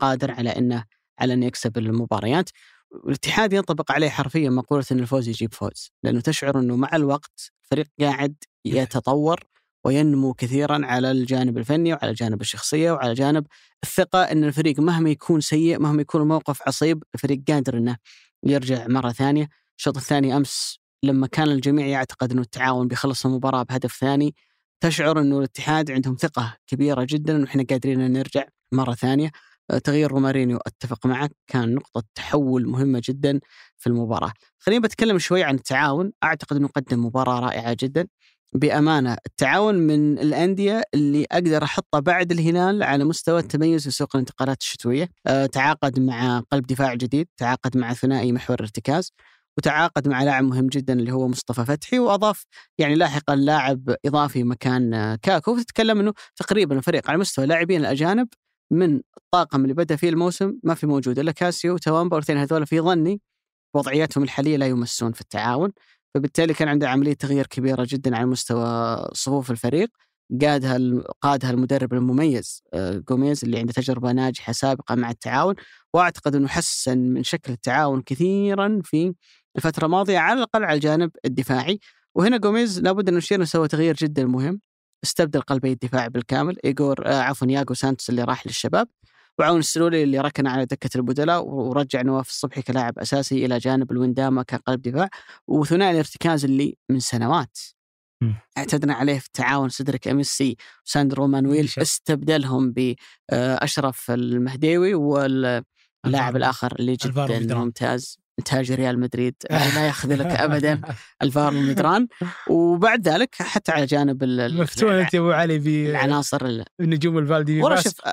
قادر 0.00 0.30
على 0.30 0.50
إنه 0.50 0.84
على 1.20 1.34
إنه 1.34 1.46
يكسب 1.46 1.78
المباريات. 1.78 2.50
والاتحاد 2.90 3.52
ينطبق 3.52 3.92
عليه 3.92 4.08
حرفيا 4.08 4.50
مقولة 4.50 4.84
إن 4.92 4.98
الفوز 5.00 5.28
يجيب 5.28 5.54
فوز 5.54 5.90
لأنه 6.02 6.20
تشعر 6.20 6.58
إنه 6.60 6.76
مع 6.76 6.96
الوقت 6.96 7.52
الفريق 7.64 7.86
قاعد 8.00 8.36
يتطور 8.64 9.40
وينمو 9.84 10.34
كثيرا 10.34 10.86
على 10.86 11.10
الجانب 11.10 11.58
الفني 11.58 11.92
وعلى 11.92 12.10
الجانب 12.10 12.40
الشخصية 12.40 12.92
وعلى 12.92 13.14
جانب 13.14 13.46
الثقة 13.82 14.22
إن 14.22 14.44
الفريق 14.44 14.80
مهما 14.80 15.10
يكون 15.10 15.40
سيء 15.40 15.78
مهما 15.78 16.02
يكون 16.02 16.22
الموقف 16.22 16.62
عصيب 16.66 17.02
الفريق 17.14 17.42
قادر 17.48 17.78
إنه 17.78 17.96
يرجع 18.44 18.86
مرة 18.88 19.10
ثانية. 19.12 19.48
الشوط 19.78 19.96
الثاني 19.96 20.36
أمس 20.36 20.78
لما 21.02 21.26
كان 21.26 21.48
الجميع 21.48 21.86
يعتقد 21.86 22.32
إنه 22.32 22.42
التعاون 22.42 22.88
بيخلص 22.88 23.26
المباراة 23.26 23.62
بهدف 23.62 23.96
ثاني 24.00 24.34
تشعر 24.80 25.20
إنه 25.20 25.38
الاتحاد 25.38 25.90
عندهم 25.90 26.16
ثقة 26.20 26.56
كبيرة 26.66 27.06
جدا 27.08 27.36
انه 27.36 27.44
إحنا 27.44 27.64
قادرين 27.70 28.00
إن 28.00 28.12
نرجع 28.12 28.44
مرة 28.72 28.94
ثانية. 28.94 29.30
آه، 29.70 29.78
تغيير 29.78 30.10
رومارينيو 30.10 30.58
أتفق 30.66 31.06
معك 31.06 31.30
كان 31.46 31.74
نقطة 31.74 32.02
تحول 32.14 32.68
مهمة 32.68 33.02
جدا 33.08 33.40
في 33.78 33.86
المباراة. 33.86 34.32
خليني 34.58 34.80
بتكلم 34.80 35.18
شوي 35.18 35.42
عن 35.42 35.54
التعاون. 35.54 36.12
أعتقد 36.24 36.56
إنه 36.56 36.68
قدم 36.68 37.04
مباراة 37.06 37.40
رائعة 37.40 37.76
جدا. 37.80 38.06
بأمانة 38.54 39.16
التعاون 39.26 39.74
من 39.74 40.18
الأندية 40.18 40.82
اللي 40.94 41.26
أقدر 41.32 41.64
أحطه 41.64 41.98
بعد 41.98 42.32
الهلال 42.32 42.82
على 42.82 43.04
مستوى 43.04 43.40
التميز 43.40 43.84
في 43.84 43.90
سوق 43.90 44.16
الانتقالات 44.16 44.60
الشتوية، 44.60 45.08
أه 45.26 45.46
تعاقد 45.46 46.00
مع 46.00 46.40
قلب 46.40 46.66
دفاع 46.66 46.94
جديد، 46.94 47.28
تعاقد 47.36 47.76
مع 47.76 47.92
ثنائي 47.94 48.32
محور 48.32 48.56
ارتكاز، 48.60 49.12
وتعاقد 49.58 50.08
مع 50.08 50.22
لاعب 50.22 50.44
مهم 50.44 50.66
جدا 50.66 50.92
اللي 50.92 51.12
هو 51.12 51.28
مصطفى 51.28 51.64
فتحي 51.64 51.98
وأضاف 51.98 52.44
يعني 52.78 52.94
لاحقا 52.94 53.36
لاعب 53.36 53.94
إضافي 54.06 54.44
مكان 54.44 54.94
آه، 54.94 55.18
كاكو. 55.22 55.56
فتتكلم 55.56 56.00
إنه 56.00 56.12
تقريبا 56.36 56.76
الفريق 56.76 57.10
على 57.10 57.18
مستوى 57.18 57.44
اللاعبين 57.44 57.80
الأجانب 57.80 58.28
من 58.72 59.00
الطاقم 59.18 59.62
اللي 59.62 59.74
بدأ 59.74 59.96
فيه 59.96 60.08
الموسم 60.08 60.58
ما 60.62 60.74
في 60.74 60.86
موجود 60.86 61.18
إلا 61.18 61.32
كاسيو 61.32 61.74
وتوامبا 61.74 62.16
والاثنين 62.16 62.38
هذول 62.38 62.66
في 62.66 62.80
ظني 62.80 63.20
وضعياتهم 63.74 64.24
الحالية 64.24 64.56
لا 64.56 64.66
يمسون 64.66 65.12
في 65.12 65.20
التعاون. 65.20 65.72
فبالتالي 66.14 66.54
كان 66.54 66.68
عنده 66.68 66.88
عملية 66.88 67.14
تغيير 67.14 67.46
كبيرة 67.46 67.86
جدا 67.90 68.16
على 68.16 68.26
مستوى 68.26 68.96
صفوف 69.12 69.50
الفريق. 69.50 69.88
قادها 70.42 70.78
قادها 71.20 71.50
المدرب 71.50 71.94
المميز 71.94 72.62
جوميز 73.08 73.44
اللي 73.44 73.58
عنده 73.58 73.72
تجربة 73.72 74.12
ناجحة 74.12 74.52
سابقة 74.52 74.94
مع 74.94 75.10
التعاون. 75.10 75.54
وأعتقد 75.94 76.36
إنه 76.36 76.48
حسن 76.48 76.98
من 76.98 77.22
شكل 77.22 77.52
التعاون 77.52 78.02
كثيرا 78.02 78.80
في 78.84 79.14
الفترة 79.56 79.86
الماضية 79.86 80.18
على 80.18 80.38
الأقل 80.38 80.64
على 80.64 80.74
الجانب 80.74 81.10
الدفاعي. 81.24 81.78
وهنا 82.14 82.36
جوميز 82.36 82.80
لابد 82.80 83.08
إن 83.08 83.14
نشير 83.14 83.38
إنه 83.38 83.44
سوى 83.44 83.68
تغيير 83.68 83.94
جدا 83.94 84.24
مهم. 84.24 84.60
استبدل 85.04 85.40
قلبي 85.40 85.72
الدفاع 85.72 86.08
بالكامل. 86.08 86.56
ايجور 86.64 87.06
آه 87.06 87.20
عفوا 87.20 87.48
ياغو 87.48 87.74
سانتوس 87.74 88.10
اللي 88.10 88.24
راح 88.24 88.46
للشباب. 88.46 88.88
وعون 89.38 89.58
السلولي 89.58 90.02
اللي 90.02 90.18
ركن 90.18 90.46
على 90.46 90.64
دكة 90.66 90.90
البدلاء 90.96 91.44
ورجع 91.46 92.02
نواف 92.02 92.28
الصبحي 92.28 92.62
كلاعب 92.62 92.98
أساسي 92.98 93.46
إلى 93.46 93.58
جانب 93.58 93.92
الوندامة 93.92 94.42
كقلب 94.42 94.82
دفاع 94.82 95.08
وثنائي 95.48 95.90
الارتكاز 95.92 96.44
اللي 96.44 96.76
من 96.90 97.00
سنوات. 97.00 97.58
اعتدنا 98.58 98.94
عليه 98.94 99.18
في 99.18 99.26
التعاون 99.26 99.68
سيدريك 99.68 100.08
أميسي 100.08 100.56
وساندرو 100.86 101.26
مانويل 101.26 101.68
استبدلهم 101.78 102.72
باشرف 102.72 104.10
المهديوي 104.10 104.94
واللاعب 104.94 106.36
الآخر 106.36 106.76
اللي 106.80 106.96
جدا 106.96 107.54
ممتاز. 107.64 108.18
انتاج 108.42 108.72
ريال 108.72 109.00
مدريد. 109.00 109.34
يعني 109.50 109.74
لا 109.74 109.88
يخذلك 109.88 110.26
ابدا 110.26 110.80
الفارو 111.22 111.60
مدران 111.60 112.08
وبعد 112.50 113.08
ذلك 113.08 113.34
حتى 113.34 113.72
على 113.72 113.86
جانب 113.86 114.24
مفتون 114.24 114.92
أنت 114.92 115.14
أبو 115.14 115.30
علي 115.30 115.58
بالعناصر 115.58 116.64
النجوم 116.80 117.18
الفالدي. 117.18 117.62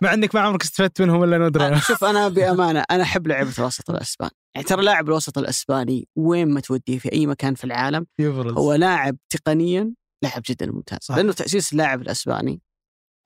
مع 0.02 0.14
إنك 0.14 0.36
ما 0.36 0.42
عمرك 0.42 0.64
استفدت 0.64 1.02
منهم 1.02 1.24
إلا 1.24 1.38
ندرة. 1.38 1.80
شوف 1.80 2.04
أنا 2.04 2.28
بأمانة 2.36 2.84
أنا 2.92 3.04
أحب 3.04 3.28
لعبة 3.28 3.54
الوسط 3.60 3.90
الأسباني. 3.90 4.32
يعني 4.56 4.68
ترى 4.68 4.84
لاعب 4.84 5.08
الوسط 5.08 5.38
الأسباني 5.38 6.08
وين 6.16 6.48
ما 6.48 6.60
توديه 6.60 6.98
في 7.00 7.14
أي 7.14 7.28
مكان 7.28 7.56
في 7.56 7.64
العالم 7.64 8.06
يبرز. 8.20 8.54
هو 8.54 8.74
لاعب 8.74 9.18
تقنيا 9.30 9.94
لاعب 10.24 10.42
جدا 10.50 10.72
ممتاز. 10.72 11.00
صح. 11.02 11.16
لأنه 11.16 11.34
تأسيس 11.34 11.72
اللاعب 11.72 12.02
الأسباني 12.02 12.62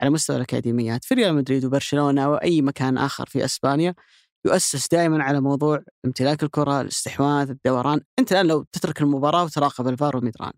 على 0.02 0.10
مستوى 0.10 0.36
الأكاديميات 0.36 1.04
في 1.04 1.14
ريال 1.14 1.34
مدريد 1.34 1.64
وبرشلونة 1.64 2.28
وأي 2.28 2.62
مكان 2.62 2.98
آخر 2.98 3.26
في 3.26 3.44
أسبانيا 3.44 3.94
يؤسس 4.46 4.88
دائما 4.88 5.22
على 5.22 5.40
موضوع 5.40 5.82
امتلاك 6.04 6.42
الكرة، 6.42 6.80
الاستحواذ، 6.80 7.50
الدوران، 7.50 8.00
أنت 8.18 8.32
الآن 8.32 8.46
لو 8.46 8.64
تترك 8.72 9.00
المباراة 9.00 9.44
وتراقب 9.44 9.88
الفارو 9.88 10.16
ميدران 10.16 10.52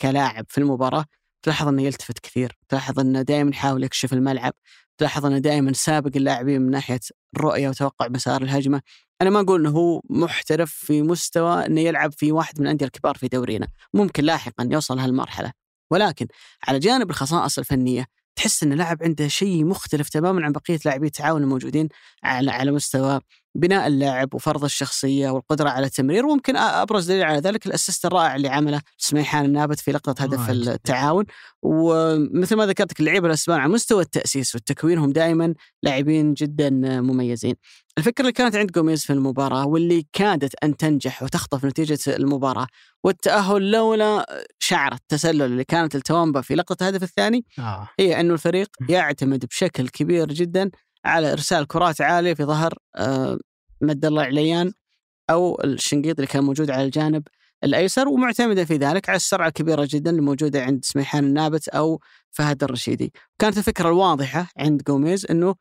كلاعب 0.00 0.46
في 0.48 0.58
المباراة 0.58 1.04
تلاحظ 1.42 1.68
أنه 1.68 1.82
يلتفت 1.82 2.18
كثير، 2.18 2.58
تلاحظ 2.68 3.00
أنه 3.00 3.22
دائما 3.22 3.50
يحاول 3.50 3.84
يكشف 3.84 4.12
الملعب، 4.12 4.52
تلاحظ 4.98 5.26
أنه 5.26 5.38
دائما 5.38 5.72
سابق 5.72 6.10
اللاعبين 6.16 6.62
من 6.62 6.70
ناحية 6.70 7.00
الرؤية 7.36 7.68
وتوقع 7.68 8.08
مسار 8.08 8.42
الهجمة، 8.42 8.82
أنا 9.22 9.30
ما 9.30 9.40
أقول 9.40 9.60
أنه 9.60 9.70
هو 9.70 10.00
محترف 10.10 10.72
في 10.72 11.02
مستوى 11.02 11.66
أنه 11.66 11.80
يلعب 11.80 12.12
في 12.12 12.32
واحد 12.32 12.60
من 12.60 12.66
الأندية 12.66 12.86
الكبار 12.86 13.14
في 13.14 13.28
دورينا، 13.28 13.68
ممكن 13.94 14.24
لاحقا 14.24 14.68
يوصل 14.70 14.98
هالمرحله، 14.98 15.52
ولكن 15.90 16.26
على 16.68 16.78
جانب 16.78 17.10
الخصائص 17.10 17.58
الفنية 17.58 18.06
تحس 18.40 18.62
إن 18.62 18.72
اللاعب 18.72 19.02
عنده 19.02 19.28
شيء 19.28 19.64
مختلف 19.64 20.08
تماما 20.08 20.44
عن 20.44 20.52
بقية 20.52 20.78
لاعبي 20.84 21.06
التعاون 21.06 21.42
الموجودين 21.42 21.88
على 22.24 22.50
على 22.50 22.70
مستوى 22.70 23.20
بناء 23.54 23.86
اللاعب 23.86 24.34
وفرض 24.34 24.64
الشخصية 24.64 25.30
والقدرة 25.30 25.68
على 25.68 25.86
التمرير 25.86 26.26
وممكن 26.26 26.56
أبرز 26.56 27.10
دليل 27.10 27.22
على 27.22 27.38
ذلك 27.38 27.66
الأسيست 27.66 28.06
الرائع 28.06 28.36
اللي 28.36 28.48
عمله 28.48 28.80
سميحان 28.98 29.44
النابت 29.44 29.80
في 29.80 29.92
لقطة 29.92 30.22
هدف 30.24 30.50
التعاون 30.50 31.24
ومثل 31.62 32.56
ما 32.56 32.66
ذكرت 32.66 33.00
اللعيبة 33.00 33.26
الأسبان 33.26 33.60
على 33.60 33.72
مستوى 33.72 34.02
التأسيس 34.02 34.54
والتكوين 34.54 34.98
هم 34.98 35.12
دائما 35.12 35.54
لاعبين 35.82 36.34
جدا 36.34 36.70
مميزين. 37.00 37.54
الفكرة 37.98 38.22
اللي 38.22 38.32
كانت 38.32 38.56
عند 38.56 38.70
جوميز 38.70 39.04
في 39.04 39.12
المباراة 39.12 39.66
واللي 39.66 40.06
كادت 40.12 40.54
أن 40.64 40.76
تنجح 40.76 41.22
وتخطف 41.22 41.64
نتيجة 41.64 41.98
المباراة 42.08 42.66
والتأهل 43.04 43.70
لولا 43.70 44.26
شعره 44.58 44.94
التسلل 44.94 45.42
اللي 45.42 45.64
كانت 45.64 45.94
التوامبا 45.94 46.40
في 46.40 46.54
لقطة 46.54 46.88
الهدف 46.88 47.02
الثاني 47.02 47.44
آه. 47.58 47.88
هي 48.00 48.20
إنه 48.20 48.34
الفريق 48.34 48.68
يعتمد 48.88 49.44
بشكل 49.46 49.88
كبير 49.88 50.28
جدا 50.32 50.70
على 51.04 51.32
إرسال 51.32 51.66
كرات 51.66 52.00
عالية 52.00 52.34
في 52.34 52.44
ظهر 52.44 52.74
آه، 52.96 53.38
مد 53.80 54.04
الله 54.04 54.22
عليان 54.22 54.72
أو 55.30 55.60
الشنقيط 55.64 56.18
اللي 56.18 56.26
كان 56.26 56.44
موجود 56.44 56.70
على 56.70 56.84
الجانب 56.84 57.22
الأيسر 57.64 58.08
ومعتمدا 58.08 58.64
في 58.64 58.76
ذلك 58.76 59.08
على 59.08 59.16
السرعة 59.16 59.48
الكبيرة 59.48 59.88
جدا 59.90 60.10
الموجودة 60.10 60.62
عند 60.62 60.84
سميحان 60.84 61.24
النابت 61.24 61.68
أو 61.68 62.00
فهد 62.30 62.64
الرشيدي. 62.64 63.12
كانت 63.38 63.58
الفكرة 63.58 63.88
الواضحة 63.88 64.46
عند 64.56 64.82
جوميز 64.82 65.26
إنه 65.30 65.54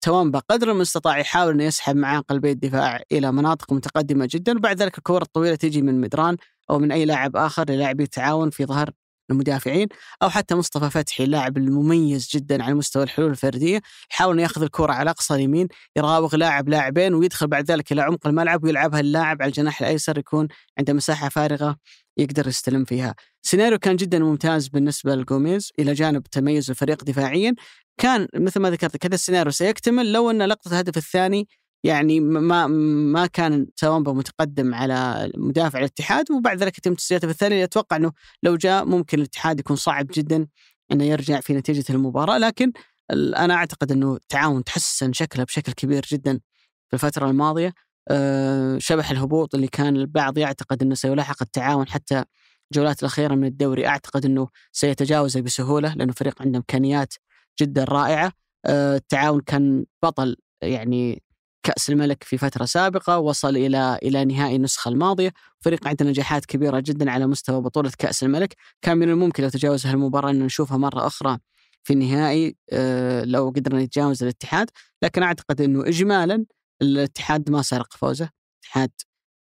توامبا 0.00 0.38
قدر 0.38 0.70
المستطاع 0.70 1.18
يحاول 1.18 1.52
إنه 1.52 1.64
يسحب 1.64 1.96
معاه 1.96 2.20
قلبي 2.20 2.50
الدفاع 2.50 3.02
إلى 3.12 3.32
مناطق 3.32 3.72
متقدمة 3.72 4.28
جدا 4.30 4.56
وبعد 4.56 4.82
ذلك 4.82 4.98
الكور 4.98 5.22
الطويلة 5.22 5.54
تجي 5.54 5.82
من 5.82 6.00
مدران 6.00 6.36
أو 6.70 6.78
من 6.78 6.92
أي 6.92 7.04
لاعب 7.04 7.36
آخر 7.36 7.70
للاعبي 7.70 8.02
التعاون 8.02 8.50
في 8.50 8.66
ظهر 8.66 8.90
المدافعين 9.30 9.88
أو 10.22 10.30
حتى 10.30 10.54
مصطفى 10.54 10.90
فتحي 10.90 11.24
اللاعب 11.24 11.56
المميز 11.56 12.28
جدا 12.34 12.62
على 12.62 12.74
مستوى 12.74 13.02
الحلول 13.02 13.30
الفردية 13.30 13.80
يحاول 14.12 14.34
إنه 14.34 14.42
يأخذ 14.42 14.62
الكرة 14.62 14.92
على 14.92 15.10
أقصى 15.10 15.34
اليمين 15.34 15.68
يراوغ 15.96 16.36
لاعب 16.36 16.68
لاعبين 16.68 17.14
ويدخل 17.14 17.46
بعد 17.46 17.70
ذلك 17.70 17.92
إلى 17.92 18.02
عمق 18.02 18.26
الملعب 18.26 18.64
ويلعبها 18.64 19.00
اللاعب 19.00 19.42
على 19.42 19.48
الجناح 19.48 19.80
الأيسر 19.80 20.18
يكون 20.18 20.48
عنده 20.78 20.92
مساحة 20.92 21.28
فارغة 21.28 21.76
يقدر 22.16 22.48
يستلم 22.48 22.84
فيها. 22.84 23.14
سيناريو 23.42 23.78
كان 23.78 23.96
جدا 23.96 24.18
ممتاز 24.18 24.68
بالنسبة 24.68 25.14
لجوميز 25.14 25.72
إلى 25.78 25.92
جانب 25.92 26.22
تميز 26.22 26.70
الفريق 26.70 27.04
دفاعيا 27.04 27.54
كان 27.98 28.28
مثل 28.34 28.60
ما 28.60 28.70
ذكرت 28.70 28.96
كذا 28.96 29.14
السيناريو 29.14 29.52
سيكتمل 29.52 30.12
لو 30.12 30.30
أن 30.30 30.42
لقطة 30.42 30.68
الهدف 30.68 30.96
الثاني 30.96 31.48
يعني 31.84 32.20
ما 32.20 32.66
ما 32.66 33.26
كان 33.26 33.74
توامبا 33.76 34.12
متقدم 34.12 34.74
على 34.74 35.30
مدافع 35.36 35.78
الاتحاد 35.78 36.30
وبعد 36.30 36.58
ذلك 36.62 36.78
يتم 36.78 36.94
تسجيلته 36.94 37.26
في 37.26 37.32
الثاني 37.32 37.64
أتوقع 37.64 37.96
إنه 37.96 38.12
لو 38.42 38.56
جاء 38.56 38.84
ممكن 38.84 39.18
الاتحاد 39.18 39.60
يكون 39.60 39.76
صعب 39.76 40.06
جدا 40.14 40.46
إنه 40.92 41.04
يرجع 41.04 41.40
في 41.40 41.54
نتيجة 41.54 41.84
المباراة. 41.90 42.38
لكن 42.38 42.72
أنا 43.12 43.54
أعتقد 43.54 43.92
إنه 43.92 44.14
التعاون 44.14 44.64
تحسن 44.64 45.12
شكله 45.12 45.44
بشكل 45.44 45.72
كبير 45.72 46.06
جدا 46.10 46.40
في 46.88 46.94
الفترة 46.94 47.30
الماضية. 47.30 47.74
أه 48.08 48.78
شبح 48.78 49.10
الهبوط 49.10 49.54
اللي 49.54 49.68
كان 49.68 49.96
البعض 49.96 50.38
يعتقد 50.38 50.82
إنه 50.82 50.94
سيلاحق 50.94 51.42
التعاون 51.42 51.88
حتى 51.88 52.24
الجولات 52.72 53.00
الأخيرة 53.00 53.34
من 53.34 53.44
الدوري. 53.44 53.86
أعتقد 53.86 54.24
إنه 54.24 54.48
سيتجاوزه 54.72 55.40
بسهولة 55.40 55.94
لأنه 55.94 56.12
فريق 56.12 56.42
عنده 56.42 56.58
إمكانيات 56.58 57.14
جدا 57.60 57.84
رائعة. 57.84 58.32
أه 58.66 58.96
التعاون 58.96 59.40
كان 59.40 59.86
بطل 60.02 60.36
يعني 60.62 61.22
كأس 61.62 61.90
الملك 61.90 62.24
في 62.24 62.38
فترة 62.38 62.64
سابقة 62.64 63.18
وصل 63.18 63.56
إلى 63.56 63.98
إلى 64.02 64.24
نهائي 64.24 64.56
النسخة 64.56 64.88
الماضية. 64.88 65.32
فريق 65.60 65.88
عنده 65.88 66.04
نجاحات 66.04 66.46
كبيرة 66.46 66.80
جدا 66.80 67.10
على 67.10 67.26
مستوى 67.26 67.60
بطولة 67.60 67.92
كأس 67.98 68.22
الملك. 68.22 68.56
كان 68.82 68.98
من 68.98 69.10
الممكن 69.10 69.42
لو 69.42 69.48
تجاوز 69.48 69.86
هالمباراة 69.86 70.30
أن 70.30 70.38
نشوفها 70.42 70.76
مرة 70.76 71.06
أخرى 71.06 71.38
في 71.82 71.92
النهائي 71.92 72.56
آه، 72.72 73.24
لو 73.24 73.48
قدرنا 73.56 73.82
نتجاوز 73.84 74.22
الاتحاد. 74.22 74.70
لكن 75.02 75.22
أعتقد 75.22 75.60
أنه 75.60 75.88
إجمالا 75.88 76.46
الاتحاد 76.82 77.50
ما 77.50 77.62
سرق 77.62 77.92
فوزه. 77.96 78.30
الاتحاد 78.62 78.90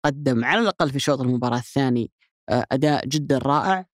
قدم 0.06 0.46
على 0.46 0.62
الأقل 0.62 0.90
في 0.90 1.00
شوط 1.00 1.22
المباراة 1.22 1.58
الثاني 1.58 2.12
آه، 2.50 2.66
أداء 2.72 3.08
جدا 3.08 3.38
رائع. 3.38 3.86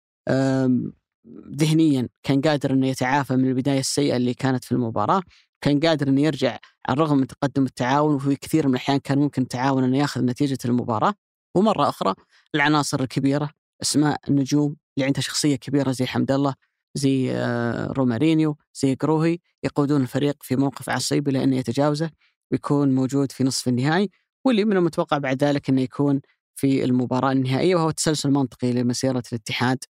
ذهنيا 1.56 2.10
كان 2.24 2.42
قادر 2.42 2.72
إنه 2.72 2.88
يتعافى 2.88 3.36
من 3.36 3.50
البداية 3.50 3.80
السيئة 3.80 4.16
اللي 4.16 4.34
كانت 4.34 4.64
في 4.64 4.72
المباراة. 4.72 5.22
كان 5.62 5.80
قادر 5.80 6.08
إنه 6.08 6.22
يرجع 6.22 6.60
على 6.88 6.96
الرغم 6.96 7.18
من 7.18 7.28
تقدم 7.28 7.66
التعاون 7.66 8.16
وفي 8.16 8.36
كثير 8.36 8.68
من 8.68 8.74
الأحيان 8.74 8.98
كان 8.98 9.18
ممكن 9.20 9.42
التعاون 9.42 9.84
إنه 9.84 9.98
يأخذ 9.98 10.22
نتيجة 10.26 10.58
المباراة 10.66 11.14
ومرة 11.56 11.90
أخرى 11.90 12.14
العناصر 12.56 13.00
الكبيرة 13.02 13.50
أسماء 13.82 14.20
النجوم 14.30 14.76
اللي 14.98 15.06
عندها 15.06 15.22
شخصية 15.22 15.56
كبيرة 15.56 15.92
زي 15.92 16.06
حمد 16.06 16.32
الله 16.32 16.54
زي 16.96 17.32
آه، 17.32 17.92
رومارينيو 17.92 18.58
زي 18.74 18.96
قروهي 18.96 19.40
يقودون 19.64 20.02
الفريق 20.02 20.44
في 20.44 20.56
موقف 20.56 20.90
عصيب 20.90 21.28
إلى 21.28 21.58
يتجاوزه 21.58 22.12
ويكون 22.52 22.96
موجود 22.96 23.32
في 23.32 23.44
نصف 23.44 23.68
النهائي 23.68 24.10
واللي 24.46 24.66
من 24.66 24.78
المتوقع 24.78 25.18
بعد 25.18 25.44
ذلك 25.44 25.70
إنه 25.70 25.82
يكون 25.82 26.22
في 26.56 26.84
المباراة 26.84 27.32
النهائية 27.32 27.76
وهو 27.76 27.92
تسلسل 27.92 28.32
منطقي 28.32 28.72
لمسيرة 28.72 29.24
الاتحاد 29.32 29.84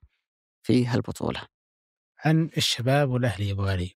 في 0.62 0.86
هالبطولة. 0.86 1.42
عن 2.24 2.50
الشباب 2.56 3.10
والأهلي 3.10 3.48
يا 3.48 3.52
أبو 3.52 3.62
علي. 3.62 3.95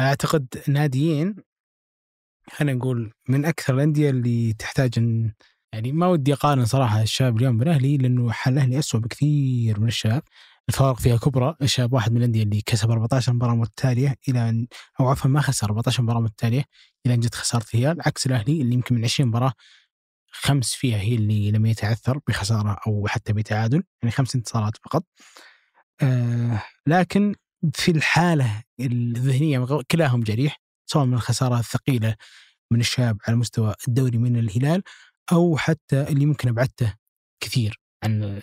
أعتقد 0.00 0.62
ناديين 0.68 1.36
خلينا 2.52 2.78
نقول 2.78 3.12
من 3.28 3.44
أكثر 3.44 3.74
الأندية 3.74 4.10
اللي 4.10 4.52
تحتاج 4.52 4.90
إن 4.98 5.32
يعني 5.72 5.92
ما 5.92 6.06
ودي 6.06 6.32
أقارن 6.32 6.64
صراحة 6.64 7.02
الشباب 7.02 7.36
اليوم 7.36 7.58
بالاهلي 7.58 7.96
لأنه 7.96 8.30
حال 8.32 8.52
الأهلي 8.52 8.78
اسوء 8.78 9.00
بكثير 9.00 9.80
من 9.80 9.88
الشباب. 9.88 10.22
الفوارق 10.68 11.00
فيها 11.00 11.16
كبرى 11.16 11.56
الشباب 11.62 11.92
واحد 11.92 12.12
من 12.12 12.18
الأندية 12.18 12.42
اللي 12.42 12.60
كسب 12.66 12.90
14 12.90 13.32
مباراة 13.32 13.54
متتالية 13.54 14.14
إلى 14.28 14.48
أن 14.48 14.66
أو 15.00 15.08
عفوا 15.08 15.30
ما 15.30 15.40
خسر 15.40 15.66
14 15.66 16.02
مباراة 16.02 16.20
متتالية 16.20 16.64
إلى 17.06 17.14
أن 17.14 17.20
جت 17.20 17.34
خسارة 17.34 17.64
هلال 17.74 18.02
عكس 18.06 18.26
الأهلي 18.26 18.60
اللي 18.62 18.74
يمكن 18.74 18.94
من 18.94 19.04
20 19.04 19.28
مباراة 19.28 19.52
خمس 20.30 20.74
فيها 20.74 20.98
هي 20.98 21.14
اللي 21.14 21.50
لم 21.50 21.66
يتعثر 21.66 22.20
بخسارة 22.28 22.76
أو 22.86 23.06
حتى 23.06 23.32
بتعادل 23.32 23.82
يعني 24.02 24.12
خمس 24.12 24.34
انتصارات 24.34 24.76
فقط. 24.76 25.04
آه 26.02 26.62
لكن 26.86 27.34
في 27.74 27.90
الحالة 27.90 28.62
الذهنية 28.80 29.66
كلاهم 29.90 30.20
جريح 30.20 30.60
سواء 30.86 31.04
من 31.04 31.14
الخساره 31.14 31.58
الثقيلة 31.58 32.14
من 32.70 32.80
الشاب 32.80 33.18
على 33.26 33.36
مستوى 33.36 33.74
الدوري 33.88 34.18
من 34.18 34.36
الهلال 34.36 34.82
أو 35.32 35.56
حتى 35.56 36.02
اللي 36.02 36.26
ممكن 36.26 36.48
أبعدته 36.48 36.94
كثير 37.40 37.80
عن 38.04 38.42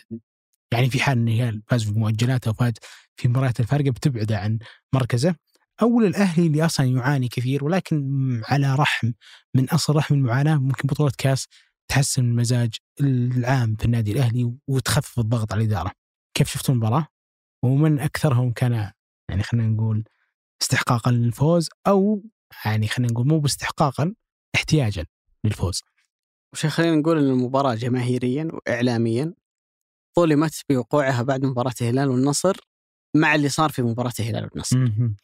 يعني 0.74 0.90
في 0.90 1.00
حال 1.00 1.18
الهلال 1.18 1.62
فاز 1.68 1.84
في 1.84 1.92
مؤجلاته 2.00 2.52
وفاز 2.52 2.74
في 3.16 3.28
مباريات 3.28 3.60
الفارقة 3.60 3.92
بتبعده 3.92 4.40
عن 4.40 4.60
مركزه 4.94 5.36
أو 5.82 6.00
الأهلي 6.00 6.48
اللي 6.48 6.66
أصلا 6.66 6.86
يعاني 6.86 7.28
كثير 7.28 7.64
ولكن 7.64 8.42
على 8.46 8.76
رحم 8.76 9.12
من 9.56 9.70
أصل 9.70 9.96
رحم 9.96 10.16
المعاناة 10.16 10.56
ممكن 10.56 10.88
بطولة 10.88 11.12
كاس 11.18 11.48
تحسن 11.88 12.22
المزاج 12.22 12.74
العام 13.02 13.76
في 13.76 13.86
النادي 13.86 14.12
الأهلي 14.12 14.56
وتخفف 14.68 15.20
الضغط 15.20 15.54
على 15.54 15.64
الإدارة. 15.64 15.92
كيف 16.38 16.50
شفتوا 16.50 16.74
المباراة؟ 16.74 17.08
ومن 17.64 18.00
أكثرهم 18.00 18.52
كان 18.52 18.92
يعني 19.30 19.43
خلينا 19.43 19.68
نقول 19.68 20.03
استحقاقا 20.61 21.11
للفوز 21.11 21.69
أو 21.88 22.23
يعني 22.65 22.88
خلينا 22.88 23.11
نقول 23.11 23.27
مو 23.27 23.39
باستحقاقا 23.39 24.14
احتياجا 24.56 25.06
للفوز. 25.43 25.81
وش 26.53 26.65
خلينا 26.65 26.95
نقول 26.95 27.18
إن 27.18 27.30
المباراة 27.30 27.76
جماهيريا 27.76 28.47
واعلاميا 28.53 29.34
ظلمت 30.19 30.61
بوقوعها 30.69 31.23
بعد 31.23 31.45
مباراة 31.45 31.73
الهلال 31.81 32.10
والنصر 32.10 32.57
مع 33.15 33.35
اللي 33.35 33.49
صار 33.49 33.69
في 33.69 33.81
مباراة 33.81 34.14
الهلال 34.19 34.43
والنصر. 34.43 34.77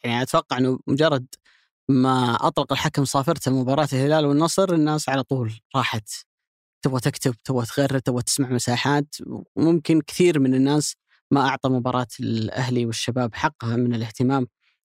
يعني 0.04 0.22
أتوقع 0.22 0.58
إنه 0.58 0.78
مجرد 0.86 1.26
ما 1.88 2.34
أطلق 2.46 2.72
الحكم 2.72 3.04
صافرته 3.04 3.60
مباراه 3.60 3.88
الهلال 3.92 4.26
والنصر 4.26 4.72
الناس 4.74 5.08
على 5.08 5.22
طول 5.22 5.60
راحت 5.76 6.08
تبغى 6.84 7.00
تكتب 7.00 7.34
تبغى 7.44 7.66
تغرد 7.66 8.02
تبغى 8.02 8.22
تسمع 8.22 8.48
مساحات 8.48 9.14
وممكن 9.56 10.00
كثير 10.00 10.38
من 10.38 10.54
الناس 10.54 10.96
ما 11.32 11.48
أعطى 11.48 11.68
مباراة 11.68 12.06
الأهلي 12.20 12.86
والشباب 12.86 13.34
حقها 13.34 13.76
من 13.76 13.94
الاهتمام 13.94 14.46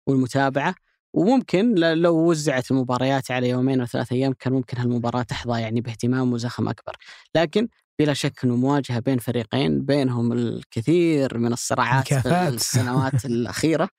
والمتابعة 0.08 0.76
وممكن 1.14 1.76
لو 1.76 2.16
وزعت 2.30 2.72
المباريات 2.72 3.32
على 3.32 3.50
يومين 3.50 3.80
أو 3.80 3.86
ثلاثة 3.86 4.16
أيام 4.16 4.34
كان 4.34 4.54
ممكن 4.54 4.78
هالمباراة 4.78 5.22
تحظى 5.24 5.62
يعني 5.62 5.82
باهتمام 5.82 6.34
وزخم 6.34 6.70
أكبر. 6.70 6.96
لكن 7.36 7.68
بلا 8.00 8.14
شك 8.14 8.44
أنه 8.44 8.56
مواجهة 8.56 9.00
بين 9.00 9.18
فريقين 9.18 9.82
بينهم 9.86 10.34
الكثير 10.34 11.38
من 11.38 11.54
الصراعات 11.54 12.14
في 12.14 12.48
السنوات 12.48 13.26
الأخيرة. 13.32 13.90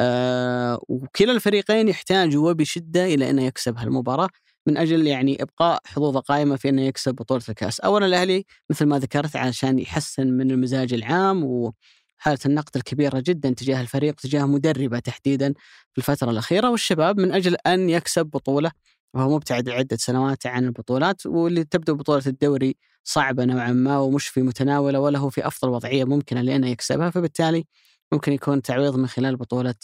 آه 0.00 0.80
وكلا 0.88 1.32
الفريقين 1.32 1.88
يحتاجوا 1.88 2.50
وبشدة 2.50 3.04
إلى 3.04 3.30
أنه 3.30 3.42
يكسب 3.42 3.78
هالمباراة. 3.78 4.28
من 4.66 4.76
أجل 4.76 5.06
يعني 5.06 5.42
إبقاء 5.42 5.80
حظوظة 5.86 6.20
قائمة 6.20 6.56
في 6.56 6.68
إنه 6.68 6.82
يكسب 6.82 7.14
بطولة 7.14 7.42
الكأس، 7.48 7.80
اولا 7.80 8.06
الأهلي 8.06 8.44
مثل 8.70 8.84
ما 8.86 8.98
ذكرت 8.98 9.36
علشان 9.36 9.78
يحسن 9.78 10.26
من 10.26 10.50
المزاج 10.50 10.94
العام 10.94 11.44
وحالة 11.44 12.38
النقد 12.46 12.76
الكبيرة 12.76 13.22
جدا 13.26 13.50
تجاه 13.50 13.80
الفريق 13.80 14.14
تجاه 14.14 14.44
مدربه 14.46 14.98
تحديدا 14.98 15.52
في 15.92 15.98
الفترة 15.98 16.30
الأخيرة. 16.30 16.70
والشباب 16.70 17.20
من 17.20 17.32
أجل 17.32 17.56
أن 17.66 17.90
يكسب 17.90 18.26
بطولة 18.26 18.70
وهو 19.14 19.34
مبتعد 19.36 19.68
عدة 19.68 19.96
سنوات 19.96 20.46
عن 20.46 20.64
البطولات 20.64 21.26
واللي 21.26 21.64
تبدو 21.64 21.94
بطولة 21.94 22.22
الدوري 22.26 22.76
صعبة 23.04 23.44
نوعا 23.44 23.72
ما 23.72 23.98
ومش 23.98 24.28
في 24.28 24.42
متناولة 24.42 25.00
ولا 25.00 25.18
هو 25.18 25.30
في 25.30 25.46
أفضل 25.46 25.68
وضعية 25.70 26.04
ممكنة 26.04 26.40
لأنه 26.40 26.68
يكسبها. 26.68 27.10
فبالتالي 27.10 27.64
ممكن 28.12 28.32
يكون 28.32 28.62
تعويض 28.62 28.96
من 28.96 29.06
خلال 29.06 29.36
بطولة 29.36 29.74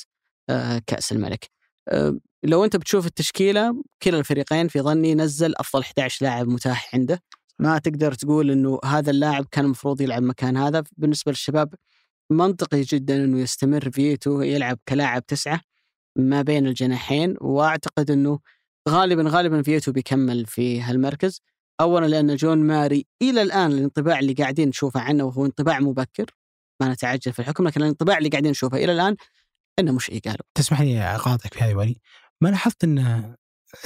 آه، 0.50 0.82
كأس 0.86 1.12
الملك. 1.12 1.50
لو 2.44 2.64
أنت 2.64 2.76
بتشوف 2.76 3.06
التشكيلة 3.06 3.82
كلا 4.02 4.18
الفريقين 4.18 4.68
في 4.68 4.80
ظني 4.80 5.14
نزل 5.14 5.54
أفضل 5.56 5.82
11 5.82 6.26
لاعب 6.26 6.48
متاح 6.48 6.94
عنده. 6.94 7.22
ما 7.58 7.78
تقدر 7.78 8.14
تقول 8.14 8.50
إنه 8.50 8.78
هذا 8.84 9.10
اللاعب 9.10 9.46
كان 9.50 9.64
المفروض 9.64 10.00
يلعب 10.00 10.22
مكان 10.22 10.56
هذا. 10.56 10.84
بالنسبة 10.96 11.32
للشباب 11.32 11.74
منطقي 12.30 12.82
جدا 12.82 13.24
إنه 13.24 13.40
يستمر 13.40 13.90
فيتو 13.90 14.40
يلعب 14.40 14.78
كلاعب 14.88 15.26
تسعة 15.26 15.60
ما 16.18 16.42
بين 16.42 16.66
الجناحين 16.66 17.36
وأعتقد 17.40 18.10
إنه 18.10 18.38
غالبا 18.88 19.24
غالبا 19.28 19.62
فيتو 19.62 19.92
بيكمل 19.92 20.46
في 20.46 20.82
هالمركز. 20.82 21.40
اولا 21.80 22.06
لأن 22.06 22.36
جون 22.36 22.58
ماري 22.58 23.06
إلى 23.22 23.42
الآن 23.42 23.72
الانطباع 23.72 24.18
اللي 24.18 24.32
قاعدين 24.32 24.68
نشوفه 24.68 25.00
عنه 25.00 25.24
وهو 25.24 25.46
انطباع 25.46 25.80
مبكر. 25.80 26.26
ما 26.80 26.92
نتعجل 26.92 27.32
في 27.32 27.38
الحكم 27.38 27.68
لكن 27.68 27.82
الانطباع 27.82 28.18
اللي 28.18 28.28
قاعدين 28.28 28.50
نشوفه 28.50 28.76
إلى 28.76 28.92
الآن 28.92 29.16
إنه 29.78 29.92
مش 29.92 30.10
ايجالو 30.10 30.38
تسمح 30.54 30.80
لي 30.80 31.00
اقاطعك 31.00 31.54
في 31.54 31.60
هذه 31.60 31.94
ما 32.42 32.48
لاحظت 32.48 32.84
انه 32.84 33.36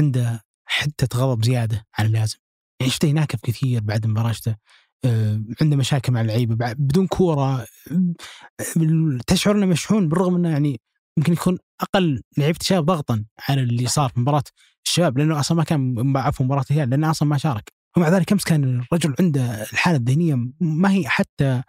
عنده 0.01 0.45
حدة 0.67 1.09
غضب 1.15 1.45
زيادة 1.45 1.87
عن 1.99 2.07
اللازم؟ 2.07 2.39
يعني 2.81 2.93
شفته 2.93 3.09
يناكف 3.09 3.41
كثير 3.41 3.81
بعد 3.81 4.05
المباراه 4.05 4.33
شفته 4.33 4.57
آه، 5.05 5.43
عنده 5.61 5.77
مشاكل 5.77 6.13
مع 6.13 6.21
اللعيبة 6.21 6.73
بدون 6.73 7.07
كورة 7.07 7.67
آه، 7.91 9.19
تشعر 9.27 9.57
إنه 9.57 9.67
مشحون 9.67 10.09
بالرغم 10.09 10.37
إنه 10.37 10.51
يعني 10.51 10.81
يمكن 11.19 11.33
يكون 11.33 11.59
أقل 11.81 12.23
لعيبة 12.39 12.59
الشباب 12.61 12.85
ضغطا 12.85 13.25
على 13.49 13.61
اللي 13.61 13.87
صار 13.87 14.11
في 14.11 14.21
مباراة 14.21 14.45
الشباب 14.87 15.19
لأنه 15.19 15.41
أصلا 15.41 15.57
ما 15.57 15.65
كان 15.65 16.17
عفوا 16.17 16.47
مباراة 16.47 16.65
الهلال 16.71 16.91
لأنه 16.91 17.11
أصلا 17.11 17.29
ما 17.29 17.39
شارك. 17.39 17.73
ومع 17.97 18.09
ذلك 18.09 18.33
أمس 18.33 18.45
كان 18.45 18.81
الرجل 18.81 19.15
عنده 19.21 19.63
الحالة 19.63 19.97
الذهنية 19.97 20.35
ما 20.61 20.91
هي 20.93 21.09
حتى 21.09 21.63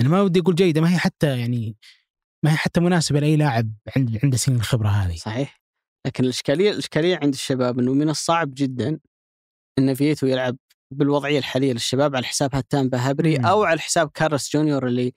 أنا 0.00 0.08
ما 0.08 0.22
ودي 0.22 0.40
أقول 0.40 0.54
جيدة 0.54 0.80
ما 0.80 0.94
هي 0.94 0.98
حتى 0.98 1.38
يعني 1.38 1.76
ما 2.44 2.52
هي 2.52 2.56
حتى 2.56 2.80
مناسبة 2.80 3.20
لأي 3.20 3.36
لاعب 3.36 3.72
عند 3.96 4.18
عنده 4.24 4.36
سنين 4.36 4.58
الخبرة 4.58 4.88
هذه. 4.88 5.16
صحيح. 5.16 5.59
لكن 6.06 6.24
الإشكالية 6.24 6.70
الإشكالية 6.70 7.18
عند 7.22 7.34
الشباب 7.34 7.78
إنه 7.78 7.94
من 7.94 8.10
الصعب 8.10 8.50
جدا 8.54 9.00
إن 9.78 9.94
فيتو 9.94 10.26
يلعب 10.26 10.56
بالوضعية 10.94 11.38
الحالية 11.38 11.72
للشباب 11.72 12.16
على 12.16 12.26
حساب 12.26 12.54
هتان 12.54 12.88
بهبري 12.88 13.38
مم. 13.38 13.46
أو 13.46 13.64
على 13.64 13.80
حساب 13.80 14.10
كارلوس 14.14 14.52
جونيور 14.52 14.86
اللي 14.86 15.12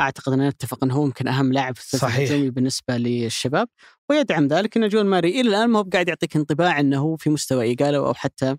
أعتقد 0.00 0.32
ان 0.32 0.48
نتفق 0.48 0.84
إنه 0.84 0.94
هو 0.94 1.04
يمكن 1.04 1.28
أهم 1.28 1.52
لاعب 1.52 1.76
في 1.76 1.80
الثلث. 1.94 2.04
الهجومي 2.04 2.50
بالنسبة 2.50 2.96
للشباب 2.96 3.68
ويدعم 4.10 4.46
ذلك 4.46 4.76
إن 4.76 4.88
جون 4.88 5.06
ماري 5.06 5.40
إلى 5.40 5.48
الآن 5.48 5.70
ما 5.70 5.78
هو 5.78 5.82
قاعد 5.92 6.08
يعطيك 6.08 6.36
انطباع 6.36 6.80
إنه 6.80 6.98
هو 6.98 7.16
في 7.16 7.30
مستوى 7.30 7.64
ايجالو 7.64 8.06
أو 8.06 8.14
حتى 8.14 8.56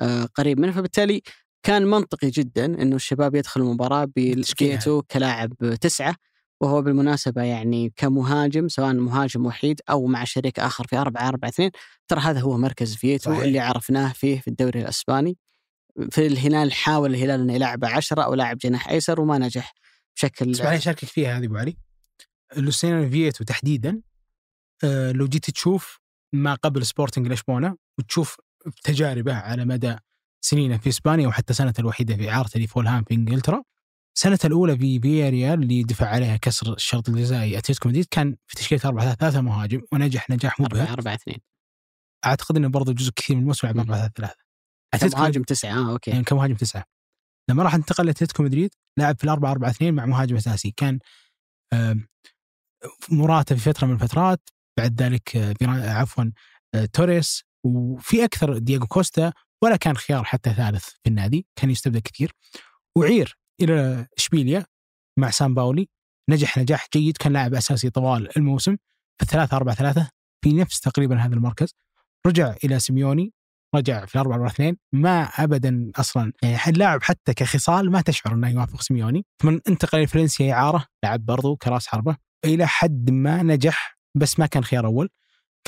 آه، 0.00 0.24
قريب 0.24 0.60
منه 0.60 0.72
فبالتالي 0.72 1.22
كان 1.62 1.86
منطقي 1.86 2.30
جدا 2.30 2.64
إنه 2.64 2.96
الشباب 2.96 3.34
يدخل 3.34 3.60
المباراة. 3.60 4.04
بفيتو 4.16 5.02
كلاعب 5.02 5.74
تسعة 5.80 6.16
وهو 6.60 6.82
بالمناسبة 6.82 7.42
يعني 7.42 7.92
كمهاجم 7.96 8.68
سواء 8.68 8.94
مهاجم 8.94 9.46
وحيد 9.46 9.80
أو 9.90 10.06
مع 10.06 10.24
شريك 10.24 10.58
آخر 10.58 10.86
في 10.86 10.96
4 10.96 11.28
4 11.28 11.48
2 11.48 11.70
ترى 12.08 12.20
هذا 12.20 12.40
هو 12.40 12.58
مركز 12.58 12.96
فيتو 12.96 13.30
صحيح. 13.30 13.42
اللي 13.42 13.58
عرفناه 13.58 14.12
فيه 14.12 14.40
في 14.40 14.48
الدوري 14.48 14.80
الإسباني 14.80 15.36
في 16.10 16.26
الهلال 16.26 16.72
حاول 16.72 17.14
الهلال 17.14 17.40
إنه 17.40 17.54
يلعبه 17.54 17.88
10 17.88 18.22
أو 18.22 18.34
لاعب 18.34 18.58
جناح 18.58 18.88
أيسر 18.88 19.20
وما 19.20 19.38
نجح 19.38 19.74
بشكل 20.16 20.50
اسمح 20.50 20.70
لي 20.70 20.76
اشاركك 20.76 21.04
فيها 21.04 21.38
هذه 21.38 21.44
ابو 21.44 21.56
علي 21.56 21.76
لوسيانو 22.56 23.10
فييتو 23.10 23.44
تحديدا 23.44 24.00
آه، 24.84 25.12
لو 25.12 25.26
جيت 25.26 25.50
تشوف 25.50 26.00
ما 26.32 26.54
قبل 26.54 26.86
سبورتنج 26.86 27.32
لشبونة 27.32 27.76
وتشوف 27.98 28.36
تجاربه 28.84 29.34
على 29.34 29.64
مدى 29.64 29.96
سنينه 30.40 30.78
في 30.78 30.88
إسبانيا 30.88 31.28
وحتى 31.28 31.54
سنته 31.54 31.80
الوحيدة 31.80 32.16
في 32.16 32.30
اعارته 32.30 32.60
لفولهام 32.60 33.04
في 33.04 33.14
إنجلترا 33.14 33.62
سنته 34.18 34.46
الأولى 34.46 34.78
في 34.78 35.00
فياريال 35.00 35.62
اللي 35.62 35.82
دفع 35.82 36.06
عليها 36.06 36.36
كسر 36.36 36.72
الشرط 36.72 37.08
الجزائي 37.08 37.58
أتلتيكو 37.58 37.88
مدريد 37.88 38.06
كان 38.10 38.36
في 38.46 38.56
تشكيلة 38.56 38.80
4 38.84 39.04
3 39.04 39.20
3 39.20 39.40
مهاجم 39.40 39.82
ونجح 39.92 40.30
نجاح 40.30 40.60
4 40.60 40.82
مبهر 40.82 40.92
4 40.92 41.14
2 41.14 41.38
أعتقد 42.26 42.56
إنه 42.56 42.68
برضه 42.68 42.92
جزء 42.92 43.12
كثير 43.16 43.36
من 43.36 43.42
الموسم 43.42 43.66
لعب 43.66 43.78
4 43.78 44.08
3 44.08 44.34
3 44.98 45.18
مهاجم؟ 45.18 45.42
تسعة. 45.42 45.70
آه 45.70 45.90
okay. 45.90 46.10
يعني 46.10 46.24
كمهاجم 46.24 46.54
تسعة؟ 46.54 46.84
لما 47.50 47.62
راح 47.62 47.74
انتقل 47.74 48.06
لاتلتيكو 48.06 48.42
مدريد 48.42 48.70
لعب 48.98 49.18
في 49.18 49.24
الأربعة 49.24 49.50
أربعة 49.50 49.70
اثنين 49.70 49.94
مع 49.94 50.06
مهاجم 50.06 50.36
أساسي. 50.36 50.70
كان 50.76 50.98
موراتا 53.10 53.54
في 53.54 53.60
فترة 53.60 53.86
من 53.86 53.94
الفترات 53.94 54.48
بعد 54.78 55.02
ذلك 55.02 55.36
آه، 55.36 55.54
عفوا 55.68 56.24
آه، 56.74 56.84
توريس 56.84 57.44
وفي 57.64 58.24
أكثر 58.24 58.58
دييغو 58.58 58.86
كوستا 58.86 59.32
ولا 59.62 59.76
كان 59.76 59.96
خيار 59.96 60.24
حتى 60.24 60.54
ثالث 60.54 60.84
في 60.84 61.06
النادي 61.06 61.46
كان 61.56 61.70
يستبدل 61.70 62.00
كثير. 62.00 62.32
وأعير 62.98 63.38
إلى 63.60 64.06
إشبيليا 64.18 64.66
مع 65.18 65.30
سامباولي. 65.30 65.88
نجح 66.30 66.58
نجاح 66.58 66.86
جيد 66.92 67.16
كان 67.16 67.32
لاعب 67.32 67.54
أساسي 67.54 67.90
طوال 67.90 68.36
الموسم 68.36 68.76
في 69.18 69.22
الثلاثة 69.22 69.56
أربعة 69.56 69.74
ثلاثة 69.74 70.10
في 70.44 70.52
نفس 70.52 70.80
تقريبا 70.80 71.16
هذا 71.16 71.34
المركز. 71.34 71.74
رجع 72.26 72.54
إلى 72.64 72.78
سيميوني 72.78 73.32
رجع 73.74 74.04
في 74.04 74.14
الأربعة 74.14 74.34
أربعة 74.34 74.48
اثنين 74.48 74.76
ما 74.92 75.22
أبدا 75.22 75.90
أصلا 75.96 76.32
يعني 76.42 76.58
اللاعب 76.68 77.02
حتى 77.02 77.34
كخصال 77.34 77.90
ما 77.90 78.00
تشعر 78.00 78.34
أنه 78.34 78.48
يوافق 78.48 78.80
سيميوني. 78.80 79.24
ثم 79.42 79.48
انتقل 79.68 80.02
لفرنسيا 80.02 80.52
إعارة 80.52 80.86
لعب 81.04 81.24
برضو 81.24 81.56
كرأس 81.56 81.86
حربة 81.86 82.16
إلى 82.44 82.66
حد 82.66 83.10
ما 83.10 83.42
نجح 83.42 83.98
بس 84.16 84.38
ما 84.38 84.46
كان 84.46 84.64
خيار 84.64 84.86
أول. 84.86 85.08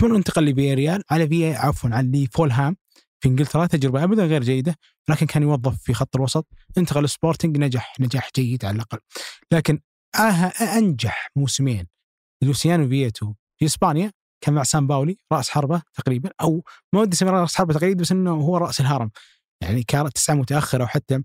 ثم 0.00 0.14
انتقل 0.14 0.44
لفياريال 0.44 1.02
على 1.10 1.28
في 1.28 1.54
عفوا 1.54 1.90
على 1.90 2.26
فولهام 2.32 2.76
في 3.20 3.28
إنجلترا 3.28 3.66
تجربة 3.66 4.04
أبدا 4.04 4.24
غير 4.24 4.42
جيدة 4.42 4.76
لكن 5.08 5.26
كان 5.26 5.42
يوظف 5.42 5.82
في 5.82 5.94
خط 5.94 6.16
الوسط. 6.16 6.46
انتقل 6.78 7.04
لسبورتنج 7.04 7.58
نجح 7.58 7.94
نجاح 8.00 8.30
جيد 8.36 8.64
على 8.64 8.74
الأقل. 8.76 8.98
لكن 9.52 9.78
أه- 10.16 10.62
أنجح 10.62 11.30
موسمين. 11.36 11.86
لوسيانو 12.42 12.88
فييتو 12.88 13.34
في 13.58 13.64
إسبانيا 13.64 14.12
كان 14.40 14.54
مع 14.54 14.62
سامباولي 14.62 15.16
رأس 15.32 15.50
حربة 15.50 15.82
تقريبا 15.94 16.30
أو 16.40 16.62
ما 16.94 17.00
ودي 17.00 17.14
أسميه 17.16 17.30
رأس 17.30 17.56
حربة 17.56 17.74
تقريبا 17.74 18.00
بس 18.00 18.12
إنه 18.12 18.30
هو 18.30 18.56
رأس 18.56 18.80
الهرم. 18.80 19.10
يعني 19.62 19.82
كان 19.82 20.12
تسعة 20.12 20.34
متاخر 20.34 20.82
أو 20.82 20.86
حتى 20.86 21.22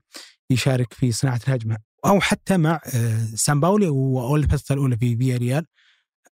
يشارك 0.49 0.93
في 0.93 1.11
صناعة 1.11 1.39
الهجمة. 1.47 1.77
أو 2.05 2.19
حتى 2.21 2.57
مع 2.57 2.81
آه، 2.95 3.25
سامباولي 3.35 3.87
والفترة 3.89 4.73
الأولى 4.75 4.97
في 4.97 5.17
فياريال 5.17 5.65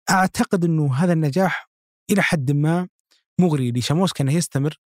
أعتقد 0.09 0.65
إنه 0.65 0.95
هذا 0.95 1.13
النجاح 1.13 1.69
إلى 2.11 2.21
حد 2.21 2.51
ما 2.51 2.87
مغري 3.39 3.71
لشاموسكا 3.71 4.23
انه 4.23 4.33
يستمر. 4.33 4.79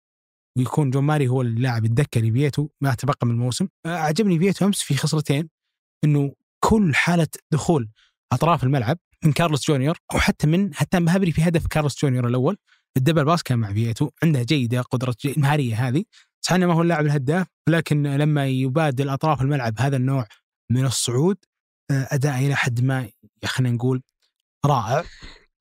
ويكون 0.58 0.90
جون 0.90 1.04
ماري 1.04 1.28
هو 1.28 1.42
اللاعب 1.42 1.86
الدكة 1.86 2.22
لفيتو 2.22 2.68
ما 2.82 2.94
تبقى 2.94 3.28
من 3.28 3.32
الموسم. 3.32 3.68
آه، 3.86 3.90
أعجبني 3.98 4.40
فيتو 4.40 4.66
أمس 4.66 4.82
في 4.82 4.96
خصلتين 4.96 5.50
إنه 6.04 6.34
كل 6.60 6.96
حالة 6.96 7.28
دخول 7.52 7.90
أطراف 8.34 8.64
الملعب 8.64 8.98
من 9.26 9.32
كارلوس 9.32 9.68
جونيور 9.68 9.98
أو 10.14 10.20
حتى 10.20 10.48
من 10.48 10.74
هتان 10.74 11.00
باهبري 11.00 11.32
في 11.32 11.42
هدف 11.44 11.68
كارلوس 11.68 12.02
جونيور 12.02 12.28
الأول 12.28 12.58
ال 12.98 13.02
double 13.02 13.26
pass 13.26 13.44
كان 13.44 13.60
مع 13.60 13.74
فيتو 13.74 14.10
عنده 14.24 14.44
جيدة 14.44 14.82
قدرة 14.82 15.16
جي- 15.22 15.32
المهاريه 15.32 15.88
هذه. 15.88 16.04
صحيح 16.42 16.56
إنه 16.56 16.68
ما 16.68 16.74
هو 16.74 16.82
اللاعب 16.82 17.06
الهداف 17.06 17.48
لكن 17.70 18.04
لما 18.08 18.48
يبادل 18.48 19.10
أطراف 19.10 19.42
الملعب 19.42 19.74
هذا 19.80 19.98
النوع 19.98 20.28
من 20.72 20.86
الصعود 20.86 21.38
آه، 21.92 22.08
أداء 22.12 22.40
إلى 22.40 22.56
حد 22.56 22.82
ما 22.84 23.10
خلينا 23.46 23.76
نقول 23.76 24.02
رائع 24.66 25.04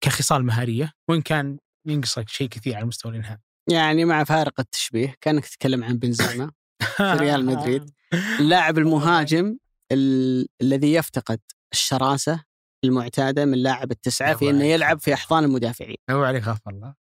كخصال 0.01 0.45
مهارية 0.45 0.93
وإن 1.09 1.23
كان 1.23 1.59
ينقصك 1.87 2.29
شيء 2.29 2.49
كثير 2.49 2.77
على 2.77 2.85
مستوى 2.87 3.13
الإنهاء. 3.13 3.39
يعني 3.71 4.05
مع 4.05 4.25
فارق 4.25 4.61
التشبيه 4.61 5.15
كأنك 5.21 5.47
تتكلم 5.47 5.85
عن 5.85 5.97
بنزيما 5.99 6.51
في 6.97 7.03
ريال 7.03 7.45
مدريد. 7.47 7.91
اللاعب 8.41 8.79
المهاجم 8.79 9.57
ال- 9.93 10.47
الذي 10.63 10.93
يفتقد 10.95 11.41
الشراسة 11.73 12.43
المعتادة 12.85 13.45
من 13.45 13.59
لاعب 13.59 13.91
التسعة 13.91 14.35
في 14.35 14.51
إنه 14.51 14.65
يلعب 14.65 15.01
في 15.01 15.15
أحضان 15.15 15.45
المدافعين. 15.45 15.97
هو 16.11 16.23
عليك 16.25 16.45
غف 16.49 16.69
الله 16.69 16.95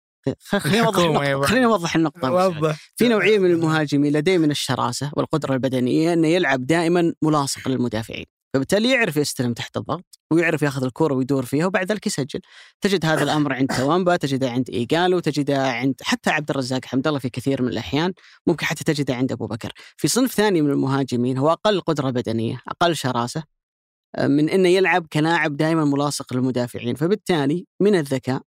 خليني 0.58 0.80
أوضح 0.86 0.98
أبو 0.98 1.42
خليني 1.42 1.66
أوضح 1.66 1.96
النقطة 1.96 2.32
وضح. 2.32 2.76
في 2.96 3.08
نوعية 3.08 3.38
من 3.38 3.50
المهاجمين 3.50 4.12
لديه 4.12 4.38
من 4.38 4.50
الشراسة 4.50 5.10
والقدرة 5.16 5.54
البدنية 5.54 6.12
إنه 6.12 6.28
يلعب 6.28 6.66
دائما 6.66 7.14
ملاصق 7.22 7.68
للمدافعين. 7.68 8.26
فبالتالي 8.54 8.90
يعرف 8.90 9.16
يستلم 9.16 9.52
تحت 9.54 9.76
الضغط 9.76 10.20
ويعرف 10.30 10.62
ياخذ 10.62 10.84
الكره 10.84 11.14
ويدور 11.14 11.44
فيها 11.44 11.66
وبعد 11.66 11.92
ذلك 11.92 12.06
يسجل. 12.06 12.40
تجد 12.80 13.04
هذا 13.04 13.22
الأمر 13.22 13.52
عند 13.52 13.68
توامبا 13.76 14.16
تجده 14.16 14.50
عند 14.50 14.70
إيجالو 14.70 15.20
تجده 15.20 15.68
عند 15.68 15.94
حتى 16.02 16.30
عبد 16.30 16.50
الرزاق 16.50 16.84
حمد 16.84 17.06
الله 17.06 17.18
في 17.18 17.28
كثير 17.30 17.62
من 17.62 17.68
الأحيان 17.68 18.12
ممكن 18.46 18.66
حتى 18.66 18.84
تجده 18.84 19.14
عند 19.14 19.32
أبو 19.32 19.46
بكر. 19.46 19.72
في 19.96 20.08
صنف 20.08 20.34
ثاني 20.34 20.62
من 20.62 20.70
المهاجمين 20.70 21.38
هو 21.38 21.52
أقل 21.52 21.80
قدرة 21.80 22.10
بدنية 22.10 22.60
أقل 22.68 22.96
شراسة 22.96 23.44
آه، 24.16 24.26
من 24.26 24.48
إنه 24.50 24.68
يلعب 24.68 25.06
كلاعب 25.12 25.56
دائما 25.56 25.84
ملاصق 25.84 26.34
للمدافعين. 26.34 26.94
فبالتالي 26.94 27.66
من 27.80 27.94
الذكاء 27.94 28.42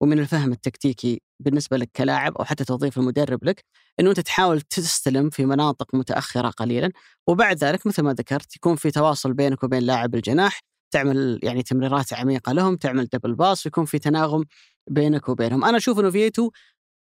ومن 0.00 0.18
الفهم 0.18 0.52
التكتيكي 0.52 1.22
بالنسبة 1.40 1.76
لك 1.76 1.90
كلاعب 1.96 2.36
أو 2.36 2.44
حتى 2.44 2.64
توظيف 2.64 2.98
المدرب 2.98 3.44
لك 3.44 3.64
إنه 4.00 4.10
أنت 4.10 4.20
تحاول 4.20 4.60
تستلم 4.60 5.30
في 5.30 5.46
مناطق 5.46 5.94
متأخرة 5.94 6.48
قليلا 6.50 6.90
وبعد 7.26 7.64
ذلك 7.64 7.86
مثل 7.86 8.02
ما 8.02 8.12
ذكرت 8.12 8.56
يكون 8.56 8.76
في 8.76 8.90
تواصل 8.90 9.32
بينك 9.32 9.64
وبين 9.64 9.82
لاعب 9.82 10.14
الجناح 10.14 10.60
تعمل 10.90 11.40
يعني 11.42 11.62
تمريرات 11.62 12.12
عميقة 12.12 12.52
لهم 12.52 12.76
تعمل 12.76 13.06
دبل 13.06 13.34
باص 13.34 13.66
ويكون 13.66 13.84
في 13.84 13.98
تناغم 13.98 14.44
بينك 14.90 15.28
وبينهم. 15.28 15.64
أنا 15.64 15.76
أشوف 15.76 16.00
إنه 16.00 16.10
فيتو 16.10 16.50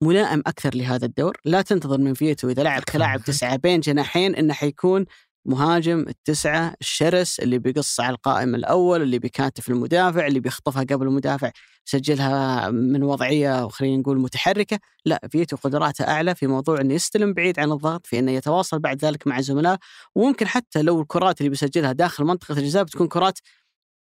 ملائم 0.04 0.40
أكثر 0.48 0.76
لهذا 0.76 1.06
الدور. 1.06 1.38
لا 1.46 1.62
تنتظر 1.62 1.98
من 1.98 2.14
فيتو 2.14 2.50
إذا 2.50 2.64
لعب 2.64 2.84
كلاعب 2.94 3.22
تسعة 3.22 3.56
بين 3.56 3.80
جناحين 3.80 4.36
إنه 4.36 4.54
حيكون 4.54 5.06
مهاجم 5.46 6.00
التسعة 6.00 6.76
الشرس 6.82 7.40
اللي 7.40 7.58
بيقص 7.58 8.00
على 8.00 8.16
القائم 8.16 8.56
الأول 8.56 9.02
اللي 9.02 9.20
بيكاتف 9.20 9.70
المدافع 9.70 10.28
اللي 10.28 10.40
بيخطفها 10.40 10.84
قبل 10.84 11.08
المدافع 11.08 11.52
يسجلها 11.88 12.70
من 12.70 13.04
وضعية 13.04 13.68
خلينا 13.68 13.98
نقول 13.98 14.20
متحركة. 14.20 14.80
لا 15.06 15.28
فيتو 15.32 15.58
قدراته 15.58 16.08
أعلى 16.08 16.36
في 16.36 16.48
موضوع 16.48 16.82
إنه 16.82 16.94
يستلم 16.94 17.34
بعيد 17.34 17.60
عن 17.60 17.72
الضغط 17.72 18.08
في 18.08 18.20
إنه 18.20 18.32
يتواصل 18.32 18.80
بعد 18.80 19.06
ذلك 19.06 19.28
مع 19.28 19.42
زملائه 19.42 19.78
وممكن 20.16 20.48
حتى 20.48 20.82
لو 20.82 21.02
الكرات 21.02 21.42
اللي 21.42 21.50
بيسجلها 21.50 21.92
داخل 21.92 22.24
منطقة 22.24 22.58
الجزاء 22.60 22.84
بتكون 22.84 23.08
كرات 23.08 23.40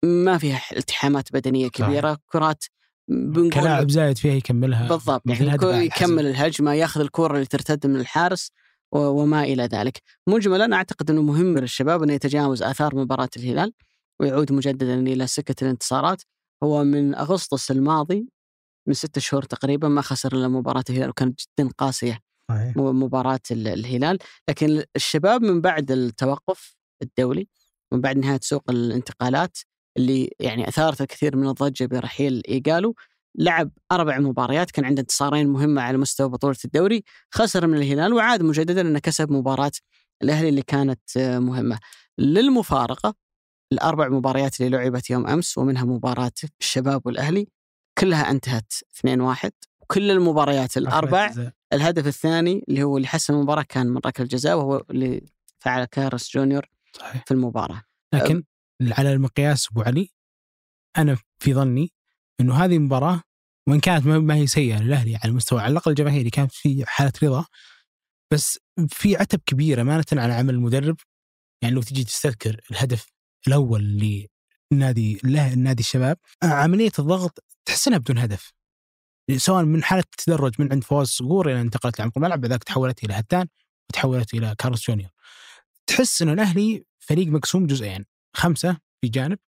ما 0.04 0.38
فيها 0.38 0.60
التحامات 0.76 1.32
بدنية 1.32 1.68
كبيرة 1.68 2.18
كرات 2.26 2.64
بنقول 3.08 3.52
كلاعب 3.52 3.90
زايد 3.90 4.18
فيها 4.18 4.34
يكملها 4.34 4.88
بالضبط 4.88 5.22
يعني 5.26 5.84
يكمل 5.84 6.26
الهجمة 6.26 6.72
ياخذ 6.74 7.00
الكرة 7.00 7.34
اللي 7.34 7.46
ترتد 7.46 7.86
من 7.86 8.00
الحارس. 8.00 8.50
وما 8.92 9.42
إلى 9.42 9.62
ذلك. 9.62 10.02
مجملا 10.26 10.76
أعتقد 10.76 11.10
إنه 11.10 11.22
مهم 11.22 11.58
للشباب 11.58 12.02
انه 12.02 12.12
يتجاوز 12.12 12.62
آثار 12.62 12.96
مباراة 12.96 13.28
الهلال 13.36 13.72
ويعود 14.20 14.52
مجددا 14.52 15.00
إلى 15.00 15.26
سكة 15.26 15.54
الانتصارات. 15.64 16.22
هو 16.62 16.84
من 16.84 17.14
أغسطس 17.14 17.70
الماضي 17.70 18.28
من 18.88 18.94
ستة 18.94 19.20
شهور 19.20 19.42
تقريبا 19.42 19.88
ما 19.88 20.02
خسر 20.02 20.32
إلا 20.32 20.48
مباراة 20.48 20.84
الهلال 20.90 21.10
وكانت 21.10 21.40
جدا 21.40 21.70
قاسية 21.78 22.18
صحيح 22.48 22.76
مباراة 22.76 23.40
ال- 23.50 23.68
الهلال 23.68 24.18
لكن 24.48 24.82
الشباب 24.96 25.42
من 25.42 25.60
بعد 25.60 25.90
التوقف 25.90 26.76
الدولي 27.02 27.48
من 27.92 28.00
بعد 28.00 28.18
نهاية 28.18 28.40
سوق 28.42 28.70
الانتقالات 28.70 29.58
اللي 29.96 30.30
يعني 30.40 30.68
أثارت 30.68 31.00
الكثير 31.00 31.36
من 31.36 31.48
الضجة 31.48 31.86
برحيل 31.86 32.42
إيجالو 32.48 32.94
لعب 33.38 33.70
أربع 33.92 34.18
مباريات 34.18 34.70
كان 34.70 34.84
عنده 34.84 35.00
انتصارين 35.00 35.48
مهمة 35.48 35.82
على 35.82 35.98
مستوى 35.98 36.28
بطولة 36.28 36.56
الدوري 36.64 37.04
خسر 37.30 37.66
من 37.66 37.76
الهلال 37.76 38.12
وعاد 38.12 38.42
مجددا 38.42 38.80
أنه 38.80 38.98
كسب 38.98 39.30
مباراة 39.32 39.72
الأهلي 40.22 40.48
اللي 40.48 40.62
كانت 40.62 41.16
آه، 41.16 41.38
مهمة. 41.38 41.78
للمفارقة 42.18 43.14
الأربع 43.72 44.08
مباريات 44.08 44.60
اللي 44.60 44.76
لعبت 44.76 45.10
يوم 45.10 45.26
أمس 45.26 45.58
ومنها 45.58 45.84
مباراة 45.84 46.32
الشباب 46.60 47.06
والأهلي 47.06 47.46
كلها 47.98 48.30
انتهت 48.30 48.72
2-1 49.06 49.50
وكل 49.80 50.10
المباريات 50.10 50.76
الأربع 50.76 51.34
الهدف 51.72 52.06
الثاني 52.06 52.64
اللي 52.68 52.82
هو 52.82 52.96
اللي 52.96 53.08
حسم 53.08 53.34
المباراة 53.34 53.62
كان 53.62 53.86
من 53.86 54.00
ركلة 54.06 54.26
جزاء 54.26 54.56
وهو 54.56 54.84
اللي 54.90 55.26
فعل 55.58 55.84
كارس 55.84 56.30
جونيور 56.34 56.66
صحيح. 56.92 57.24
في 57.24 57.34
المباراة. 57.34 57.82
لكن 58.14 58.44
على 58.82 59.12
المقياس 59.12 59.68
أبو 59.70 59.82
علي 59.82 60.10
أنا 60.98 61.16
في 61.38 61.54
ظني 61.54 61.92
إنه 62.40 62.64
هذه 62.64 62.76
المباراة 62.76 63.22
وإن 63.68 63.80
كانت 63.80 64.06
ما 64.06 64.34
هي 64.34 64.46
سيئة 64.46 64.82
للأهلي 64.82 65.16
على 65.16 65.30
المستوى 65.30 65.60
على 65.60 65.72
الأقل 65.72 65.90
الجماهيري 65.90 66.30
كانت 66.30 66.52
في 66.52 66.84
حالة 66.86 67.12
رضا. 67.22 67.44
بس 68.32 68.58
في 68.88 69.16
عتب 69.16 69.40
كبير 69.46 69.80
امانه 69.80 70.04
على 70.12 70.32
عمل 70.32 70.54
المدرب. 70.54 70.96
يعني 71.62 71.74
لو 71.74 71.82
تجي 71.82 72.04
تستذكر 72.04 72.60
الهدف 72.70 73.06
الأول 73.48 73.82
لنادي 74.72 75.20
له 75.24 75.54
نادي 75.54 75.80
الشباب 75.80 76.18
عملية 76.42 76.92
الضغط 76.98 77.44
تحس 77.64 77.88
انها 77.88 77.98
بدون 77.98 78.18
هدف. 78.18 78.52
سواء 79.36 79.64
من 79.64 79.84
حالة 79.84 80.04
تدرج 80.18 80.54
من 80.58 80.72
عند 80.72 80.84
فوز 80.84 81.08
صقور 81.08 81.50
إلى 81.50 81.60
انتقلت 81.60 81.98
لعمق 81.98 82.12
الملعب 82.18 82.40
بعد 82.40 82.52
ذلك 82.52 82.64
تحولت 82.64 83.04
إلى 83.04 83.14
هتان 83.14 83.46
وتحولت 83.90 84.34
إلى 84.34 84.54
كارلوس 84.58 84.86
جونيور. 84.86 85.10
تحس 85.86 86.22
إنه 86.22 86.32
الأهلي 86.32 86.84
فريق 86.98 87.28
مقسوم 87.28 87.66
جزئين 87.66 88.04
خمسة 88.36 88.78
في 89.00 89.08
جانب 89.08 89.38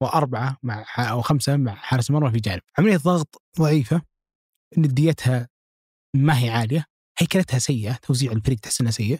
وأربعة 0.00 0.56
مع 0.62 0.84
أو 0.98 1.22
خمسة 1.22 1.56
مع 1.56 1.74
حارس 1.74 2.10
المرمى 2.10 2.30
في 2.30 2.38
جانب. 2.38 2.62
عملية 2.78 2.96
ضغط 2.96 3.42
ضعيفة 3.58 4.02
نديتها 4.78 5.48
ما 6.16 6.38
هي 6.38 6.50
عالية 6.50 6.84
هيكلتها 7.18 7.58
سيئة 7.58 7.92
توزيع 7.92 8.32
الفريق 8.32 8.58
تحس 8.58 8.80
انها 8.80 8.92
سيء 8.92 9.18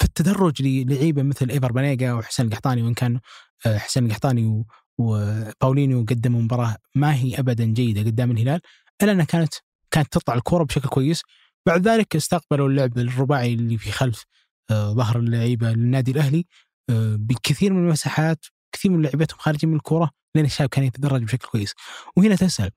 فالتدرج 0.00 0.62
للعيبه 0.62 1.22
مثل 1.22 1.50
إيفر 1.50 1.72
بانيجا 1.72 2.12
وحسين 2.12 2.46
القحطاني 2.46 2.82
وإن 2.82 2.94
كان 2.94 3.20
آه، 3.66 3.78
حسين 3.78 4.06
القحطاني 4.06 4.64
وباولينيو 4.98 6.00
قدموا 6.00 6.42
مباراة 6.42 6.76
ما 6.94 7.14
هي 7.14 7.38
ابدا 7.38 7.64
جيدة 7.64 8.00
قدام 8.00 8.30
الهلال 8.30 8.60
إلا 9.02 9.12
أنها 9.12 9.24
كانت 9.24 9.54
كانت 9.90 10.12
تطلع 10.12 10.34
الكره 10.34 10.64
بشكل 10.64 10.88
كويس. 10.88 11.22
بعد 11.66 11.88
ذلك 11.88 12.16
استقبلوا 12.16 12.68
اللعب 12.68 12.98
الرباعي 12.98 13.54
اللي 13.54 13.78
في 13.78 13.92
خلف 13.92 14.24
آه، 14.70 14.92
ظهر 14.92 15.18
اللعيبة 15.18 15.72
للنادي 15.72 16.10
الأهلي 16.10 16.46
آه، 16.90 17.16
بكثير 17.16 17.72
من 17.72 17.86
المساحات 17.86 18.46
كثير 18.72 18.90
من 18.90 19.02
لعيبتهم 19.02 19.38
خارجين 19.38 19.70
من 19.70 19.76
الكره 19.76 20.10
لأن 20.34 20.44
الشباب 20.44 20.68
كان 20.68 20.84
يتدرج 20.84 21.22
بشكل 21.22 21.48
كويس. 21.48 21.74
وهنا 22.16 22.36
تسأل 22.36 22.70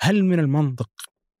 هل 0.00 0.24
من 0.24 0.38
المنطق 0.38 0.90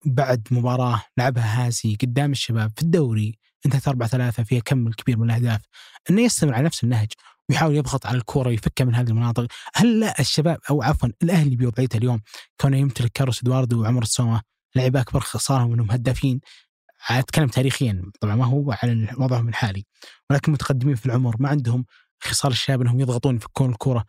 بعد 0.04 0.48
مباراة 0.50 1.02
لعبها 1.18 1.66
هاسي 1.66 1.96
قدام 2.02 2.30
الشباب 2.30 2.72
في 2.76 2.82
الدوري 2.82 3.38
انتهت 3.66 3.88
4 3.88 4.08
3 4.08 4.42
فيها 4.42 4.60
كم 4.60 4.86
الكبير 4.86 5.18
من 5.18 5.30
الأهداف 5.30 5.60
إنه 6.10 6.22
يستمر 6.22 6.54
على 6.54 6.64
نفس 6.64 6.84
النهج 6.84 7.08
ويحاول 7.48 7.76
يضغط 7.76 8.06
على 8.06 8.18
الكره 8.18 8.48
ويفكها 8.48 8.84
من 8.84 8.94
هذه 8.94 9.08
المناطق؟ 9.08 9.46
هل 9.74 10.00
لا 10.00 10.20
الشباب 10.20 10.58
أو 10.70 10.82
عفوا 10.82 11.08
الأهلي 11.22 11.56
بوضعيته 11.56 11.96
اليوم 11.96 12.20
كونه 12.60 12.76
يمتلك 12.76 13.12
كارلوس 13.12 13.42
إدواردو 13.42 13.82
وعمر 13.82 14.02
السومه 14.02 14.42
لعيبه 14.76 15.00
أكبر 15.00 15.20
خسارهم 15.20 15.72
انهم 15.72 15.90
هدافين؟ 15.90 16.40
أتكلم 17.10 17.48
تاريخيا 17.48 18.02
طبعا 18.20 18.36
ما 18.36 18.44
هو 18.44 18.72
على 18.82 19.14
وضعهم 19.18 19.48
الحالي. 19.48 19.84
ولكن 20.30 20.52
متقدمين 20.52 20.94
في 20.94 21.06
العمر 21.06 21.36
ما 21.38 21.48
عندهم 21.48 21.84
خصال 22.20 22.50
الشباب 22.50 22.80
إنهم 22.80 23.00
يضغطون 23.00 23.36
يفكون 23.36 23.70
الكره 23.70 24.04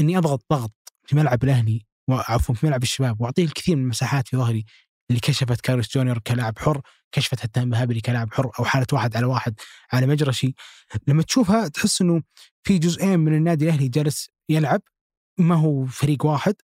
إني 0.00 0.18
أضغط 0.18 0.44
ضغط 0.52 0.72
في 1.06 1.16
ملعب 1.16 1.44
الأهلي 1.44 1.86
وعفوا 2.08 2.54
في 2.54 2.66
ملعب 2.66 2.82
الشباب 2.82 3.20
واعطيه 3.20 3.44
الكثير 3.44 3.76
من 3.76 3.82
المساحات 3.82 4.28
في 4.28 4.36
ظهري 4.36 4.64
اللي 5.10 5.20
كشفت 5.20 5.60
كارلوس 5.60 5.94
جونيور 5.94 6.18
كلاعب 6.18 6.58
حر 6.58 6.80
كشفت 7.12 7.44
هتان 7.44 7.70
بهابري 7.70 8.00
كلاعب 8.00 8.34
حر 8.34 8.50
أو 8.58 8.64
حالة 8.64 8.86
واحد 8.92 9.16
على 9.16 9.26
واحد 9.26 9.60
على 9.92 10.06
مجرشي. 10.06 10.54
لما 11.08 11.22
تشوفها 11.22 11.68
تحس 11.68 12.00
إنه 12.00 12.22
في 12.62 12.78
جزئين 12.78 13.20
من 13.20 13.34
النادي 13.34 13.64
الأهلي 13.64 13.88
جالس 13.88 14.28
يلعب 14.48 14.82
ما 15.38 15.54
هو 15.54 15.86
فريق 15.86 16.26
واحد 16.26 16.54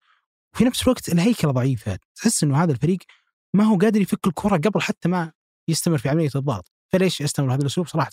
وفي 0.55 0.65
نفس 0.65 0.83
الوقت 0.83 1.09
الهيكلة 1.09 1.53
ضعيفة. 1.53 1.99
تحس 2.15 2.43
إنه 2.43 2.63
هذا 2.63 2.73
الفريق 2.73 2.99
ما 3.55 3.65
هو 3.65 3.79
قادر 3.79 4.01
يفك 4.01 4.27
الكرة 4.27 4.57
قبل 4.57 4.81
حتى 4.81 5.09
ما 5.09 5.33
يستمر 5.69 5.99
في 5.99 6.09
عملية 6.09 6.31
الضغط. 6.37 6.73
فليش 6.93 7.21
يستمر 7.21 7.55
هذا 7.55 7.61
الأسلوب 7.61 7.87
صراحة 7.87 8.11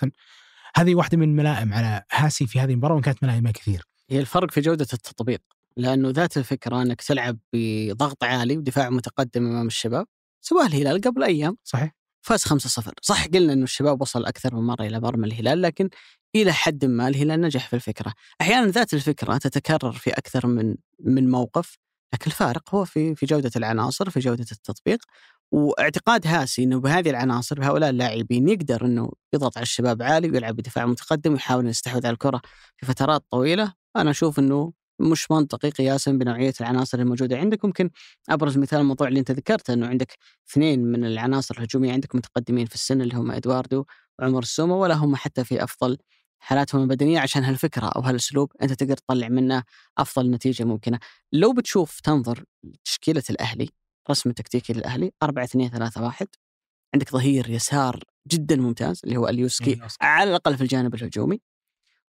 هذه 0.75 0.95
واحدة 0.95 1.17
من 1.17 1.23
الملائم 1.23 1.73
على 1.73 2.03
هاسي 2.11 2.47
في 2.47 2.59
هذه 2.59 2.71
المباراة 2.71 2.93
وإن 2.93 3.03
كانت 3.03 3.23
ملائمة 3.23 3.51
كثير. 3.51 3.83
هي 4.09 4.19
الفرق 4.19 4.51
في 4.51 4.61
جودة 4.61 4.87
التطبيق 4.93 5.41
لأنه 5.77 6.09
ذات 6.09 6.37
الفكرة 6.37 6.81
أنك 6.81 7.01
تلعب 7.01 7.37
بضغط 7.53 8.23
عالي 8.23 8.57
ودفاع 8.57 8.89
متقدم 8.89 9.45
أمام 9.45 9.67
الشباب 9.67 10.05
سواء 10.41 10.65
الهلال 10.65 11.01
قبل 11.01 11.23
أيام 11.23 11.57
صحيح. 11.63 11.91
فاز 12.21 12.43
5-0 12.43 12.91
صح 13.01 13.27
قلنا 13.27 13.53
أنه 13.53 13.63
الشباب 13.63 14.01
وصل 14.01 14.25
أكثر 14.25 14.55
من 14.55 14.61
مرة 14.61 14.83
إلى 14.83 14.99
مرمى 14.99 15.27
الهلال 15.27 15.61
لكن 15.61 15.89
إلى 16.35 16.53
حد 16.53 16.85
ما 16.85 17.07
الهلال 17.07 17.41
نجح 17.41 17.67
في 17.67 17.75
الفكرة. 17.75 18.13
أحيانا 18.41 18.67
ذات 18.67 18.93
الفكرة 18.93 19.37
تتكرر 19.37 19.91
في 19.91 20.09
أكثر 20.09 20.47
من 20.47 20.75
من 20.99 21.29
موقف 21.29 21.77
لكن 22.13 22.25
الفارق 22.27 22.75
هو 22.75 22.85
في 22.85 23.15
في 23.15 23.25
جودة 23.25 23.51
العناصر 23.55 24.09
في 24.09 24.19
جودة 24.19 24.45
التطبيق. 24.51 24.99
واعتقاد 25.51 26.27
هاسي 26.27 26.63
إنه 26.63 26.79
بهذه 26.79 27.09
العناصر 27.09 27.59
بهؤلاء 27.59 27.89
اللاعبين 27.89 28.49
يقدر 28.49 28.85
إنه 28.85 29.11
يضغط 29.33 29.57
على 29.57 29.63
الشباب 29.63 30.01
عالي 30.01 30.29
ويلعب 30.29 30.55
بدفاع 30.55 30.85
متقدم 30.85 31.33
ويحاول 31.33 31.61
إنه 31.61 31.69
يستحوذ 31.69 32.05
على 32.05 32.13
الكرة 32.13 32.41
في 32.77 32.85
فترات 32.85 33.23
طويلة 33.31 33.73
أنا 33.95 34.11
أشوف 34.11 34.39
إنه 34.39 34.73
مش 34.99 35.31
منطقي 35.31 35.69
قياسا 35.69 36.11
بنوعية 36.11 36.53
العناصر 36.61 36.99
الموجودة 36.99 37.37
عندك 37.37 37.65
ممكن 37.65 37.89
أبرز 38.29 38.57
مثال 38.57 38.79
الموضوع 38.79 39.07
اللي 39.07 39.19
أنت 39.19 39.31
ذكرته 39.31 39.73
إنه 39.73 39.87
عندك 39.87 40.17
اثنين 40.51 40.83
من 40.83 41.05
العناصر 41.05 41.55
الهجومية 41.57 41.91
عندك 41.93 42.15
متقدمين 42.15 42.65
في 42.65 42.75
السن 42.75 43.01
اللي 43.01 43.15
هم 43.15 43.31
إدواردو 43.31 43.85
وعمر 44.19 44.39
السومة 44.39 44.75
ولا 44.75 44.93
هم 44.95 45.15
حتى 45.15 45.43
في 45.43 45.63
أفضل 45.63 45.97
حالاتهم 46.39 46.81
البدنية 46.81 47.19
عشان 47.19 47.43
هالفكرة 47.43 47.85
أو 47.85 48.01
هالأسلوب 48.01 48.51
أنت 48.61 48.73
تقدر 48.73 48.97
تطلع 48.97 49.27
منه 49.29 49.63
أفضل 49.97 50.31
نتيجة 50.31 50.63
ممكنة. 50.63 50.99
لو 51.33 51.53
بتشوف 51.53 51.99
تنظر 51.99 52.43
تشكيله 52.85 53.23
الأهلي 53.29 53.69
رسم 54.09 54.29
التكتيكي 54.29 54.73
للأهلي 54.73 55.11
4 55.23 55.43
2 55.43 55.69
3 55.69 56.01
1 56.03 56.27
عندك 56.93 57.11
ظهير 57.11 57.49
يسار 57.49 58.03
جدا 58.27 58.55
ممتاز 58.55 59.01
اللي 59.03 59.17
هو 59.17 59.27
أليوسكي 59.27 59.79
على 60.01 60.29
الأقل 60.29 60.57
في 60.57 60.63
الجانب 60.63 60.95
الهجومي. 60.95 61.41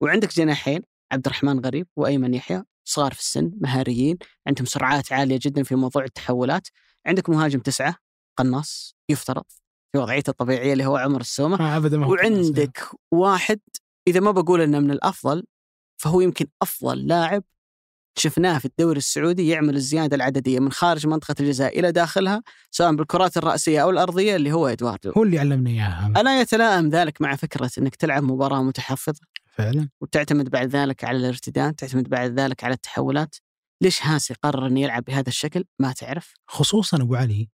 وعندك 0.00 0.34
جناحين 0.34 0.82
عبد 1.12 1.26
الرحمن 1.26 1.60
غريب 1.60 1.86
وأيمن 1.96 2.34
يحيى 2.34 2.62
صغار 2.84 3.14
في 3.14 3.20
السن 3.20 3.52
مهاريين 3.60 4.16
عندهم 4.46 4.66
سرعات 4.66 5.12
عالية 5.12 5.38
جدا 5.42 5.62
في 5.62 5.74
موضوع 5.74 6.04
التحولات. 6.04 6.68
عندك 7.06 7.30
مهاجم 7.30 7.60
تسعة 7.60 7.96
قناص 8.36 8.96
يفترض 9.08 9.44
في 9.92 9.98
وضعيته 9.98 10.30
الطبيعية 10.30 10.72
اللي 10.72 10.86
هو 10.86 10.96
عمر 10.96 11.20
السومه 11.20 11.60
آه 11.60 11.76
ابدا 11.76 12.04
هو 12.04 12.12
وعندك 12.12 12.88
واحد 13.12 13.60
إذا 14.08 14.20
ما 14.20 14.30
بقول 14.30 14.60
إنه 14.60 14.80
من 14.80 14.90
الأفضل 14.90 15.44
فهو 15.96 16.20
يمكن 16.20 16.46
أفضل 16.62 17.06
لاعب 17.06 17.44
شفناه 18.18 18.58
في 18.58 18.64
الدوري 18.64 18.98
السعودي 18.98 19.48
يعمل 19.48 19.76
الزيادة 19.76 20.16
العددية 20.16 20.60
من 20.60 20.72
خارج 20.72 21.06
منطقة 21.06 21.34
الجزاء 21.40 21.78
إلى 21.78 21.92
داخلها 21.92 22.42
سواء 22.70 22.94
بالكرات 22.94 23.36
الرأسية 23.36 23.82
أو 23.82 23.90
الأرضية 23.90 24.36
اللي 24.36 24.52
هو 24.52 24.66
إدواردو. 24.66 25.12
هو 25.16 25.22
اللي 25.22 25.38
علمنا 25.38 25.70
إياها 25.70 26.12
الا 26.16 26.40
يتلائم 26.40 26.88
ذلك 26.88 27.20
مع 27.20 27.36
فكرة 27.36 27.70
إنك 27.78 27.96
تلعب 27.96 28.22
مباراة 28.22 28.62
متحفظة 28.62 29.20
فعلا 29.56 29.88
وتعتمد 30.00 30.50
بعد 30.50 30.68
ذلك 30.68 31.04
على 31.04 31.18
الارتداد، 31.18 31.74
تعتمد 31.74 32.08
بعد 32.08 32.40
ذلك 32.40 32.64
على 32.64 32.74
التحولات. 32.74 33.36
ليش 33.80 34.02
هاسي 34.02 34.34
قرر 34.34 34.66
إنه 34.66 34.80
يلعب 34.80 35.04
بهذا 35.04 35.28
الشكل؟ 35.28 35.64
ما 35.78 35.92
تعرف. 35.92 36.34
خصوصا 36.48 36.96
أبو 36.96 37.14
علي 37.14 37.48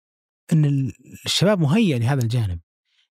إن 0.52 0.64
ال- 0.64 0.92
الشباب 1.26 1.60
مهيئ 1.60 1.98
لهذا 1.98 2.22
الجانب 2.22 2.60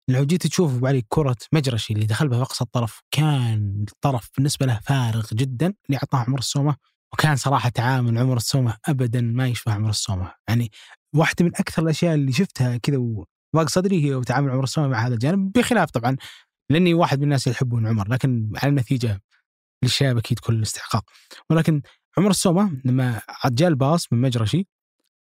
لو 0.08 0.24
جيت 0.24 0.46
تشوف 0.46 0.74
أبو 0.74 0.86
علي 0.86 1.02
كرة 1.08 1.36
مجرشي 1.52 1.94
اللي 1.94 2.06
دخل 2.06 2.28
بها 2.28 2.38
في 2.38 2.44
اقصى 2.44 2.64
الطرف 2.64 3.00
كان 3.10 3.84
الطرف 3.92 4.30
بالنسبة 4.36 4.66
له 4.66 4.80
فارغ 4.84 5.26
جدا 5.32 5.66
اللي 5.66 5.96
أعطاه 5.96 6.18
عمر 6.18 6.38
السومة 6.38 6.76
وكان 7.12 7.36
صراحة 7.36 7.68
تعامل 7.68 8.18
عمر 8.18 8.36
السومه 8.36 8.76
ابدا 8.88 9.20
ما 9.20 9.48
يشبه 9.48 9.72
عمر 9.72 9.90
السومه 9.90 10.32
يعني 10.48 10.70
واحدة 11.14 11.44
من 11.44 11.50
أكثر 11.56 11.82
الأشياء 11.82 12.14
اللي 12.14 12.32
شفتها 12.32 12.76
كذا 12.76 12.96
وضاق 12.96 13.68
صدري 13.68 14.04
هي 14.04 14.20
تعامل 14.20 14.50
عمر 14.50 14.64
السومه 14.64 14.88
مع 14.88 15.06
هذا 15.06 15.14
الجانب 15.14 15.52
بخلاف 15.52 15.90
طبعا 15.90 16.16
لأني 16.70 16.94
واحد 16.94 17.18
من 17.18 17.24
الناس 17.24 17.46
اللي 17.46 17.56
يحبون 17.56 17.86
عمر 17.86 18.08
لكن 18.08 18.52
على 18.56 18.68
النتيجة 18.68 19.20
للشباب 19.82 20.18
أكيد 20.18 20.38
كل 20.38 20.54
الاستحقاق. 20.54 21.04
ولكن 21.50 21.82
عمر 22.18 22.30
السومه 22.30 22.80
لما 22.84 23.20
جاء 23.46 23.68
الباص 23.68 24.12
من 24.12 24.20
مجرشي 24.20 24.66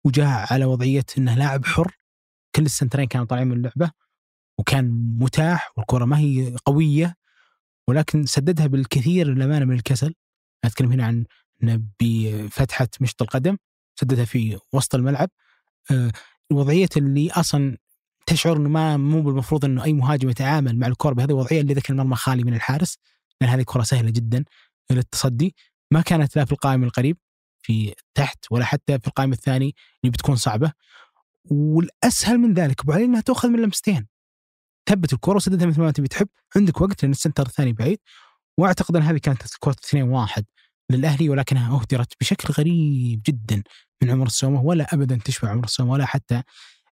وجاء 0.05 0.53
على 0.53 0.65
وضعية 0.65 1.05
إنه 1.17 1.35
لاعب 1.35 1.65
حر 1.65 1.97
كل 2.55 2.65
السنترين 2.65 3.07
كانوا 3.07 3.25
طالعين 3.25 3.47
من 3.47 3.57
اللعبة 3.57 3.91
وكان 4.59 4.89
متاح 5.19 5.71
والكرة 5.77 6.05
ما 6.05 6.19
هي 6.19 6.55
قوية 6.65 7.15
ولكن 7.87 8.25
سددها 8.25 8.67
بالكثير 8.67 9.27
للأمانة 9.27 9.65
من 9.65 9.75
الكسل. 9.75 10.13
أتكلم 10.63 10.91
هنا 10.91 11.05
عن 11.05 11.25
بفتحه 11.99 12.87
مشط 13.01 13.21
القدم 13.21 13.57
سددها 13.99 14.25
في 14.25 14.59
وسط 14.73 14.95
الملعب. 14.95 15.29
آه، 15.91 16.11
الوضعية 16.51 16.89
اللي 16.97 17.31
أصلا 17.31 17.77
تشعر 18.25 18.57
إنه 18.57 18.69
ما 18.69 18.97
مو 18.97 19.21
بالمفروض 19.21 19.65
إنه 19.65 19.83
أي 19.83 19.93
مهاجم 19.93 20.29
يتعامل 20.29 20.79
مع 20.79 20.87
الكره 20.87 21.13
بهذه 21.13 21.29
الوضعية 21.29 21.61
اللي 21.61 21.73
إذا 21.73 21.81
كان 21.81 21.99
المرمى 21.99 22.15
خالي 22.15 22.43
من 22.43 22.53
الحارس 22.53 22.97
لأن 23.41 23.49
هذه 23.49 23.63
كره 23.63 23.83
سهلة 23.83 24.09
جدا 24.09 24.45
للتصدي. 24.91 25.55
ما 25.91 26.01
كانت 26.01 26.35
لا 26.35 26.45
في 26.45 26.51
القائم 26.51 26.83
القريب 26.83 27.17
في 27.61 27.93
تحت 28.13 28.45
ولا 28.51 28.65
حتى 28.65 28.99
في 28.99 29.07
القائم 29.07 29.31
الثاني 29.31 29.75
اللي 30.03 30.11
بتكون 30.11 30.35
صعبة. 30.35 30.71
والأسهل 31.45 32.37
من 32.37 32.53
ذلك 32.53 32.81
أبو 32.81 32.91
علي 32.91 33.05
إنها 33.05 33.21
تأخذ 33.21 33.49
من 33.49 33.59
لمستين. 33.59 34.07
ثبت 34.89 35.13
الكره 35.13 35.35
وسددها 35.35 35.67
مثل 35.67 35.81
ما 35.81 35.91
تبي 35.91 36.07
تحب 36.07 36.27
عندك 36.55 36.81
وقت 36.81 37.03
لأن 37.03 37.11
السنتر 37.11 37.45
الثاني 37.45 37.73
بعيد. 37.73 37.99
وأعتقد 38.57 38.95
إن 38.95 39.01
هذه 39.01 39.17
كانت 39.17 39.45
الكره 39.45 39.75
2 39.85 40.03
1 40.03 40.45
للأهلي 40.91 41.29
ولكنها 41.29 41.75
أهدرت 41.75 42.13
بشكل 42.21 42.53
غريب 42.53 43.21
جدا 43.27 43.63
من 44.03 44.09
عمر 44.09 44.25
السومة 44.25 44.61
ولا 44.61 44.87
ابدا 44.93 45.19
تشبه 45.25 45.49
عمر 45.49 45.63
السومة 45.63 45.91
ولا 45.91 46.05
حتى 46.05 46.43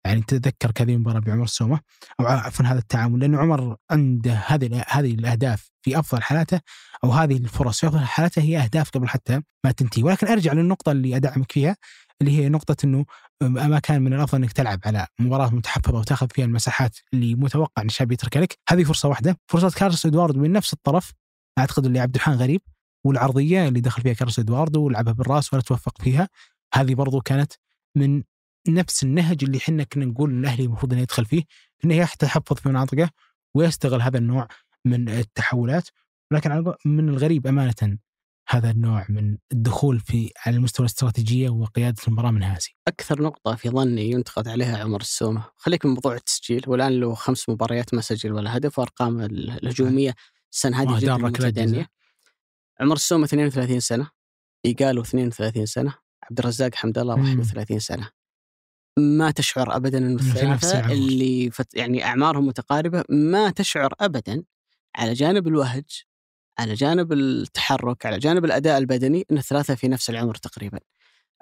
يعني 0.04 0.22
تتذكر 0.22 0.70
كهذه 0.70 0.94
المباراه 0.94 1.20
بعمر 1.20 1.44
السومة. 1.44 1.80
أو 2.20 2.26
عفوا 2.26 2.66
هذا 2.66 2.78
التعامل 2.78 3.20
لأنه 3.20 3.38
عمر 3.38 3.76
عنده 3.90 4.32
هذه 4.46 4.84
هذه 4.88 5.14
الأهداف 5.14 5.70
في 5.82 5.98
أفضل 5.98 6.22
حالاته 6.22 6.60
أو 7.04 7.10
هذه 7.12 7.36
الفرص 7.36 7.80
في 7.80 7.86
أفضل 7.86 7.98
حالاته 8.00 8.42
هي 8.42 8.58
أهداف 8.58 8.90
قبل 8.90 9.08
حتى 9.08 9.40
ما 9.64 9.72
تنتهي. 9.72 10.02
ولكن 10.02 10.26
أرجع 10.26 10.52
للنقطة 10.52 10.92
اللي 10.92 11.16
أدعمك 11.16 11.52
فيها 11.52 11.76
اللي 12.20 12.38
هي 12.38 12.48
نقطة 12.48 12.76
إنه 12.84 13.04
ما 13.42 13.78
كان 13.78 14.02
من 14.02 14.14
الأفضل 14.14 14.38
إنك 14.38 14.52
تلعب 14.52 14.80
على 14.86 15.06
مباراة 15.20 15.54
متحفظة 15.54 15.98
وتأخذ 15.98 16.26
فيها 16.34 16.44
المساحات 16.44 16.98
اللي 17.14 17.34
متوقع 17.34 17.82
إن 17.82 17.86
الشاب 17.86 18.12
يتركها 18.12 18.40
لك، 18.40 18.58
هذه 18.68 18.84
فرصة 18.84 19.08
واحدة، 19.08 19.36
فرصة 19.48 19.70
كارلوس 19.78 20.06
إدواردو 20.06 20.40
من 20.40 20.52
نفس 20.52 20.72
الطرف. 20.72 21.12
أعتقد 21.58 21.86
اللي 21.86 22.00
عبد 22.00 22.14
الرحمن 22.14 22.34
غريب. 22.34 22.60
والعرضية 23.06 23.68
اللي 23.68 23.80
دخل 23.80 24.02
فيها 24.02 24.12
كارلوس 24.12 24.38
إدواردو 24.38 24.82
ولعبها 24.84 25.12
بالرأس 25.12 25.52
ولا 25.52 25.62
توفق 25.62 26.02
فيها، 26.02 26.28
هذه 26.74 26.94
برضو 26.94 27.20
كانت 27.20 27.52
من 27.94 28.22
نفس 28.68 29.02
النهج 29.02 29.44
اللي 29.44 29.58
إحنا 29.58 29.84
كنا 29.84 30.04
نقول 30.04 30.30
الأهلي 30.38 30.64
المفروض 30.64 30.92
إنه 30.92 31.02
يدخل 31.02 31.24
فيه 31.24 31.42
إنه 31.84 31.94
يتحفظ 31.94 32.56
في 32.56 32.68
مناطقه 32.68 33.10
ويستغل 33.54 34.02
هذا 34.02 34.18
النوع 34.18 34.48
من 34.84 35.08
التحولات 35.08 35.88
ولكن 36.30 36.72
من 36.84 37.08
الغريب 37.08 37.46
أمانة 37.46 37.98
هذا 38.48 38.70
النوع 38.70 39.06
من 39.08 39.36
الدخول 39.52 40.00
في 40.00 40.30
على 40.46 40.56
المستوى 40.56 40.86
الاستراتيجية 40.86 41.50
وقيادة 41.50 41.96
المباراة 42.08 42.30
من 42.30 42.42
هاسي. 42.42 42.76
أكثر 42.88 43.22
نقطة 43.22 43.54
في 43.54 43.70
ظني 43.70 44.10
ينتقد 44.10 44.48
عليها 44.48 44.78
عمر 44.78 45.00
السومة، 45.00 45.44
خليك 45.56 45.86
من 45.86 45.92
موضوع 45.92 46.14
التسجيل 46.14 46.62
والآن 46.66 47.00
له 47.00 47.14
خمس 47.14 47.48
مباريات 47.48 47.94
ما 47.94 48.00
سجل 48.00 48.32
ولا 48.32 48.56
هدف 48.56 48.78
وأرقام 48.78 49.20
الهجومية 49.20 50.14
السنة 50.52 50.82
هذه 50.82 50.98
جدا 50.98 51.16
متدنية. 51.16 51.88
عمر 52.80 52.94
السومة 52.94 53.24
32 53.24 53.80
سنة، 53.80 54.10
ايجالو 54.64 55.02
32 55.02 55.66
سنة، 55.66 55.94
عبد 56.22 56.38
الرزاق 56.38 56.74
حمد 56.74 56.98
الله 56.98 57.14
31 57.14 57.78
سنة. 57.78 58.10
ما 58.98 59.30
تشعر 59.30 59.76
ابدا 59.76 59.98
إنه 59.98 60.14
الثلاثه 60.14 60.92
اللي 60.92 61.50
فت 61.50 61.74
يعني 61.74 62.04
أعمارهم 62.04 62.46
متقاربة 62.46 63.04
ما 63.08 63.50
تشعر 63.50 63.94
ابدا 64.00 64.44
على 64.96 65.12
جانب 65.12 65.48
الوهج 65.48 66.04
على 66.58 66.74
جانب 66.74 67.12
التحرك 67.12 68.06
على 68.06 68.18
جانب 68.18 68.44
الأداء 68.44 68.78
البدني 68.78 69.26
ان 69.30 69.38
الثلاثه 69.38 69.74
في 69.74 69.88
نفس 69.88 70.10
العمر 70.10 70.34
تقريبا. 70.34 70.80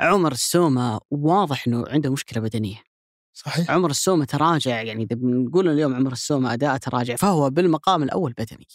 عمر 0.01 0.33
السومة 0.33 1.01
واضح 1.11 1.67
إنه 1.67 1.85
عنده 1.89 2.13
مشكلة 2.13 2.43
بدنية. 2.43 2.83
صحيح 3.33 3.71
عمر 3.71 3.91
السومة 3.91 4.25
تراجع 4.25 4.83
يعني 4.83 5.03
إذا 5.03 5.17
بنقول 5.17 5.69
اليوم 5.69 5.95
عمر 5.95 6.13
السومة 6.13 6.53
اداء 6.53 6.77
تراجع 6.77 7.17
فهو 7.17 7.51
بالمقام 7.51 8.03
الأول 8.03 8.33
بدني. 8.33 8.67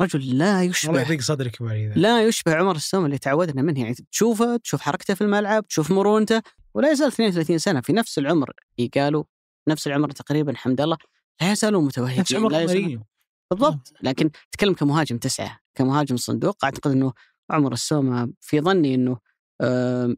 رجل 0.00 0.38
لا 0.38 0.62
يشبه 0.62 0.90
الله 0.90 1.02
يضيق 1.02 1.20
صدرك 1.20 1.62
لا 1.96 2.22
يشبه 2.22 2.54
عمر 2.54 2.76
السومه 2.76 3.06
اللي 3.06 3.18
تعودنا 3.18 3.62
منه. 3.62 3.80
يعني 3.80 3.94
تشوفه 3.94 4.56
تشوف 4.56 4.80
حركته 4.80 5.14
في 5.14 5.20
الملعب 5.20 5.66
تشوف 5.66 5.90
مرونته 5.90 6.42
ولا 6.74 6.90
يزال 6.90 7.06
32 7.06 7.58
سنة. 7.58 7.80
في 7.80 7.92
نفس 7.92 8.18
العمر 8.18 8.52
قالوا 8.94 9.24
نفس 9.68 9.86
العمر 9.86 10.10
تقريبا 10.10 10.56
حمد 10.56 10.80
الله 10.80 10.96
لا 11.40 11.52
يزالوا 11.52 11.82
متوهجين 11.82 12.20
نفس 12.20 12.34
عمر 12.34 13.02
بالضبط. 13.50 13.92
لكن 14.02 14.30
تكلم 14.52 14.74
كمهاجم 14.74 15.18
تسعة 15.18 15.60
كمهاجم 15.74 16.16
صندوق. 16.16 16.64
أعتقد 16.64 16.90
إنه 16.90 17.12
عمر 17.50 17.72
السومه 17.72 18.32
في 18.40 18.60
ظني 18.60 18.94
إنه 18.94 19.18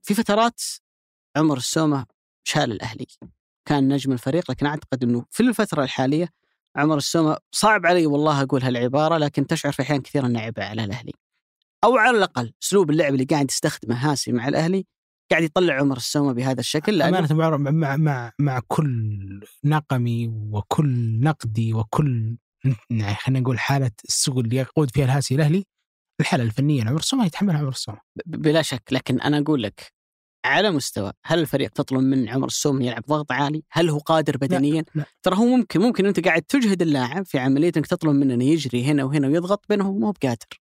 في 0.03 0.15
فترات 0.15 0.61
عمر 1.37 1.57
السومه 1.57 2.07
شال 2.45 2.73
الأهلي. 2.73 3.07
كان 3.69 3.89
نجم 3.89 4.13
الفريق 4.13 4.51
لكن 4.51 4.67
أعتقد 4.67 5.03
إنه 5.05 5.25
في 5.31 5.43
الفترة 5.43 5.85
الحالية 5.85 6.29
عمر 6.77 6.97
السومة 6.97 7.37
صعب 7.53 7.87
علي 7.87 8.07
والله 8.07 8.43
أقول 8.43 8.63
هالعبارة 8.63 9.19
لكن 9.19 9.47
تشعر 9.47 9.73
في 9.73 9.83
أحيان 9.83 10.01
كثيرة 10.01 10.27
انه 10.27 10.41
عبء 10.41 10.63
على 10.63 10.85
الأهلي. 10.85 11.13
أو 11.85 11.97
على 11.97 12.17
الأقل 12.17 12.53
أسلوب 12.63 12.91
اللعب 12.91 13.13
اللي 13.15 13.25
قاعد 13.25 13.51
يستخدمه 13.51 14.11
هاسي 14.13 14.33
مع 14.33 14.49
الأهلي 14.49 14.87
قاعد 15.31 15.43
يطلع 15.43 15.75
عمر 15.75 15.97
السومة 15.97 16.33
بهذا 16.33 16.61
الشكل 16.61 16.99
لأنه 16.99 17.19
أمانة 17.19 17.57
مع, 17.57 17.97
مع 17.97 18.33
مع 18.39 18.61
كل 18.69 19.41
نقمي 19.65 20.29
وكل 20.29 21.21
نقدي 21.21 21.75
وكل 21.75 22.37
يعني 22.91 23.15
خلينا 23.15 23.41
نقول 23.41 23.59
حالة 23.59 23.91
السوق 24.05 24.39
اللي 24.39 24.57
يقود 24.57 24.91
فيها 24.91 25.05
الهاسي 25.05 25.35
الأهلي 25.35 25.65
الحالة 26.21 26.45
الفنية 26.45 26.85
عمر 26.85 26.99
السومة 26.99 27.27
يتحملها 27.27 27.59
عمر 27.59 27.69
السومة. 27.69 28.01
بلا 28.27 28.63
شك 28.63 28.83
لكن 28.93 29.21
أنا 29.21 29.39
أقول 29.39 29.63
لك 29.63 29.93
على 30.45 30.71
مستوى 30.71 31.13
هل 31.25 31.39
الفريق 31.39 31.71
تطلب 31.71 32.01
من 32.01 32.29
عمر 32.29 32.47
السومي 32.47 32.87
يلعب 32.87 33.03
ضغط 33.09 33.33
عالي؟ 33.33 33.63
هل 33.71 33.91
هو 33.91 33.99
قادر 33.99 34.37
بدنيا؟ 34.37 34.83
لا. 34.83 34.85
لا. 34.95 35.05
ترى 35.23 35.37
هو 35.37 35.45
ممكن 35.45 35.81
ممكن 35.81 36.07
أنت 36.07 36.25
قاعد 36.25 36.43
تجهد 36.43 36.83
اللاعب 36.83 37.27
في 37.27 37.39
عملية 37.39 37.73
إنك 37.77 37.87
تطلب 37.87 38.15
منه 38.15 38.35
إنه 38.35 38.45
يجري 38.45 38.85
هنا 38.85 39.05
وهنا 39.05 39.29
ويضغط 39.29 39.65
بينه 39.69 39.85
هو 39.85 39.93
مو 39.93 40.11
بقادر. 40.11 40.61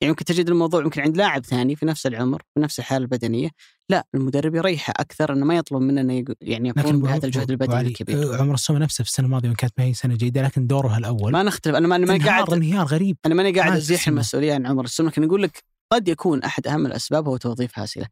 يعني 0.00 0.10
ممكن 0.10 0.24
تجد 0.24 0.48
الموضوع 0.48 0.82
ممكن 0.82 1.00
عند 1.00 1.16
لاعب 1.16 1.46
ثاني 1.46 1.76
في 1.76 1.86
نفس 1.86 2.06
العمر 2.06 2.42
في 2.54 2.60
نفس 2.60 2.78
الحالة 2.78 3.02
البدنية 3.02 3.50
لا 3.90 4.06
المدرب 4.14 4.54
يريحه 4.54 4.92
أكثر 4.96 5.32
إنه 5.32 5.46
ما 5.46 5.56
يطلب 5.56 5.80
منه 5.80 6.00
إنه 6.00 6.24
يعني 6.40 6.68
يقوم 6.68 7.02
بهذا 7.02 7.26
الجهد 7.26 7.50
البدني 7.50 7.80
الكبير 7.80 8.40
عمر 8.40 8.54
السومه 8.54 8.78
نفسه 8.78 9.04
في 9.04 9.10
السنة 9.10 9.26
الماضية 9.26 9.52
كانت 9.52 9.72
ما 9.78 9.84
هي 9.84 9.94
سنة 9.94 10.16
جيدة 10.16 10.42
لكن 10.42 10.66
دوره 10.66 10.98
الأول 10.98 11.32
ما 11.32 11.42
نختلف 11.42 11.74
أنا 11.74 11.88
ماني 11.88 12.24
قاعد 12.24 12.52
انهيار 12.52 12.86
غريب 12.86 13.16
أنا 13.26 13.34
ماني 13.34 13.52
قاعد 13.52 13.72
أزيح 13.72 14.08
المسؤولية 14.08 14.54
عن 14.54 14.66
عمر 14.66 14.84
السومه 14.84 15.08
لكن 15.08 15.24
أقول 15.24 15.42
لك 15.42 15.64
قد 15.92 16.08
يكون 16.08 16.42
أحد 16.42 16.66
أهم 16.66 16.86
الأسباب 16.86 17.28
هو 17.28 17.36
توظيف 17.36 17.78
هاسي 17.78 18.00
له. 18.00 18.06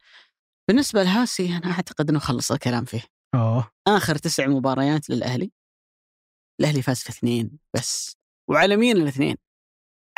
بالنسبة 0.69 1.03
لهاسي 1.03 1.57
أنا 1.57 1.71
أعتقد 1.73 2.11
إنه 2.11 2.19
خلص 2.19 2.53
الكلام 2.53 2.85
فيه. 2.85 3.03
اوه 3.35 3.71
آخر 3.89 4.15
تسع 4.19 4.47
مباريات 4.47 5.11
للأهلي. 5.11 5.53
الأهلي 6.61 6.83
فاز 6.83 7.01
في 7.01 7.09
اثنين 7.11 7.59
بس 7.77 8.17
وعلى 8.51 8.77
مين 8.77 8.97
الاثنين؟ 8.97 9.37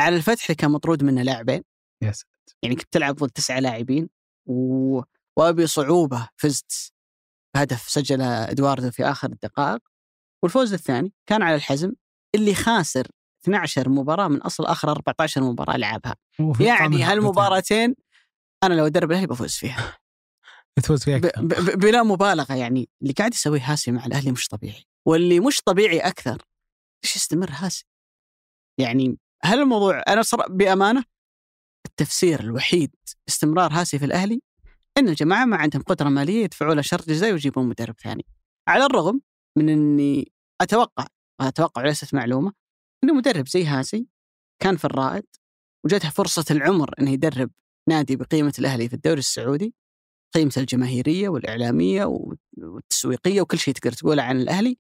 على 0.00 0.16
الفتح 0.16 0.44
اللي 0.44 0.54
كان 0.54 0.70
مطرود 0.70 1.04
منه 1.04 1.22
لاعبين. 1.22 1.62
يس 2.02 2.24
يعني 2.62 2.76
كنت 2.76 2.92
تلعب 2.92 3.14
ضد 3.14 3.30
تسعة 3.30 3.58
لاعبين 3.60 4.08
و... 4.48 5.00
وبصعوبة 5.38 6.28
فزت 6.36 6.92
بهدف 7.56 7.88
سجله 7.88 8.50
إدواردو 8.50 8.90
في 8.90 9.04
آخر 9.04 9.28
الدقائق. 9.28 9.80
والفوز 10.44 10.72
الثاني 10.72 11.12
كان 11.28 11.42
على 11.42 11.54
الحزم 11.54 11.92
اللي 12.34 12.54
خاسر 12.54 13.06
12 13.44 13.88
مباراة 13.88 14.28
من 14.28 14.42
أصل 14.42 14.66
آخر 14.66 14.90
14 14.90 15.42
مباراة 15.42 15.76
لعبها. 15.76 16.16
يعني 16.60 17.02
هالمباراتين 17.02 17.94
أنا 18.64 18.74
لو 18.74 18.86
أدرب 18.86 19.10
الأهلي 19.10 19.26
بفوز 19.26 19.54
فيها. 19.54 19.98
بتفوز 20.78 21.04
فيها. 21.04 21.18
بلا 21.76 22.02
مبالغة 22.02 22.54
يعني 22.54 22.88
اللي 23.02 23.12
قاعد 23.12 23.34
يسويه 23.34 23.72
هاسي 23.72 23.90
مع 23.90 24.06
الأهلي 24.06 24.32
مش 24.32 24.48
طبيعي 24.48 24.84
واللي 25.06 25.40
مش 25.40 25.62
طبيعي 25.62 25.98
أكثر 25.98 26.42
ليش 27.04 27.16
يستمر 27.16 27.50
هاسي 27.52 27.84
يعني 28.80 29.18
هل 29.42 29.60
الموضوع 29.60 30.02
أنا 30.08 30.22
صر... 30.22 30.48
بأمانة 30.48 31.04
التفسير 31.86 32.40
الوحيد 32.40 32.94
استمرار 33.28 33.72
هاسي 33.72 33.98
في 33.98 34.04
الأهلي 34.04 34.40
إن 34.98 35.08
الجماعة 35.08 35.44
ما 35.44 35.56
عندهم 35.56 35.82
قدرة 35.82 36.08
مالية 36.08 36.44
يدفعوا 36.44 36.74
له 36.74 36.82
شرط 36.82 37.08
جزائي 37.08 37.32
ويجيبون 37.32 37.66
مدرب 37.66 37.94
ثاني. 38.00 38.26
على 38.68 38.84
الرغم 38.86 39.20
من 39.58 39.68
إني 39.68 40.32
أتوقع 40.60 41.06
أتوقع 41.40 41.82
ليست 41.82 42.14
معلومة 42.14 42.52
انه 43.04 43.14
مدرب 43.14 43.48
زي 43.48 43.64
هاسي 43.64 44.06
كان 44.62 44.76
في 44.76 44.84
الرائد 44.84 45.24
وجته 45.84 46.10
فرصة 46.10 46.44
العمر 46.50 46.94
إنه 47.00 47.10
يدرب 47.10 47.50
نادي 47.88 48.16
بقيمة 48.16 48.52
الأهلي 48.58 48.88
في 48.88 48.94
الدوري 48.94 49.18
السعودي 49.18 49.74
قيمته 50.34 50.60
الجماهيرية 50.60 51.28
والإعلامية 51.28 52.04
والتسويقية 52.58 53.40
وكل 53.40 53.58
شيء 53.58 53.74
تقدر 53.74 53.92
تقوله 53.92 54.22
عن 54.22 54.40
الأهلي 54.40 54.78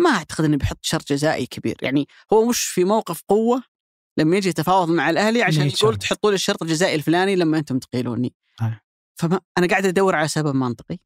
ما 0.00 0.10
أعتقد 0.10 0.44
إنه 0.44 0.56
بيحط 0.56 0.78
شرط 0.82 1.08
جزائي 1.08 1.46
كبير. 1.46 1.76
يعني 1.82 2.06
هو 2.32 2.48
مش 2.48 2.64
في 2.64 2.84
موقف 2.84 3.22
قوة 3.28 3.62
لما 4.18 4.36
يجي 4.36 4.48
يتفاوض 4.48 4.90
مع 4.90 5.10
الأهلي 5.10 5.42
عشان 5.42 5.66
يقول 5.66 5.96
تحطوا 5.96 6.30
لي 6.30 6.34
الشرط 6.34 6.62
الجزائي 6.62 6.94
الفلاني 6.94 7.36
لما 7.36 7.58
أنتم 7.58 7.78
تقيلوني. 7.78 8.34
آه. 8.60 8.80
فما 9.20 9.40
أنا 9.58 9.66
قاعد 9.66 9.86
أدور 9.86 10.14
على 10.14 10.28
سبب 10.28 10.54
منطقي 10.54 10.98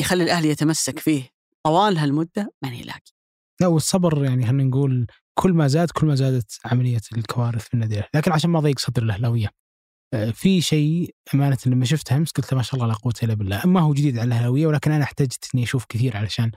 يخلي 0.00 0.24
الأهلي 0.24 0.48
يتمسك 0.48 0.98
فيه 0.98 1.30
طوال 1.66 1.98
هالمدة 1.98 2.52
ماني 2.62 2.82
لاقي. 2.82 3.12
لا 3.60 3.66
والصبر 3.66 4.24
يعني 4.24 4.46
خلينا 4.46 4.64
نقول 4.64 5.06
كل 5.34 5.52
ما 5.52 5.68
زاد 5.68 5.90
كل 5.90 6.06
ما 6.06 6.14
زادت 6.14 6.58
عملية 6.64 7.00
الكوارث 7.16 7.68
في 7.68 7.74
النادي 7.74 8.02
لكن 8.14 8.32
عشان 8.32 8.50
ما 8.50 8.60
ضيق 8.60 8.78
صدر 8.78 9.02
الأهلاوية. 9.02 9.50
في 10.32 10.60
شيء 10.60 11.14
أمانة 11.34 11.58
لما 11.66 11.84
شفته 11.84 12.16
أمس 12.16 12.30
قلت 12.30 12.54
ما 12.54 12.62
شاء 12.62 12.74
الله 12.74 12.86
لا 12.86 12.94
قوة 12.94 13.14
إلا 13.22 13.34
بالله. 13.34 13.66
ما 13.66 13.80
هو 13.80 13.94
جديد 13.94 14.18
على 14.18 14.26
الاهلاويه 14.26 14.66
ولكن 14.66 14.92
أنا 14.92 15.04
احتجت 15.04 15.50
إني 15.54 15.64
أشوف 15.64 15.84
كثير 15.88 16.16
علشان 16.16 16.50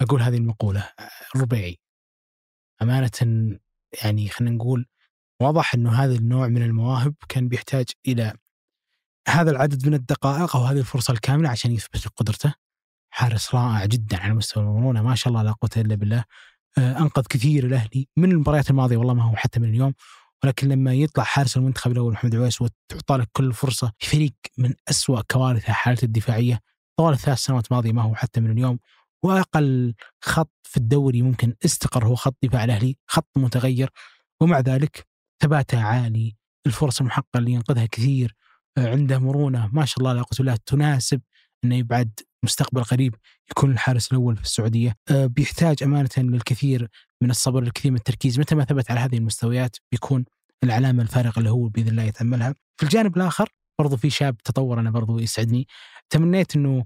أقول 0.00 0.22
هذه 0.22 0.36
المقولة 0.36 0.88
الربيعي 1.34 1.78
أمانة 2.82 3.10
يعني 4.04 4.28
خلينا 4.28 4.54
نقول 4.54 4.86
واضح 5.40 5.74
إنه 5.74 5.92
هذا 5.92 6.14
النوع 6.14 6.48
من 6.48 6.62
المواهب 6.62 7.14
كان 7.28 7.48
بيحتاج 7.48 7.86
إلى 8.08 8.32
هذا 9.28 9.50
العدد 9.50 9.86
من 9.86 9.94
الدقائق 9.94 10.56
أو 10.56 10.62
هذه 10.62 10.78
الفرصة 10.78 11.12
الكاملة 11.12 11.48
عشان 11.48 11.72
يثبت 11.72 12.08
قدرته. 12.16 12.54
حارس 13.10 13.54
رائع 13.54 13.84
جدا 13.86 14.16
على 14.16 14.34
مستوى 14.34 14.62
المرونة 14.64 15.02
ما 15.02 15.14
شاء 15.14 15.28
الله 15.28 15.42
لا 15.42 15.52
قوة 15.52 15.70
إلا 15.76 15.94
بالله. 15.94 16.24
آه، 16.78 16.98
أنقذ 16.98 17.22
كثير 17.22 17.66
الاهلي 17.66 18.08
من 18.16 18.32
المباريات 18.32 18.70
الماضية 18.70 18.96
والله 18.96 19.14
ما 19.14 19.22
هو 19.22 19.36
حتى 19.36 19.60
من 19.60 19.68
اليوم. 19.68 19.94
ولكن 20.44 20.68
لما 20.68 20.94
يطلع 20.94 21.24
حارس 21.24 21.56
المنتخب 21.56 21.92
الأول 21.92 22.12
محمد 22.12 22.34
عويس 22.34 22.62
وتعطى 22.62 23.16
لك 23.16 23.28
كل 23.32 23.52
فرصه 23.52 23.92
في 23.98 24.10
فريق 24.10 24.32
من 24.58 24.74
أسوأ 24.90 25.20
كوارثه 25.30 25.72
حالته 25.72 26.04
الدفاعية 26.04 26.60
طوال 26.98 27.14
الثلاث 27.14 27.38
سنوات 27.38 27.66
الماضيه 27.70 27.92
ما 27.92 28.02
هو 28.02 28.14
حتى 28.14 28.40
من 28.40 28.50
اليوم 28.50 28.78
وأقل 29.24 29.94
خط 30.24 30.52
في 30.62 30.76
الدوري 30.76 31.22
ممكن 31.22 31.54
استقر 31.64 32.06
هو 32.06 32.14
خط 32.14 32.36
دفاع 32.42 32.64
الأهلي 32.64 32.96
خط 33.06 33.28
متغير 33.36 33.90
ومع 34.40 34.60
ذلك 34.60 35.06
ثباته 35.42 35.80
عالي 35.82 36.36
الفرص 36.66 37.00
المحققة 37.00 37.38
اللي 37.38 37.52
ينقذها 37.52 37.86
كثير 37.86 38.36
آه، 38.78 38.90
عنده 38.90 39.18
مرونة 39.18 39.70
ما 39.72 39.84
شاء 39.84 39.98
الله 39.98 40.12
لا 40.12 40.22
قوة 40.22 40.40
إلا 40.40 40.58
تناسب 40.66 41.20
إنه 41.64 41.76
يبعد 41.76 42.20
مستقبل 42.44 42.84
قريب 42.84 43.14
يكون 43.50 43.72
الحارس 43.72 44.12
الأول 44.12 44.36
في 44.36 44.42
السعودية 44.42 44.96
آه، 45.10 45.26
بيحتاج 45.26 45.82
أمانة 45.82 46.08
للكثير 46.18 46.88
من 47.22 47.30
الصبر 47.30 47.62
الكثير 47.62 47.90
من 47.90 47.96
التركيز. 47.96 48.40
متى 48.40 48.54
ما 48.54 48.64
ثبت 48.64 48.90
على 48.90 49.00
هذه 49.00 49.16
المستويات 49.16 49.76
بيكون 49.92 50.24
العلامة 50.64 51.02
الفارقة 51.02 51.38
اللي 51.38 51.50
هو 51.50 51.68
بإذن 51.68 51.88
الله 51.88 52.02
يتأملها. 52.02 52.54
في 52.76 52.82
الجانب 52.82 53.16
الآخر 53.16 53.48
برضو 53.78 53.96
في 53.96 54.10
شاب 54.10 54.36
تطور 54.36 54.80
أنا 54.80 54.90
برضو 54.90 55.18
يسعدني. 55.18 55.66
تمنيت 56.10 56.56
إنه 56.56 56.84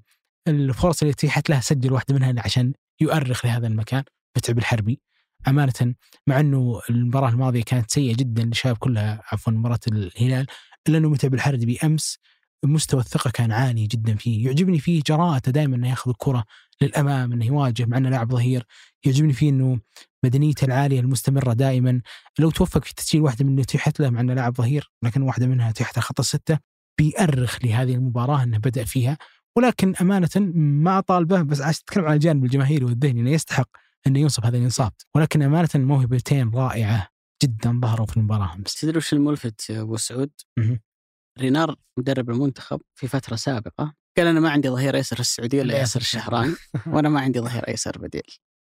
الفرص 0.49 1.03
اللي 1.03 1.13
أتيحت 1.13 1.51
له 1.51 1.61
سجل 1.61 1.93
واحدة 1.93 2.15
منها 2.15 2.43
عشان 2.45 2.73
يؤرخ 3.01 3.47
لهذا 3.47 3.67
المكان 3.67 4.05
متعب 4.37 4.59
الحربي. 4.59 5.01
أمانة 5.49 5.95
مع 6.27 6.41
إنه 6.41 6.81
المباراة 6.91 7.29
الماضية 7.29 7.63
كانت 7.63 7.91
سيئة 7.91 8.17
جدا 8.17 8.45
للشباب 8.45 8.77
كلها 8.77 9.23
عفوا 9.33 9.53
مباراة 9.53 9.81
الهلال 9.89 10.47
إلا 10.89 10.99
إنه 10.99 11.09
متعب 11.09 11.35
الحربي. 11.35 11.79
امس 11.85 12.19
مستوى 12.65 13.01
الثقة 13.01 13.31
كان 13.31 13.53
عالي 13.53 13.87
جدا 13.87 14.17
فيه. 14.17 14.47
يعجبني 14.47 14.79
فيه 14.79 15.03
جراءته 15.07 15.53
دائما 15.53 15.77
إنه 15.77 15.89
ياخذ 15.89 16.11
الكرة 16.11 16.45
للأمام 16.83 17.33
إنه 17.33 17.47
يواجه 17.47 17.87
مع 17.87 17.97
أنه 17.97 18.09
لاعب 18.09 18.33
ظهير. 18.33 18.67
يعجبني 19.05 19.33
فيه 19.33 19.51
إنه 19.51 19.81
مدنيته 20.25 20.65
العالية 20.65 21.01
المستمرة 21.01 21.53
دائما. 21.53 22.01
لو 22.39 22.51
توفق 22.51 22.85
في 22.85 22.95
تسجيل 22.95 23.21
واحدة 23.23 23.45
من 23.45 23.51
اللي 23.51 23.63
اتيحت 23.63 24.01
له 24.01 24.11
مع 24.11 24.21
أنه 24.21 24.35
لاعب 24.35 24.55
ظهير 24.55 24.93
لكن 25.03 25.23
واحدة 25.23 25.47
منها 25.47 25.73
تحت 25.73 25.99
الخط 25.99 26.21
السته 26.21 26.59
بيأرخ 26.99 27.65
لهذه 27.65 27.95
المباراة 27.95 28.43
إنه 28.43 28.59
بدأ 28.59 28.85
فيها. 28.85 29.19
ولكن 29.57 29.97
أمانة 30.01 30.29
ما 30.55 30.99
أطالبه 30.99 31.43
بس 31.43 31.61
عشان 31.61 31.83
أتكلم 31.89 32.05
عن 32.05 32.15
الجانب 32.15 32.45
الجماهيري 32.45 32.85
والذهني 32.85 33.21
إنه 33.21 33.31
يستحق 33.31 33.69
إنه 34.07 34.19
ينصب 34.19 34.45
هذا 34.47 34.59
الانصاف 34.59 34.93
ولكن 35.15 35.43
أمانة 35.43 35.69
موهبتين 35.75 36.51
رائعة 36.55 37.09
جدا 37.43 37.81
ظهروا 37.81 38.07
في 38.07 38.17
المباراة 38.17 38.55
أمس. 38.55 38.75
تدري 38.75 38.99
وش 38.99 39.13
الملفت 39.13 39.71
يا 39.71 39.81
أبو 39.81 39.97
سعود؟ 39.97 40.31
رينار 41.39 41.77
مدرب 41.99 42.31
المنتخب 42.31 42.81
في 42.95 43.09
فترة 43.09 43.37
سابقة 43.37 43.95
قال 44.19 44.27
أنا 44.27 44.41
ما 44.41 44.51
عندي 44.51 44.69
ظهير 44.69 44.97
أيسر 44.97 45.17
في 45.17 45.23
السعودية 45.23 45.63
إلا 45.63 45.73
لا 45.73 45.79
ياسر 45.79 46.01
الشهراني 46.01 46.55
وأنا 46.87 47.09
ما 47.09 47.21
عندي 47.21 47.41
ظهير 47.41 47.69
أيسر 47.69 47.99
بديل. 47.99 48.23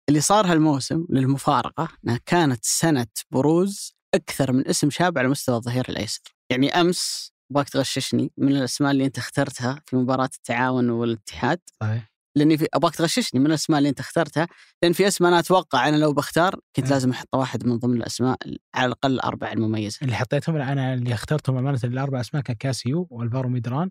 اللي 0.10 0.22
صار 0.22 0.45
هالموسم 0.45 1.06
للمفارقة 1.10 1.90
إنها 2.06 2.20
كانت 2.26 2.65
سنة 2.65 3.07
بروز 3.32 3.95
أكثر 4.15 4.52
من 4.52 4.68
اسم 4.68 4.90
شاب 4.90 5.18
على 5.18 5.28
مستوى 5.28 5.56
الظهير 5.56 5.86
الأيسر. 5.90 6.22
يعني 6.52 6.70
أمس 6.70 7.34
أبغاك 7.52 7.70
تغششني 7.70 8.32
من 8.38 8.52
الأسماء 8.56 8.91
اللي 8.91 9.06
أنت 9.06 9.18
اخترتها 9.18 9.82
في 9.86 9.95
مباراة 9.95 10.30
التعاون 10.36 10.90
والاتحاد 10.90 11.60
صحيح 11.82 12.14
لأني 12.36 12.57
في 12.57 12.68
أبغاك 12.74 12.95
تغششني 12.95 13.40
من 13.40 13.45
الأسماء 13.45 13.78
اللي 13.78 13.90
أنت 13.90 13.99
اخترتها 13.99 14.48
لأن 14.84 14.94
في 14.94 15.07
أسماء 15.07 15.32
أنا 15.32 15.40
أتوقع 15.40 15.90
أنا 15.90 15.95
لو 15.95 16.14
بختار 16.14 16.60
كنت 16.76 16.86
أه. 16.86 16.90
لازم 16.90 17.11
أحط 17.11 17.36
واحد 17.36 17.65
من 17.68 17.78
ضمن 17.78 17.98
الأسماء 17.98 18.38
على 18.76 18.86
الأقل 18.86 19.11
الأربعة 19.14 19.53
المميزة. 19.53 19.99
اللي 20.02 20.15
حطيتهم 20.15 20.56
أنا 20.56 20.94
اللي 20.94 21.14
اخترتهم 21.14 21.57
أمانة 21.57 21.80
الأربع 21.84 22.20
أسماء 22.20 22.44
كان 22.44 22.56
كاسيو 22.56 23.07
والفارو 23.10 23.49
ميدران 23.49 23.90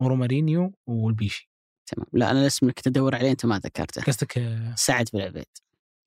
ورومارينيو 0.00 0.72
والبيشي 0.86 1.50
تمام 1.86 2.06
لا 2.12 2.30
أنا 2.30 2.40
الاسم 2.40 2.66
اللي 2.66 2.74
كنت 2.74 2.86
ادور 2.86 3.14
عليه 3.14 3.30
أنت 3.30 3.46
ما 3.46 3.58
ذكرته. 3.58 4.02
قصدك 4.02 4.38
آه، 4.38 4.74
سعد 4.76 5.08
بن 5.12 5.20
عبيد 5.20 5.46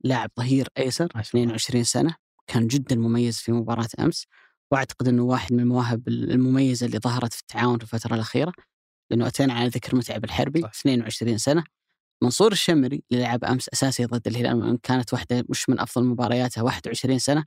لاعب 0.03 0.31
ظهير 0.39 0.67
أيسر 0.77 1.07
ما 1.15 1.21
شاء 1.21 1.35
الله. 1.35 1.45
22 1.45 1.83
سنة 1.83 2.15
كان 2.47 2.67
جدا 2.67 2.95
مميز 2.95 3.37
في 3.39 3.51
مباراة 3.51 3.87
أمس 3.99 4.25
وأعتقد 4.71 5.07
إنه 5.07 5.23
واحد 5.23 5.53
من 5.53 5.59
المواهب 5.59 6.07
المميزة 6.07 6.85
اللي 6.85 6.99
ظهرت 6.99 7.33
في 7.33 7.41
التعاون 7.41 7.77
في 7.77 7.83
الفترة 7.83 8.15
الأخيرة 8.15 8.53
لأنه 9.11 9.27
أتينا 9.27 9.53
على 9.53 9.67
ذكر 9.67 9.95
متعب 9.95 10.23
الحربي 10.23 10.61
صح. 10.61 10.69
22 10.79 11.37
سنة 11.37 11.63
منصور 12.23 12.51
الشمري 12.51 13.03
اللي 13.11 13.23
لعب 13.23 13.43
أمس 13.43 13.69
أساسي 13.69 14.05
ضد 14.05 14.27
الهلال 14.27 14.79
كانت 14.83 15.13
واحدة 15.13 15.45
مش 15.49 15.69
من 15.69 15.79
أفضل 15.79 16.05
مبارياته 16.05 16.63
21 16.63 17.19
سنة 17.19 17.45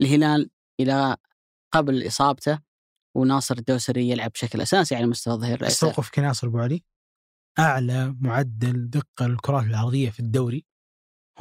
الهلال 0.00 0.50
إلى 0.80 1.16
قبل 1.72 2.06
إصابته 2.06 2.58
وناصر 3.18 3.58
الدوسري 3.58 4.08
يلعب 4.08 4.30
بشكل 4.30 4.60
أساسي 4.60 4.96
على 4.96 5.06
مستوى 5.06 5.34
الظهير 5.34 5.54
الأيسر. 5.58 5.88
أستوقف 5.88 6.10
في 6.10 6.20
ناصر 6.20 6.46
أبو 6.46 6.58
علي. 6.58 6.84
أعلى 7.58 8.16
معدل 8.20 8.90
دقة 8.90 9.26
للكرات 9.26 9.64
العرضية 9.64 10.10
في 10.10 10.20
الدوري 10.20 10.66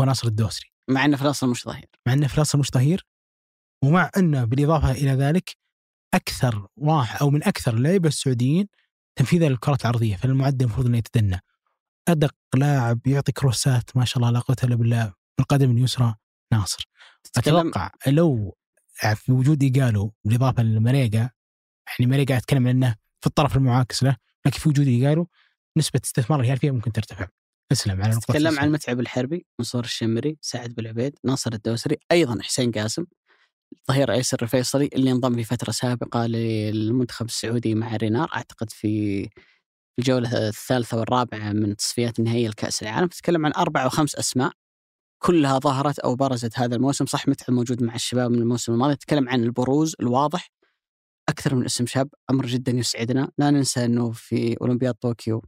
هو 0.02 0.06
ناصر 0.06 0.28
الدوسري. 0.28 0.72
مع 0.90 1.06
إنه 1.06 1.18
في 1.18 1.24
الاصل 1.24 1.50
مش 1.50 1.66
ظهير. 1.66 1.90
مع 2.08 2.14
إنه 2.14 2.28
في 2.28 2.38
الاصل 2.38 2.60
مش 2.60 2.72
ظهير 2.72 3.06
ومع 3.84 4.12
إنه 4.18 4.44
بالإضافة 4.44 4.92
إلى 4.92 5.12
ذلك 5.12 5.58
أكثر 6.14 6.68
واحد 6.78 7.20
أو 7.20 7.30
من 7.30 7.44
أكثر 7.44 7.74
اللعيبه 7.74 8.08
السعوديين 8.08 8.68
تنفيذا 9.16 9.50
للكرات 9.50 9.82
العرضية 9.82 10.16
فالمعدل 10.16 10.66
المفروض 10.66 10.86
إنه 10.86 10.98
يتدنى. 10.98 11.40
أدق 12.08 12.36
لاعب 12.56 13.08
يعطي 13.08 13.32
كروسات 13.32 13.98
ما 13.98 14.06
شاء 14.06 14.18
الله 14.18 14.30
لا 14.30 14.40
قوة 14.40 14.58
إلا 14.64 14.76
بالله 14.76 15.14
بالقدم 15.38 15.72
اليسرى 15.72 16.16
ناصر. 16.54 16.90
أتوقع 17.38 17.92
لو 18.08 18.58
في 19.16 19.32
وجود 19.32 19.64
إيجالو 19.64 20.14
بالإضافة 20.24 20.64
لمريقا 20.64 21.30
يعني 21.90 22.12
مريقا 22.12 22.38
أتكلم 22.38 22.68
عنه 22.68 22.96
في 23.22 23.28
الطرف 23.28 23.58
المعاكس 23.58 24.04
له 24.04 24.16
لكن 24.46 24.60
في 24.60 24.70
وجود 24.70 24.88
ايجالو 24.88 25.28
نسبة 25.78 26.02
استثمار 26.06 26.40
الهلال 26.40 26.58
فيها 26.58 26.72
ممكن 26.72 26.92
ترتفع. 26.92 27.28
اسلم 27.72 28.02
على 28.02 28.16
نقطة 28.16 28.34
تتكلم. 28.34 28.60
عن 28.60 28.72
متعب 28.72 29.00
الحربي 29.00 29.46
منصور 29.60 29.84
الشمري 29.84 30.38
سعد 30.42 30.76
بالعبيد 30.76 31.16
ناصر 31.24 31.54
الدوسري 31.54 31.98
أيضا 32.12 32.42
حسين 32.42 32.72
قاسم 32.72 33.06
ظهير 33.88 34.12
ايسر 34.12 34.38
الفيصلي 34.42 34.90
اللي 34.96 35.12
انضم 35.12 35.36
في 35.36 35.44
فترة 35.44 35.72
سابقة 35.72 36.26
للمنتخب 36.26 37.26
السعودي 37.26 37.76
مع 37.76 37.96
رينار 37.96 38.30
أعتقد 38.36 38.70
في 38.70 39.30
الجولة 40.00 40.48
الثالثة 40.48 40.98
والرابعة 40.98 41.52
من 41.52 41.76
تصفيات 41.76 42.20
النهائيه 42.20 42.50
لكاس 42.50 42.84
العالم. 42.84 43.08
تتكلم 43.08 43.46
عن 43.46 43.52
أربع 43.54 43.84
أو 43.84 43.90
خمس 43.90 44.16
أسماء 44.16 44.52
كلها 45.24 45.60
ظهرت 45.60 46.00
أو 46.00 46.16
برزت 46.16 46.60
هذا 46.60 46.76
الموسم 46.76 47.06
صح 47.06 47.28
متعب 47.28 47.52
موجود 47.52 47.84
مع 47.84 47.96
الشباب 47.96 48.32
من 48.32 48.40
الموسم 48.40 48.74
الماضي. 48.74 48.96
تتكلم 48.96 49.30
عن 49.30 49.44
البروز 49.44 49.96
الواضح 50.00 50.52
أكثر 51.30 51.56
من 51.56 51.66
اسم 51.66 51.86
شاب 51.86 52.10
أمر 52.30 52.46
جدا 52.46 52.72
يسعدنا. 52.72 53.32
لا 53.38 53.52
ننسى 53.52 53.86
إنه 53.86 54.12
في 54.12 54.58
أولمبياد 54.62 54.94
طوكيو 54.94 55.42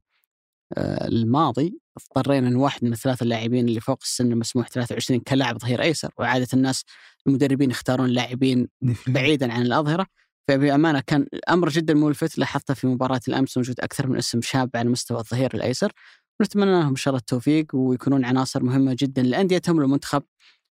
آه، 0.78 1.08
الماضي 1.08 1.80
اضطرينا 1.98 2.48
ان 2.48 2.56
واحد 2.56 2.84
من 2.86 2.94
الثلاثة 2.94 3.24
اللاعبين 3.24 3.68
اللي 3.68 3.80
فوق 3.80 4.00
السن 4.02 4.32
المسموح 4.32 4.68
23 4.70 5.20
كان 5.20 5.40
لاعب 5.40 5.58
ظهير 5.60 5.82
أيسر 5.82 6.12
وعادة 6.18 6.48
الناس 6.54 6.84
المدربين 7.28 7.72
يختارون 7.72 8.10
لاعبين 8.10 8.68
بعيدا 9.08 9.54
عن 9.54 9.62
الأظهرة. 9.62 10.06
فبأمانة 10.48 11.00
كان 11.08 11.28
الأمر 11.34 11.70
جدا 11.70 11.94
ملفت 11.94 12.38
لاحظته 12.38 12.74
في 12.74 12.88
مباراة 12.88 13.22
الأمس 13.28 13.58
وجود 13.58 13.80
أكثر 13.80 14.08
من 14.08 14.18
اسم 14.18 14.42
شاب 14.42 14.70
على 14.76 14.90
مستوى 14.90 15.20
الظهير 15.20 15.54
الأيسر. 15.54 15.92
ونتمنى 16.40 16.72
لهم 16.72 16.90
إن 16.90 16.96
شاء 16.96 17.12
الله 17.12 17.20
التوفيق 17.20 17.66
ويكونون 17.76 18.26
عناصر 18.26 18.64
مهمة 18.64 18.96
جدا 19.00 19.24
لأنديتهم 19.24 19.78
والمنتخب 19.78 20.24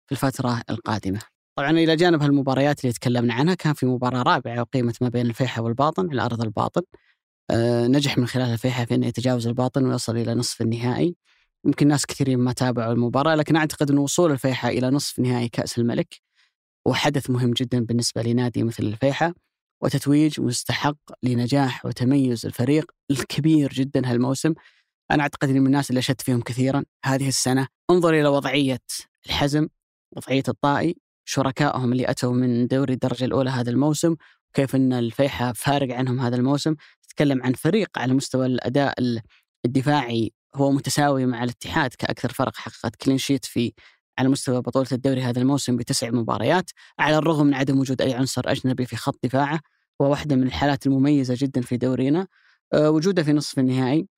في 0.06 0.12
الفترة 0.12 0.62
القادمة. 0.70 1.37
طبعا 1.58 1.70
إلى 1.70 1.96
جانب 1.96 2.22
هالمباريات 2.22 2.84
اللي 2.84 2.92
تكلمنا 2.92 3.34
عنها 3.34 3.54
كان 3.54 3.72
في 3.72 3.86
مباراة 3.86 4.22
رابعة 4.22 4.60
اقيمت 4.60 5.02
ما 5.02 5.08
بين 5.08 5.26
الفيحة 5.26 5.62
والباطن 5.62 6.10
على 6.10 6.22
أرض 6.22 6.42
الباطن. 6.42 6.82
آه، 7.50 7.86
نجح 7.86 8.18
من 8.18 8.26
خلال 8.26 8.52
الفيحة 8.52 8.84
في 8.84 8.94
انه 8.94 9.06
يتجاوز 9.06 9.46
الباطن 9.46 9.86
ويصل 9.86 10.16
إلى 10.16 10.34
نصف 10.34 10.62
النهائي. 10.62 11.16
يمكن 11.64 11.88
ناس 11.88 12.06
كثيرين 12.06 12.38
ما 12.38 12.52
تابعوا 12.52 12.92
المباراة 12.92 13.34
لكن 13.34 13.56
أعتقد 13.56 13.90
أن 13.90 13.98
وصول 13.98 14.32
الفيحة 14.32 14.68
إلى 14.68 14.90
نصف 14.90 15.18
نهائي 15.18 15.48
كأس 15.48 15.78
الملك 15.78 16.20
وحدث 16.86 17.30
مهم 17.30 17.52
جدا 17.52 17.84
بالنسبة 17.84 18.22
لنادي 18.22 18.62
مثل 18.62 18.82
الفيحة 18.82 19.34
وتتويج 19.82 20.40
مستحق 20.40 20.98
لنجاح 21.22 21.86
وتميز 21.86 22.46
الفريق 22.46 22.90
الكبير 23.10 23.72
جدا 23.72 24.10
هالموسم 24.10 24.54
أنا 25.10 25.22
أعتقد 25.22 25.48
إني 25.48 25.60
من 25.60 25.66
الناس 25.66 25.90
اللي 25.90 25.98
اشدت 25.98 26.20
فيهم 26.20 26.40
كثيرا 26.40 26.84
هذه 27.04 27.28
السنة 27.28 27.68
انظر 27.90 28.14
إلى 28.14 28.28
وضعية 28.28 28.80
الحزم 29.26 29.68
وضعية 30.16 30.42
الطائي 30.48 31.07
شركائهم 31.28 31.92
اللي 31.92 32.10
أتوا 32.10 32.32
من 32.32 32.66
دوري 32.66 32.92
الدرجة 32.92 33.24
الأولى 33.24 33.50
هذا 33.50 33.70
الموسم 33.70 34.16
وكيف 34.50 34.76
إن 34.76 34.92
الفيحة 34.92 35.52
فارق 35.52 35.94
عنهم 35.96 36.20
هذا 36.20 36.36
الموسم. 36.36 36.74
تتكلم 37.02 37.42
عن 37.42 37.52
فريق 37.52 37.98
على 37.98 38.14
مستوى 38.14 38.46
الأداء 38.46 38.94
الدفاعي 39.64 40.32
هو 40.54 40.72
متساوي 40.72 41.26
مع 41.26 41.44
الاتحاد 41.44 41.94
كأكثر 41.94 42.32
فرق 42.32 42.56
حققت 42.56 42.96
كلين 42.96 43.18
شيت 43.18 43.44
في 43.44 43.72
على 44.18 44.28
مستوى 44.28 44.60
بطولة 44.60 44.88
الدوري 44.92 45.22
هذا 45.22 45.40
الموسم 45.40 45.76
بتسع 45.76 46.10
مباريات 46.10 46.70
على 46.98 47.18
الرغم 47.18 47.46
من 47.46 47.54
عدم 47.54 47.78
وجود 47.78 48.02
أي 48.02 48.14
عنصر 48.14 48.42
أجنبي 48.46 48.86
في 48.86 48.96
خط 48.96 49.18
دفاعه. 49.24 49.60
وواحدة 50.00 50.36
من 50.36 50.42
الحالات 50.42 50.86
المميزة 50.86 51.34
جدا 51.38 51.60
في 51.60 51.76
دورينا. 51.76 52.26
أه، 52.74 52.90
وجوده 52.90 53.22
في 53.22 53.32
نصف 53.32 53.58
النهائي 53.58 54.08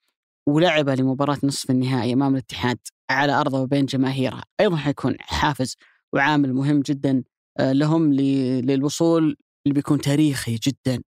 ولعب 0.49 0.89
لمباراة 0.89 1.39
نصف 1.45 1.71
النهائي 1.71 2.13
أمام 2.13 2.35
الاتحاد 2.35 2.79
على 3.11 3.33
أرضه 3.33 3.61
وبين 3.61 3.87
جماهيره 3.87 4.43
أيضا 4.61 4.77
حيكون 4.77 5.17
حافز 5.21 5.77
وعامل 6.15 6.55
مهم 6.55 6.81
جدا 6.81 7.23
أه، 7.59 7.73
لهم 7.73 8.13
للوصول 8.13 9.37
اللي 9.67 9.75
بيكون 9.75 10.01
تاريخي 10.01 10.55
جدا. 10.55 11.03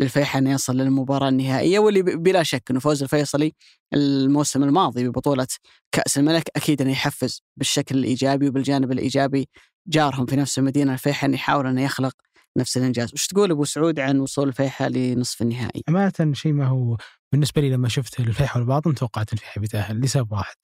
للفيحاء 0.00 0.42
انه 0.42 0.50
يصل 0.52 0.76
للمباراة 0.76 1.28
النهائية 1.28 1.78
واللي 1.78 2.02
بلا 2.02 2.42
شك 2.42 2.70
إنه 2.70 2.80
فوز 2.80 3.02
الفيصلي 3.02 3.52
الموسم 3.94 4.62
الماضي 4.62 5.08
ببطولة 5.08 5.46
كأس 5.92 6.18
الملك 6.18 6.50
أكيد 6.56 6.82
إنه 6.82 6.90
يحفز 6.90 7.42
بالشكل 7.56 7.98
الإيجابي 7.98 8.48
وبالجانب 8.48 8.92
الإيجابي 8.92 9.48
جارهم 9.88 10.26
في 10.26 10.36
نفس 10.36 10.58
المدينة. 10.58 10.92
الفيحاء 10.92 11.30
انه 11.30 11.36
يحاول 11.36 11.66
انه 11.66 11.82
يخلق 11.82 12.12
نفس 12.58 12.76
الإنجاز، 12.76 13.12
وش 13.14 13.26
تقول 13.26 13.50
أبو 13.50 13.64
سعود 13.64 14.00
عن 14.00 14.18
وصول 14.20 14.48
الفيحاء 14.48 14.88
لنصف 14.88 15.42
النهائي؟ 15.42 15.82
امانه 15.88 16.32
شيء 16.32 16.52
ما 16.52 16.66
هو 16.66 16.96
بالنسبة 17.32 17.62
لي 17.62 17.70
لما 17.70 17.88
شفت 17.88 18.20
الفيحاء 18.20 18.58
والباطن 18.58 18.94
توقعت 18.94 19.32
الفيحاء 19.32 19.60
بيتأهل 19.60 20.00
لسبب 20.00 20.32
واحد. 20.32 20.54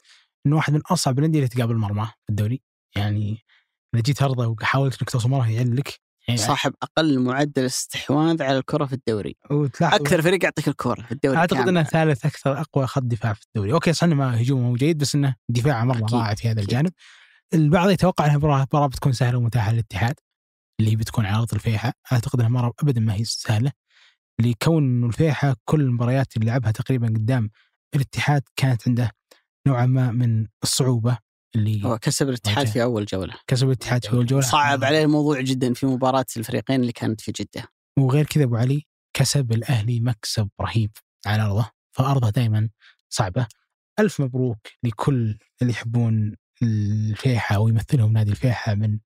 إنه 0.47 0.57
واحد 0.57 0.73
من 0.73 0.81
أصعب 0.81 1.19
الأندية 1.19 1.39
اللي 1.39 1.49
تقابل 1.49 1.77
مرمى 1.77 2.05
في 2.05 2.31
الدوري. 2.31 2.63
يعني 2.97 3.39
إذا 3.95 4.03
جيت 4.03 4.23
أرضى 4.23 4.47
وحاولت 4.47 5.01
إنك 5.01 5.11
توصل 5.11 5.31
مرمى 5.31 5.55
يعلك 5.55 6.01
يعني 6.29 6.41
صاحب 6.41 6.75
أقل 6.83 7.19
معدل 7.19 7.65
استحواذ 7.65 8.43
على 8.43 8.59
الكرة 8.59 8.85
في 8.87 8.93
الدوري، 8.93 9.37
أكثر 9.83 10.23
فريق 10.23 10.45
يعطيك 10.45 10.69
الكرة 10.69 11.03
في 11.03 11.13
الدوري 11.13 11.37
أعتقد. 11.37 11.69
إنه 11.69 11.83
ثالث 11.83 12.27
أكثر 12.27 12.61
أقوى 12.61 12.87
خط 12.87 13.03
دفاع 13.03 13.33
في 13.33 13.43
الدوري، 13.47 13.73
أوكي 13.73 13.93
صح 13.93 14.05
إنه 14.05 14.15
ما 14.15 14.41
هجومه 14.41 14.63
مو 14.63 14.77
جيد 14.77 14.99
بس 14.99 15.15
إنه 15.15 15.35
دفاعه 15.49 15.85
مرة. 15.85 16.07
رائع 16.13 16.35
في 16.35 16.49
هذا 16.49 16.53
أكيد. 16.53 16.59
الجانب. 16.59 16.93
البعض 17.55 17.91
يتوقع 17.91 18.25
إنها 18.25 18.37
مباراه 18.37 18.63
مباراة 18.63 18.87
بتكون 18.87 19.13
سهلة 19.13 19.39
ومتاحة 19.39 19.73
للاتحاد 19.73 20.15
اللي 20.81 20.91
هي 20.91 20.97
بتكون 20.97 21.27
على 21.27 21.37
أرض 21.37 21.55
الفيحاء، 21.55 21.95
أعتقد 22.13 22.41
إنها 22.41 22.51
مره 22.51 22.73
ابدا 22.83 23.01
ما 23.01 23.15
هي 23.15 23.25
سهلة 23.25 23.73
لكون 24.41 24.85
انه 24.85 25.07
الفيحاء 25.07 25.55
كل 25.65 25.81
المباريات 25.81 26.37
اللي 26.37 26.47
لعبها 26.47 26.71
تقريبا 26.71 27.07
قدام 27.07 27.51
الاتحاد 27.95 28.43
كانت 28.57 28.89
عنده 28.89 29.11
نوعا 29.67 29.87
ما 29.87 30.11
من 30.11 30.47
الصعوبة 30.63 31.19
اللي 31.57 31.85
هو 31.85 31.99
كسب 31.99 32.29
الاتحاد. 32.29 32.67
في 32.67 32.83
أول 32.83 33.05
جولة. 33.05 33.35
كسب 33.47 33.67
الاتحاد 33.67 34.05
في 34.05 34.13
الجوله 34.13 34.43
صعب 34.43 34.85
عليه 34.85 35.05
الموضوع 35.05 35.41
جدا 35.41 35.75
في 35.75 35.87
مباراة 35.87 36.27
الفريقين 36.37 36.81
اللي 36.81 36.93
كانت 36.93 37.21
في 37.21 37.33
جدة. 37.33 37.69
وغير 37.99 38.25
كذا 38.25 38.45
أبو 38.45 38.57
علي 38.57 38.87
كسب 39.17 39.53
الأهلي 39.53 40.01
مكسب 40.01 40.49
رهيب 40.61 40.91
على 41.27 41.43
ارضه 41.43 41.71
فأرضه 41.93 42.31
دائما 42.31 42.69
صعبة. 43.11 43.47
ألف 44.01 44.21
مبروك 44.21 44.59
لكل 44.83 45.39
اللي 45.63 45.73
يحبون 45.73 46.37
الفيحاء 46.63 47.63
ويمثلهم 47.63 48.13
نادي 48.13 48.31
الفيحاء 48.31 48.77
من 48.77 48.99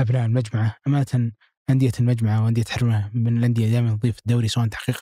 أبناء 0.00 0.26
المجمعة. 0.26 0.76
أمانة 0.86 1.32
أندية 1.70 1.92
المجمعة 2.00 2.44
وأندية 2.44 2.64
حرمة 2.68 3.10
من 3.14 3.38
الأندية 3.38 3.70
دائما 3.70 3.96
تضيف 3.96 4.18
الدوري 4.18 4.48
سواء 4.48 4.66
تحقيق 4.66 5.00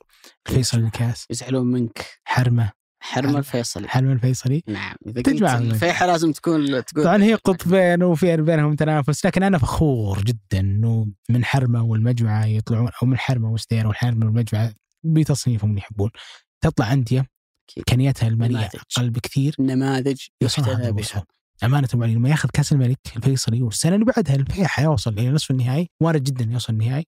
الفيصل 0.49 0.79
الكاس 0.79 1.27
يزعلون 1.31 1.67
منك. 1.67 2.07
حرمة. 2.25 2.82
حرم 3.03 3.27
حرم. 3.27 3.37
الفيصلي 3.37 3.89
حرمة 3.89 4.13
الفيصلي 4.13 4.63
نعم 4.67 4.95
إذا 5.07 5.23
تجمع. 5.23 5.59
الفيحاء 5.59 6.09
لازم 6.09 6.33
تكون 6.33 6.85
تقول 6.85 7.05
طبعا 7.05 7.23
هي 7.23 7.35
قطبين 7.35 8.03
وفي 8.03 8.37
بينهم 8.37 8.75
تنافس 8.75 9.27
لكن 9.27 9.43
أنا 9.43 9.59
فخور 9.59 10.23
جدا 10.23 10.61
إنه 10.61 11.07
من 11.29 11.45
حرمة 11.45 11.83
والمجمعه 11.83 12.45
يطلعون 12.45 12.91
أو 13.03 13.07
من 13.07 13.19
حرمة 13.19 13.51
وستير 13.53 13.87
والحرمة 13.87 14.27
والمجمعه 14.27 14.75
بتصنيفهم 15.05 15.71
اللي 15.71 15.81
يحبون 15.81 16.11
تطلع 16.61 16.93
انديه. 16.93 17.27
امكانياتها 17.79 18.29
الماليه. 18.29 18.71
أقل 18.97 19.11
بكثير 19.11 19.55
نماذج 19.61 20.21
يحتذى 20.41 20.89
الوصول. 20.89 20.93
بها 20.93 21.25
أمانة 21.65 21.89
أبو 21.95 22.03
علي 22.03 22.15
لما 22.15 22.29
ياخذ 22.29 22.49
كأس 22.49 22.73
الملك 22.73 22.99
الفيصلي 23.17 23.63
والسنة 23.63 23.95
اللي 23.95 24.05
بعدها 24.05 24.35
الفيحاء 24.35 24.85
يوصل 24.85 25.13
إلى 25.13 25.31
نصف 25.31 25.51
النهائي 25.51 25.91
وارد 26.01 26.23
جدا 26.23 26.45
يوصل 26.53 26.73
النهائي 26.73 27.07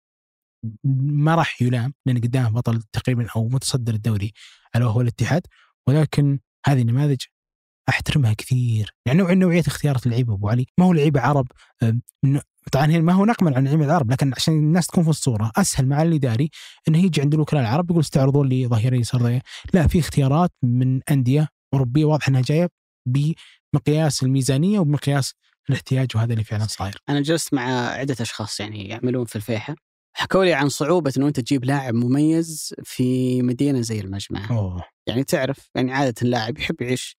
ما 0.84 1.34
راح 1.34 1.62
يلام 1.62 1.94
لأن 2.06 2.18
قدامه 2.18 2.50
بطل 2.50 2.82
تقريبا 2.82 3.26
أو 3.36 3.48
متصدر 3.48 3.94
الدوري 3.94 4.32
الا 4.76 4.86
وهو 4.86 5.00
الاتحاد 5.00 5.46
ولكن 5.88 6.38
هذه 6.66 6.82
النماذج 6.82 7.20
أحترمها 7.88 8.32
كثير. 8.32 8.94
يعني 9.06 9.18
نوع 9.18 9.32
نوعية 9.32 9.62
اختيارات 9.66 10.06
اللعيبة 10.06 10.34
أبو 10.34 10.48
علي. 10.48 10.66
ما 10.78 10.84
هو 10.84 10.92
لعيبه 10.92 11.20
عرب 11.20 11.46
طبعا 12.72 12.86
ما 12.86 13.12
هو 13.12 13.24
نقما 13.24 13.56
عن 13.56 13.64
لعيبة 13.64 13.84
العرب 13.84 14.10
لكن 14.10 14.32
عشان 14.36 14.54
الناس 14.54 14.86
تكون 14.86 15.04
في 15.04 15.10
الصورة 15.10 15.52
أسهل 15.56 15.86
مع 15.86 16.02
الإداري 16.02 16.50
إنه 16.88 16.98
يجي 17.04 17.20
عند 17.20 17.34
الوكلاء 17.34 17.62
العرب 17.62 17.90
يقول 17.90 18.02
استعرضوا 18.02 18.44
لي 18.44 18.66
ظهيري 18.66 18.98
يسار. 19.00 19.40
لا 19.74 19.86
في 19.86 19.98
اختيارات 19.98 20.50
من 20.62 21.00
أندية 21.10 21.48
أوروبية 21.74 22.04
واضح 22.04 22.28
إنها 22.28 22.40
جاية 22.40 22.68
بمقياس 23.06 24.22
الميزانية 24.22 24.78
وبمقياس 24.78 25.34
الاحتياج 25.68 26.08
وهذا 26.14 26.32
اللي 26.32 26.44
فعلا 26.44 26.66
صاير. 26.66 26.98
أنا 27.08 27.20
جلست 27.20 27.54
مع 27.54 27.88
عدة 27.88 28.16
أشخاص 28.20 28.60
يعني 28.60 28.88
يعملون 28.88 29.24
في 29.24 29.36
الفيحاء 29.36 29.76
حكوا 30.16 30.44
لي 30.44 30.52
عن 30.52 30.68
صعوبة 30.68 31.12
إنه 31.16 31.28
أنت 31.28 31.40
تجيب 31.40 31.64
لاعب 31.64 31.94
مميز 31.94 32.74
في 32.84 33.42
مدينة 33.42 33.80
زي 33.80 34.00
المجمع. 34.00 34.50
أوه. 34.50 34.84
يعني 35.06 35.24
تعرف 35.24 35.70
يعني 35.74 35.92
عادة 35.92 36.14
اللاعب 36.22 36.58
يحب 36.58 36.82
يعيش 36.82 37.16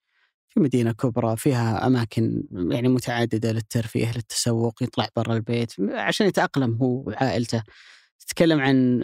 في 0.49 0.59
مدينة 0.59 0.91
كبرى 0.91 1.37
فيها 1.37 1.87
أماكن 1.87 2.43
يعني 2.51 2.87
متعددة 2.87 3.51
للترفيه 3.51 4.11
للتسوق 4.11 4.83
يطلع 4.83 5.07
برا 5.15 5.35
البيت 5.35 5.73
عشان 5.79 6.27
يتأقلم 6.27 6.75
هو 6.75 7.03
وعائلته. 7.07 7.63
تتكلم 8.19 8.59
عن 8.59 9.01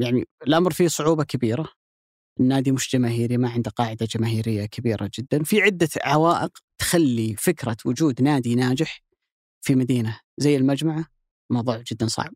يعني 0.00 0.24
الأمر 0.46 0.72
فيه 0.72 0.88
صعوبة 0.88 1.24
كبيرة. 1.24 1.68
النادي 2.40 2.72
مش 2.72 2.92
جماهيري 2.92 3.36
ما 3.36 3.48
عنده 3.50 3.70
قاعدة 3.70 4.06
جماهيرية 4.06 4.66
كبيرة 4.66 5.10
جدا. 5.18 5.42
في 5.42 5.62
عدة 5.62 5.88
عوائق 6.04 6.58
تخلي 6.78 7.36
فكرة 7.38 7.76
وجود 7.84 8.22
نادي 8.22 8.54
ناجح 8.54 9.02
في 9.60 9.74
مدينة 9.74 10.20
زي 10.38 10.56
المجمعه 10.56 11.04
موضوع 11.50 11.82
جدا 11.92 12.06
صعب. 12.06 12.34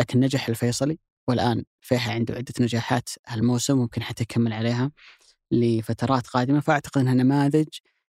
لكن 0.00 0.20
نجح 0.20 0.48
الفيصلي 0.48 0.98
والآن 1.28 1.64
فيها 1.80 2.12
عنده 2.12 2.34
عدة 2.34 2.54
نجاحات 2.60 3.08
هالموسم 3.26 3.78
ممكن 3.78 4.02
حتى 4.02 4.22
يكمل 4.22 4.52
عليها 4.52 4.90
لفترات 5.50 6.26
قادمة 6.26 6.60
فأعتقد 6.60 7.00
إنها 7.00 7.14
نماذج 7.14 7.68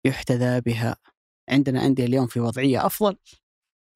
يحتذى 0.05 0.61
بها. 0.61 0.95
عندنا 1.49 1.85
أندية 1.85 2.05
اليوم 2.05 2.27
في 2.27 2.39
وضعية 2.39 2.85
أفضل 2.85 3.17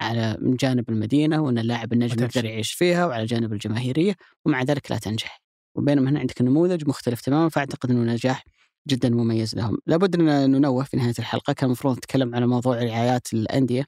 على 0.01 0.37
من 0.41 0.55
جانب 0.55 0.89
المدينة 0.89 1.41
وإن 1.41 1.57
اللاعب 1.57 1.93
النجم. 1.93 2.23
يقدر 2.23 2.45
يعيش 2.45 2.73
فيها 2.73 3.05
وعلى 3.05 3.25
جانب 3.25 3.53
الجماهيرية 3.53 4.15
ومع 4.45 4.63
ذلك 4.63 4.91
لا 4.91 4.97
تنجح. 4.97 5.41
وبينما 5.75 6.09
هنا 6.09 6.19
عندك 6.19 6.41
نموذج 6.41 6.87
مختلف 6.87 7.21
تماما 7.21 7.49
فأعتقد 7.49 7.91
إنه 7.91 8.13
نجاح 8.13 8.43
جدا 8.87 9.09
مميز 9.09 9.55
لهم. 9.55 9.77
لابد 9.85 10.15
ان 10.15 10.51
ننوه 10.51 10.83
في 10.83 10.97
نهاية 10.97 11.13
الحلقة 11.19 11.53
كان 11.53 11.65
المفروض 11.65 11.97
نتكلم 11.97 12.35
على 12.35 12.47
موضوع 12.47 12.83
رعايات 12.83 13.33
الأندية 13.33 13.85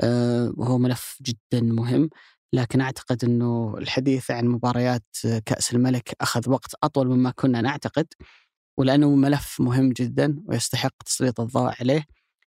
آه، 0.00 0.52
وهو 0.56 0.78
ملف 0.78 1.18
جدا 1.22 1.60
مهم. 1.60 2.10
لكن 2.52 2.80
أعتقد 2.80 3.24
إنه 3.24 3.74
الحديث 3.78 4.30
عن 4.30 4.46
مباريات 4.46 5.06
كأس 5.46 5.74
الملك 5.74 6.14
أخذ 6.20 6.50
وقت 6.50 6.74
أطول 6.82 7.08
مما 7.08 7.30
كنا 7.30 7.60
نعتقد 7.60 8.06
ولأنه 8.76 9.14
ملف 9.14 9.60
مهم 9.60 9.92
جدا 9.92 10.42
ويستحق 10.46 11.02
تسليط 11.06 11.40
الضوء 11.40 11.72
عليه 11.80 12.06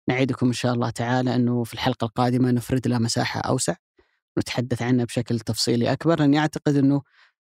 نعيدكم 0.08 0.48
إن 0.48 0.54
شاء 0.54 0.74
الله 0.74 0.90
تعالى 0.90 1.36
إنه 1.36 1.64
في 1.64 1.74
الحلقة 1.74 2.06
القادمة 2.06 2.52
نفرد 2.52 2.88
له 2.88 2.98
مساحة 2.98 3.40
أوسع 3.40 3.76
نتحدث 4.40 4.82
عنه 4.82 5.04
بشكل 5.04 5.40
تفصيلي 5.40 5.92
أكبر 5.92 6.20
لأني 6.20 6.40
أعتقد 6.40 6.76
إنه 6.76 7.02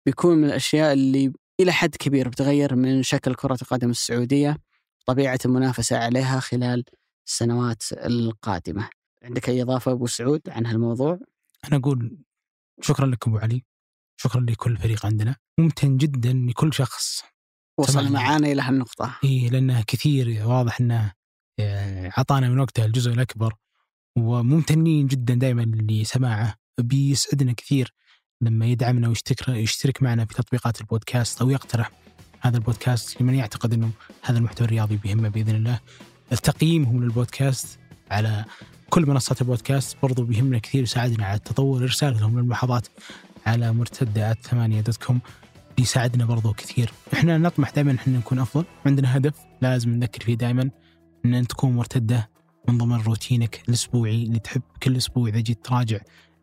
بيكون 0.06 0.38
من 0.38 0.44
الأشياء 0.44 0.92
اللي 0.92 1.32
إلى 1.60 1.72
حد 1.72 1.96
كبير 1.96 2.28
بتغير 2.28 2.76
من 2.76 3.02
شكل 3.02 3.34
كرة 3.34 3.58
القدم 3.62 3.90
السعودية 3.90 4.56
طبيعة 5.06 5.38
المنافسة 5.44 5.98
عليها 5.98 6.40
خلال 6.40 6.84
السنوات 7.26 7.82
القادمة. 7.92 8.88
عندك 9.22 9.48
أي 9.48 9.62
إضافة 9.62 9.92
أبو 9.92 10.06
سعود 10.06 10.40
عن 10.48 10.66
هالموضوع؟ 10.66 11.18
أنا 11.64 11.76
أقول 11.76 12.18
شكرا 12.80 13.06
لك 13.06 13.26
أبو 13.28 13.38
علي. 13.38 13.64
شكرا 14.20 14.40
لكل 14.40 14.76
فريق 14.76 15.06
عندنا. 15.06 15.36
ممتن 15.58 15.96
جدا 15.96 16.32
لكل 16.32 16.74
شخص. 16.74 17.22
وصل. 17.78 18.12
معانا 18.12 18.52
إلى 18.52 18.62
هالنقطة. 18.62 19.18
اي 19.24 19.48
لأنه 19.48 19.82
كثير 19.82 20.46
واضح 20.46 20.80
إنه 20.80 21.12
آه، 21.60 22.12
عطانا 22.16 22.48
من 22.48 22.60
وقته 22.60 22.84
الجزء 22.84 23.10
الأكبر. 23.10 23.54
وممتنين 24.18 25.06
جدا 25.06 25.34
دائما 25.34 25.62
لسماعه 25.62 26.54
بيسعدنا 26.80 27.52
كثير 27.52 27.94
لما 28.40 28.66
يدعمنا 28.66 29.08
ويشترك 29.08 29.48
يشترك 29.48 30.02
معنا 30.02 30.24
في 30.24 30.34
تطبيقات 30.34 30.80
البودكاست 30.80 31.40
أو 31.40 31.50
يقترح 31.50 31.90
هذا 32.40 32.56
البودكاست 32.56 33.20
لمن 33.22 33.34
يعتقد 33.34 33.72
إنه 33.72 33.90
هذا 34.22 34.38
المحتوى 34.38 34.66
الرياضي 34.66 34.96
بيهمه 34.96 35.28
بإذن 35.28 35.54
الله. 35.54 35.80
تقييمهم 36.30 37.02
للبودكاست 37.02 37.78
على 38.10 38.44
كل 38.90 39.06
منصات 39.06 39.40
البودكاست 39.40 39.96
برضو 40.02 40.24
بيهمنا 40.24 40.58
كثير 40.58 40.82
يساعدنا 40.82 41.26
على 41.26 41.36
التطور 41.36 41.82
ارسالهم 41.82 42.38
للملاحظات 42.38 42.88
على 43.46 43.72
مرتدة 43.72 44.34
ثمانية 44.34 44.80
dot 44.80 44.96
com 44.96 45.20
بيساعدنا 45.76 46.24
برضو 46.24 46.52
كثير 46.52 46.92
إحنا 47.14 47.38
نطمح 47.38 47.70
دائما 47.70 47.94
إحنا 47.94 48.18
نكون 48.18 48.38
أفضل 48.38 48.64
عندنا 48.86 49.16
هدف 49.16 49.34
لازم 49.62 49.90
نذكر 49.90 50.20
فيه 50.20 50.34
دائما 50.34 50.70
إن 51.24 51.46
تكون 51.46 51.72
مرتدة 51.72 52.30
من 52.68 52.78
ضمن 52.78 53.00
روتينك 53.00 53.62
الأسبوعي 53.68 54.22
اللي 54.22 54.38
تحب 54.38 54.62
كل 54.82 54.96
أسبوع 54.96 55.28
إذا 55.28 55.40
جيت 55.40 55.64
تراجع 55.64 55.98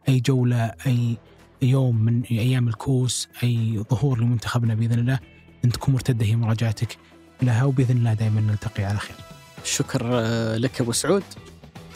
أي 0.10 0.20
جولة 0.20 0.74
أي 0.88 1.18
يوم 1.62 2.02
من 2.06 2.24
أيام 2.24 2.68
الكؤوس 2.68 3.28
أي 3.44 3.84
ظهور 3.92 4.20
لمنتخبنا 4.20 4.76
بإذن 4.76 5.00
الله 5.00 5.20
ان 5.66 5.72
تكون 5.72 5.94
مرتدة 5.94 6.26
هي 6.26 6.36
مراجعتك 6.36 6.98
لها 7.42 7.64
وبإذن 7.64 7.98
الله 7.98 8.14
دائما 8.14 8.42
نلتقي 8.42 8.84
على 8.84 8.98
خير. 9.00 9.16
شكر 9.64 10.08
لك 10.56 10.82
أبو 10.82 10.92
سعود. 10.92 11.24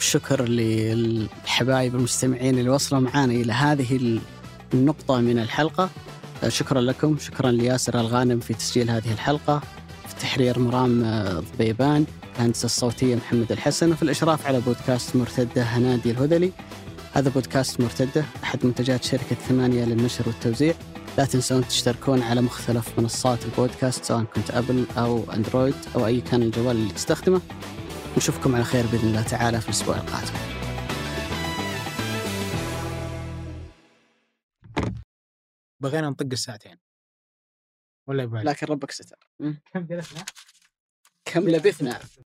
الشكر 0.00 0.44
للحبايب 0.48 1.94
المستمعين 1.94 2.58
اللي 2.58 2.70
وصلوا 2.70 3.00
معنا 3.00 3.32
إلى 3.32 3.52
هذه 3.52 4.20
النقطة 4.74 5.20
من 5.20 5.38
الحلقة. 5.38 5.90
آه، 6.44 6.48
شكرا 6.48 6.80
لكم، 6.80 7.16
شكرا 7.18 7.50
لياسر 7.50 8.00
الغانم 8.00 8.40
في 8.40 8.54
تسجيل 8.54 8.90
هذه 8.90 9.12
الحلقة. 9.12 9.60
في 10.06 10.12
التحرير 10.12 10.58
مرام 10.58 11.04
آه، 11.04 11.42
ضبيبان، 11.54 12.06
الهندسة 12.36 12.66
الصوتية 12.66 13.16
محمد 13.16 13.52
الحسن، 13.52 13.92
وفي 13.92 14.02
الإشراف 14.02 14.46
على 14.46 14.60
بودكاست 14.60 15.16
مرتدة 15.16 15.62
هنادي 15.62 16.10
الهذلي. 16.10 16.52
هذا 17.12 17.30
بودكاست 17.30 17.80
مرتدة 17.80 18.24
أحد 18.44 18.66
منتجات 18.66 19.04
شركة 19.04 19.36
ثمانية 19.48 19.84
للنشر 19.84 20.24
والتوزيع. 20.26 20.74
لا 21.18 21.24
تنسون 21.24 21.68
تشتركون 21.68 22.22
على 22.22 22.40
مختلف 22.40 22.98
منصات 22.98 23.44
البودكاست 23.44 24.04
سواء 24.04 24.22
كنت 24.22 24.50
أبل 24.50 24.84
أو 24.98 25.24
أندرويد 25.34 25.74
أو 25.94 26.06
أي 26.06 26.20
كان 26.20 26.42
الجوال 26.42 26.76
اللي 26.76 26.92
تستخدمه 26.92 27.40
نشوفكم 28.16 28.54
على 28.54 28.64
خير 28.64 28.86
بإذن 28.86 29.08
الله 29.08 29.22
تعالى 29.22 29.60
في 29.60 29.68
الأسبوع 29.68 29.96
القادم. 29.96 30.34
بغينا 35.80 36.10
نطق 36.10 36.26
الساعتين. 36.32 36.76
ولا 38.06 38.22
يبالي. 38.22 38.44
لكن 38.44 38.66
ربك 38.66 38.90
ستر. 38.90 39.28
كم 39.72 39.86
جلسنا؟ 39.86 40.24
كم 41.24 41.48
لبثنا. 41.48 42.00